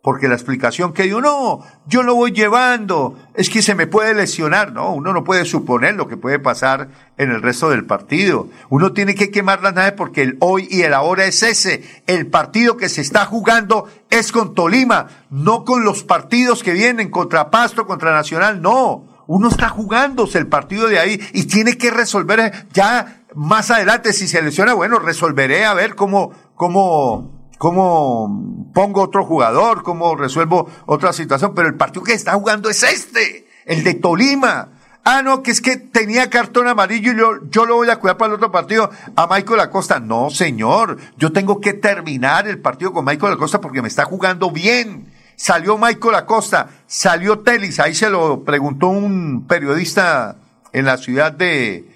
Porque 0.00 0.28
la 0.28 0.36
explicación 0.36 0.92
que 0.92 1.02
dio, 1.02 1.20
no, 1.20 1.64
yo 1.86 2.04
lo 2.04 2.14
voy 2.14 2.30
llevando, 2.30 3.18
es 3.34 3.50
que 3.50 3.60
se 3.60 3.74
me 3.74 3.88
puede 3.88 4.14
lesionar, 4.14 4.72
no, 4.72 4.92
uno 4.92 5.12
no 5.12 5.24
puede 5.24 5.44
suponer 5.44 5.96
lo 5.96 6.06
que 6.06 6.16
puede 6.16 6.38
pasar 6.38 6.88
en 7.18 7.32
el 7.32 7.42
resto 7.42 7.70
del 7.70 7.86
partido. 7.86 8.48
Uno 8.68 8.92
tiene 8.92 9.16
que 9.16 9.32
quemar 9.32 9.64
las 9.64 9.74
naves 9.74 9.94
porque 9.96 10.22
el 10.22 10.36
hoy 10.38 10.68
y 10.70 10.82
el 10.82 10.94
ahora 10.94 11.24
es 11.24 11.42
ese. 11.42 11.82
El 12.06 12.28
partido 12.28 12.76
que 12.76 12.88
se 12.88 13.00
está 13.00 13.24
jugando 13.24 13.88
es 14.08 14.30
con 14.30 14.54
Tolima, 14.54 15.08
no 15.28 15.64
con 15.64 15.84
los 15.84 16.04
partidos 16.04 16.62
que 16.62 16.72
vienen 16.72 17.10
contra 17.10 17.50
Pasto, 17.50 17.88
contra 17.88 18.12
Nacional, 18.12 18.62
no. 18.62 19.08
Uno 19.26 19.48
está 19.48 19.68
jugándose 19.70 20.38
el 20.38 20.46
partido 20.46 20.86
de 20.86 21.00
ahí 21.00 21.20
y 21.32 21.46
tiene 21.48 21.76
que 21.76 21.90
resolver 21.90 22.68
ya 22.72 23.24
más 23.36 23.70
adelante 23.70 24.12
si 24.12 24.28
se 24.28 24.40
lesiona, 24.40 24.72
bueno, 24.72 24.98
resolveré 24.98 25.66
a 25.66 25.74
ver 25.74 25.94
cómo, 25.94 26.32
cómo, 26.56 27.50
cómo 27.58 28.70
pongo 28.74 29.02
otro 29.02 29.24
jugador, 29.24 29.82
cómo 29.82 30.16
resuelvo 30.16 30.68
otra 30.86 31.12
situación, 31.12 31.54
pero 31.54 31.68
el 31.68 31.76
partido 31.76 32.02
que 32.02 32.14
está 32.14 32.32
jugando 32.32 32.68
es 32.68 32.82
este, 32.82 33.46
el 33.64 33.84
de 33.84 33.94
Tolima. 33.94 34.70
Ah, 35.08 35.22
no, 35.22 35.40
que 35.40 35.52
es 35.52 35.60
que 35.60 35.76
tenía 35.76 36.28
cartón 36.30 36.66
amarillo 36.66 37.12
y 37.12 37.16
yo, 37.16 37.48
yo 37.48 37.64
lo 37.64 37.76
voy 37.76 37.88
a 37.90 38.00
cuidar 38.00 38.16
para 38.16 38.30
el 38.30 38.34
otro 38.34 38.50
partido 38.50 38.90
a 39.14 39.28
Michael 39.28 39.60
Acosta. 39.60 40.00
No, 40.00 40.30
señor, 40.30 40.96
yo 41.16 41.30
tengo 41.30 41.60
que 41.60 41.74
terminar 41.74 42.48
el 42.48 42.58
partido 42.58 42.92
con 42.92 43.04
Michael 43.04 43.34
Acosta 43.34 43.60
porque 43.60 43.82
me 43.82 43.88
está 43.88 44.04
jugando 44.04 44.50
bien. 44.50 45.12
Salió 45.36 45.78
Michael 45.78 46.16
Acosta, 46.16 46.70
salió 46.88 47.38
Telis, 47.38 47.78
ahí 47.78 47.94
se 47.94 48.10
lo 48.10 48.42
preguntó 48.42 48.88
un 48.88 49.46
periodista 49.46 50.38
en 50.72 50.86
la 50.86 50.96
ciudad 50.96 51.30
de, 51.30 51.88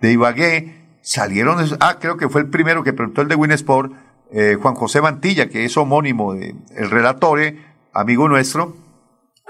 de 0.00 0.12
Ibagué. 0.12 0.74
Salieron, 1.00 1.64
ah, 1.80 1.96
creo 1.98 2.18
que 2.18 2.28
fue 2.28 2.42
el 2.42 2.50
primero 2.50 2.82
que 2.82 2.92
preguntó 2.92 3.22
el 3.22 3.28
de 3.28 3.34
Winsport, 3.34 3.92
eh, 4.32 4.56
Juan 4.60 4.74
José 4.74 5.00
Mantilla, 5.00 5.48
que 5.48 5.64
es 5.64 5.76
homónimo 5.76 6.34
del 6.34 6.56
el 6.76 6.90
relatore, 6.90 7.58
amigo 7.92 8.28
nuestro, 8.28 8.76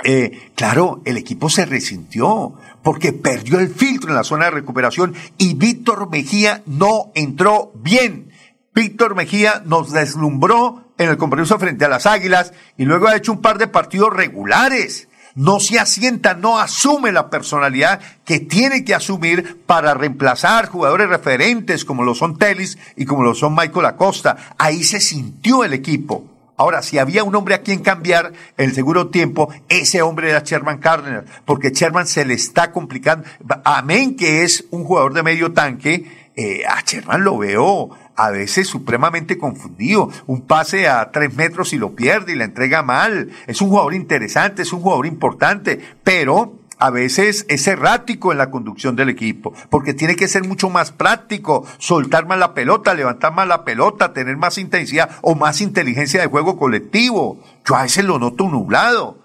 eh, 0.05 0.51
claro, 0.55 1.03
el 1.05 1.17
equipo 1.17 1.49
se 1.51 1.67
resintió 1.67 2.55
porque 2.83 3.13
perdió 3.13 3.59
el 3.59 3.69
filtro 3.69 4.11
en 4.11 4.17
la 4.17 4.25
zona 4.25 4.45
de 4.47 4.53
recuperación 4.53 5.15
y 5.37 5.55
Víctor 5.55 6.09
Mejía 6.09 6.63
no 6.67 7.11
entró 7.15 7.73
bien. 7.75 8.31
Víctor 8.75 9.17
Mejía 9.17 9.63
nos 9.67 9.91
deslumbró 9.91 10.93
en 10.99 11.09
el 11.09 11.17
compromiso 11.17 11.59
frente 11.59 11.85
a 11.85 11.89
las 11.89 12.07
Águilas 12.07 12.53
y 12.77 12.85
luego 12.85 13.09
ha 13.09 13.17
hecho 13.17 13.33
un 13.33 13.41
par 13.43 13.59
de 13.59 13.67
partidos 13.67 14.15
regulares. 14.15 15.08
No 15.39 15.61
se 15.61 15.79
asienta, 15.79 16.35
no 16.35 16.59
asume 16.59 17.13
la 17.13 17.31
personalidad 17.31 18.01
que 18.25 18.41
tiene 18.41 18.85
que 18.85 18.93
asumir 18.93 19.63
para 19.67 19.95
reemplazar 19.95 20.67
jugadores 20.67 21.09
referentes 21.09 21.85
como 21.85 22.03
lo 22.03 22.17
son 22.17 22.37
Telis 22.37 22.77
y 22.97 23.05
como 23.05 23.23
lo 23.23 23.37
son 23.37 23.55
Michael 23.55 23.87
Acosta. 23.87 24.37
Ahí 24.59 24.83
se 24.83 24.99
sintió 24.99 25.63
el 25.63 25.75
equipo. 25.75 26.25
Ahora, 26.57 26.83
si 26.83 26.99
había 26.99 27.23
un 27.23 27.37
hombre 27.37 27.55
a 27.55 27.63
quien 27.63 27.85
cambiar 27.85 28.33
en 28.57 28.71
el 28.71 28.75
seguro 28.75 29.11
tiempo, 29.11 29.49
ese 29.69 30.03
hombre 30.03 30.31
era 30.31 30.41
Sherman 30.41 30.79
Cárdenas, 30.79 31.23
porque 31.45 31.71
Sherman 31.71 32.09
se 32.09 32.25
le 32.25 32.35
está 32.35 32.73
complicando. 32.73 33.25
Amén 33.63 34.17
que 34.17 34.43
es 34.43 34.65
un 34.73 34.83
jugador 34.83 35.15
de 35.15 35.23
medio 35.23 35.53
tanque, 35.53 36.31
eh, 36.35 36.63
a 36.69 36.81
Sherman 36.81 37.23
lo 37.23 37.39
veo 37.39 37.91
a 38.19 38.31
veces 38.31 38.67
supremamente 38.67 39.39
confundido. 39.39 40.11
Un 40.27 40.43
pase 40.43 40.89
a 40.89 41.13
tres 41.13 41.35
metros 41.37 41.73
y 41.73 41.79
lo 41.79 41.95
pierde 41.95 42.33
y 42.33 42.37
la 42.37 42.45
entrega 42.45 42.83
mal. 42.83 43.31
Es 43.47 43.63
un 43.63 43.69
jugador 43.71 43.95
interesante, 43.95 44.63
es 44.63 44.73
un 44.73 44.81
jugador 44.81 45.07
importante, 45.07 45.81
pero 46.03 46.59
a 46.81 46.91
veces 46.91 47.47
es 47.49 47.67
errático 47.69 48.33
en 48.33 48.39
la 48.39 48.51
conducción 48.51 48.97
del 48.97 49.09
equipo, 49.09 49.53
porque 49.71 49.95
tiene 49.95 50.17
que 50.17 50.27
ser 50.27 50.45
mucho 50.45 50.69
más 50.69 50.91
práctico, 50.91 51.65
soltar 51.79 52.27
más 52.27 52.39
la 52.39 52.55
pelota, 52.55 52.95
levantar 52.95 53.33
más 53.33 53.47
la 53.47 53.65
pelota, 53.65 54.13
tener 54.13 54.37
más 54.37 54.59
intensidad 54.59 55.11
o 55.23 55.37
más 55.37 55.61
inteligencia 55.61 56.21
de 56.21 56.27
juego 56.27 56.59
colectivo. 56.59 57.41
Yo 57.65 57.77
a 57.77 57.83
veces 57.83 58.05
lo 58.05 58.19
noto 58.19 58.49
nublado. 58.49 59.19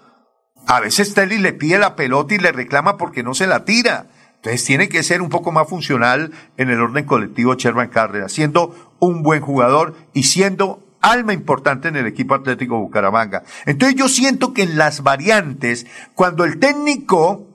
A 0.68 0.78
veces 0.78 1.14
Telly 1.14 1.38
le 1.38 1.52
pide 1.52 1.78
la 1.78 1.96
pelota 1.96 2.34
y 2.34 2.38
le 2.38 2.52
reclama 2.52 2.96
porque 2.96 3.24
no 3.24 3.34
se 3.34 3.48
la 3.48 3.64
tira. 3.64 4.06
Entonces 4.44 4.66
tiene 4.66 4.90
que 4.90 5.02
ser 5.02 5.22
un 5.22 5.30
poco 5.30 5.52
más 5.52 5.66
funcional 5.66 6.30
en 6.58 6.68
el 6.68 6.78
orden 6.78 7.06
colectivo 7.06 7.54
Sherman 7.54 7.88
Carrera, 7.88 8.28
siendo 8.28 8.92
un 8.98 9.22
buen 9.22 9.40
jugador 9.40 9.94
y 10.12 10.24
siendo 10.24 10.84
alma 11.00 11.32
importante 11.32 11.88
en 11.88 11.96
el 11.96 12.06
equipo 12.06 12.34
Atlético 12.34 12.78
Bucaramanga. 12.78 13.42
Entonces 13.64 13.96
yo 13.96 14.06
siento 14.06 14.52
que 14.52 14.64
en 14.64 14.76
las 14.76 15.02
variantes, 15.02 15.86
cuando 16.14 16.44
el 16.44 16.58
técnico 16.58 17.46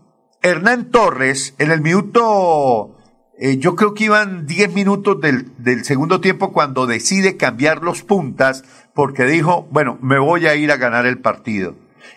Hernán 0.41 0.89
Torres, 0.89 1.53
en 1.59 1.69
el 1.69 1.81
minuto, 1.81 2.97
eh, 3.37 3.57
yo 3.59 3.75
creo 3.75 3.93
que 3.93 4.05
iban 4.05 4.47
10 4.47 4.73
minutos 4.73 5.21
del, 5.21 5.51
del 5.59 5.85
segundo 5.85 6.21
tiempo 6.21 6.51
cuando 6.51 6.87
decide 6.87 7.37
cambiar 7.37 7.83
los 7.83 8.01
puntas, 8.01 8.63
porque 8.95 9.25
dijo, 9.25 9.67
bueno, 9.69 9.99
me 10.01 10.17
voy 10.17 10.47
a 10.47 10.55
ir 10.55 10.71
a 10.71 10.77
ganar 10.77 11.05
el 11.05 11.19
partido. 11.19 11.75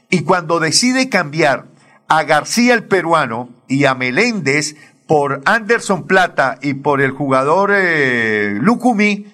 Y 0.08 0.22
cuando 0.22 0.60
decide 0.60 1.10
cambiar 1.10 1.71
a 2.12 2.24
García 2.24 2.74
el 2.74 2.84
peruano 2.84 3.48
y 3.68 3.86
a 3.86 3.94
Meléndez 3.94 4.76
por 5.06 5.40
Anderson 5.46 6.06
Plata 6.06 6.58
y 6.60 6.74
por 6.74 7.00
el 7.00 7.12
jugador 7.12 7.70
eh, 7.74 8.58
Lucumí, 8.60 9.32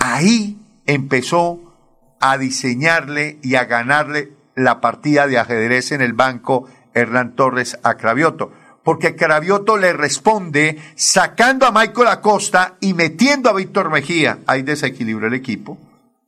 ahí 0.00 0.58
empezó 0.86 1.76
a 2.18 2.36
diseñarle 2.36 3.38
y 3.40 3.54
a 3.54 3.66
ganarle 3.66 4.32
la 4.56 4.80
partida 4.80 5.28
de 5.28 5.38
ajedrez 5.38 5.92
en 5.92 6.00
el 6.00 6.12
banco 6.12 6.68
Hernán 6.92 7.36
Torres 7.36 7.78
a 7.84 7.94
Cravioto. 7.94 8.50
Porque 8.82 9.14
Cravioto 9.14 9.76
le 9.76 9.92
responde 9.92 10.76
sacando 10.96 11.66
a 11.66 11.70
Michael 11.70 12.08
Acosta 12.08 12.74
y 12.80 12.94
metiendo 12.94 13.48
a 13.48 13.54
Víctor 13.54 13.92
Mejía. 13.92 14.40
Ahí 14.48 14.62
desequilibró 14.62 15.28
el 15.28 15.34
equipo. 15.34 15.78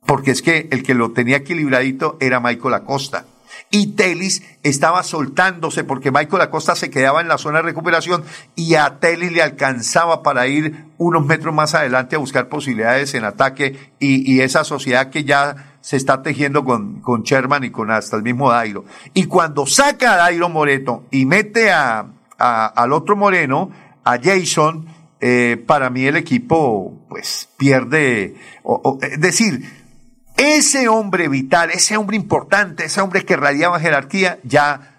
Porque 0.05 0.31
es 0.31 0.41
que 0.41 0.69
el 0.71 0.83
que 0.83 0.93
lo 0.93 1.11
tenía 1.11 1.37
equilibradito 1.37 2.15
era 2.21 2.39
Michael 2.39 2.75
Acosta 2.75 3.25
y 3.69 3.93
Telis 3.93 4.43
estaba 4.63 5.03
soltándose 5.03 5.83
porque 5.83 6.11
Michael 6.11 6.41
Acosta 6.41 6.75
se 6.75 6.89
quedaba 6.89 7.21
en 7.21 7.27
la 7.27 7.37
zona 7.37 7.59
de 7.59 7.63
recuperación 7.63 8.23
y 8.55 8.75
a 8.75 8.99
Telis 8.99 9.31
le 9.31 9.41
alcanzaba 9.41 10.23
para 10.23 10.47
ir 10.47 10.85
unos 10.97 11.25
metros 11.25 11.53
más 11.53 11.73
adelante 11.73 12.15
a 12.15 12.19
buscar 12.19 12.49
posibilidades 12.49 13.13
en 13.13 13.23
ataque 13.23 13.91
y, 13.99 14.41
esa 14.41 14.63
sociedad 14.63 15.09
que 15.09 15.23
ya 15.23 15.77
se 15.81 15.97
está 15.97 16.21
tejiendo 16.23 16.63
con, 16.65 17.01
con 17.01 17.23
Sherman 17.23 17.63
y 17.63 17.69
con 17.69 17.91
hasta 17.91 18.17
el 18.17 18.23
mismo 18.23 18.49
Dairo. 18.49 18.85
Y 19.13 19.25
cuando 19.25 19.65
saca 19.65 20.13
a 20.13 20.17
Dairo 20.17 20.49
Moreto 20.49 21.05
y 21.11 21.25
mete 21.25 21.71
a, 21.71 22.07
al 22.37 22.93
otro 22.93 23.15
Moreno, 23.15 23.71
a 24.03 24.17
Jason, 24.21 24.87
eh, 25.19 25.63
para 25.67 25.89
mí 25.89 26.05
el 26.05 26.17
equipo 26.17 27.05
pues 27.07 27.49
pierde, 27.57 28.35
o, 28.63 28.81
o, 28.83 28.99
es 29.01 29.19
decir, 29.21 29.80
ese 30.37 30.87
hombre 30.87 31.27
vital, 31.27 31.71
ese 31.71 31.97
hombre 31.97 32.15
importante, 32.15 32.85
ese 32.85 33.01
hombre 33.01 33.25
que 33.25 33.35
radiaba 33.35 33.79
jerarquía, 33.79 34.39
ya 34.43 34.91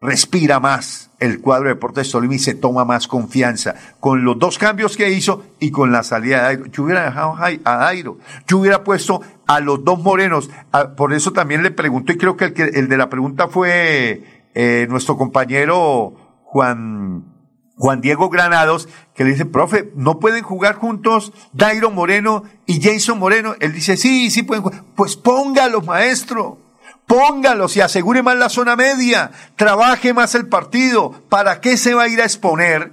respira 0.00 0.60
más 0.60 1.10
el 1.18 1.40
cuadro 1.40 1.68
de 1.68 1.74
Deportes 1.74 2.10
Tolima 2.10 2.34
y 2.34 2.38
se 2.38 2.54
toma 2.54 2.84
más 2.84 3.08
confianza 3.08 3.74
con 3.98 4.24
los 4.24 4.38
dos 4.38 4.58
cambios 4.58 4.96
que 4.96 5.10
hizo 5.10 5.44
y 5.58 5.70
con 5.70 5.90
la 5.90 6.02
salida 6.02 6.36
de 6.36 6.42
Dairo. 6.42 6.66
Yo 6.66 6.82
hubiera 6.84 7.04
dejado 7.04 7.34
a 7.64 7.76
Dairo, 7.76 8.18
yo 8.46 8.58
hubiera 8.58 8.84
puesto 8.84 9.22
a 9.46 9.60
los 9.60 9.84
dos 9.84 9.98
morenos, 9.98 10.50
por 10.96 11.12
eso 11.12 11.32
también 11.32 11.62
le 11.62 11.70
pregunto 11.70 12.12
y 12.12 12.18
creo 12.18 12.36
que 12.36 12.46
el, 12.46 12.52
que, 12.52 12.64
el 12.64 12.88
de 12.88 12.96
la 12.96 13.08
pregunta 13.08 13.48
fue 13.48 14.22
eh, 14.54 14.86
nuestro 14.88 15.16
compañero 15.16 16.40
Juan 16.44 17.35
Juan 17.76 18.00
Diego 18.00 18.30
Granados, 18.30 18.88
que 19.14 19.24
le 19.24 19.30
dice, 19.30 19.44
profe, 19.44 19.92
¿no 19.94 20.18
pueden 20.18 20.42
jugar 20.42 20.76
juntos 20.76 21.32
Dairo 21.52 21.90
Moreno 21.90 22.44
y 22.64 22.82
Jason 22.82 23.18
Moreno? 23.18 23.54
Él 23.60 23.72
dice, 23.72 23.96
sí, 23.96 24.30
sí 24.30 24.42
pueden 24.42 24.62
jugar. 24.62 24.82
Pues 24.94 25.16
póngalos, 25.16 25.84
maestro. 25.84 26.58
Póngalos 27.06 27.76
y 27.76 27.82
asegure 27.82 28.22
más 28.22 28.36
la 28.36 28.48
zona 28.48 28.76
media. 28.76 29.30
Trabaje 29.56 30.14
más 30.14 30.34
el 30.34 30.48
partido. 30.48 31.12
¿Para 31.28 31.60
qué 31.60 31.76
se 31.76 31.94
va 31.94 32.04
a 32.04 32.08
ir 32.08 32.20
a 32.20 32.24
exponer? 32.24 32.92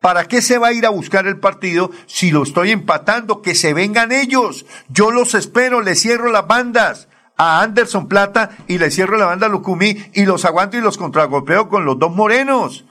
¿Para 0.00 0.24
qué 0.24 0.40
se 0.40 0.58
va 0.58 0.68
a 0.68 0.72
ir 0.72 0.86
a 0.86 0.90
buscar 0.90 1.26
el 1.26 1.38
partido 1.38 1.90
si 2.06 2.30
lo 2.30 2.44
estoy 2.44 2.70
empatando? 2.70 3.42
Que 3.42 3.54
se 3.54 3.74
vengan 3.74 4.12
ellos. 4.12 4.64
Yo 4.88 5.10
los 5.10 5.34
espero, 5.34 5.82
les 5.82 6.00
cierro 6.00 6.30
las 6.30 6.46
bandas 6.46 7.08
a 7.36 7.62
Anderson 7.62 8.06
Plata 8.06 8.50
y 8.66 8.78
le 8.78 8.90
cierro 8.90 9.18
la 9.18 9.26
banda 9.26 9.46
a 9.46 9.50
Lucumí 9.50 9.96
y 10.14 10.24
los 10.24 10.44
aguanto 10.44 10.78
y 10.78 10.80
los 10.80 10.96
contragolpeo 10.96 11.68
con 11.68 11.84
los 11.84 11.98
dos 11.98 12.14
morenos. 12.14 12.86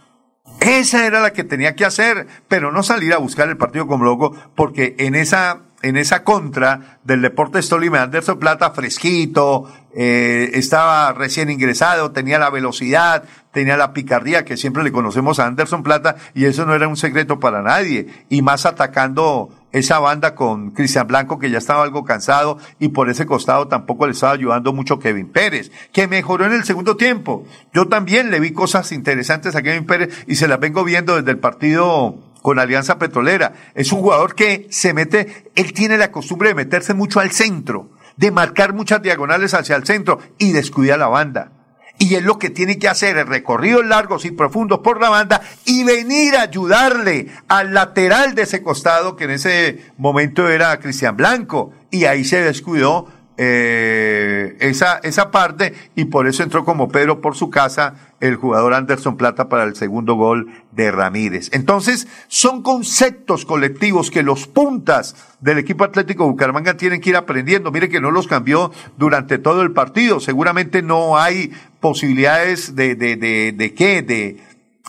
Esa 0.59 1.05
era 1.05 1.21
la 1.21 1.31
que 1.31 1.43
tenía 1.43 1.75
que 1.75 1.85
hacer, 1.85 2.27
pero 2.47 2.71
no 2.71 2.83
salir 2.83 3.13
a 3.13 3.17
buscar 3.17 3.49
el 3.49 3.57
partido 3.57 3.87
como 3.87 4.03
loco, 4.03 4.35
porque 4.55 4.95
en 4.99 5.15
esa, 5.15 5.61
en 5.81 5.95
esa 5.95 6.23
contra 6.23 6.99
del 7.03 7.21
Deportes 7.21 7.69
Tolima, 7.69 8.01
Anderson 8.01 8.39
Plata 8.39 8.71
fresquito, 8.71 9.71
eh, 9.95 10.51
estaba 10.53 11.13
recién 11.13 11.49
ingresado, 11.49 12.11
tenía 12.11 12.39
la 12.39 12.49
velocidad, 12.49 13.23
tenía 13.51 13.77
la 13.77 13.93
picardía 13.93 14.45
que 14.45 14.57
siempre 14.57 14.83
le 14.83 14.91
conocemos 14.91 15.39
a 15.39 15.47
Anderson 15.47 15.81
Plata, 15.81 16.17
y 16.33 16.45
eso 16.45 16.65
no 16.65 16.75
era 16.75 16.87
un 16.87 16.97
secreto 16.97 17.39
para 17.39 17.61
nadie, 17.61 18.07
y 18.29 18.41
más 18.41 18.65
atacando 18.65 19.49
esa 19.71 19.99
banda 19.99 20.35
con 20.35 20.71
Cristian 20.71 21.07
Blanco 21.07 21.39
que 21.39 21.49
ya 21.49 21.57
estaba 21.57 21.83
algo 21.83 22.03
cansado 22.03 22.57
y 22.79 22.89
por 22.89 23.09
ese 23.09 23.25
costado 23.25 23.67
tampoco 23.67 24.05
le 24.05 24.13
estaba 24.13 24.33
ayudando 24.33 24.73
mucho 24.73 24.99
Kevin 24.99 25.29
Pérez, 25.29 25.71
que 25.91 26.07
mejoró 26.07 26.45
en 26.45 26.53
el 26.53 26.63
segundo 26.63 26.97
tiempo. 26.97 27.45
Yo 27.73 27.87
también 27.87 28.31
le 28.31 28.39
vi 28.39 28.51
cosas 28.51 28.91
interesantes 28.91 29.55
a 29.55 29.61
Kevin 29.61 29.85
Pérez 29.85 30.25
y 30.27 30.35
se 30.35 30.47
las 30.47 30.59
vengo 30.59 30.83
viendo 30.83 31.15
desde 31.15 31.31
el 31.31 31.39
partido 31.39 32.17
con 32.41 32.59
Alianza 32.59 32.97
Petrolera. 32.97 33.53
Es 33.75 33.91
un 33.91 34.01
jugador 34.01 34.35
que 34.35 34.67
se 34.69 34.93
mete, 34.93 35.51
él 35.55 35.73
tiene 35.73 35.97
la 35.97 36.11
costumbre 36.11 36.49
de 36.49 36.55
meterse 36.55 36.93
mucho 36.93 37.19
al 37.19 37.31
centro, 37.31 37.91
de 38.17 38.31
marcar 38.31 38.73
muchas 38.73 39.01
diagonales 39.01 39.53
hacia 39.53 39.75
el 39.75 39.85
centro 39.85 40.19
y 40.37 40.51
descuida 40.51 40.97
la 40.97 41.07
banda. 41.07 41.51
Y 41.99 42.15
él 42.15 42.23
lo 42.23 42.39
que 42.39 42.49
tiene 42.49 42.79
que 42.79 42.87
hacer 42.87 43.17
es 43.17 43.27
recorridos 43.27 43.85
largos 43.85 44.23
y 44.23 44.31
profundos 44.31 44.79
por 44.79 45.01
la 45.01 45.09
banda 45.09 45.41
y 45.65 45.83
venir 45.83 46.37
a 46.37 46.43
ayudarle 46.43 47.27
al 47.49 47.73
lateral 47.73 48.35
de 48.35 48.43
ese 48.43 48.63
costado 48.63 49.17
que 49.17 49.25
en 49.25 49.31
ese 49.31 49.81
momento 49.97 50.49
era 50.49 50.79
Cristian 50.79 51.17
Blanco. 51.17 51.73
Y 51.91 52.05
ahí 52.05 52.23
se 52.23 52.41
descuidó 52.41 53.07
eh, 53.41 54.57
esa, 54.59 54.97
esa 54.97 55.31
parte 55.31 55.73
y 55.95 56.05
por 56.05 56.27
eso 56.27 56.43
entró 56.43 56.65
como 56.65 56.89
Pedro 56.89 57.21
por 57.21 57.37
su 57.37 57.49
casa 57.49 57.95
el 58.19 58.35
jugador 58.35 58.73
Anderson 58.73 59.15
Plata 59.15 59.47
para 59.47 59.63
el 59.63 59.77
segundo 59.77 60.15
gol 60.15 60.51
de 60.73 60.91
Ramírez. 60.91 61.49
Entonces, 61.53 62.09
son 62.27 62.61
conceptos 62.63 63.45
colectivos 63.45 64.11
que 64.11 64.23
los 64.23 64.45
puntas 64.45 65.15
del 65.39 65.57
equipo 65.57 65.85
Atlético 65.85 66.27
Bucaramanga 66.27 66.75
tienen 66.75 66.99
que 66.99 67.11
ir 67.11 67.15
aprendiendo. 67.15 67.71
Mire 67.71 67.87
que 67.87 68.01
no 68.01 68.11
los 68.11 68.27
cambió 68.27 68.73
durante 68.97 69.37
todo 69.37 69.61
el 69.61 69.71
partido. 69.71 70.19
Seguramente 70.19 70.81
no 70.81 71.17
hay 71.17 71.53
posibilidades 71.79 72.75
de, 72.75 72.95
de, 72.95 73.15
de, 73.15 73.53
de 73.53 73.73
qué, 73.73 74.01
de, 74.01 74.37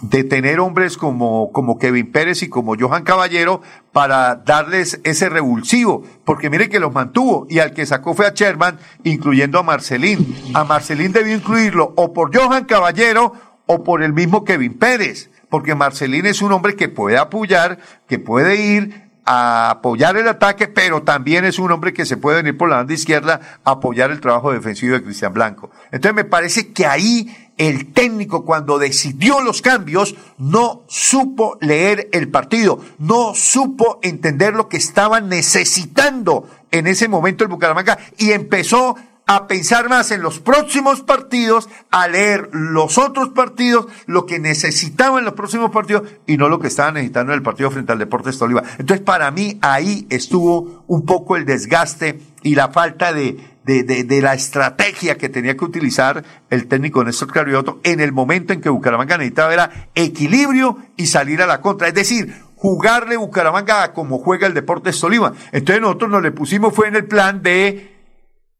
de 0.00 0.24
tener 0.24 0.60
hombres 0.60 0.96
como, 0.96 1.52
como 1.52 1.78
Kevin 1.78 2.10
Pérez 2.10 2.42
y 2.42 2.48
como 2.48 2.76
Johan 2.78 3.04
Caballero 3.04 3.60
para 3.92 4.36
darles 4.36 5.00
ese 5.04 5.28
revulsivo, 5.28 6.02
porque 6.24 6.50
mire 6.50 6.68
que 6.68 6.80
los 6.80 6.92
mantuvo 6.92 7.46
y 7.50 7.58
al 7.58 7.72
que 7.72 7.86
sacó 7.86 8.14
fue 8.14 8.26
a 8.26 8.34
Sherman, 8.34 8.78
incluyendo 9.04 9.58
a 9.58 9.62
Marcelín. 9.62 10.34
A 10.54 10.64
Marcelín 10.64 11.12
debió 11.12 11.34
incluirlo 11.34 11.92
o 11.96 12.12
por 12.12 12.34
Johan 12.34 12.64
Caballero 12.64 13.32
o 13.66 13.84
por 13.84 14.02
el 14.02 14.12
mismo 14.12 14.44
Kevin 14.44 14.78
Pérez, 14.78 15.30
porque 15.48 15.74
Marcelín 15.74 16.26
es 16.26 16.42
un 16.42 16.52
hombre 16.52 16.76
que 16.76 16.88
puede 16.88 17.18
apoyar, 17.18 17.78
que 18.08 18.18
puede 18.18 18.56
ir 18.56 19.10
a 19.24 19.70
apoyar 19.70 20.16
el 20.16 20.26
ataque, 20.26 20.66
pero 20.66 21.02
también 21.02 21.44
es 21.44 21.58
un 21.58 21.70
hombre 21.70 21.92
que 21.92 22.06
se 22.06 22.16
puede 22.16 22.38
venir 22.38 22.56
por 22.56 22.68
la 22.68 22.76
banda 22.76 22.94
izquierda 22.94 23.40
a 23.64 23.72
apoyar 23.72 24.10
el 24.10 24.20
trabajo 24.20 24.52
defensivo 24.52 24.94
de 24.94 25.02
Cristian 25.02 25.32
Blanco. 25.32 25.70
Entonces 25.92 26.14
me 26.14 26.24
parece 26.24 26.72
que 26.72 26.86
ahí 26.86 27.49
el 27.60 27.92
técnico 27.92 28.46
cuando 28.46 28.78
decidió 28.78 29.42
los 29.42 29.60
cambios 29.60 30.14
no 30.38 30.82
supo 30.88 31.58
leer 31.60 32.08
el 32.12 32.30
partido, 32.30 32.80
no 32.98 33.34
supo 33.34 33.98
entender 34.02 34.54
lo 34.54 34.70
que 34.70 34.78
estaba 34.78 35.20
necesitando 35.20 36.48
en 36.70 36.86
ese 36.86 37.06
momento 37.06 37.44
el 37.44 37.50
Bucaramanga 37.50 37.98
y 38.16 38.30
empezó 38.30 38.96
a 39.26 39.46
pensar 39.46 39.90
más 39.90 40.10
en 40.10 40.22
los 40.22 40.40
próximos 40.40 41.02
partidos, 41.02 41.68
a 41.90 42.08
leer 42.08 42.48
los 42.52 42.96
otros 42.96 43.28
partidos, 43.28 43.86
lo 44.06 44.24
que 44.24 44.38
necesitaban 44.38 45.26
los 45.26 45.34
próximos 45.34 45.70
partidos 45.70 46.08
y 46.26 46.38
no 46.38 46.48
lo 46.48 46.60
que 46.60 46.68
estaban 46.68 46.94
necesitando 46.94 47.32
en 47.32 47.36
el 47.40 47.42
partido 47.42 47.70
frente 47.70 47.92
al 47.92 47.98
Deportes 47.98 48.38
Tolima. 48.38 48.62
Entonces, 48.78 49.04
para 49.04 49.30
mí, 49.30 49.58
ahí 49.60 50.06
estuvo 50.08 50.82
un 50.86 51.04
poco 51.04 51.36
el 51.36 51.44
desgaste 51.44 52.20
y 52.42 52.54
la 52.54 52.70
falta 52.70 53.12
de, 53.12 53.36
de, 53.64 53.82
de, 53.82 54.04
de 54.04 54.22
la 54.22 54.34
estrategia 54.34 55.16
que 55.18 55.28
tenía 55.28 55.56
que 55.56 55.64
utilizar 55.64 56.24
el 56.48 56.66
técnico 56.66 57.04
Néstor 57.04 57.32
Carriotto 57.32 57.80
en 57.84 58.00
el 58.00 58.12
momento 58.12 58.52
en 58.52 58.60
que 58.60 58.68
Bucaramanga 58.68 59.18
necesitaba 59.18 59.52
era 59.52 59.88
equilibrio 59.94 60.78
y 60.96 61.06
salir 61.06 61.42
a 61.42 61.46
la 61.46 61.60
contra. 61.60 61.88
Es 61.88 61.94
decir, 61.94 62.34
jugarle 62.56 63.16
Bucaramanga 63.16 63.92
como 63.92 64.18
juega 64.18 64.46
el 64.46 64.54
Deportes 64.54 65.00
Tolima. 65.00 65.32
Entonces 65.52 65.80
nosotros 65.80 66.10
nos 66.10 66.22
le 66.22 66.32
pusimos 66.32 66.74
fue 66.74 66.88
en 66.88 66.96
el 66.96 67.06
plan 67.06 67.42
de 67.42 67.96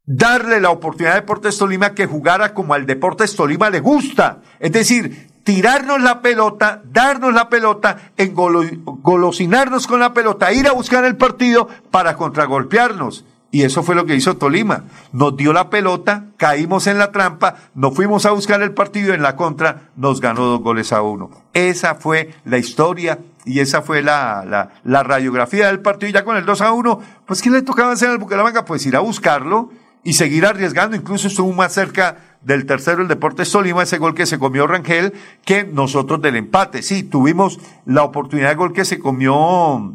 darle 0.05 0.59
la 0.59 0.71
oportunidad 0.71 1.13
a 1.13 1.21
Deportes 1.21 1.57
Tolima 1.57 1.93
que 1.93 2.07
jugara 2.07 2.53
como 2.53 2.73
al 2.73 2.85
Deportes 2.85 3.35
Tolima 3.35 3.69
le 3.69 3.79
gusta. 3.79 4.41
Es 4.59 4.71
decir, 4.71 5.29
tirarnos 5.43 6.01
la 6.01 6.21
pelota, 6.21 6.81
darnos 6.85 7.33
la 7.33 7.49
pelota, 7.49 8.11
engolosinarnos 8.17 9.87
con 9.87 9.99
la 9.99 10.13
pelota, 10.13 10.51
ir 10.51 10.67
a 10.67 10.73
buscar 10.73 11.05
el 11.05 11.17
partido 11.17 11.67
para 11.91 12.15
contragolpearnos. 12.15 13.25
Y 13.51 13.63
eso 13.63 13.83
fue 13.83 13.95
lo 13.95 14.05
que 14.05 14.15
hizo 14.15 14.37
Tolima. 14.37 14.85
Nos 15.11 15.35
dio 15.35 15.51
la 15.51 15.69
pelota, 15.69 16.27
caímos 16.37 16.87
en 16.87 16.97
la 16.97 17.11
trampa, 17.11 17.55
nos 17.75 17.93
fuimos 17.93 18.25
a 18.25 18.31
buscar 18.31 18.61
el 18.61 18.73
partido 18.73 19.13
en 19.13 19.21
la 19.21 19.35
contra 19.35 19.89
nos 19.97 20.21
ganó 20.21 20.45
dos 20.45 20.61
goles 20.61 20.93
a 20.93 21.01
uno. 21.01 21.29
Esa 21.53 21.95
fue 21.95 22.33
la 22.45 22.57
historia 22.57 23.19
y 23.43 23.59
esa 23.59 23.81
fue 23.81 24.01
la, 24.01 24.45
la, 24.45 24.69
la 24.83 25.03
radiografía 25.03 25.67
del 25.67 25.81
partido. 25.81 26.09
Y 26.09 26.13
ya 26.13 26.23
con 26.23 26.37
el 26.37 26.45
2 26.45 26.61
a 26.61 26.71
1, 26.71 27.01
pues 27.25 27.41
¿qué 27.41 27.49
le 27.49 27.61
tocaba 27.61 27.91
hacer 27.91 28.09
al 28.09 28.19
Bucaramanga? 28.19 28.63
Pues 28.63 28.85
ir 28.85 28.95
a 28.95 29.01
buscarlo 29.01 29.69
y 30.03 30.13
seguir 30.13 30.45
arriesgando. 30.45 30.95
Incluso 30.95 31.27
estuvo 31.27 31.51
más 31.51 31.73
cerca 31.73 32.17
del 32.41 32.65
tercero 32.65 33.01
el 33.01 33.07
Deportes 33.07 33.51
Tolima, 33.51 33.83
ese 33.83 33.97
gol 33.97 34.15
que 34.15 34.25
se 34.25 34.39
comió 34.39 34.65
Rangel, 34.65 35.13
que 35.45 35.63
nosotros 35.63 36.21
del 36.21 36.37
empate. 36.37 36.81
Sí, 36.81 37.03
tuvimos 37.03 37.59
la 37.85 38.03
oportunidad 38.03 38.49
de 38.49 38.55
gol 38.55 38.73
que 38.73 38.85
se 38.85 38.99
comió 38.99 39.93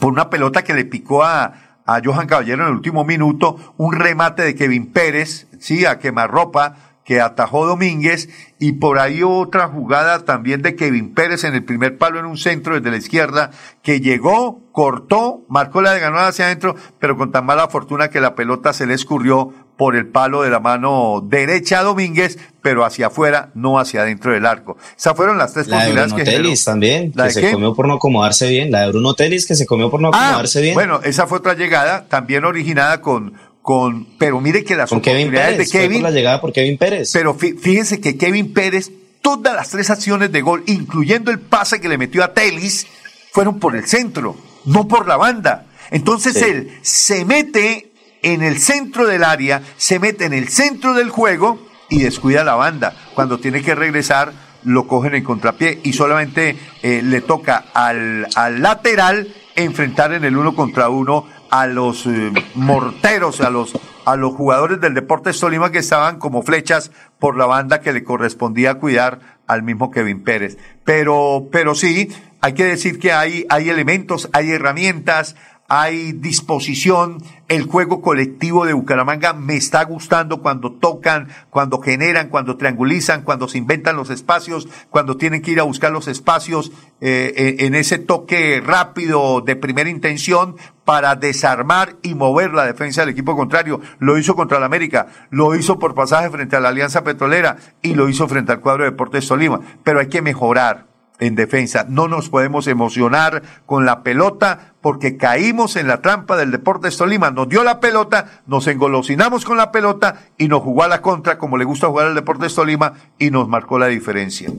por 0.00 0.12
una 0.12 0.30
pelota 0.30 0.64
que 0.64 0.74
le 0.74 0.84
picó 0.84 1.24
a, 1.24 1.52
a 1.86 2.00
Johan 2.02 2.26
Caballero 2.26 2.62
en 2.62 2.68
el 2.68 2.76
último 2.76 3.04
minuto, 3.04 3.74
un 3.76 3.92
remate 3.94 4.42
de 4.42 4.54
Kevin 4.54 4.92
Pérez, 4.92 5.48
sí, 5.58 5.84
a 5.84 5.98
quemarropa, 5.98 6.76
que 7.04 7.20
atajó 7.20 7.66
Domínguez, 7.66 8.28
y 8.58 8.72
por 8.72 8.98
ahí 8.98 9.22
otra 9.22 9.68
jugada 9.68 10.24
también 10.24 10.62
de 10.62 10.74
Kevin 10.74 11.12
Pérez 11.12 11.44
en 11.44 11.54
el 11.54 11.62
primer 11.64 11.98
palo 11.98 12.18
en 12.18 12.24
un 12.24 12.38
centro 12.38 12.74
desde 12.74 12.90
la 12.90 12.96
izquierda, 12.96 13.50
que 13.82 14.00
llegó, 14.00 14.60
cortó, 14.72 15.42
marcó 15.48 15.82
la 15.82 15.92
de 15.92 16.00
ganada 16.00 16.28
hacia 16.28 16.46
adentro, 16.46 16.74
pero 16.98 17.16
con 17.18 17.30
tan 17.30 17.44
mala 17.44 17.68
fortuna 17.68 18.08
que 18.08 18.20
la 18.20 18.34
pelota 18.34 18.72
se 18.72 18.86
le 18.86 18.94
escurrió 18.94 19.52
por 19.76 19.96
el 19.96 20.06
palo 20.06 20.42
de 20.42 20.50
la 20.50 20.60
mano 20.60 21.20
derecha 21.22 21.80
a 21.80 21.82
Domínguez, 21.82 22.38
pero 22.62 22.84
hacia 22.84 23.08
afuera, 23.08 23.50
no 23.54 23.78
hacia 23.78 24.02
adentro 24.02 24.32
del 24.32 24.46
arco. 24.46 24.76
Esas 24.96 25.14
fueron 25.16 25.36
las 25.36 25.52
tres 25.52 25.66
La 25.66 25.78
de 25.78 25.92
posibilidades 25.92 26.12
Bruno 26.12 26.24
que. 26.24 26.30
Telis 26.30 26.64
también, 26.64 27.12
¿La 27.14 27.24
que 27.24 27.28
de 27.28 27.34
se 27.34 27.40
qué? 27.42 27.52
comió 27.52 27.74
por 27.74 27.86
no 27.88 27.94
acomodarse 27.94 28.48
bien. 28.48 28.70
La 28.70 28.82
de 28.82 28.88
Bruno 28.92 29.14
Telis 29.14 29.46
que 29.46 29.56
se 29.56 29.66
comió 29.66 29.90
por 29.90 30.00
no 30.00 30.10
Ah, 30.14 30.26
acomodarse 30.28 30.62
bien. 30.62 30.74
bueno, 30.74 31.00
esa 31.02 31.26
fue 31.26 31.38
otra 31.38 31.54
llegada, 31.54 32.06
también 32.08 32.44
originada 32.44 33.00
con, 33.00 33.34
con, 33.64 34.06
pero 34.18 34.42
mire 34.42 34.62
que 34.62 34.76
las 34.76 34.90
Con 34.90 35.00
Kevin 35.00 35.28
oportunidades 35.28 35.54
Pérez, 35.56 35.68
de 35.70 35.72
fue 35.78 35.80
Kevin. 35.86 36.02
por 36.02 36.10
la 36.10 36.14
llegada 36.14 36.40
por 36.42 36.52
Kevin 36.52 36.76
Pérez. 36.76 37.10
Pero 37.14 37.34
fí- 37.34 37.58
fíjense 37.58 37.98
que 37.98 38.18
Kevin 38.18 38.52
Pérez, 38.52 38.90
todas 39.22 39.54
las 39.56 39.70
tres 39.70 39.88
acciones 39.88 40.30
de 40.30 40.42
gol, 40.42 40.62
incluyendo 40.66 41.30
el 41.30 41.40
pase 41.40 41.80
que 41.80 41.88
le 41.88 41.96
metió 41.96 42.22
a 42.22 42.34
Telis, 42.34 42.86
fueron 43.32 43.58
por 43.58 43.74
el 43.74 43.86
centro, 43.86 44.36
no 44.66 44.86
por 44.86 45.08
la 45.08 45.16
banda. 45.16 45.64
Entonces 45.90 46.34
Sí. 46.34 46.44
él 46.44 46.78
se 46.82 47.24
mete 47.24 47.90
en 48.22 48.42
el 48.42 48.58
centro 48.60 49.06
del 49.06 49.24
área, 49.24 49.62
se 49.78 49.98
mete 49.98 50.26
en 50.26 50.34
el 50.34 50.48
centro 50.48 50.92
del 50.92 51.08
juego 51.08 51.58
y 51.88 52.00
descuida 52.02 52.44
la 52.44 52.56
banda. 52.56 52.94
Cuando 53.14 53.38
tiene 53.38 53.62
que 53.62 53.74
regresar, 53.74 54.32
lo 54.62 54.86
cogen 54.86 55.14
en 55.14 55.24
contrapié 55.24 55.80
y 55.82 55.94
solamente 55.94 56.56
eh, 56.82 57.00
le 57.02 57.22
toca 57.22 57.64
al, 57.72 58.26
al 58.34 58.60
lateral 58.62 59.34
enfrentar 59.56 60.12
en 60.12 60.24
el 60.24 60.36
uno 60.36 60.54
contra 60.54 60.88
uno 60.88 61.26
a 61.54 61.68
los 61.68 62.04
eh, 62.06 62.32
morteros, 62.56 63.40
a 63.40 63.48
los, 63.48 63.78
a 64.04 64.16
los 64.16 64.34
jugadores 64.34 64.80
del 64.80 64.92
Deportes 64.92 65.38
Tolima 65.38 65.70
que 65.70 65.78
estaban 65.78 66.18
como 66.18 66.42
flechas 66.42 66.90
por 67.20 67.36
la 67.36 67.46
banda 67.46 67.80
que 67.80 67.92
le 67.92 68.02
correspondía 68.02 68.80
cuidar 68.80 69.20
al 69.46 69.62
mismo 69.62 69.92
Kevin 69.92 70.24
Pérez. 70.24 70.58
Pero, 70.82 71.46
pero 71.52 71.76
sí, 71.76 72.10
hay 72.40 72.54
que 72.54 72.64
decir 72.64 72.98
que 72.98 73.12
hay, 73.12 73.46
hay 73.50 73.70
elementos, 73.70 74.28
hay 74.32 74.50
herramientas, 74.50 75.36
hay 75.68 76.12
disposición, 76.12 77.22
el 77.48 77.64
juego 77.64 78.02
colectivo 78.02 78.66
de 78.66 78.74
Bucaramanga 78.74 79.32
me 79.32 79.56
está 79.56 79.82
gustando 79.84 80.42
cuando 80.42 80.72
tocan, 80.72 81.28
cuando 81.50 81.80
generan, 81.80 82.28
cuando 82.28 82.56
triangulizan, 82.56 83.22
cuando 83.22 83.48
se 83.48 83.58
inventan 83.58 83.96
los 83.96 84.10
espacios, 84.10 84.68
cuando 84.90 85.16
tienen 85.16 85.42
que 85.42 85.52
ir 85.52 85.60
a 85.60 85.64
buscar 85.64 85.90
los 85.90 86.06
espacios 86.06 86.70
eh, 87.00 87.56
en 87.60 87.74
ese 87.74 87.98
toque 87.98 88.62
rápido 88.64 89.40
de 89.40 89.56
primera 89.56 89.88
intención 89.88 90.56
para 90.84 91.16
desarmar 91.16 91.96
y 92.02 92.14
mover 92.14 92.52
la 92.52 92.66
defensa 92.66 93.00
del 93.00 93.10
equipo 93.10 93.36
contrario. 93.36 93.80
Lo 93.98 94.18
hizo 94.18 94.36
contra 94.36 94.58
el 94.58 94.64
América, 94.64 95.06
lo 95.30 95.54
hizo 95.54 95.78
por 95.78 95.94
pasaje 95.94 96.30
frente 96.30 96.56
a 96.56 96.60
la 96.60 96.68
Alianza 96.68 97.04
Petrolera 97.04 97.56
y 97.80 97.94
lo 97.94 98.08
hizo 98.08 98.28
frente 98.28 98.52
al 98.52 98.60
cuadro 98.60 98.84
de 98.84 98.90
Deportes 98.90 99.26
Tolima. 99.26 99.60
Pero 99.82 100.00
hay 100.00 100.08
que 100.08 100.22
mejorar 100.22 100.93
en 101.24 101.34
defensa. 101.34 101.86
No 101.88 102.08
nos 102.08 102.28
podemos 102.28 102.66
emocionar 102.66 103.42
con 103.66 103.84
la 103.84 104.02
pelota 104.02 104.74
porque 104.80 105.16
caímos 105.16 105.76
en 105.76 105.88
la 105.88 106.02
trampa 106.02 106.36
del 106.36 106.50
Deportes 106.50 106.96
Tolima. 106.96 107.30
Nos 107.30 107.48
dio 107.48 107.64
la 107.64 107.80
pelota, 107.80 108.42
nos 108.46 108.66
engolosinamos 108.66 109.44
con 109.44 109.56
la 109.56 109.72
pelota 109.72 110.26
y 110.38 110.48
nos 110.48 110.62
jugó 110.62 110.82
a 110.84 110.88
la 110.88 111.02
contra 111.02 111.38
como 111.38 111.56
le 111.56 111.64
gusta 111.64 111.88
jugar 111.88 112.08
al 112.08 112.14
Deportes 112.14 112.54
Tolima 112.54 112.94
y 113.18 113.30
nos 113.30 113.48
marcó 113.48 113.78
la 113.78 113.88
diferencia. 113.88 114.50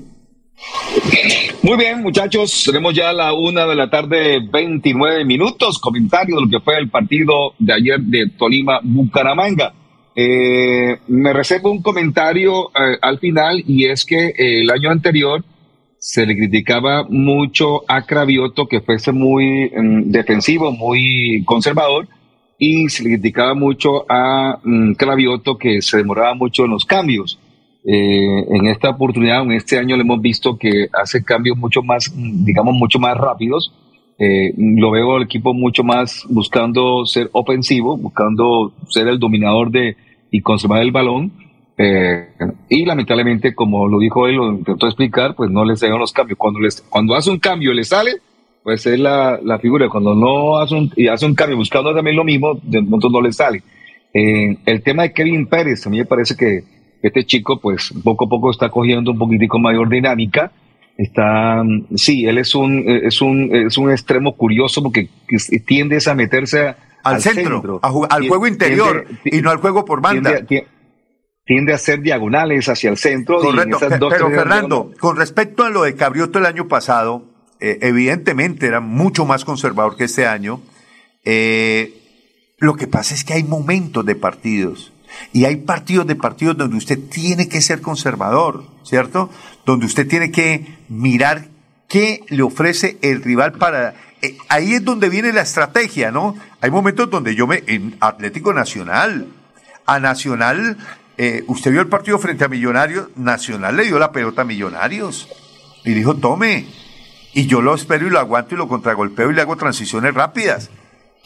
Muy 1.63 1.77
bien, 1.77 2.01
muchachos, 2.01 2.63
tenemos 2.65 2.93
ya 2.93 3.11
la 3.11 3.33
una 3.33 3.65
de 3.65 3.75
la 3.75 3.89
tarde, 3.89 4.39
29 4.39 5.25
minutos. 5.25 5.79
Comentario 5.79 6.35
de 6.35 6.41
lo 6.43 6.49
que 6.49 6.59
fue 6.59 6.77
el 6.77 6.89
partido 6.89 7.53
de 7.57 7.73
ayer 7.73 7.99
de 7.99 8.29
Tolima 8.37 8.79
Bucaramanga. 8.83 9.73
Eh, 10.15 10.97
me 11.07 11.33
reservo 11.33 11.71
un 11.71 11.81
comentario 11.81 12.69
eh, 12.69 12.97
al 13.01 13.19
final 13.19 13.61
y 13.67 13.85
es 13.85 14.05
que 14.05 14.27
eh, 14.27 14.61
el 14.61 14.71
año 14.71 14.89
anterior 14.89 15.43
se 16.07 16.23
le 16.23 16.35
criticaba 16.35 17.03
mucho 17.09 17.81
a 17.87 18.03
Cravioto 18.05 18.67
que 18.67 18.79
fuese 18.79 19.11
muy 19.11 19.71
mm, 19.75 20.11
defensivo, 20.11 20.71
muy 20.71 21.41
conservador 21.45 22.07
y 22.59 22.87
se 22.89 23.03
le 23.03 23.09
criticaba 23.09 23.55
mucho 23.55 24.05
a 24.07 24.59
mm, 24.63 24.93
Cravioto 24.93 25.57
que 25.57 25.81
se 25.81 25.97
demoraba 25.97 26.35
mucho 26.35 26.65
en 26.65 26.71
los 26.71 26.85
cambios. 26.85 27.39
Eh, 27.83 28.45
en 28.51 28.67
esta 28.67 28.91
oportunidad, 28.91 29.41
en 29.41 29.53
este 29.53 29.79
año, 29.79 29.95
le 29.95 30.03
hemos 30.03 30.21
visto 30.21 30.59
que 30.59 30.89
hace 30.93 31.23
cambios 31.23 31.57
mucho 31.57 31.81
más, 31.81 32.13
mm, 32.15 32.45
digamos, 32.45 32.75
mucho 32.75 32.99
más 32.99 33.17
rápidos. 33.17 33.73
Eh, 34.19 34.53
lo 34.57 34.91
veo 34.91 35.15
al 35.15 35.23
equipo 35.23 35.55
mucho 35.55 35.83
más 35.83 36.23
buscando 36.29 37.07
ser 37.07 37.31
ofensivo, 37.33 37.97
buscando 37.97 38.73
ser 38.89 39.07
el 39.07 39.17
dominador 39.17 39.71
de 39.71 39.97
y 40.29 40.41
conservar 40.41 40.83
el 40.83 40.91
balón. 40.91 41.31
Eh, 41.77 42.29
y 42.69 42.85
lamentablemente, 42.85 43.53
como 43.53 43.87
lo 43.87 43.99
dijo 43.99 44.27
él, 44.27 44.35
lo 44.35 44.51
intentó 44.51 44.87
explicar, 44.87 45.35
pues 45.35 45.51
no 45.51 45.65
les 45.65 45.81
llegan 45.81 45.99
los 45.99 46.13
cambios. 46.13 46.37
Cuando, 46.37 46.59
les, 46.59 46.81
cuando 46.81 47.15
hace 47.15 47.29
un 47.29 47.39
cambio 47.39 47.71
y 47.71 47.75
le 47.75 47.83
sale, 47.83 48.13
pues 48.63 48.85
es 48.85 48.99
la, 48.99 49.39
la 49.43 49.59
figura. 49.59 49.89
Cuando 49.89 50.15
no 50.15 50.57
hace 50.57 50.75
un, 50.75 50.91
y 50.95 51.07
hace 51.07 51.25
un 51.25 51.35
cambio 51.35 51.57
buscando 51.57 51.93
también 51.93 52.15
lo 52.15 52.23
mismo, 52.23 52.59
de 52.63 52.81
pronto 52.81 53.09
no 53.09 53.21
le 53.21 53.31
sale. 53.31 53.61
Eh, 54.13 54.57
el 54.65 54.81
tema 54.81 55.03
de 55.03 55.13
Kevin 55.13 55.47
Pérez, 55.47 55.85
a 55.85 55.89
mí 55.89 55.97
me 55.97 56.05
parece 56.05 56.35
que 56.35 56.63
este 57.01 57.25
chico, 57.25 57.59
pues 57.59 57.93
poco 58.03 58.25
a 58.25 58.29
poco 58.29 58.51
está 58.51 58.69
cogiendo 58.69 59.11
un 59.11 59.19
poquitico 59.19 59.59
mayor 59.59 59.89
dinámica. 59.89 60.51
Está, 60.97 61.61
sí, 61.95 62.25
él 62.25 62.37
es 62.37 62.55
un, 62.55 62.85
es 62.87 63.21
un, 63.21 63.53
es 63.53 63.77
un 63.77 63.91
extremo 63.91 64.37
curioso 64.37 64.81
porque 64.81 65.09
tiende 65.65 65.99
a 66.05 66.15
meterse 66.15 66.73
al, 67.03 67.21
centro, 67.21 67.81
al 67.83 68.27
juego 68.27 68.47
interior 68.47 69.05
y 69.25 69.41
no 69.41 69.51
al 69.51 69.57
juego 69.57 69.83
por 69.83 69.99
banda. 69.99 70.45
Tiende, 70.45 70.67
a 71.47 71.75
hacer 71.75 72.01
diagonales 72.01 72.67
hacia 72.69 72.89
el 72.89 72.97
centro. 72.97 73.39
Correcto, 73.39 73.77
pero 74.09 74.29
Fernando, 74.29 74.91
con 74.99 75.15
respecto 75.15 75.63
a 75.63 75.69
lo 75.69 75.83
de 75.83 75.95
Cabrioto 75.95 76.39
el 76.39 76.45
año 76.45 76.67
pasado, 76.67 77.23
eh, 77.59 77.77
evidentemente 77.81 78.65
era 78.65 78.79
mucho 78.79 79.25
más 79.25 79.45
conservador 79.45 79.95
que 79.95 80.05
este 80.05 80.25
año. 80.25 80.61
Eh, 81.23 82.01
lo 82.57 82.75
que 82.75 82.87
pasa 82.87 83.13
es 83.13 83.23
que 83.23 83.33
hay 83.33 83.43
momentos 83.43 84.05
de 84.05 84.15
partidos. 84.15 84.91
Y 85.33 85.45
hay 85.45 85.57
partidos 85.57 86.07
de 86.07 86.15
partidos 86.15 86.57
donde 86.57 86.77
usted 86.77 86.99
tiene 87.09 87.47
que 87.47 87.61
ser 87.61 87.81
conservador, 87.81 88.65
¿cierto? 88.83 89.29
Donde 89.65 89.85
usted 89.85 90.07
tiene 90.07 90.31
que 90.31 90.65
mirar 90.89 91.47
qué 91.87 92.21
le 92.29 92.43
ofrece 92.43 92.97
el 93.01 93.23
rival 93.23 93.53
para... 93.53 93.93
Eh, 94.21 94.37
ahí 94.49 94.73
es 94.73 94.83
donde 94.83 95.09
viene 95.09 95.31
la 95.31 95.41
estrategia, 95.41 96.11
¿no? 96.11 96.35
Hay 96.59 96.71
momentos 96.71 97.09
donde 97.09 97.35
yo 97.35 97.47
me... 97.47 97.63
En 97.67 97.95
Atlético 97.99 98.53
Nacional, 98.53 99.27
a 99.85 99.99
Nacional, 99.99 100.77
eh, 101.17 101.43
usted 101.47 101.71
vio 101.71 101.81
el 101.81 101.87
partido 101.87 102.19
frente 102.19 102.43
a 102.43 102.47
Millonarios, 102.47 103.09
Nacional 103.15 103.77
le 103.77 103.85
dio 103.85 103.99
la 103.99 104.11
pelota 104.11 104.41
a 104.41 104.45
Millonarios 104.45 105.29
y 105.83 105.93
dijo, 105.93 106.15
tome. 106.15 106.67
Y 107.33 107.47
yo 107.47 107.61
lo 107.61 107.75
espero 107.75 108.07
y 108.07 108.09
lo 108.09 108.19
aguanto 108.19 108.55
y 108.55 108.57
lo 108.57 108.67
contragolpeo 108.67 109.29
y 109.29 109.33
le 109.33 109.41
hago 109.41 109.57
transiciones 109.57 110.13
rápidas. 110.13 110.69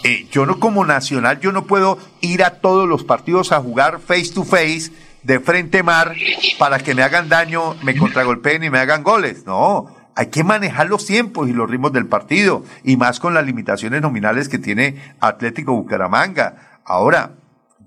Eh, 0.03 0.27
yo 0.31 0.45
no 0.45 0.59
como 0.59 0.85
nacional, 0.85 1.39
yo 1.39 1.51
no 1.51 1.65
puedo 1.65 1.99
ir 2.21 2.43
a 2.43 2.61
todos 2.61 2.87
los 2.87 3.03
partidos 3.03 3.51
a 3.51 3.59
jugar 3.59 3.99
face 3.99 4.31
to 4.33 4.43
face 4.43 4.91
de 5.23 5.39
frente 5.39 5.83
mar 5.83 6.15
para 6.57 6.79
que 6.79 6.95
me 6.95 7.03
hagan 7.03 7.27
daño, 7.27 7.75
me 7.83 7.97
contragolpeen 7.97 8.63
y 8.63 8.69
me 8.69 8.79
hagan 8.79 9.03
goles. 9.03 9.45
No, 9.45 9.87
hay 10.15 10.27
que 10.27 10.43
manejar 10.43 10.87
los 10.87 11.05
tiempos 11.05 11.49
y 11.49 11.53
los 11.53 11.69
ritmos 11.69 11.91
del 11.91 12.07
partido 12.07 12.63
y 12.83 12.97
más 12.97 13.19
con 13.19 13.33
las 13.33 13.45
limitaciones 13.45 14.01
nominales 14.01 14.49
que 14.49 14.57
tiene 14.57 15.15
Atlético 15.19 15.73
Bucaramanga. 15.73 16.79
Ahora, 16.85 17.33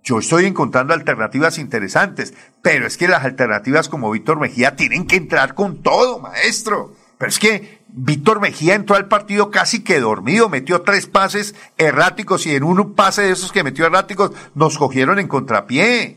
yo 0.05 0.19
estoy 0.19 0.47
encontrando 0.47 0.95
alternativas 0.95 1.59
interesantes, 1.59 2.35
pero 2.61 2.87
es 2.87 2.97
que 2.97 3.09
las 3.09 3.25
alternativas 3.25 3.89
como 3.89 4.11
Víctor 4.11 4.41
Mejía 4.41 4.75
tienen 4.75 5.07
que 5.07 5.17
entrar 5.17 5.55
con 5.55 5.83
todo, 5.83 6.19
maestro. 6.19 6.95
Pero 7.19 7.29
es 7.29 7.39
que 7.39 7.83
Víctor 7.89 8.41
Mejía 8.41 8.75
entró 8.75 8.97
al 8.97 9.07
partido 9.07 9.51
casi 9.51 9.85
que 9.85 10.01
dormido, 10.01 10.49
metió 10.49 10.83
tres 10.83 11.07
pases 11.07 11.55
erráticos 11.79 12.47
y 12.47 12.57
en 12.57 12.65
un 12.65 12.95
pase 12.95 13.23
de 13.23 13.31
esos 13.31 13.53
que 13.53 13.63
metió 13.63 13.87
erráticos 13.87 14.33
nos 14.57 14.77
cogieron 14.77 15.21
en 15.21 15.29
contrapié. 15.29 16.17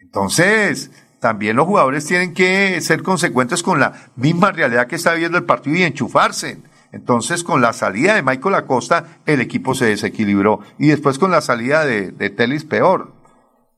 Entonces, 0.00 0.90
también 1.18 1.56
los 1.56 1.66
jugadores 1.66 2.04
tienen 2.04 2.34
que 2.34 2.78
ser 2.82 3.02
consecuentes 3.02 3.62
con 3.62 3.80
la 3.80 4.10
misma 4.16 4.52
realidad 4.52 4.88
que 4.88 4.96
está 4.96 5.14
viendo 5.14 5.38
el 5.38 5.44
partido 5.44 5.78
y 5.78 5.84
enchufarse. 5.84 6.58
Entonces, 6.90 7.44
con 7.44 7.62
la 7.62 7.72
salida 7.72 8.14
de 8.14 8.22
Michael 8.22 8.56
Acosta, 8.56 9.06
el 9.24 9.40
equipo 9.40 9.74
se 9.74 9.86
desequilibró. 9.86 10.60
Y 10.78 10.88
después 10.88 11.18
con 11.18 11.30
la 11.30 11.40
salida 11.40 11.86
de, 11.86 12.10
de 12.10 12.28
Telis, 12.28 12.64
peor. 12.64 13.21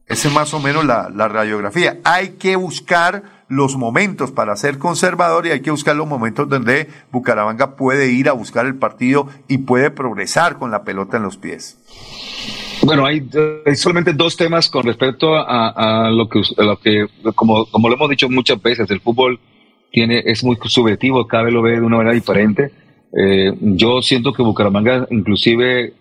Esa 0.06 0.28
es 0.28 0.34
más 0.34 0.52
o 0.52 0.60
menos 0.60 0.84
la, 0.84 1.08
radiografía. 1.08 1.98
Hay 2.04 2.30
que 2.38 2.56
buscar 2.56 3.22
los 3.48 3.76
momentos 3.76 4.32
para 4.32 4.54
ser 4.56 4.78
conservador 4.78 5.46
y 5.46 5.50
hay 5.50 5.60
que 5.60 5.70
buscar 5.70 5.96
los 5.96 6.06
momentos 6.06 6.48
donde 6.48 6.88
Bucaramanga 7.10 7.76
puede 7.76 8.12
ir 8.12 8.28
a 8.28 8.32
buscar 8.32 8.66
el 8.66 8.74
partido 8.74 9.28
y 9.48 9.58
puede 9.58 9.90
progresar 9.90 10.58
con 10.58 10.70
la 10.70 10.84
pelota 10.84 11.16
en 11.16 11.22
los 11.22 11.38
pies. 11.38 11.78
Bueno, 12.82 13.06
hay, 13.06 13.26
solamente 13.76 14.12
dos 14.12 14.36
temas 14.36 14.68
con 14.68 14.84
respecto 14.84 15.34
a, 15.36 16.10
lo 16.10 16.28
que, 16.28 16.42
lo 16.58 16.78
que 16.78 17.06
como, 17.34 17.64
como 17.66 17.88
lo 17.88 17.94
hemos 17.94 18.10
dicho 18.10 18.28
muchas 18.28 18.60
veces, 18.60 18.90
el 18.90 19.00
fútbol 19.00 19.40
tiene, 19.90 20.22
es 20.26 20.44
muy 20.44 20.58
subjetivo, 20.64 21.26
cada 21.26 21.44
vez 21.44 21.54
lo 21.54 21.62
ve 21.62 21.72
de 21.72 21.80
una 21.80 21.96
manera 21.96 22.14
diferente. 22.14 22.72
Eh, 23.16 23.52
yo 23.60 24.02
siento 24.02 24.32
que 24.32 24.42
Bucaramanga, 24.42 25.06
inclusive, 25.10 25.94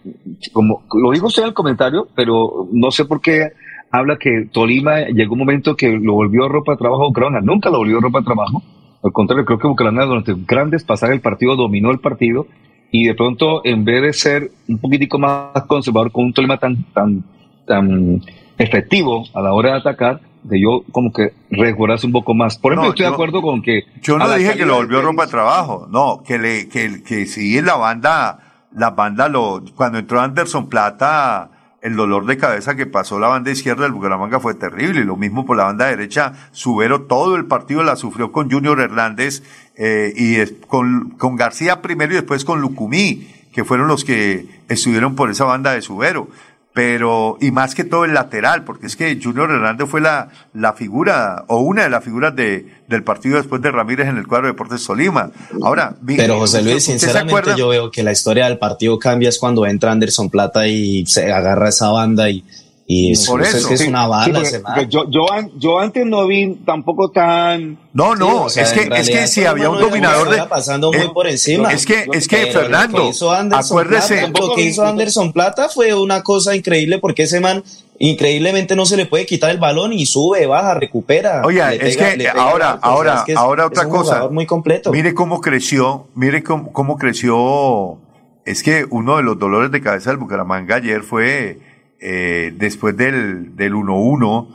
como 0.52 0.84
lo 0.94 1.12
dijo 1.12 1.28
usted 1.28 1.44
en 1.44 1.50
el 1.50 1.54
comentario, 1.54 2.08
pero 2.16 2.68
no 2.72 2.92
sé 2.92 3.06
por 3.06 3.22
qué 3.22 3.52
habla 3.94 4.18
que 4.18 4.50
Tolima 4.52 5.02
llegó 5.02 5.34
un 5.34 5.40
momento 5.40 5.76
que 5.76 5.92
lo 5.92 6.14
volvió 6.14 6.50
ropa 6.50 6.72
de 6.72 6.80
trabajo 6.80 7.04
a 7.04 7.08
Bucaramanga. 7.08 7.42
Nunca 7.42 7.70
lo 7.70 7.78
volvió 7.78 8.00
ropa 8.00 8.20
de 8.20 8.26
trabajo. 8.26 8.64
Al 9.04 9.12
contrario, 9.12 9.46
creo 9.46 9.60
que 9.60 9.68
Bucaramanga 9.68 10.08
durante 10.08 10.34
grandes 10.48 10.84
pasajes 10.84 11.14
del 11.14 11.22
partido 11.22 11.56
dominó 11.56 11.92
el 11.92 12.00
partido 12.00 12.48
y 12.92 13.06
de 13.06 13.14
pronto, 13.14 13.62
en 13.64 13.86
vez 13.86 14.02
de 14.02 14.14
ser 14.14 14.52
un 14.68 14.80
poquitico 14.80 15.20
más 15.20 15.64
conservador 15.68 16.12
con 16.12 16.26
un 16.26 16.34
Tolima 16.34 16.58
tan, 16.58 16.84
tan, 16.92 17.24
tan 17.68 18.20
efectivo 18.58 19.26
a 19.36 19.42
la 19.42 19.54
hora 19.54 19.74
de 19.74 19.78
atacar, 19.78 20.22
de 20.42 20.60
yo 20.60 20.84
como 20.92 21.14
que 21.14 21.34
resguardarse 21.52 22.08
un 22.08 22.14
poco 22.14 22.34
más. 22.34 22.58
Por 22.58 22.74
ejemplo, 22.74 22.90
estoy 22.90 23.06
de 23.06 23.12
acuerdo 23.12 23.44
con 23.44 23.62
que... 23.62 23.84
Yo 24.02 24.18
no 24.18 24.28
dije 24.34 24.58
que 24.58 24.66
lo 24.66 24.78
volvió 24.78 25.04
ropa 25.04 25.26
de 25.26 25.32
trabajo, 25.32 25.88
no, 25.92 26.24
que 26.26 26.40
le, 26.40 26.68
que, 26.68 27.04
que 27.04 27.28
si 27.28 27.62
la 27.62 27.76
banda, 27.76 28.40
la 28.72 28.90
banda 28.90 29.30
lo, 29.30 29.64
cuando 29.76 30.00
entró 30.00 30.20
Anderson 30.20 30.68
Plata, 30.68 31.52
el 31.84 31.98
dolor 31.98 32.26
de 32.26 32.38
cabeza 32.38 32.76
que 32.76 32.86
pasó 32.86 33.20
la 33.20 33.28
banda 33.28 33.52
izquierda 33.52 33.84
del 33.84 33.92
Bucaramanga 33.92 34.40
fue 34.40 34.56
terrible. 34.56 35.02
Y 35.02 35.04
lo 35.04 35.18
mismo 35.18 35.46
por 35.46 35.58
la 35.58 35.66
banda 35.66 35.88
derecha, 35.88 36.34
Subero 36.54 37.04
todo 37.04 37.36
el 37.36 37.46
partido 37.46 37.84
la 37.84 37.98
sufrió 37.98 38.32
con 38.32 38.50
Junior 38.50 38.80
Hernández 38.80 39.44
eh, 39.76 40.14
y 40.16 40.66
con, 40.68 41.12
con 41.18 41.36
García 41.36 41.82
primero 41.82 42.14
y 42.14 42.16
después 42.16 42.46
con 42.46 42.62
Lucumí, 42.62 43.28
que 43.52 43.66
fueron 43.66 43.90
los 43.90 44.06
que 44.06 44.48
estuvieron 44.70 45.16
por 45.16 45.30
esa 45.30 45.44
banda 45.44 45.74
de 45.74 45.82
Subero 45.82 46.30
pero 46.74 47.38
y 47.40 47.52
más 47.52 47.76
que 47.76 47.84
todo 47.84 48.04
el 48.04 48.14
lateral, 48.14 48.64
porque 48.64 48.88
es 48.88 48.96
que 48.96 49.20
Junior 49.22 49.50
Hernández 49.52 49.88
fue 49.88 50.02
la, 50.02 50.30
la 50.54 50.74
figura 50.74 51.46
o 51.48 51.60
una 51.60 51.84
de 51.84 51.90
las 51.90 52.04
figuras 52.04 52.36
de, 52.36 52.66
del 52.88 53.04
partido 53.04 53.38
después 53.38 53.62
de 53.62 53.72
Ramírez 53.72 54.08
en 54.08 54.18
el 54.18 54.28
cuadro 54.28 54.48
de 54.48 54.54
Deportes 54.54 54.84
Tolima. 54.84 55.30
Ahora, 55.62 55.96
pero 56.06 56.40
José 56.40 56.64
Luis, 56.64 56.84
sinceramente 56.84 57.52
yo 57.56 57.68
veo 57.68 57.92
que 57.92 58.02
la 58.02 58.12
historia 58.12 58.46
del 58.46 58.58
partido 58.58 58.98
cambia 58.98 59.30
es 59.30 59.38
cuando 59.38 59.66
entra 59.68 59.92
Anderson 59.92 60.30
Plata 60.30 60.68
y 60.68 61.06
se 61.06 61.32
agarra 61.32 61.70
esa 61.70 61.90
banda 61.92 62.30
y 62.30 62.44
y 62.86 63.16
Por 63.26 63.42
eso, 63.42 63.70
es, 63.70 63.88
una 63.88 64.08
bala. 64.08 64.44
yo, 64.90 65.10
yo, 65.10 65.26
yo, 65.58 65.80
antes 65.80 66.06
no 66.06 66.28
vi 66.28 66.56
tampoco 66.66 67.12
tan. 67.12 67.80
No, 67.94 68.14
no, 68.14 68.48
es 68.48 68.74
que, 68.74 68.90
es 68.94 69.10
que 69.10 69.28
si 69.28 69.46
había 69.46 69.70
un 69.70 69.80
dominador 69.80 70.30
de. 70.30 70.46
pasando 70.48 70.92
muy 70.92 71.10
por 71.14 71.28
encima. 71.28 71.72
Es 71.72 71.86
que, 71.86 72.06
es 72.12 72.28
que 72.28 72.48
Fernando, 72.48 73.10
acuérdese. 73.54 74.28
lo 74.28 74.54
que 74.54 74.64
hizo 74.64 74.86
Anderson 74.86 75.32
Plata 75.32 75.70
fue 75.70 75.94
una 75.94 76.24
cosa 76.24 76.56
increíble 76.56 77.00
porque 77.00 77.24
ese 77.24 77.40
man 77.40 77.64
increíblemente 78.00 78.76
no 78.76 78.86
se 78.86 78.98
le 78.98 79.06
puede 79.06 79.26
quitar 79.26 79.52
el 79.52 79.60
balón 79.60 79.94
y 79.94 80.06
sube, 80.06 80.46
baja, 80.46 80.74
recupera. 80.74 81.42
Oye, 81.46 81.62
es 81.88 81.96
que 81.96 82.28
ahora, 82.36 82.78
ahora, 82.82 83.24
ahora 83.38 83.68
otra 83.68 83.88
cosa. 83.88 84.28
muy 84.28 84.46
completo. 84.46 84.92
Mire 84.92 85.14
cómo 85.14 85.40
creció, 85.40 86.08
mire 86.16 86.44
cómo, 86.44 86.74
cómo 86.74 86.98
creció. 86.98 87.98
Es 88.46 88.62
que 88.62 88.86
uno 88.90 89.16
de 89.16 89.24
los 89.24 89.40
dolores 89.40 89.72
de 89.72 89.80
cabeza 89.80 90.10
del 90.10 90.18
Bucaramanga 90.18 90.76
ayer 90.76 91.02
fue 91.02 91.60
eh, 92.06 92.54
después 92.58 92.98
del, 92.98 93.56
del 93.56 93.74
1-1, 93.74 94.48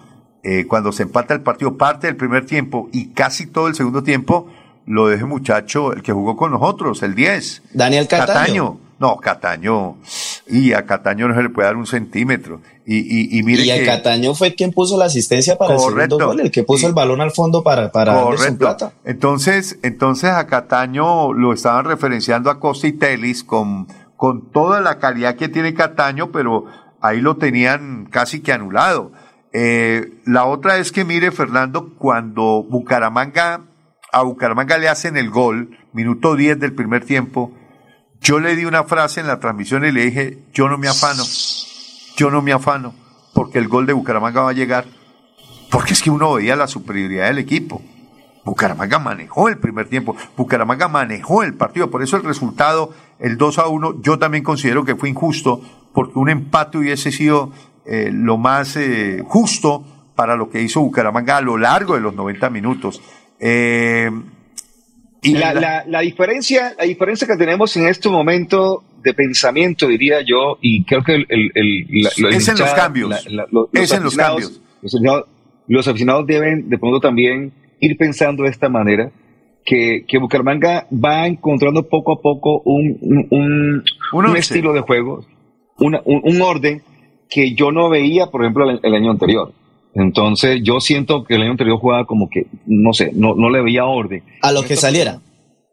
eh, 0.42 0.66
cuando 0.66 0.92
se 0.92 1.05
empata 1.05 1.32
el 1.32 1.40
partido, 1.40 1.78
parte 1.78 2.07
del 2.07 2.14
primer 2.14 2.44
tiempo 2.44 2.90
y 2.92 3.07
casi 3.09 3.46
todo 3.46 3.68
el 3.68 3.74
segundo 3.74 4.03
tiempo, 4.03 4.49
lo 4.84 5.09
deje 5.09 5.24
muchacho, 5.24 5.94
el 5.94 6.03
que 6.03 6.12
jugó 6.12 6.36
con 6.36 6.51
nosotros, 6.51 7.03
el 7.03 7.14
10. 7.14 7.62
Daniel 7.72 8.07
Cataño. 8.07 8.78
No, 8.99 9.16
Cataño. 9.16 9.96
Y 10.46 10.74
a 10.74 10.84
Cataño 10.84 11.26
no 11.26 11.34
se 11.34 11.42
le 11.42 11.49
puede 11.49 11.68
dar 11.68 11.76
un 11.76 11.86
centímetro. 11.86 12.61
Y, 12.84 12.99
y, 12.99 13.38
y 13.38 13.42
mire 13.42 13.62
y 13.62 13.70
a 13.70 13.82
Cataño 13.82 14.34
fue 14.34 14.55
quien 14.55 14.72
puso 14.72 14.99
la 14.99 15.07
asistencia 15.07 15.57
para 15.57 15.74
el 15.74 15.80
segundo 15.80 16.18
gol, 16.18 16.40
el 16.40 16.51
que 16.51 16.64
puso 16.64 16.86
el 16.86 16.92
balón 16.92 17.22
al 17.22 17.30
fondo 17.30 17.62
para, 17.62 17.90
para 17.90 18.26
Plata. 18.59 18.92
Entonces, 19.05 19.78
entonces 19.82 20.30
a 20.30 20.46
Cataño 20.46 21.32
lo 21.32 21.55
estaban 21.55 21.86
referenciando 21.86 22.51
a 22.51 22.61
Costa 22.61 22.88
y 22.88 22.92
Telis 22.92 23.42
con, 23.42 23.86
con 24.16 24.51
toda 24.51 24.82
la 24.82 24.99
calidad 24.99 25.36
que 25.36 25.49
tiene 25.49 25.72
Cataño, 25.72 26.30
pero 26.30 26.66
ahí 27.01 27.20
lo 27.20 27.36
tenían 27.36 28.07
casi 28.11 28.40
que 28.40 28.53
anulado. 28.53 29.12
Eh, 29.53 30.20
la 30.24 30.44
otra 30.44 30.78
es 30.78 30.92
que 30.92 31.05
mire, 31.05 31.30
Fernando, 31.30 31.94
cuando 31.96 32.64
Bucaramanga, 32.68 33.62
a 34.12 34.22
Bucaramanga 34.22 34.78
le 34.78 34.88
hacen 34.88 35.16
el 35.16 35.30
gol, 35.30 35.76
minuto 35.92 36.36
10 36.36 36.59
del 36.59 36.74
primer 36.74 37.05
tiempo, 37.05 37.53
yo 38.20 38.40
le 38.40 38.57
di 38.57 38.64
una 38.64 38.84
frase 38.84 39.20
en 39.20 39.26
la 39.26 39.40
transmisión 39.40 39.84
y 39.84 39.92
le 39.92 40.05
dije, 40.05 40.44
yo 40.53 40.68
no 40.68 40.76
me 40.76 40.88
afano, 40.88 41.24
yo 42.16 42.30
no 42.30 42.42
me 42.42 42.53
afano, 42.53 42.94
porque 43.32 43.59
el 43.59 43.68
gol 43.68 43.86
de 43.86 43.92
Bucaramanga 43.92 44.42
va 44.42 44.51
a 44.51 44.55
llegar, 44.55 44.86
porque 45.70 45.92
es 45.92 46.03
que 46.03 46.11
uno 46.11 46.34
veía 46.34 46.57
la 46.57 46.66
superioridad 46.66 47.26
del 47.28 47.38
equipo. 47.38 47.80
Bucaramanga 48.44 48.99
manejó 48.99 49.49
el 49.49 49.59
primer 49.59 49.88
tiempo, 49.88 50.16
Bucaramanga 50.36 50.88
manejó 50.88 51.42
el 51.42 51.55
partido, 51.55 51.90
por 51.90 52.03
eso 52.03 52.16
el 52.16 52.24
resultado, 52.24 52.92
el 53.18 53.36
2 53.36 53.59
a 53.59 53.68
1, 53.68 54.01
yo 54.03 54.18
también 54.18 54.42
considero 54.42 54.84
que 54.84 54.96
fue 54.96 55.11
injusto, 55.11 55.61
porque 55.99 56.16
un 56.20 56.30
empate 56.30 56.78
hubiese 56.78 57.11
sido 57.11 57.51
eh, 57.84 58.11
lo 58.12 58.36
más 58.38 58.76
eh, 58.76 59.20
justo 59.26 59.84
para 60.14 60.36
lo 60.36 60.49
que 60.49 60.62
hizo 60.62 60.80
Bucaramanga 60.80 61.38
a 61.38 61.40
lo 61.40 61.57
largo 61.59 61.94
de 61.96 62.01
los 62.01 62.14
90 62.14 62.51
minutos. 62.51 63.03
Eh, 63.40 64.09
y 65.22 65.32
la, 65.34 65.53
la, 65.55 65.84
la, 65.88 65.99
diferencia, 66.01 66.72
la 66.78 66.84
diferencia 66.84 67.26
que 67.26 67.36
tenemos 67.36 67.76
en 67.76 67.88
este 67.88 68.09
momento 68.09 68.84
de 69.03 69.12
pensamiento, 69.12 69.88
diría 69.88 70.20
yo, 70.20 70.57
y 70.61 70.84
creo 70.84 71.03
que 71.03 71.16
el, 71.16 71.26
el, 71.30 71.51
el- 71.57 71.86
Es 72.36 72.46
en 72.49 72.59
los 72.59 72.74
cambios. 72.74 73.09
Es 73.72 73.90
en 73.92 74.05
los 74.05 74.14
cambios. 74.16 74.61
Los 74.80 74.94
aficionados, 74.94 75.24
los 75.66 75.88
aficionados 75.88 76.26
deben 76.28 76.68
de 76.68 76.78
pronto 76.78 77.01
también 77.01 77.53
ir 77.80 77.96
pensando 77.96 78.44
de 78.44 78.51
esta 78.51 78.68
manera, 78.68 79.11
que, 79.64 80.05
que 80.07 80.18
Bucaramanga 80.18 80.86
va 80.92 81.26
encontrando 81.26 81.88
poco 81.88 82.12
a 82.12 82.22
poco 82.22 82.61
un, 82.64 82.96
un, 83.01 83.26
un- 83.32 83.84
estilo 84.36 84.72
de 84.72 84.80
juego, 84.82 85.24
una- 85.79 86.01
un, 86.05 86.20
un 86.24 86.43
orden 86.43 86.83
que 87.31 87.55
yo 87.55 87.72
no 87.72 87.89
veía, 87.89 88.26
por 88.26 88.43
ejemplo, 88.43 88.68
el, 88.68 88.81
el 88.83 88.95
año 88.95 89.11
anterior. 89.11 89.53
Entonces, 89.95 90.61
yo 90.62 90.81
siento 90.81 91.24
que 91.24 91.35
el 91.35 91.43
año 91.43 91.53
anterior 91.53 91.79
jugaba 91.79 92.05
como 92.07 92.29
que, 92.31 92.47
no 92.66 92.93
sé, 92.93 93.11
no, 93.14 93.35
no 93.35 93.51
le 93.51 93.62
veía 93.62 93.85
orden. 93.85 94.22
A 94.43 94.53
lo 94.53 94.62
que 94.62 94.76
saliera. 94.76 95.20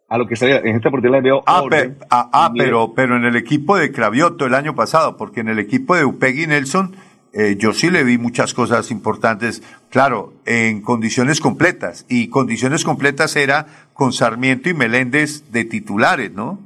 A 0.10 0.18
lo 0.18 0.28
que 0.28 0.36
saliera. 0.36 0.62
En 0.68 0.76
esta 0.76 0.90
partida 0.90 1.12
le 1.12 1.22
veo 1.22 1.44
Ah, 1.46 1.62
orden. 1.62 1.98
ah, 2.10 2.30
ah, 2.32 2.52
pero, 2.58 2.94
pero 2.96 3.18
en 3.18 3.26
el 3.26 3.36
equipo 3.36 3.76
de 3.78 3.92
Cravioto 3.92 4.46
el 4.46 4.54
año 4.56 4.76
pasado, 4.76 5.18
porque 5.18 5.42
en 5.42 5.50
el 5.50 5.60
equipo 5.60 5.96
de 5.96 6.06
Upegui 6.06 6.48
Nelson, 6.48 6.96
eh, 7.34 7.56
yo 7.60 7.74
sí 7.74 7.90
le 7.92 8.04
vi 8.04 8.18
muchas 8.18 8.54
cosas 8.54 8.92
importantes, 8.92 9.62
claro, 9.90 10.34
en 10.46 10.82
condiciones 10.82 11.40
completas. 11.42 12.06
Y 12.10 12.28
condiciones 12.30 12.84
completas 12.84 13.36
era 13.36 13.68
con 13.94 14.14
Sarmiento 14.14 14.70
y 14.70 14.74
Meléndez 14.74 15.52
de 15.52 15.66
titulares, 15.66 16.32
¿no? 16.32 16.60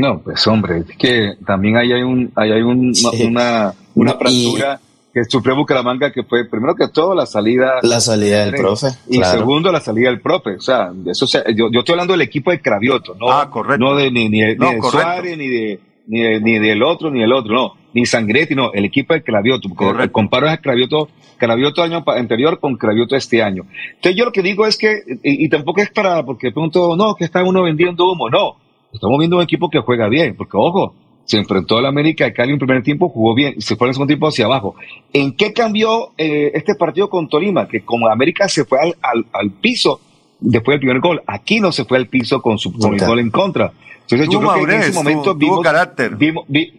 No, 0.00 0.18
pues 0.20 0.46
hombre, 0.46 0.84
es 0.88 0.96
que 0.96 1.34
también 1.46 1.76
ahí 1.76 1.92
hay, 1.92 2.02
un, 2.02 2.30
ahí 2.36 2.52
hay 2.52 2.62
un- 2.62 2.94
Sí. 2.94 3.24
una, 3.24 3.72
una 3.94 4.12
No, 4.12 4.18
fractura 4.18 4.80
que 5.12 5.24
sufrió 5.24 5.56
Bucaramanga, 5.56 6.12
que 6.12 6.22
fue 6.22 6.44
primero 6.48 6.74
que 6.74 6.86
todo 6.88 7.14
la 7.14 7.26
salida. 7.26 7.80
La 7.82 7.98
salida 8.00 8.44
del 8.44 8.54
profe, 8.54 8.88
Y 9.08 9.18
claro. 9.18 9.38
segundo, 9.38 9.72
la 9.72 9.80
salida 9.80 10.10
del 10.10 10.20
profe. 10.20 10.56
O 10.56 10.60
sea, 10.60 10.92
eso 11.06 11.26
se- 11.26 11.42
yo, 11.54 11.68
yo 11.72 11.80
estoy 11.80 11.94
hablando 11.94 12.12
del 12.12 12.22
equipo 12.22 12.50
de 12.50 12.60
Cravioto, 12.60 13.14
no, 13.18 13.30
Ah, 13.30 13.48
correcto. 13.50 13.84
no 13.84 13.96
de, 13.96 14.10
ni, 14.10 14.28
ni, 14.28 14.40
de- 14.40 14.52
ni 14.52 14.56
No, 14.56 14.70
de 14.70 14.78
correcto. 14.78 15.02
Suárez, 15.12 15.38
ni, 15.38 15.48
de, 15.48 15.80
ni, 16.06 16.20
de- 16.20 16.40
ni 16.40 16.58
del 16.58 16.82
otro, 16.82 17.10
ni 17.10 17.20
del 17.20 17.32
otro, 17.32 17.52
no, 17.54 17.72
ni 17.94 18.04
Sangretti, 18.06 18.54
no, 18.54 18.72
el 18.72 18.84
equipo 18.84 19.14
de 19.14 19.22
Cravioto, 19.22 19.68
porque 19.70 19.84
Correcto. 19.84 20.12
comparo 20.12 20.48
a 20.48 20.58
Cravioto, 20.58 21.08
Cravioto 21.38 21.82
año 21.82 22.04
anterior 22.06 22.60
con 22.60 22.76
Cravioto 22.76 23.16
este 23.16 23.42
año. 23.42 23.64
Entonces 23.94 24.14
yo 24.16 24.24
lo 24.26 24.32
que 24.32 24.42
digo 24.42 24.66
es 24.66 24.76
que, 24.76 25.00
y, 25.24 25.44
y 25.46 25.48
tampoco 25.48 25.80
es 25.80 25.90
para, 25.90 26.22
porque 26.24 26.48
de 26.48 26.52
pronto, 26.52 26.96
no, 26.96 27.14
que 27.14 27.24
está 27.24 27.42
uno 27.42 27.62
vendiendo 27.62 28.10
humo, 28.12 28.28
no, 28.28 28.56
estamos 28.92 29.18
viendo 29.18 29.36
un 29.36 29.42
equipo 29.42 29.68
que 29.70 29.80
juega 29.80 30.08
bien, 30.08 30.34
porque 30.36 30.56
ojo, 30.56 30.94
se 31.24 31.36
enfrentó 31.36 31.76
al 31.76 31.86
América 31.86 32.24
de 32.24 32.32
Cali 32.32 32.52
en 32.52 32.58
primer 32.58 32.82
tiempo, 32.82 33.08
jugó 33.10 33.34
bien, 33.34 33.54
y 33.56 33.60
se 33.60 33.76
fue 33.76 33.86
en 33.86 33.90
el 33.90 33.94
segundo 33.94 34.08
tiempo 34.08 34.28
hacia 34.28 34.46
abajo. 34.46 34.74
¿En 35.12 35.32
qué 35.32 35.52
cambió 35.52 36.10
eh, 36.16 36.52
este 36.54 36.74
partido 36.74 37.10
con 37.10 37.28
Tolima? 37.28 37.68
Que 37.68 37.82
como 37.82 38.08
América 38.08 38.48
se 38.48 38.64
fue 38.64 38.80
al, 38.80 38.96
al, 39.02 39.26
al 39.32 39.50
piso 39.50 40.00
después 40.40 40.74
del 40.74 40.80
primer 40.80 41.00
gol, 41.00 41.22
aquí 41.26 41.60
no 41.60 41.70
se 41.72 41.84
fue 41.84 41.98
al 41.98 42.06
piso 42.06 42.40
con, 42.40 42.58
su, 42.58 42.72
con 42.72 42.94
el 42.94 43.06
gol 43.06 43.18
en 43.20 43.30
contra. 43.30 43.72
Entonces 44.02 44.28
yo 44.30 44.38
creo 44.40 44.54
que 44.54 44.60
en 44.74 44.80
ese 44.80 44.92
momento 44.94 45.34
vimos, 45.34 45.60
carácter. 45.60 46.16
vimos, 46.16 46.44
vi- 46.48 46.72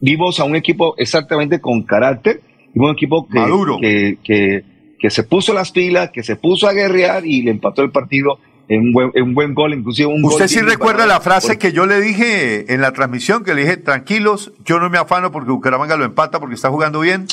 vimos 0.00 0.40
a 0.40 0.44
un 0.44 0.56
equipo 0.56 0.94
exactamente 0.98 1.60
con 1.60 1.82
carácter, 1.82 2.40
vimos 2.74 2.90
un 2.90 2.96
equipo 2.96 3.28
que, 3.28 3.38
Maduro. 3.38 3.78
que, 3.80 4.18
que, 4.24 4.64
que 4.98 5.10
se 5.10 5.22
puso 5.22 5.52
las 5.54 5.70
pilas, 5.70 6.10
que 6.10 6.24
se 6.24 6.34
puso 6.34 6.66
a 6.66 6.72
guerrear 6.72 7.24
y 7.24 7.42
le 7.42 7.52
empató 7.52 7.82
el 7.82 7.92
partido 7.92 8.38
un 8.80 8.92
buen, 8.92 9.10
en 9.14 9.22
un 9.24 9.34
buen 9.34 9.54
gol, 9.54 9.74
inclusive 9.74 10.06
un 10.08 10.22
gol 10.22 10.32
Usted 10.32 10.48
sí 10.48 10.54
bien 10.56 10.66
recuerda 10.68 11.06
la 11.06 11.20
frase 11.20 11.58
que 11.58 11.72
yo 11.72 11.86
le 11.86 12.00
dije 12.00 12.72
en 12.72 12.80
la 12.80 12.92
transmisión, 12.92 13.44
que 13.44 13.54
le 13.54 13.62
dije, 13.62 13.76
tranquilos, 13.76 14.52
yo 14.64 14.78
no 14.80 14.88
me 14.90 14.98
afano 14.98 15.32
porque 15.32 15.50
Bucaramanga 15.50 15.96
lo 15.96 16.04
empata 16.04 16.38
porque 16.40 16.54
está 16.54 16.70
jugando 16.70 17.00
bien. 17.00 17.26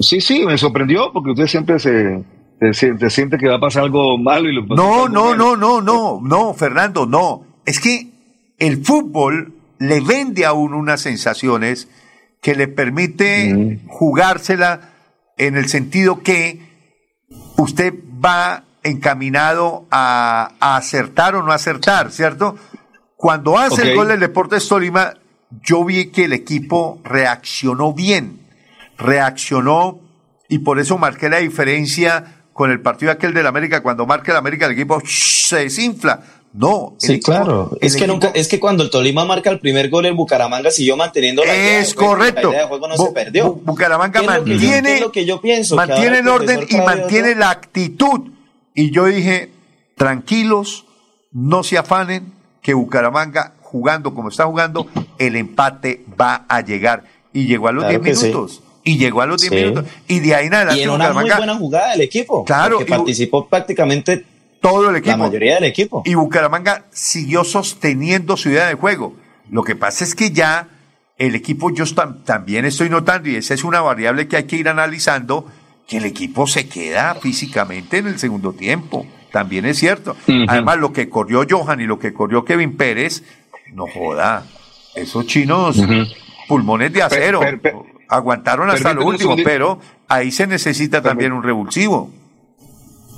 Sí, 0.00 0.20
sí, 0.20 0.44
me 0.46 0.56
sorprendió 0.58 1.12
porque 1.12 1.30
usted 1.32 1.46
siempre 1.46 1.78
se, 1.78 2.22
se, 2.60 2.72
se- 2.74 2.98
se 2.98 3.10
siente 3.10 3.36
que 3.38 3.48
va 3.48 3.56
a 3.56 3.60
pasar 3.60 3.82
algo 3.84 4.16
malo 4.18 4.48
y 4.48 4.54
lo 4.54 4.64
No, 4.66 5.08
no, 5.08 5.34
no, 5.34 5.56
no, 5.56 5.80
no, 5.80 6.20
no, 6.22 6.54
Fernando, 6.54 7.04
no. 7.06 7.44
Es 7.66 7.80
que 7.80 8.06
el 8.58 8.84
fútbol 8.84 9.52
le 9.78 10.00
vende 10.00 10.44
a 10.44 10.52
uno 10.52 10.78
unas 10.78 11.00
sensaciones 11.00 11.88
que 12.40 12.54
le 12.54 12.68
permite 12.68 13.80
jugársela 13.88 14.90
en 15.36 15.56
el 15.56 15.68
sentido 15.68 16.22
que 16.22 16.60
usted 17.56 17.92
va 18.24 18.64
encaminado 18.88 19.86
a, 19.90 20.52
a 20.60 20.76
acertar 20.76 21.34
o 21.36 21.42
no 21.42 21.52
acertar, 21.52 22.10
¿cierto? 22.10 22.56
Cuando 23.16 23.58
hace 23.58 23.82
el 23.90 23.96
gol 23.96 24.08
del 24.08 24.20
Deportes 24.20 24.66
Tolima, 24.68 25.14
yo 25.62 25.84
vi 25.84 26.10
que 26.10 26.24
el 26.24 26.32
equipo 26.32 27.00
reaccionó 27.04 27.92
bien, 27.92 28.40
reaccionó 28.96 29.98
y 30.48 30.58
por 30.58 30.78
eso 30.78 30.98
marqué 30.98 31.28
la 31.28 31.38
diferencia 31.38 32.34
con 32.52 32.70
el 32.70 32.80
partido 32.80 33.12
aquel 33.12 33.32
del 33.34 33.46
América, 33.46 33.82
cuando 33.82 34.04
marca 34.06 34.32
el 34.32 34.38
América 34.38 34.66
el 34.66 34.72
equipo 34.72 35.00
se 35.04 35.56
desinfla. 35.56 36.20
No, 36.52 36.94
Sí, 36.98 37.14
equipo- 37.14 37.26
claro. 37.32 37.70
Es 37.80 37.92
que 37.94 38.04
equipo- 38.04 38.12
nunca, 38.14 38.28
es 38.34 38.48
que 38.48 38.58
cuando 38.58 38.82
el 38.82 38.90
Tolima 38.90 39.24
marca 39.24 39.50
el 39.50 39.60
primer 39.60 39.90
gol, 39.90 40.06
el 40.06 40.14
Bucaramanga 40.14 40.70
siguió 40.70 40.96
manteniendo 40.96 41.44
la 41.44 41.54
idea 41.54 41.72
de 41.76 41.80
Es 41.80 41.94
juego, 41.94 42.10
correcto. 42.12 42.48
La 42.48 42.54
idea 42.54 42.60
de 42.62 42.68
juego 42.68 42.88
no 42.88 42.94
Bu- 42.96 43.06
se 43.08 43.12
perdió. 43.12 43.44
Bu- 43.54 43.60
Bucaramanga 43.64 44.20
¿Qué 44.20 44.26
es 44.26 44.32
lo 44.32 44.44
que 44.44 44.50
yo- 44.50 44.56
mantiene, 44.56 44.94
es 44.94 45.00
lo 45.02 45.12
que 45.12 45.24
yo 45.26 45.40
pienso? 45.40 45.76
Mantiene 45.76 46.18
el 46.20 46.28
orden 46.28 46.66
y 46.68 46.76
mantiene 46.78 47.34
la 47.34 47.50
actitud. 47.50 48.30
Y 48.80 48.92
yo 48.92 49.06
dije, 49.06 49.50
tranquilos, 49.96 50.86
no 51.32 51.64
se 51.64 51.78
afanen, 51.78 52.32
que 52.62 52.74
Bucaramanga, 52.74 53.54
jugando 53.60 54.14
como 54.14 54.28
está 54.28 54.44
jugando, 54.46 54.86
el 55.18 55.34
empate 55.34 56.04
va 56.18 56.46
a 56.48 56.60
llegar. 56.60 57.02
Y 57.32 57.46
llegó 57.46 57.66
a 57.66 57.72
los 57.72 57.82
Claro 57.84 57.98
10 57.98 58.04
que 58.04 58.14
sí. 58.20 58.26
minutos. 58.28 58.62
Y 58.84 58.96
llegó 58.98 59.20
a 59.20 59.26
los 59.26 59.40
10 59.40 59.52
Sí. 59.52 59.56
minutos. 59.58 59.84
Y 60.06 60.20
de 60.20 60.34
ahí 60.36 60.46
en 60.46 60.54
adelante 60.54 60.80
Y 60.80 60.84
en 60.84 60.90
una 60.90 61.12
muy 61.12 61.28
buena 61.28 61.56
jugada 61.56 61.90
del 61.90 62.02
equipo. 62.02 62.44
Claro, 62.44 62.78
Bu- 62.78 62.86
participó 62.88 63.48
prácticamente 63.48 64.24
todo 64.60 64.90
el 64.90 64.96
equipo. 64.96 65.10
la 65.10 65.16
mayoría 65.24 65.54
del 65.56 65.64
equipo. 65.64 66.02
Y 66.06 66.14
Bucaramanga 66.14 66.84
siguió 66.90 67.42
sosteniendo 67.42 68.36
su 68.36 68.48
idea 68.50 68.68
de 68.68 68.74
juego. 68.74 69.16
Lo 69.50 69.64
que 69.64 69.74
pasa 69.74 70.04
es 70.04 70.14
que 70.14 70.30
ya 70.30 70.68
el 71.16 71.34
equipo, 71.34 71.70
yo 71.70 71.84
tam- 71.86 72.22
también 72.22 72.64
estoy 72.64 72.88
notando, 72.90 73.28
y 73.28 73.34
esa 73.34 73.54
es 73.54 73.64
una 73.64 73.80
variable 73.80 74.28
que 74.28 74.36
hay 74.36 74.44
que 74.44 74.54
ir 74.56 74.68
analizando, 74.68 75.46
que 75.88 75.96
el 75.96 76.04
equipo 76.04 76.46
se 76.46 76.68
queda 76.68 77.14
físicamente 77.16 77.98
en 77.98 78.06
el 78.08 78.18
segundo 78.18 78.52
tiempo. 78.52 79.06
También 79.32 79.64
es 79.66 79.78
cierto. 79.78 80.16
Además, 80.48 80.78
lo 80.78 80.92
que 80.92 81.08
corrió 81.08 81.44
Johan 81.48 81.80
y 81.80 81.84
lo 81.86 81.98
que 81.98 82.12
corrió 82.12 82.44
Kevin 82.44 82.76
Pérez, 82.76 83.24
no 83.72 83.86
joda. 83.86 84.46
Esos 84.94 85.26
chinos, 85.26 85.82
pulmones 86.46 86.92
de 86.92 87.02
acero, 87.02 87.40
Per- 87.40 87.60
per- 87.60 87.74
aguantaron 88.08 88.68
hasta 88.70 88.94
lo 88.94 89.04
último, 89.06 89.36
pero 89.44 89.80
ahí 90.08 90.30
se 90.30 90.46
necesita 90.46 91.02
también 91.02 91.32
un 91.32 91.42
revulsivo. 91.42 92.10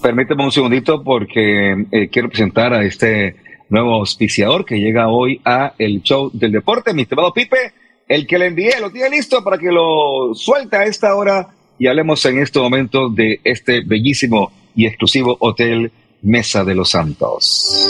Permíteme 0.02 0.44
un 0.44 0.52
segundito 0.52 1.02
porque 1.04 1.86
eh, 1.90 2.08
quiero 2.08 2.28
presentar 2.28 2.72
a 2.72 2.82
este 2.84 3.36
nuevo 3.68 3.94
auspiciador 3.94 4.64
que 4.64 4.76
llega 4.80 5.08
hoy 5.08 5.40
a 5.44 5.74
el 5.78 6.02
show 6.02 6.30
del 6.32 6.52
deporte, 6.52 6.92
mi 6.94 7.02
estimado 7.02 7.32
Pipe, 7.32 7.72
el 8.08 8.26
que 8.26 8.38
le 8.38 8.46
envié, 8.46 8.80
lo 8.80 8.90
tiene 8.90 9.10
listo 9.10 9.44
para 9.44 9.58
que 9.58 9.70
lo 9.70 10.34
suelte 10.34 10.76
a 10.76 10.84
esta 10.84 11.14
hora 11.14 11.48
y 11.80 11.86
hablemos 11.86 12.22
en 12.26 12.38
este 12.38 12.60
momento 12.60 13.08
de 13.08 13.40
este 13.42 13.80
bellísimo 13.80 14.52
y 14.76 14.84
exclusivo 14.84 15.38
hotel 15.40 15.90
Mesa 16.20 16.62
de 16.62 16.74
los 16.74 16.90
Santos. 16.90 17.88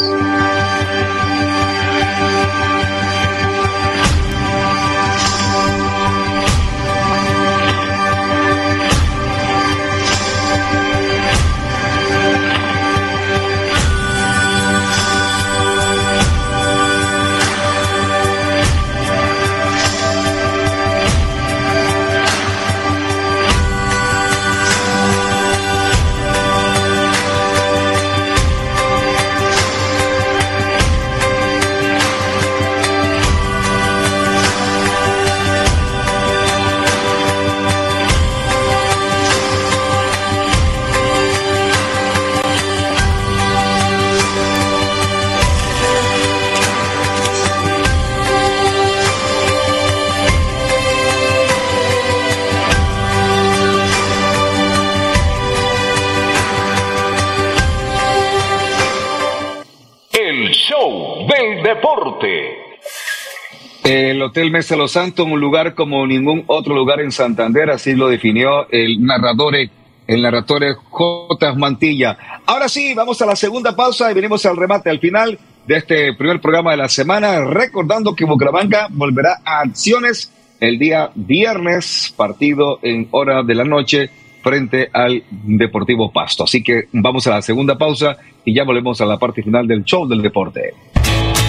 El 63.93 64.23
Hotel 64.23 64.53
Mesa 64.53 64.77
los 64.77 64.93
Santos, 64.93 65.27
un 65.27 65.41
lugar 65.41 65.75
como 65.75 66.07
ningún 66.07 66.45
otro 66.47 66.77
lugar 66.77 67.01
en 67.01 67.11
Santander, 67.11 67.71
así 67.71 67.95
lo 67.95 68.07
definió 68.07 68.69
el 68.71 69.05
narrador, 69.05 69.57
el 69.57 70.23
narrador 70.23 70.77
J. 70.77 71.55
Mantilla. 71.55 72.17
Ahora 72.47 72.69
sí, 72.69 72.95
vamos 72.95 73.21
a 73.21 73.27
la 73.27 73.35
segunda 73.35 73.75
pausa 73.75 74.09
y 74.09 74.15
venimos 74.15 74.47
al 74.47 74.57
remate 74.57 74.91
al 74.91 75.01
final 75.01 75.37
de 75.67 75.77
este 75.77 76.15
primer 76.15 76.41
programa 76.41 76.71
de 76.71 76.77
la 76.77 76.89
semana, 76.89 77.45
recordando 77.45 78.15
que 78.15 78.25
Bucaramanga 78.25 78.87
volverá 78.91 79.39
a 79.45 79.63
acciones 79.63 80.33
el 80.61 80.79
día 80.79 81.11
viernes, 81.17 82.15
partido 82.17 82.79
en 82.83 83.09
hora 83.11 83.43
de 83.43 83.57
la 83.57 83.65
noche 83.65 84.09
frente 84.41 84.89
al 84.93 85.25
Deportivo 85.31 86.13
Pasto. 86.13 86.45
Así 86.45 86.63
que 86.63 86.85
vamos 86.93 87.27
a 87.27 87.31
la 87.31 87.43
segunda 87.43 87.77
pausa 87.77 88.17
y 88.45 88.55
ya 88.55 88.63
volvemos 88.63 89.01
a 89.01 89.05
la 89.05 89.19
parte 89.19 89.43
final 89.43 89.67
del 89.67 89.83
show 89.83 90.07
del 90.07 90.23
deporte. 90.23 90.75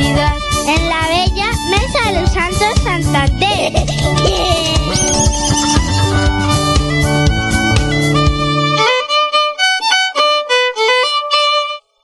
En 0.00 0.88
la 0.88 1.08
bella 1.08 1.50
Mesa 1.70 2.12
de 2.12 2.20
los 2.20 2.30
Santos 2.32 2.82
Santander. 2.84 3.72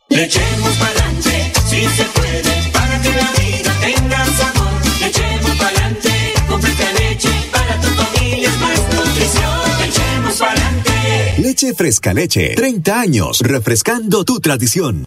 Le 0.09 0.25
echemos 0.25 0.77
pa'lante, 0.77 1.53
si 1.69 1.87
se 1.87 2.05
puede, 2.05 2.71
para 2.73 3.01
que 3.01 3.11
la 3.11 3.31
vida 3.39 3.73
tenga 3.81 4.25
sabor. 4.27 4.73
Le 4.99 5.07
echemos 5.07 5.57
pa'lante, 5.57 6.35
con 6.49 6.61
fresca 6.61 6.93
leche, 6.99 7.31
para 7.53 7.81
tu 7.81 7.89
familia 7.91 8.49
es 8.49 8.61
más 8.61 8.81
nutrición. 8.93 9.79
Le 9.79 9.87
echemos 9.87 10.35
pa'lante. 10.35 11.35
Leche 11.39 11.75
Fresca 11.75 12.13
Leche. 12.13 12.55
30 12.57 13.01
años 13.01 13.41
refrescando 13.41 14.25
tu 14.25 14.41
tradición. 14.41 15.07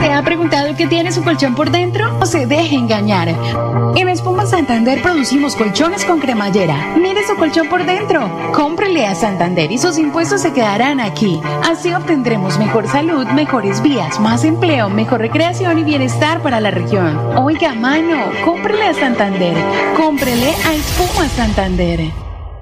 ¿Te 0.00 0.12
ha 0.12 0.22
preguntado 0.22 0.74
qué 0.76 0.86
tiene 0.86 1.12
su 1.12 1.22
colchón 1.22 1.54
por 1.54 1.70
dentro? 1.70 2.12
No 2.18 2.26
se 2.26 2.46
deje 2.46 2.76
engañar. 2.76 3.28
En 3.96 4.08
Espuma 4.08 4.46
Santander 4.46 5.00
producimos 5.02 5.56
colchones 5.56 6.04
con 6.04 6.20
cremallera. 6.20 6.94
Mire 6.96 7.26
su 7.26 7.36
colchón 7.36 7.68
por 7.68 7.84
dentro. 7.84 8.30
Cómprele 8.52 9.06
a 9.06 9.14
Santander 9.14 9.72
y 9.72 9.78
sus 9.78 9.98
impuestos 9.98 10.42
se 10.42 10.52
quedarán 10.52 11.00
aquí. 11.00 11.40
Así 11.64 11.92
obtendremos 11.92 12.58
mejor 12.58 12.88
salud, 12.88 13.26
mejores 13.28 13.82
vías, 13.82 14.20
más 14.20 14.44
empleo, 14.44 14.88
mejor 14.88 15.20
recreación 15.20 15.78
y 15.78 15.84
bienestar 15.84 16.42
para 16.42 16.60
la 16.60 16.70
región. 16.70 17.18
Oiga, 17.36 17.74
mano, 17.74 18.30
cómprele 18.44 18.84
a 18.84 18.94
Santander. 18.94 19.56
Cómprele 19.96 20.54
a 20.66 20.74
Espuma 20.74 21.28
Santander. 21.28 22.25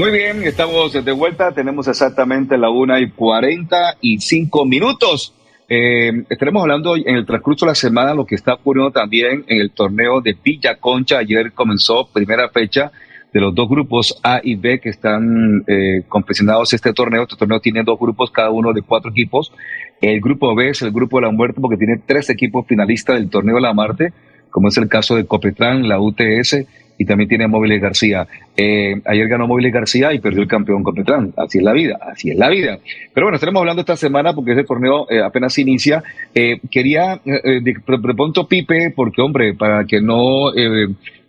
Muy 0.00 0.12
bien, 0.12 0.42
estamos 0.44 0.94
de 0.94 1.12
vuelta. 1.12 1.52
Tenemos 1.52 1.86
exactamente 1.86 2.56
la 2.56 2.70
una 2.70 2.98
y 3.00 3.10
cuarenta 3.10 3.98
y 4.00 4.18
cinco 4.18 4.64
minutos. 4.64 5.34
Eh, 5.68 6.24
estaremos 6.30 6.62
hablando 6.62 6.96
en 6.96 7.16
el 7.16 7.26
transcurso 7.26 7.66
de 7.66 7.72
la 7.72 7.74
semana 7.74 8.14
lo 8.14 8.24
que 8.24 8.34
está 8.34 8.54
ocurriendo 8.54 8.92
también 8.92 9.44
en 9.46 9.60
el 9.60 9.72
torneo 9.72 10.22
de 10.22 10.34
Villa 10.42 10.76
Concha. 10.76 11.18
Ayer 11.18 11.52
comenzó 11.52 12.08
primera 12.10 12.48
fecha 12.48 12.90
de 13.30 13.40
los 13.42 13.54
dos 13.54 13.68
grupos 13.68 14.18
A 14.22 14.40
y 14.42 14.54
B 14.54 14.80
que 14.80 14.88
están 14.88 15.64
eh, 15.66 16.04
confeccionados 16.08 16.72
este 16.72 16.94
torneo. 16.94 17.24
Este 17.24 17.36
torneo 17.36 17.60
tiene 17.60 17.82
dos 17.82 17.98
grupos, 18.00 18.30
cada 18.30 18.48
uno 18.48 18.72
de 18.72 18.80
cuatro 18.80 19.10
equipos. 19.10 19.52
El 20.00 20.22
grupo 20.22 20.54
B 20.54 20.70
es 20.70 20.80
el 20.80 20.92
grupo 20.92 21.18
de 21.18 21.26
la 21.26 21.30
muerte 21.30 21.60
porque 21.60 21.76
tiene 21.76 22.00
tres 22.06 22.30
equipos 22.30 22.66
finalistas 22.66 23.16
del 23.16 23.28
torneo 23.28 23.56
de 23.56 23.60
la 23.60 23.74
Marte, 23.74 24.14
como 24.48 24.68
es 24.68 24.78
el 24.78 24.88
caso 24.88 25.14
de 25.14 25.26
Copetrán, 25.26 25.86
la 25.86 26.00
UTS 26.00 26.64
y 27.00 27.06
también 27.06 27.28
tiene 27.30 27.44
a 27.44 27.48
Móviles 27.48 27.80
García. 27.80 28.28
Eh, 28.54 29.00
ayer 29.06 29.26
ganó 29.26 29.46
Móviles 29.46 29.72
García 29.72 30.12
y 30.12 30.18
perdió 30.18 30.42
el 30.42 30.48
campeón 30.48 30.82
Copetrán. 30.82 31.32
Así 31.34 31.56
es 31.56 31.64
la 31.64 31.72
vida, 31.72 31.98
así 31.98 32.30
es 32.30 32.36
la 32.36 32.50
vida. 32.50 32.78
Pero 33.14 33.24
bueno, 33.24 33.36
estaremos 33.36 33.60
hablando 33.60 33.80
esta 33.80 33.96
semana 33.96 34.34
porque 34.34 34.52
ese 34.52 34.64
torneo 34.64 35.10
eh, 35.10 35.22
apenas 35.22 35.56
inicia. 35.56 36.04
Eh, 36.34 36.60
quería, 36.70 37.18
de, 37.24 37.74
pronto 37.86 38.46
Pipe, 38.46 38.92
porque 38.94 39.22
hombre, 39.22 39.54
para 39.54 39.86
que 39.86 40.02
no 40.02 40.52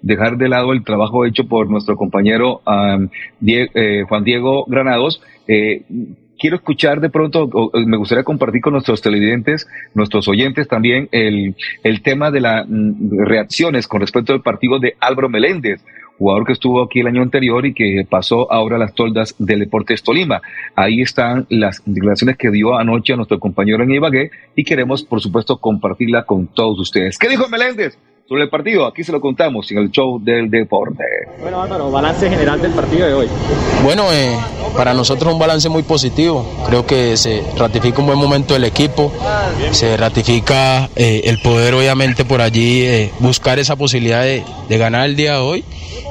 dejar 0.02 0.36
de 0.36 0.50
lado 0.50 0.74
el 0.74 0.84
trabajo 0.84 1.26
hecho 1.26 1.48
por 1.48 1.70
nuestro 1.70 1.96
compañero 1.96 2.60
um, 2.68 3.08
Juan 4.10 4.24
Diego 4.26 4.66
Granados, 4.68 5.24
quiero 6.42 6.56
escuchar 6.56 7.00
de 7.00 7.12
pronto, 7.12 7.48
me 7.86 7.98
gustaría 7.98 8.24
compartir 8.24 8.62
con 8.62 8.74
nuestros 8.74 9.00
televidentes, 9.00 9.68
nuestros 9.94 10.28
oyentes 10.28 10.68
también, 10.68 11.08
el, 11.12 11.56
el 11.84 12.02
tema 12.02 12.32
de 12.32 12.42
las 12.42 12.66
reacciones 12.68 13.88
con 13.88 14.02
respecto 14.02 14.34
al 14.34 14.42
partido 14.42 14.80
de 14.80 14.96
Álvaro 15.00 15.30
Meléndez, 15.30 15.86
jugador 16.18 16.46
que 16.48 16.54
estuvo 16.54 16.84
aquí 16.84 17.02
el 17.02 17.08
año 17.08 17.22
anterior 17.22 17.64
y 17.68 17.76
que 17.76 18.08
pasó 18.10 18.52
ahora 18.52 18.78
a 18.78 18.80
las 18.80 18.96
toldas 18.96 19.36
del 19.38 19.60
Deportes 19.60 20.02
Tolima. 20.02 20.42
Ahí 20.76 21.02
están 21.02 21.46
las 21.50 21.84
declaraciones 21.86 22.38
que 22.38 22.50
dio 22.50 22.76
anoche 22.76 23.14
a 23.14 23.18
nuestro 23.18 23.40
compañero 23.40 23.84
en 23.84 23.92
Ibagué 23.92 24.32
y 24.56 24.64
queremos, 24.64 25.04
por 25.04 25.22
supuesto, 25.22 25.58
compartirla 25.58 26.24
con 26.24 26.48
todos 26.48 26.80
ustedes. 26.80 27.20
¿Qué 27.20 27.30
dijo 27.30 27.48
Meléndez? 27.50 28.00
Sobre 28.32 28.44
el 28.44 28.50
partido, 28.50 28.86
aquí 28.86 29.04
se 29.04 29.12
lo 29.12 29.20
contamos 29.20 29.70
en 29.72 29.80
el 29.80 29.92
show 29.92 30.18
del 30.18 30.50
deporte. 30.50 31.04
Bueno, 31.42 31.64
Álvaro, 31.64 31.92
balance 31.92 32.30
general 32.30 32.62
del 32.62 32.72
partido 32.72 33.06
de 33.06 33.14
hoy. 33.14 33.28
Bueno, 33.84 34.10
eh, 34.14 34.34
para 34.78 34.94
nosotros 34.94 35.34
un 35.34 35.38
balance 35.38 35.68
muy 35.68 35.84
positivo. 35.84 36.50
Creo 36.66 36.86
que 36.86 37.18
se 37.18 37.44
ratifica 37.58 38.00
un 38.00 38.06
buen 38.06 38.18
momento 38.18 38.54
del 38.54 38.64
equipo, 38.64 39.12
se 39.72 39.98
ratifica 39.98 40.90
eh, 40.96 41.24
el 41.26 41.42
poder 41.42 41.74
obviamente 41.74 42.24
por 42.24 42.40
allí 42.40 42.84
eh, 42.84 43.12
buscar 43.20 43.60
esa 43.60 43.76
posibilidad 43.76 44.24
de, 44.24 44.46
de 44.70 44.78
ganar 44.78 45.10
el 45.10 45.18
día 45.18 45.34
de 45.34 45.40
hoy. 45.40 45.66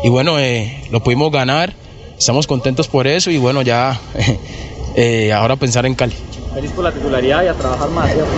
Y 0.04 0.10
bueno, 0.10 0.38
eh, 0.38 0.84
lo 0.90 1.02
pudimos 1.02 1.32
ganar, 1.32 1.72
estamos 2.18 2.46
contentos 2.46 2.86
por 2.86 3.06
eso 3.06 3.30
y 3.30 3.38
bueno, 3.38 3.62
ya 3.62 3.98
eh, 4.94 5.32
ahora 5.32 5.56
pensar 5.56 5.86
en 5.86 5.94
Cali. 5.94 6.14
Feliz 6.54 6.72
por 6.72 6.84
la 6.84 6.92
titularidad 6.92 7.44
y 7.44 7.48
a 7.48 7.54
trabajar 7.54 7.90
más, 7.90 8.10
¿cierto? 8.12 8.30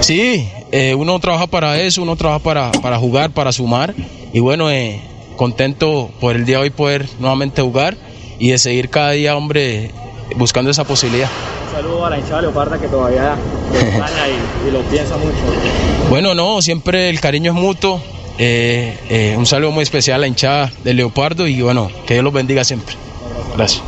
Sí, 0.00 0.48
eh, 0.72 0.94
uno 0.94 1.18
trabaja 1.18 1.46
para 1.46 1.80
eso, 1.80 2.02
uno 2.02 2.16
trabaja 2.16 2.38
para, 2.38 2.72
para 2.72 2.98
jugar, 2.98 3.30
para 3.30 3.52
sumar 3.52 3.94
y 4.32 4.40
bueno, 4.40 4.70
eh, 4.70 5.00
contento 5.36 6.10
por 6.20 6.36
el 6.36 6.44
día 6.44 6.56
de 6.58 6.64
hoy 6.64 6.70
poder 6.70 7.06
nuevamente 7.18 7.60
jugar 7.62 7.96
y 8.38 8.50
de 8.50 8.58
seguir 8.58 8.88
cada 8.88 9.10
día, 9.10 9.36
hombre, 9.36 9.90
buscando 10.36 10.70
esa 10.70 10.84
posibilidad. 10.84 11.28
Un 11.66 11.82
saludo 11.82 12.06
a 12.06 12.10
la 12.10 12.18
hinchada 12.18 12.42
Leoparda 12.42 12.78
que 12.78 12.88
todavía 12.88 13.36
lo 13.72 13.78
extraña 13.78 14.28
y, 14.28 14.68
y 14.68 14.70
lo 14.70 14.80
piensa 14.82 15.16
mucho. 15.16 15.36
Bueno, 16.08 16.34
no, 16.34 16.62
siempre 16.62 17.10
el 17.10 17.20
cariño 17.20 17.52
es 17.52 17.58
mutuo. 17.58 18.00
un 19.36 19.46
saludo 19.46 19.72
muy 19.72 19.82
especial 19.82 20.16
a 20.16 20.18
la 20.20 20.26
hinchada 20.26 20.72
de 20.84 20.94
Leopardo 20.94 21.46
y 21.46 21.60
bueno, 21.60 21.90
que 22.06 22.14
Dios 22.14 22.24
los 22.24 22.32
bendiga 22.32 22.64
siempre. 22.64 22.94
Gracias. 23.54 23.82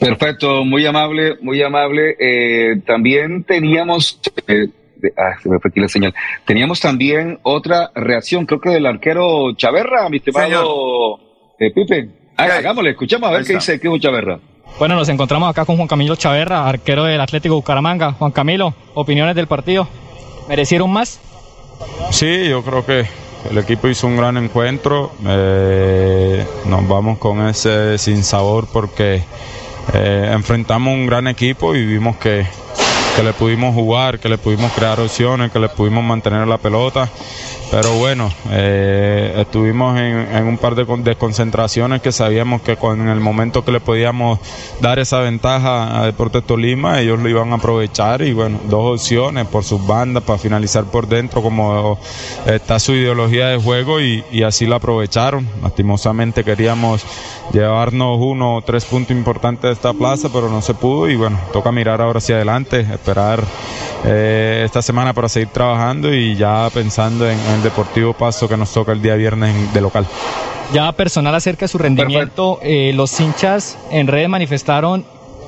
Perfecto, 0.00 0.64
muy 0.64 0.86
amable, 0.86 1.36
muy 1.42 1.62
amable. 1.62 2.16
Eh, 2.18 2.80
también 2.86 3.44
teníamos, 3.44 4.18
eh, 4.46 4.68
ah, 5.16 5.38
se 5.42 5.48
me 5.50 5.58
fue 5.58 5.68
aquí 5.70 5.78
la 5.78 5.88
señal. 5.88 6.14
Teníamos 6.46 6.80
también 6.80 7.38
otra 7.42 7.90
reacción, 7.94 8.46
creo 8.46 8.60
que 8.60 8.70
del 8.70 8.86
arquero 8.86 9.54
Chaverra, 9.56 10.08
mi 10.08 10.16
estimado 10.16 11.18
eh, 11.58 11.70
Pipe. 11.70 12.08
Ah, 12.36 12.44
hagámosle, 12.44 12.90
escuchemos 12.90 13.28
a 13.28 13.32
ver 13.32 13.40
Ahí 13.40 13.46
qué 13.46 13.52
está. 13.52 13.72
dice 13.72 13.80
qué 13.80 14.00
Chaverra. 14.00 14.40
Bueno, 14.78 14.94
nos 14.94 15.08
encontramos 15.10 15.50
acá 15.50 15.66
con 15.66 15.76
Juan 15.76 15.88
Camilo 15.88 16.16
Chaverra, 16.16 16.66
arquero 16.66 17.04
del 17.04 17.20
Atlético 17.20 17.56
Bucaramanga. 17.56 18.12
Juan 18.12 18.32
Camilo, 18.32 18.72
opiniones 18.94 19.34
del 19.36 19.46
partido. 19.46 19.86
¿Merecieron 20.48 20.90
más? 20.90 21.20
Sí, 22.10 22.48
yo 22.48 22.62
creo 22.62 22.86
que 22.86 23.04
el 23.50 23.58
equipo 23.58 23.88
hizo 23.88 24.06
un 24.06 24.16
gran 24.16 24.38
encuentro. 24.38 25.12
Eh, 25.26 26.44
nos 26.66 26.88
vamos 26.88 27.18
con 27.18 27.46
ese 27.46 27.98
sinsabor 27.98 28.66
porque 28.72 29.22
eh, 29.94 30.30
enfrentamos 30.32 30.92
un 30.92 31.06
gran 31.06 31.26
equipo 31.26 31.74
y 31.74 31.84
vimos 31.84 32.16
que, 32.16 32.46
que 33.16 33.22
le 33.22 33.32
pudimos 33.32 33.74
jugar, 33.74 34.18
que 34.18 34.28
le 34.28 34.38
pudimos 34.38 34.72
crear 34.72 35.00
opciones, 35.00 35.50
que 35.50 35.58
le 35.58 35.68
pudimos 35.68 36.04
mantener 36.04 36.46
la 36.46 36.58
pelota. 36.58 37.08
Pero 37.70 37.94
bueno, 37.94 38.28
eh, 38.50 39.32
estuvimos 39.36 39.96
en, 39.96 40.44
un 40.44 40.58
par 40.58 40.74
de 40.74 40.84
con- 40.86 41.04
desconcentraciones 41.04 42.02
que 42.02 42.10
sabíamos 42.10 42.62
que 42.62 42.76
con 42.76 43.08
el 43.08 43.20
momento 43.20 43.64
que 43.64 43.70
le 43.70 43.78
podíamos 43.78 44.40
dar 44.80 44.98
esa 44.98 45.20
ventaja 45.20 46.00
a 46.00 46.04
Deportes 46.04 46.42
Tolima, 46.44 46.98
ellos 46.98 47.20
lo 47.20 47.28
iban 47.28 47.52
a 47.52 47.56
aprovechar 47.56 48.22
y 48.22 48.32
bueno, 48.32 48.58
dos 48.64 49.00
opciones 49.00 49.46
por 49.46 49.62
sus 49.62 49.86
bandas 49.86 50.24
para 50.24 50.36
finalizar 50.36 50.84
por 50.84 51.06
dentro 51.06 51.42
como 51.42 51.96
está 52.44 52.80
su 52.80 52.92
ideología 52.92 53.46
de 53.48 53.58
juego 53.58 54.00
y, 54.00 54.24
así 54.42 54.66
la 54.66 54.76
aprovecharon. 54.76 55.46
Lastimosamente 55.62 56.42
queríamos 56.42 57.04
llevarnos 57.52 58.18
uno 58.20 58.56
o 58.56 58.62
tres 58.62 58.84
puntos 58.84 59.16
importantes 59.16 59.62
de 59.62 59.72
esta 59.72 59.92
plaza, 59.92 60.28
pero 60.32 60.48
no 60.48 60.60
se 60.60 60.74
pudo 60.74 61.08
y 61.08 61.14
bueno, 61.14 61.38
toca 61.52 61.70
mirar 61.70 62.00
ahora 62.00 62.18
hacia 62.18 62.34
adelante, 62.34 62.80
esperar 62.80 63.44
eh, 64.04 64.62
esta 64.64 64.82
semana 64.82 65.12
para 65.12 65.28
seguir 65.28 65.50
trabajando 65.50 66.12
y 66.12 66.34
ya 66.34 66.68
pensando 66.74 67.28
en, 67.30 67.38
en 67.38 67.59
el 67.60 67.64
Deportivo 67.64 68.12
Paso 68.14 68.48
que 68.48 68.56
nos 68.56 68.72
toca 68.72 68.92
el 68.92 69.02
día 69.02 69.14
viernes 69.14 69.54
en- 69.54 69.72
de 69.72 69.80
local. 69.80 70.06
Ya 70.72 70.90
personal 70.92 71.34
acerca 71.34 71.64
de 71.64 71.68
su 71.68 71.78
rendimiento, 71.78 72.58
eh, 72.62 72.92
los 72.94 73.18
hinchas 73.20 73.76
en 73.90 74.06
redes 74.06 74.28
manifestaron 74.28 75.04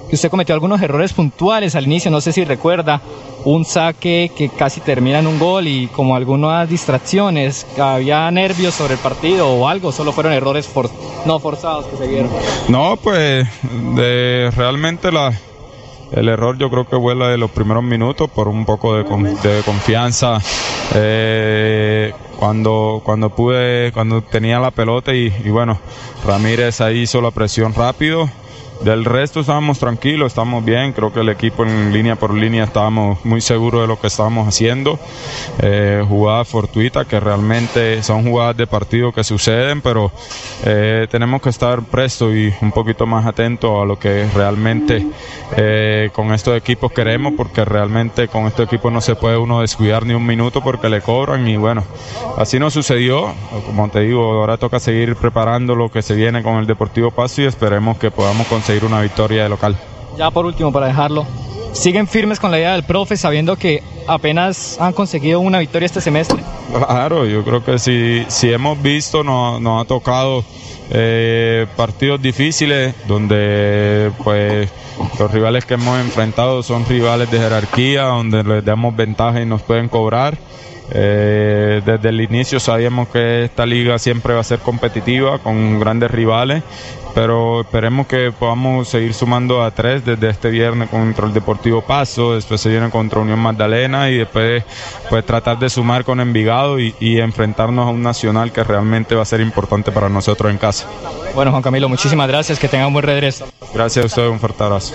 que 0.09 0.17
usted 0.17 0.29
cometió 0.31 0.55
algunos 0.55 0.83
errores 0.83 1.13
puntuales 1.15 1.75
al 1.75 1.85
inicio, 1.85 2.11
no 2.11 2.21
sé 2.21 2.33
si 2.33 2.45
recuerda, 2.45 3.01
un 3.45 3.65
saque 3.65 4.31
que 4.37 4.51
casi 4.51 4.81
termina 4.81 5.21
en 5.21 5.27
un 5.27 5.39
gol 5.39 5.67
y 5.67 5.87
como 5.89 6.15
algunas 6.17 6.69
distracciones, 6.69 7.67
había 7.81 8.31
nervios 8.31 8.75
sobre 8.75 8.95
el 8.95 9.01
partido 9.01 9.49
o 9.49 9.67
algo, 9.69 9.91
solo 9.91 10.13
fueron 10.13 10.33
errores 10.35 10.67
for- 10.67 10.91
no 11.25 11.39
forzados 11.41 11.87
que 11.87 11.97
se 11.97 12.07
vieron. 12.09 12.31
No, 12.69 12.97
pues 13.03 13.47
de, 13.97 14.51
realmente 14.55 15.11
la, 15.11 15.33
el 16.15 16.29
error 16.29 16.59
yo 16.59 16.71
creo 16.71 16.89
que 16.89 16.97
fue 16.97 17.15
la 17.15 17.29
de 17.29 17.39
los 17.39 17.51
primeros 17.51 17.83
minutos 17.83 18.31
por 18.31 18.49
un 18.49 18.65
poco 18.65 18.95
de, 18.97 19.05
de 19.05 19.63
confianza. 19.65 20.39
eh, 20.95 22.13
cuando, 22.39 23.01
cuando 23.05 23.31
pude, 23.31 23.93
cuando 23.93 24.21
tenía 24.23 24.59
la 24.59 24.73
pelota 24.73 25.15
y, 25.15 25.33
y 25.45 25.49
bueno, 25.51 25.79
Ramírez 26.27 26.81
ahí 26.81 27.03
hizo 27.03 27.21
la 27.21 27.31
presión 27.31 27.73
rápido. 27.75 28.29
Del 28.85 29.05
resto 29.05 29.39
estábamos 29.39 29.79
tranquilos, 29.79 30.33
estamos 30.33 30.65
bien, 30.65 30.93
creo 30.93 31.13
que 31.13 31.21
el 31.21 31.29
equipo 31.29 31.65
en 31.65 31.93
línea 31.93 32.17
por 32.17 32.35
línea 32.35 32.65
estábamos 32.65 33.25
muy 33.25 33.41
seguros 33.41 33.83
de 33.83 33.87
lo 33.87 34.01
que 34.01 34.09
estábamos 34.09 34.49
haciendo. 34.49 34.99
Eh, 35.61 36.05
jugadas 36.09 36.49
fortuitas 36.49 37.07
que 37.07 37.21
realmente 37.21 38.03
son 38.03 38.25
jugadas 38.25 38.57
de 38.57 38.67
partido 38.67 39.13
que 39.13 39.23
suceden, 39.23 39.83
pero 39.83 40.11
eh, 40.65 41.07
tenemos 41.13 41.41
que 41.41 41.51
estar 41.51 41.81
prestos 41.83 42.35
y 42.35 42.53
un 42.61 42.73
poquito 42.73 43.07
más 43.07 43.25
atentos 43.25 43.71
a 43.81 43.85
lo 43.85 44.01
que 44.01 44.27
realmente 44.35 45.07
eh, 45.57 46.11
con 46.13 46.35
estos 46.35 46.57
equipos 46.57 46.91
queremos, 46.91 47.35
porque 47.37 47.65
realmente 47.65 48.27
con 48.27 48.47
estos 48.47 48.67
equipos 48.67 48.93
no 48.93 49.01
se 49.01 49.15
puede 49.15 49.37
uno 49.37 49.61
descuidar 49.61 50.05
ni 50.05 50.15
un 50.15 50.27
minuto 50.27 50.61
porque 50.61 50.89
le 50.89 51.03
cobran 51.03 51.47
y 51.47 51.57
bueno, 51.57 51.85
así 52.37 52.59
no 52.59 52.69
sucedió. 52.69 53.33
Como 53.65 53.89
te 53.91 54.01
digo, 54.01 54.41
ahora 54.41 54.57
toca 54.57 54.81
seguir 54.81 55.15
preparando 55.15 55.77
lo 55.77 55.89
que 55.89 56.03
se 56.03 56.17
viene 56.17 56.43
con 56.43 56.57
el 56.57 56.67
Deportivo 56.67 57.13
Paso 57.13 57.43
y 57.43 57.45
esperemos 57.45 57.97
que 57.97 58.11
podamos 58.11 58.49
conseguir 58.49 58.72
una 58.81 59.01
victoria 59.01 59.45
de 59.45 59.49
local. 59.49 59.77
Ya 60.17 60.31
por 60.31 60.47
último, 60.47 60.73
para 60.73 60.87
dejarlo, 60.87 61.27
¿siguen 61.73 62.07
firmes 62.07 62.41
con 62.41 62.51
la 62.51 62.59
idea 62.59 62.73
del 62.73 62.85
profe 62.85 63.17
sabiendo 63.17 63.57
que 63.57 63.83
apenas 64.07 64.79
han 64.81 64.93
conseguido 64.93 65.41
una 65.41 65.59
victoria 65.59 65.87
este 65.87 66.01
semestre? 66.01 66.43
Claro, 66.71 67.27
yo 67.27 67.45
creo 67.45 67.65
que 67.65 67.79
si, 67.79 68.25
si 68.29 68.53
hemos 68.53 68.81
visto, 68.83 69.23
nos, 69.25 69.61
nos 69.61 69.83
ha 69.83 69.87
tocado 69.87 70.45
eh, 70.91 71.67
partidos 71.77 72.21
difíciles 72.21 72.95
donde 73.07 74.13
pues 74.23 74.69
los 75.19 75.31
rivales 75.31 75.65
que 75.65 75.75
hemos 75.75 75.99
enfrentado 76.01 76.63
son 76.63 76.85
rivales 76.85 77.31
de 77.31 77.39
jerarquía, 77.39 78.03
donde 78.03 78.45
les 78.45 78.65
damos 78.65 78.95
ventaja 78.95 79.41
y 79.41 79.47
nos 79.47 79.63
pueden 79.63 79.89
cobrar. 79.89 80.37
Eh, 80.95 81.81
desde 81.87 82.11
el 82.11 82.21
inicio 82.21 82.61
sabíamos 82.61 83.09
que 83.09 83.45
esta 83.45 83.65
liga 83.65 83.99
siempre 83.99 84.35
va 84.35 84.41
a 84.41 84.45
ser 84.45 84.59
competitiva 84.59 85.39
con 85.39 85.81
grandes 85.81 86.11
rivales, 86.11 86.63
pero 87.15 87.63
esperemos 87.63 88.07
que 88.07 88.31
podamos 88.31 88.89
seguir 88.89 89.15
sumando 89.15 89.63
a 89.63 89.71
tres 89.71 90.05
desde 90.05 90.29
este 90.29 90.51
viernes 90.51 90.91
contra 90.91 91.27
el 91.27 91.33
Deportivo 91.33 91.81
Paso, 91.81 92.35
después 92.35 92.61
se 92.61 92.69
viene 92.69 92.91
contra 92.91 93.21
Unión 93.21 93.39
Magdalena 93.39 94.11
y 94.11 94.19
después 94.19 94.65
pues 95.09 95.25
tratar 95.25 95.59
de 95.59 95.71
sumar 95.71 96.05
con 96.05 96.21
Envigado 96.21 96.79
y, 96.79 96.95
y 97.01 97.21
enfrentarnos 97.21 97.89
a 97.89 97.91
un 97.91 98.03
nacional 98.03 98.53
que 98.53 98.63
realmente 98.63 99.15
va 99.15 99.23
a 99.23 99.27
ser 99.27 99.41
importante 99.41 99.93
para 99.93 100.11
nosotros 100.11 100.51
en 100.51 100.59
casa. 100.59 100.87
Bueno, 101.35 101.53
Juan 101.53 101.63
Camilo, 101.63 101.89
muchísimas 101.89 102.29
gracias, 102.29 102.59
que 102.59 102.69
tengan 102.69 102.89
un 102.89 102.93
buen 102.93 103.07
regreso. 103.07 103.49
Gracias 103.73 104.05
a 104.05 104.07
ustedes, 104.09 104.31
un 104.31 104.41
fuerte 104.41 104.63
abrazo. 104.63 104.95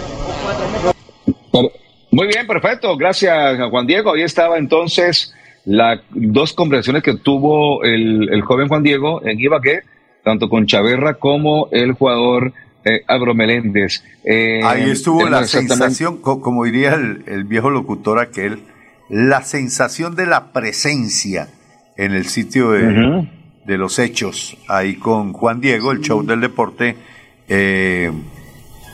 Muy 2.12 2.28
bien, 2.28 2.48
perfecto. 2.48 2.96
Gracias, 2.98 3.60
Juan 3.70 3.86
Diego. 3.86 4.14
Ahí 4.14 4.24
estaba 4.24 4.58
entonces 4.58 5.34
las 5.68 6.00
dos 6.12 6.54
conversaciones 6.54 7.04
que 7.04 7.16
tuvo 7.18 7.84
el, 7.84 8.30
el 8.32 8.42
joven 8.42 8.70
Juan 8.70 8.84
Diego 8.84 9.22
en 9.26 9.38
Ibagué, 9.40 9.82
tanto 10.24 10.48
con 10.50 10.66
Chaverra 10.66 11.16
como 11.16 11.68
el 11.72 11.92
jugador 11.92 12.54
eh, 12.86 13.02
Abro 13.08 13.36
Meléndez. 13.36 14.02
Eh, 14.24 14.62
Ahí 14.64 14.90
estuvo 14.90 15.28
eh, 15.28 15.30
la 15.30 15.44
sensación, 15.46 16.18
co- 16.22 16.40
como 16.42 16.64
diría 16.64 16.94
el, 16.94 17.24
el 17.28 17.44
viejo 17.44 17.70
locutor 17.70 18.20
aquel, 18.20 18.60
la 19.10 19.42
sensación 19.44 20.16
de 20.16 20.26
la 20.26 20.54
presencia 20.54 21.50
en 21.98 22.14
el 22.14 22.26
sitio 22.28 22.72
de, 22.72 23.28
de 23.66 23.78
los 23.78 24.00
hechos, 24.00 24.58
ahí 24.70 24.96
con 24.96 25.34
Juan 25.34 25.60
Diego, 25.60 25.92
el 25.92 26.00
show 26.00 26.24
del 26.26 26.40
deporte, 26.40 26.96
eh, 27.50 28.12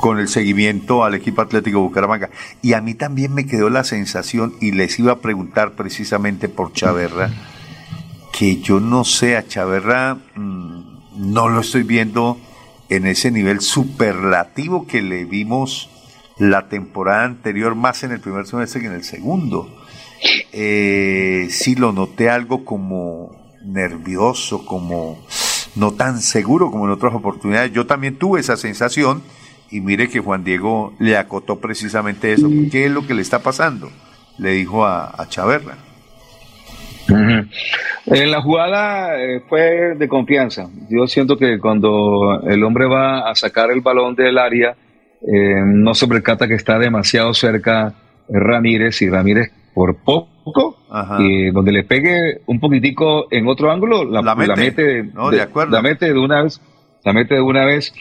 con 0.03 0.19
el 0.19 0.27
seguimiento 0.27 1.05
al 1.05 1.13
equipo 1.13 1.41
Atlético 1.41 1.80
Bucaramanga. 1.80 2.30
Y 2.61 2.73
a 2.73 2.81
mí 2.81 2.93
también 2.93 3.34
me 3.34 3.45
quedó 3.45 3.69
la 3.69 3.85
sensación, 3.85 4.53
y 4.59 4.73
les 4.73 4.99
iba 4.99 5.13
a 5.13 5.19
preguntar 5.19 5.75
precisamente 5.75 6.49
por 6.49 6.73
Chaverra, 6.73 7.31
que 8.38 8.59
yo 8.59 8.81
no 8.81 9.05
sé, 9.05 9.38
a 9.38 9.47
Chaverra 9.47 10.17
mm, 10.35 11.31
no 11.31 11.47
lo 11.47 11.61
estoy 11.61 11.84
viendo 11.84 12.38
en 12.89 13.07
ese 13.07 13.31
nivel 13.31 13.61
superlativo 13.61 14.88
que 14.88 15.01
le 15.01 15.23
vimos 15.23 15.89
la 16.38 16.67
temporada 16.67 17.23
anterior, 17.23 17.73
más 17.73 18.03
en 18.03 18.11
el 18.11 18.19
primer 18.19 18.45
semestre 18.45 18.81
que 18.81 18.88
en 18.88 18.95
el 18.95 19.05
segundo. 19.05 19.73
Eh, 20.51 21.47
sí 21.49 21.75
lo 21.75 21.93
noté 21.93 22.30
algo 22.30 22.65
como 22.65 23.31
nervioso, 23.63 24.65
como 24.65 25.25
no 25.77 25.93
tan 25.93 26.19
seguro 26.19 26.71
como 26.71 26.88
en 26.88 26.91
otras 26.91 27.13
oportunidades. 27.13 27.71
Yo 27.71 27.85
también 27.88 28.17
tuve 28.17 28.41
esa 28.41 28.57
sensación 28.57 29.23
y 29.76 29.82
mire 29.82 30.08
que 30.10 30.20
Juan 30.20 30.44
Diego 30.44 30.94
le 31.00 31.18
acotó 31.18 31.60
precisamente 31.60 32.34
eso. 32.34 32.48
¿Qué 32.72 32.86
es 32.86 32.91
lo 32.91 33.06
que 33.08 33.14
le 33.14 33.22
está 33.22 33.40
pasando? 33.40 33.90
Le 34.38 34.52
dijo 34.52 34.86
a, 34.86 35.06
a. 35.10 35.28
En 38.06 38.32
la 38.32 38.41
jugada 38.41 39.20
eh, 39.20 39.41
fue 39.48 39.95
de 39.98 40.08
confianza. 40.08 40.70
Yo 40.90 41.08
siento 41.08 41.38
que 41.38 41.60
cuando 41.60 42.41
el 42.48 42.64
hombre 42.64 42.86
va 42.88 43.30
a 43.30 43.36
sacar 43.36 43.72
el 43.72 43.82
balón 43.82 44.16
del 44.16 44.38
área, 44.38 44.76
eh, 45.22 45.62
no 45.66 45.94
se 45.94 46.08
percata 46.08 46.48
que 46.48 46.56
está 46.56 46.78
demasiado 46.80 47.34
cerca 47.34 47.94
Ramírez 48.30 49.02
y 49.02 49.10
Ramírez 49.10 49.52
por 49.74 49.95
poco, 49.98 50.78
y 51.20 51.50
donde 51.52 51.72
le 51.72 51.84
pegue 51.84 52.41
un 52.45 52.60
poquitico 52.60 53.26
en 53.32 53.48
otro 53.48 53.72
ángulo, 53.72 54.06
la, 54.06 54.22
La 54.22 54.36
mete. 54.36 54.48
la 54.50 54.56
mete, 54.56 55.04
No, 55.14 55.32
de 55.32 55.41
acuerdo. 55.41 55.72
la 55.72 55.82
mete 55.82 56.06
de 56.14 56.20
una 56.20 56.44
vez, 56.44 56.62
la 57.04 57.12
mete 57.14 57.36
de 57.36 57.41
una 57.41 57.66
vez. 57.66 57.91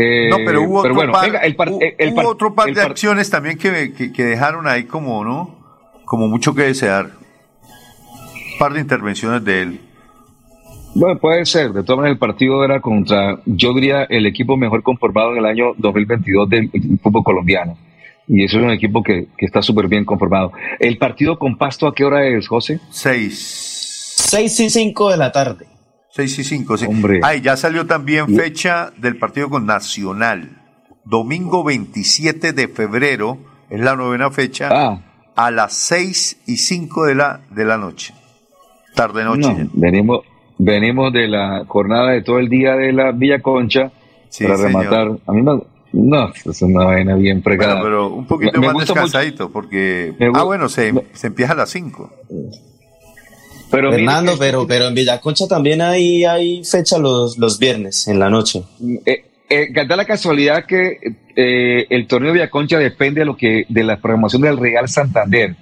Eh, 0.00 0.28
No, 0.30 0.36
pero 0.44 0.62
hubo 0.62 0.78
otro 0.80 0.94
bueno, 0.94 1.12
par, 1.12 1.26
venga, 1.26 1.38
el 1.40 1.56
par- 1.56 1.70
hu- 1.70 1.94
el 1.98 2.08
hubo 2.10 2.16
par- 2.16 2.26
otro 2.26 2.54
par 2.54 2.68
el 2.68 2.74
de 2.74 2.82
par- 2.82 2.90
acciones 2.92 3.30
también 3.30 3.58
que, 3.58 3.92
que- 3.92 4.12
que 4.12 4.24
dejaron 4.24 4.66
ahí 4.68 4.84
como, 4.84 5.24
¿no? 5.24 5.56
Como 6.04 6.28
mucho 6.28 6.54
que 6.54 6.62
desear. 6.62 7.06
Un 8.52 8.58
par 8.58 8.72
de 8.74 8.80
intervenciones 8.80 9.44
de 9.44 9.62
él. 9.62 9.80
Bueno, 10.94 11.18
puede 11.18 11.44
ser. 11.46 11.72
De 11.72 11.82
todas 11.82 11.98
maneras, 11.98 12.14
el 12.14 12.18
partido 12.18 12.64
era 12.64 12.80
contra, 12.80 13.38
yo 13.44 13.74
diría, 13.74 14.04
el 14.04 14.26
equipo 14.26 14.56
mejor 14.56 14.82
conformado 14.82 15.32
en 15.32 15.38
el 15.38 15.46
año 15.46 15.74
2022 15.76 16.48
del 16.48 16.70
fútbol 17.02 17.22
colombiano. 17.24 17.76
Y 18.26 18.44
eso 18.44 18.58
es 18.58 18.64
un 18.64 18.70
equipo 18.70 19.02
que, 19.02 19.26
que 19.36 19.46
está 19.46 19.62
súper 19.62 19.88
bien 19.88 20.04
conformado. 20.04 20.52
¿El 20.78 20.98
partido 20.98 21.38
con 21.38 21.56
Pasto 21.56 21.86
a 21.86 21.94
qué 21.94 22.04
hora 22.04 22.26
es, 22.26 22.46
José? 22.48 22.78
Seis. 22.90 24.14
Seis 24.16 24.58
y 24.60 24.70
cinco 24.70 25.10
de 25.10 25.16
la 25.16 25.32
tarde. 25.32 25.66
Seis 26.18 26.36
y 26.40 26.42
cinco, 26.42 26.76
sí. 26.76 26.84
Hombre. 26.84 27.20
Ay, 27.22 27.40
ya 27.42 27.56
salió 27.56 27.86
también 27.86 28.34
fecha 28.34 28.90
del 28.96 29.16
partido 29.18 29.48
con 29.48 29.66
Nacional. 29.66 30.50
Domingo 31.04 31.62
27 31.62 32.52
de 32.52 32.66
febrero, 32.66 33.38
es 33.70 33.78
la 33.80 33.94
novena 33.94 34.28
fecha, 34.32 34.68
Ah. 34.72 35.00
a 35.36 35.50
las 35.52 35.74
seis 35.74 36.40
y 36.44 36.56
cinco 36.56 37.04
de 37.06 37.14
la, 37.14 37.42
de 37.52 37.64
la 37.64 37.78
noche. 37.78 38.14
Tarde 38.96 39.22
noche. 39.22 39.54
No, 39.62 39.70
venimos, 39.74 40.24
venimos 40.58 41.12
de 41.12 41.28
la 41.28 41.64
jornada 41.68 42.10
de 42.10 42.22
todo 42.22 42.40
el 42.40 42.48
día 42.48 42.74
de 42.74 42.92
la 42.92 43.12
Villa 43.12 43.40
Concha 43.40 43.92
Sí, 44.28 44.42
para 44.42 44.56
señor. 44.56 44.82
rematar. 44.82 45.18
A 45.24 45.32
mí 45.32 45.42
no, 45.42 45.64
no, 45.92 46.32
es 46.34 46.62
una 46.62 46.84
vaina 46.84 47.14
bien 47.14 47.44
fregada. 47.44 47.74
Bueno, 47.74 47.84
pero 47.84 48.08
un 48.08 48.26
poquito 48.26 48.58
Me 48.60 48.66
más 48.66 48.74
gusta 48.74 48.92
mucho- 48.92 49.02
descansadito, 49.04 49.52
porque... 49.52 50.14
Me 50.18 50.32
Ah, 50.34 50.42
bueno, 50.42 50.68
se, 50.68 50.92
se 51.12 51.28
empieza 51.28 51.52
a 51.52 51.56
las 51.56 51.70
5. 51.70 52.10
Pero 53.70 53.92
Fernando, 53.92 54.32
pero, 54.38 54.66
pero 54.66 54.86
en 54.88 54.94
Villaconcha 54.94 55.46
también 55.46 55.80
hay, 55.82 56.24
hay 56.24 56.64
fecha 56.64 56.98
los, 56.98 57.36
los 57.38 57.58
viernes 57.58 58.08
en 58.08 58.18
la 58.18 58.30
noche. 58.30 58.62
Eh, 59.04 59.24
eh, 59.50 59.68
da 59.86 59.96
la 59.96 60.04
casualidad 60.04 60.64
que 60.66 60.98
eh, 61.36 61.86
el 61.90 62.06
torneo 62.06 62.28
de 62.32 62.34
Villaconcha 62.38 62.78
depende 62.78 63.20
de 63.20 63.24
lo 63.26 63.36
que 63.36 63.64
de 63.68 63.84
la 63.84 63.98
programación 63.98 64.42
del 64.42 64.58
Real 64.58 64.88
Santander 64.88 65.56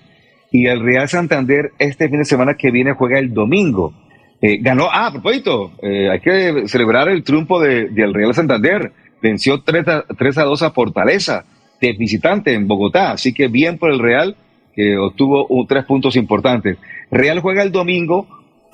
y 0.52 0.66
el 0.66 0.80
Real 0.80 1.08
Santander 1.08 1.72
este 1.78 2.08
fin 2.08 2.18
de 2.18 2.24
semana 2.24 2.54
que 2.54 2.70
viene 2.70 2.92
juega 2.92 3.18
el 3.18 3.32
domingo. 3.34 3.92
Eh, 4.40 4.58
ganó, 4.60 4.88
ah, 4.90 5.06
a 5.06 5.12
propósito, 5.12 5.72
eh, 5.82 6.08
hay 6.10 6.20
que 6.20 6.68
celebrar 6.68 7.08
el 7.08 7.24
triunfo 7.24 7.58
de- 7.60 7.88
del 7.88 8.12
Real 8.14 8.34
Santander. 8.34 8.92
Venció 9.22 9.62
3 9.62 9.88
a, 9.88 10.04
3 10.16 10.38
a 10.38 10.44
2 10.44 10.62
a 10.62 10.70
Fortaleza, 10.70 11.44
de 11.80 11.92
visitante 11.94 12.52
en 12.52 12.68
Bogotá. 12.68 13.12
Así 13.12 13.32
que 13.32 13.48
bien 13.48 13.78
por 13.78 13.90
el 13.90 13.98
Real, 13.98 14.36
que 14.74 14.96
obtuvo 14.98 15.46
un- 15.48 15.66
tres 15.66 15.84
puntos 15.84 16.16
importantes. 16.16 16.76
Real 17.10 17.40
juega 17.40 17.62
el 17.62 17.72
domingo, 17.72 18.26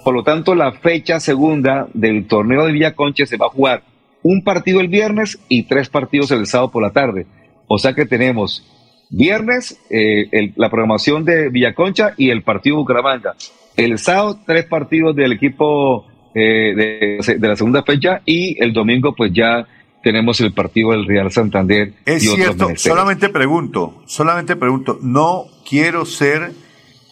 por 0.04 0.14
lo 0.14 0.22
tanto, 0.24 0.54
la 0.54 0.72
fecha 0.72 1.20
segunda 1.20 1.88
del 1.94 2.26
torneo 2.26 2.66
de 2.66 2.72
Villaconcha 2.72 3.26
se 3.26 3.36
va 3.36 3.46
a 3.46 3.50
jugar 3.50 3.82
un 4.22 4.42
partido 4.42 4.80
el 4.80 4.88
viernes 4.88 5.38
y 5.48 5.64
tres 5.64 5.88
partidos 5.88 6.30
el 6.30 6.46
sábado 6.46 6.70
por 6.70 6.82
la 6.82 6.90
tarde. 6.90 7.26
O 7.66 7.78
sea 7.78 7.94
que 7.94 8.06
tenemos 8.06 8.64
viernes 9.10 9.78
eh, 9.90 10.28
el- 10.32 10.52
la 10.56 10.70
programación 10.70 11.24
de 11.24 11.48
Villaconcha 11.50 12.14
y 12.16 12.30
el 12.30 12.42
partido 12.42 12.76
Bucaramanga. 12.76 13.34
El 13.76 13.98
sábado 13.98 14.38
tres 14.46 14.64
partidos 14.66 15.14
del 15.16 15.32
equipo 15.32 16.06
eh, 16.34 17.18
de, 17.24 17.36
de 17.38 17.48
la 17.48 17.56
segunda 17.56 17.82
fecha 17.82 18.22
y 18.24 18.62
el 18.62 18.72
domingo 18.72 19.14
pues 19.14 19.32
ya 19.34 19.66
tenemos 20.02 20.40
el 20.40 20.52
partido 20.52 20.90
del 20.92 21.06
Real 21.06 21.30
Santander. 21.30 21.92
Es 22.04 22.24
y 22.24 22.28
cierto, 22.28 22.70
solamente 22.76 23.28
pregunto, 23.28 24.02
solamente 24.06 24.56
pregunto, 24.56 24.98
no 25.02 25.44
quiero 25.68 26.04
ser 26.06 26.52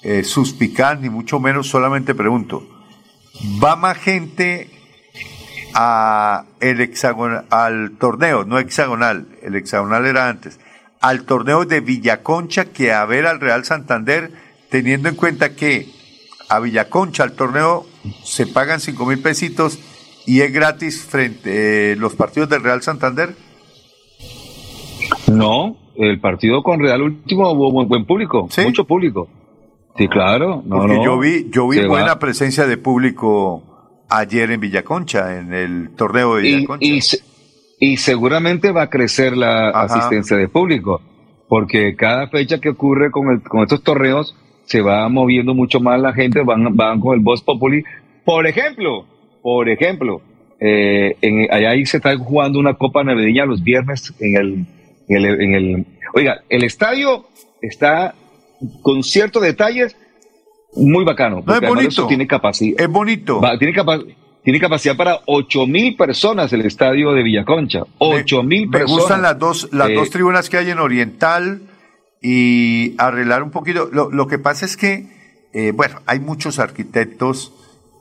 eh, 0.03 0.25
suspicaz, 0.25 1.01
ni 1.01 1.11
mucho 1.11 1.41
menos, 1.41 1.69
solamente 1.69 2.15
pregunto, 2.15 2.67
¿va 3.63 3.77
más 3.77 3.99
gente 3.99 4.71
a 5.75 6.47
el 6.61 6.81
hexagonal, 6.81 7.47
al 7.51 7.99
torneo, 7.99 8.45
no 8.45 8.59
hexagonal, 8.59 9.29
el 9.43 9.57
hexagonal 9.57 10.07
era 10.07 10.29
antes, 10.29 10.59
al 11.01 11.25
torneo 11.25 11.65
de 11.65 11.81
Villaconcha 11.81 12.67
que 12.67 12.93
a 12.93 13.05
ver 13.05 13.27
al 13.27 13.41
Real 13.41 13.65
Santander, 13.65 14.33
teniendo 14.69 15.09
en 15.09 15.17
cuenta 15.17 15.55
que 15.55 15.87
a 16.49 16.61
Villaconcha, 16.61 17.23
al 17.23 17.33
torneo, 17.33 17.87
se 18.25 18.47
pagan 18.47 18.81
cinco 18.81 19.07
mil 19.07 19.21
pesitos 19.21 19.79
y 20.27 20.41
es 20.41 20.53
gratis 20.53 21.05
frente 21.05 21.93
eh, 21.93 21.97
los 21.97 22.15
partidos 22.15 22.49
del 22.49 22.63
Real 22.63 22.83
Santander? 22.83 23.35
No, 25.29 25.77
el 25.97 26.21
partido 26.21 26.63
con 26.63 26.81
Real 26.81 27.03
último 27.03 27.51
hubo 27.53 27.87
buen 27.87 28.05
público, 28.05 28.49
mucho 28.65 28.85
público. 28.85 29.29
Sí, 30.01 30.09
claro. 30.09 30.63
No, 30.65 30.79
Porque 30.79 30.95
no, 30.97 31.05
yo 31.05 31.19
vi, 31.19 31.51
yo 31.51 31.69
vi 31.69 31.85
buena 31.87 32.15
va. 32.15 32.19
presencia 32.19 32.67
de 32.67 32.79
público 32.79 33.63
ayer 34.09 34.51
en 34.51 34.59
Villaconcha, 34.61 35.39
en 35.39 35.53
el 35.53 35.91
torneo 35.95 36.37
de 36.37 36.49
y, 36.49 36.55
Villaconcha. 36.57 36.87
y 36.87 37.01
y 37.83 37.97
seguramente 37.99 38.73
va 38.73 38.83
a 38.85 38.91
crecer 38.91 39.37
la 39.37 39.69
Ajá. 39.69 39.83
asistencia 39.85 40.37
de 40.39 40.49
público, 40.49 41.01
porque 41.49 41.97
cada 41.97 42.29
fecha 42.29 42.59
que 42.61 42.71
ocurre 42.71 43.11
con, 43.11 43.29
el- 43.31 43.43
con 43.43 43.63
estos 43.63 43.83
torneos 43.83 44.35
se 44.65 44.81
va 44.81 45.07
moviendo 45.11 45.55
mucho 45.55 45.81
más 45.81 46.01
la 46.01 46.13
gente, 46.15 46.43
van, 46.43 46.75
van 46.77 46.99
con 47.01 47.15
el 47.15 47.21
Voz 47.21 47.43
Populi. 47.43 47.83
Por 48.25 48.47
ejemplo, 48.47 49.05
por 49.43 49.69
ejemplo, 49.69 50.23
eh, 50.61 51.17
en, 51.23 51.47
allá 51.53 51.71
ahí 51.71 51.85
se 51.87 51.99
está 51.99 52.17
jugando 52.17 52.59
una 52.59 52.73
Copa 52.75 53.03
Navideña 53.05 53.45
los 53.47 53.63
viernes 53.63 54.15
en 54.21 54.37
el, 54.37 54.67
en 55.09 55.17
el, 55.27 55.41
en 55.43 55.55
el- 55.55 55.87
Oiga, 56.15 56.41
el 56.49 56.65
estadio 56.65 57.27
está 57.63 58.15
con 58.83 59.03
ciertos 59.03 59.43
detalles 59.43 59.97
muy 60.75 61.05
bacano. 61.05 61.43
porque 61.45 61.65
es 61.67 61.69
bonito. 61.69 62.07
tiene 62.07 62.27
capacidad. 62.27 62.81
Es 62.81 62.89
bonito. 62.89 63.41
tiene, 63.59 63.75
capa- 63.75 64.01
tiene 64.45 64.61
capacidad 64.61 64.97
para 64.97 65.21
ocho 65.27 65.67
mil 65.67 65.97
personas 65.97 66.53
el 66.53 66.63
estadio 66.63 67.13
de 67.13 67.23
Villaconcha. 67.23 67.83
Ocho 67.99 68.43
mil 68.43 68.67
Me 68.69 68.79
personas. 68.79 68.99
gustan 69.03 69.23
las 69.23 69.39
dos, 69.39 69.69
las 69.73 69.89
Eh, 69.91 69.95
dos 69.95 70.11
tribunas 70.11 70.49
que 70.49 70.59
hay 70.59 70.71
en 70.71 70.79
Oriental 70.79 71.63
y 72.23 72.95
arreglar 72.99 73.43
un 73.43 73.51
poquito. 73.51 73.89
Lo, 73.93 74.11
lo 74.11 74.27
que 74.27 74.39
pasa 74.39 74.65
es 74.67 74.77
que 74.77 75.19
eh, 75.53 75.73
bueno, 75.73 76.01
hay 76.07 76.21
muchos 76.21 76.59
arquitectos 76.61 77.53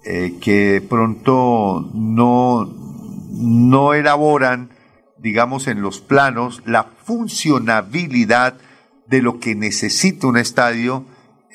eh, 0.05 0.33
que 0.39 0.53
de 0.73 0.81
pronto 0.81 1.89
no, 1.95 2.71
no 3.31 3.93
elaboran, 3.95 4.69
digamos, 5.17 5.67
en 5.67 5.81
los 5.81 5.99
planos 5.99 6.61
la 6.65 6.83
funcionabilidad 7.03 8.55
de 9.09 9.21
lo 9.21 9.39
que 9.39 9.55
necesita 9.55 10.27
un 10.27 10.37
estadio 10.37 11.03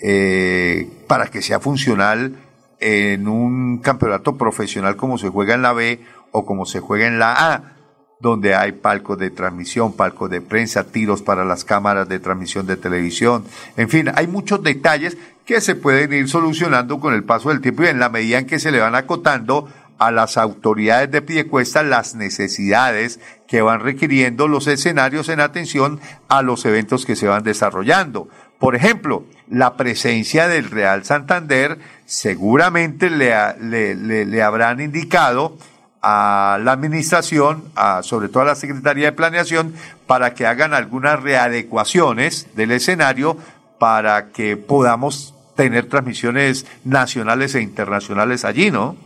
eh, 0.03 0.89
para 1.07 1.27
que 1.29 1.41
sea 1.41 1.61
funcional 1.61 2.37
en 2.81 3.29
un 3.29 3.79
campeonato 3.79 4.37
profesional 4.37 4.97
como 4.97 5.19
se 5.19 5.29
juega 5.29 5.55
en 5.55 5.63
la 5.63 5.73
B 5.73 6.01
o 6.33 6.45
como 6.45 6.67
se 6.67 6.81
juega 6.81 7.07
en 7.07 7.19
la 7.19 7.55
A, 7.55 7.77
donde 8.21 8.55
hay 8.55 8.73
palcos 8.73 9.19
de 9.19 9.31
transmisión, 9.31 9.93
palcos 9.93 10.31
de 10.31 10.41
prensa, 10.41 10.85
tiros 10.85 11.23
para 11.23 11.45
las 11.45 11.65
cámaras 11.65 12.09
de 12.09 12.19
transmisión 12.19 12.67
de 12.67 12.77
televisión. 12.77 13.45
En 13.77 13.89
fin, 13.89 14.11
hay 14.15 14.27
muchos 14.27 14.63
detalles 14.63 15.17
que 15.47 15.61
se 15.61 15.77
pueden 15.77 16.13
ir 16.13 16.29
solucionando 16.29 16.99
con 16.99 17.15
el 17.15 17.23
paso 17.23 17.51
del 17.51 17.61
tiempo 17.61 17.85
y 17.85 17.89
en 17.89 18.01
la 18.01 18.09
medida 18.09 18.39
en 18.39 18.47
que 18.47 18.59
se 18.59 18.73
le 18.73 18.81
van 18.81 18.95
acotando 18.95 19.69
a 19.99 20.11
las 20.11 20.37
autoridades 20.37 21.11
de 21.11 21.23
Piedecuesta 21.23 21.83
las 21.83 22.15
necesidades 22.15 23.21
que 23.47 23.63
van 23.63 23.81
requiriendo 23.81 24.49
los 24.49 24.67
escenarios 24.67 25.29
en 25.29 25.41
atención 25.41 26.01
a 26.29 26.43
los 26.43 26.65
eventos 26.65 27.07
que 27.07 27.17
se 27.17 27.29
van 27.29 27.45
desarrollando. 27.45 28.29
Por 28.59 28.75
ejemplo, 28.75 29.25
la 29.49 29.77
presencia 29.77 30.49
del 30.49 30.71
Real 30.71 31.05
Santander 31.05 31.79
seguramente 32.07 33.11
le, 33.11 33.35
le, 33.61 33.95
le, 33.95 34.25
le 34.25 34.43
habrán 34.43 34.81
indicado 34.81 35.57
a 36.03 36.59
la 36.63 36.73
administración, 36.73 37.65
a, 37.77 38.03
sobre 38.03 38.29
todo 38.29 38.43
a 38.43 38.47
la 38.47 38.55
Secretaría 38.55 39.07
de 39.07 39.13
Planeación, 39.13 39.75
para 40.07 40.35
que 40.35 40.47
hagan 40.47 40.75
algunas 40.75 41.23
readecuaciones 41.23 42.47
del 42.55 42.73
escenario 42.73 43.39
para 43.79 44.29
que 44.29 44.57
podamos 44.57 45.35
tener 45.57 45.89
transmisiones 45.89 46.67
nacionales 46.85 47.55
e 47.55 47.63
internacionales 47.63 48.45
allí, 48.45 48.71
¿no? 48.71 48.97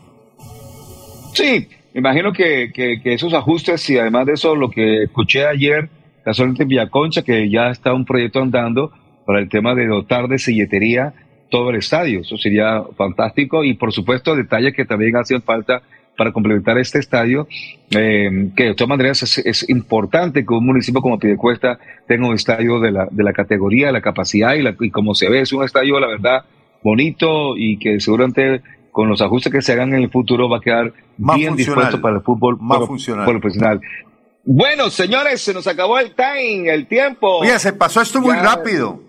Sí, 1.35 1.69
me 1.95 2.01
imagino 2.01 2.33
que, 2.33 2.71
que, 2.73 3.01
que, 3.03 3.15
esos 3.15 3.35
ajustes 3.35 3.89
y 3.91 3.99
además 3.99 4.27
de 4.27 4.35
eso, 4.35 4.55
lo 4.55 4.71
que 4.71 5.05
escuché 5.05 5.47
ayer, 5.47 5.89
casualmente 6.25 6.65
en 6.65 6.69
Villaconcha, 6.69 7.23
que 7.23 7.49
ya 7.49 7.71
está 7.71 7.93
un 7.95 8.05
proyecto 8.05 8.41
andando 8.41 8.93
para 9.25 9.41
el 9.41 9.49
tema 9.49 9.75
de 9.75 9.87
dotar 9.87 10.29
de 10.29 10.39
silletería 10.39 11.13
todo 11.51 11.71
el 11.71 11.77
estadio. 11.77 12.21
Eso 12.21 12.37
sería 12.37 12.83
fantástico 12.97 13.65
y 13.65 13.75
por 13.75 13.93
supuesto 13.93 14.37
detalles 14.37 14.75
que 14.75 14.85
también 14.85 15.17
hacen 15.17 15.43
falta 15.43 15.83
para 16.17 16.33
complementar 16.33 16.77
este 16.79 16.99
estadio, 16.99 17.47
eh, 17.93 18.51
que 18.57 18.65
de 18.65 18.75
todas 18.75 18.89
maneras 18.89 19.23
es, 19.23 19.39
es, 19.39 19.69
importante 19.69 20.45
que 20.45 20.53
un 20.53 20.67
municipio 20.67 21.01
como 21.01 21.19
Piedecuesta 21.19 21.79
tenga 22.09 22.27
un 22.27 22.35
estadio 22.35 22.81
de 22.81 22.91
la, 22.91 23.07
de 23.09 23.23
la 23.23 23.33
categoría, 23.33 23.93
la 23.93 24.01
capacidad 24.01 24.55
y, 24.55 24.63
la, 24.63 24.75
y 24.81 24.91
como 24.91 25.15
se 25.15 25.31
ve, 25.31 25.43
es 25.43 25.53
un 25.53 25.63
estadio, 25.63 26.01
la 26.01 26.09
verdad, 26.09 26.45
bonito 26.83 27.57
y 27.57 27.79
que 27.79 28.01
seguramente 28.01 28.63
con 28.99 29.09
los 29.09 29.23
ajustes 29.23 29.53
que 29.53 29.63
se 29.63 29.75
hagan 29.75 29.95
en 29.95 30.03
el 30.03 30.11
futuro 30.11 30.49
va 30.49 30.57
a 30.57 30.61
quedar 30.61 30.93
más 31.19 31.37
bien 31.37 31.55
dispuesto 31.55 32.01
para 32.01 32.17
el 32.17 32.23
fútbol 32.23 32.57
más 32.61 32.85
funcional. 32.85 33.25
profesional. 33.27 33.81
Bueno, 34.45 34.91
señores, 34.91 35.41
se 35.41 35.55
nos 35.55 35.69
acabó 35.69 36.01
el 36.01 36.17
time, 36.17 36.69
el 36.69 36.89
tiempo. 36.89 37.37
Oye, 37.39 37.57
se 37.61 37.73
pasó 37.75 38.01
esto 38.01 38.21
muy 38.21 38.35
Ya- 38.35 38.43
rápido. 38.43 39.01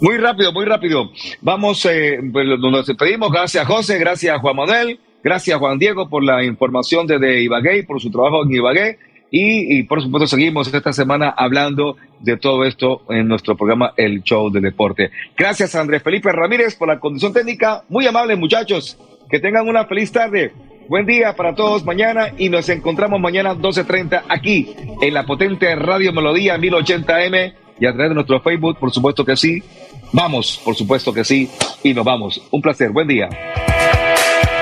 Muy 0.00 0.16
rápido, 0.16 0.52
muy 0.52 0.64
rápido. 0.64 1.10
Vamos, 1.42 1.86
eh, 1.86 2.18
pues, 2.32 2.44
nos 2.58 2.86
despedimos. 2.88 3.30
Gracias, 3.30 3.64
José. 3.68 4.00
Gracias, 4.00 4.36
Juan 4.40 4.56
Manuel. 4.56 4.98
Gracias, 5.22 5.56
Juan 5.60 5.78
Diego, 5.78 6.08
por 6.08 6.24
la 6.24 6.42
información 6.42 7.06
desde 7.06 7.40
Ibagué, 7.40 7.78
y 7.78 7.82
por 7.84 8.00
su 8.00 8.10
trabajo 8.10 8.42
en 8.44 8.52
Ibagué. 8.52 8.98
Y, 9.30 9.82
por 9.84 10.02
supuesto, 10.02 10.26
seguimos 10.26 10.72
esta 10.72 10.92
semana 10.92 11.34
hablando 11.36 11.96
de 12.20 12.36
todo 12.36 12.64
esto 12.64 13.02
en 13.10 13.28
nuestro 13.28 13.56
programa 13.56 13.92
El 13.96 14.22
Show 14.22 14.50
del 14.50 14.62
Deporte. 14.62 15.10
Gracias, 15.36 15.74
Andrés 15.74 16.02
Felipe 16.02 16.32
Ramírez, 16.32 16.76
por 16.76 16.88
la 16.88 16.98
condición 16.98 17.32
técnica. 17.32 17.84
Muy 17.88 18.06
amables, 18.06 18.38
muchachos. 18.38 18.98
Que 19.28 19.38
tengan 19.38 19.68
una 19.68 19.84
feliz 19.84 20.10
tarde. 20.10 20.52
Buen 20.88 21.04
día 21.04 21.36
para 21.36 21.54
todos 21.54 21.84
mañana 21.84 22.32
y 22.38 22.48
nos 22.48 22.66
encontramos 22.70 23.20
mañana 23.20 23.54
12.30 23.54 24.22
aquí 24.26 24.74
en 25.02 25.12
la 25.12 25.26
potente 25.26 25.76
Radio 25.76 26.14
Melodía 26.14 26.56
1080M 26.56 27.52
y 27.78 27.84
a 27.86 27.92
través 27.92 28.08
de 28.08 28.14
nuestro 28.14 28.40
Facebook, 28.40 28.78
por 28.78 28.90
supuesto 28.90 29.22
que 29.22 29.36
sí. 29.36 29.62
Vamos, 30.12 30.58
por 30.64 30.74
supuesto 30.74 31.12
que 31.12 31.24
sí. 31.24 31.50
Y 31.82 31.92
nos 31.92 32.06
vamos. 32.06 32.42
Un 32.50 32.62
placer. 32.62 32.90
Buen 32.90 33.06
día. 33.06 33.28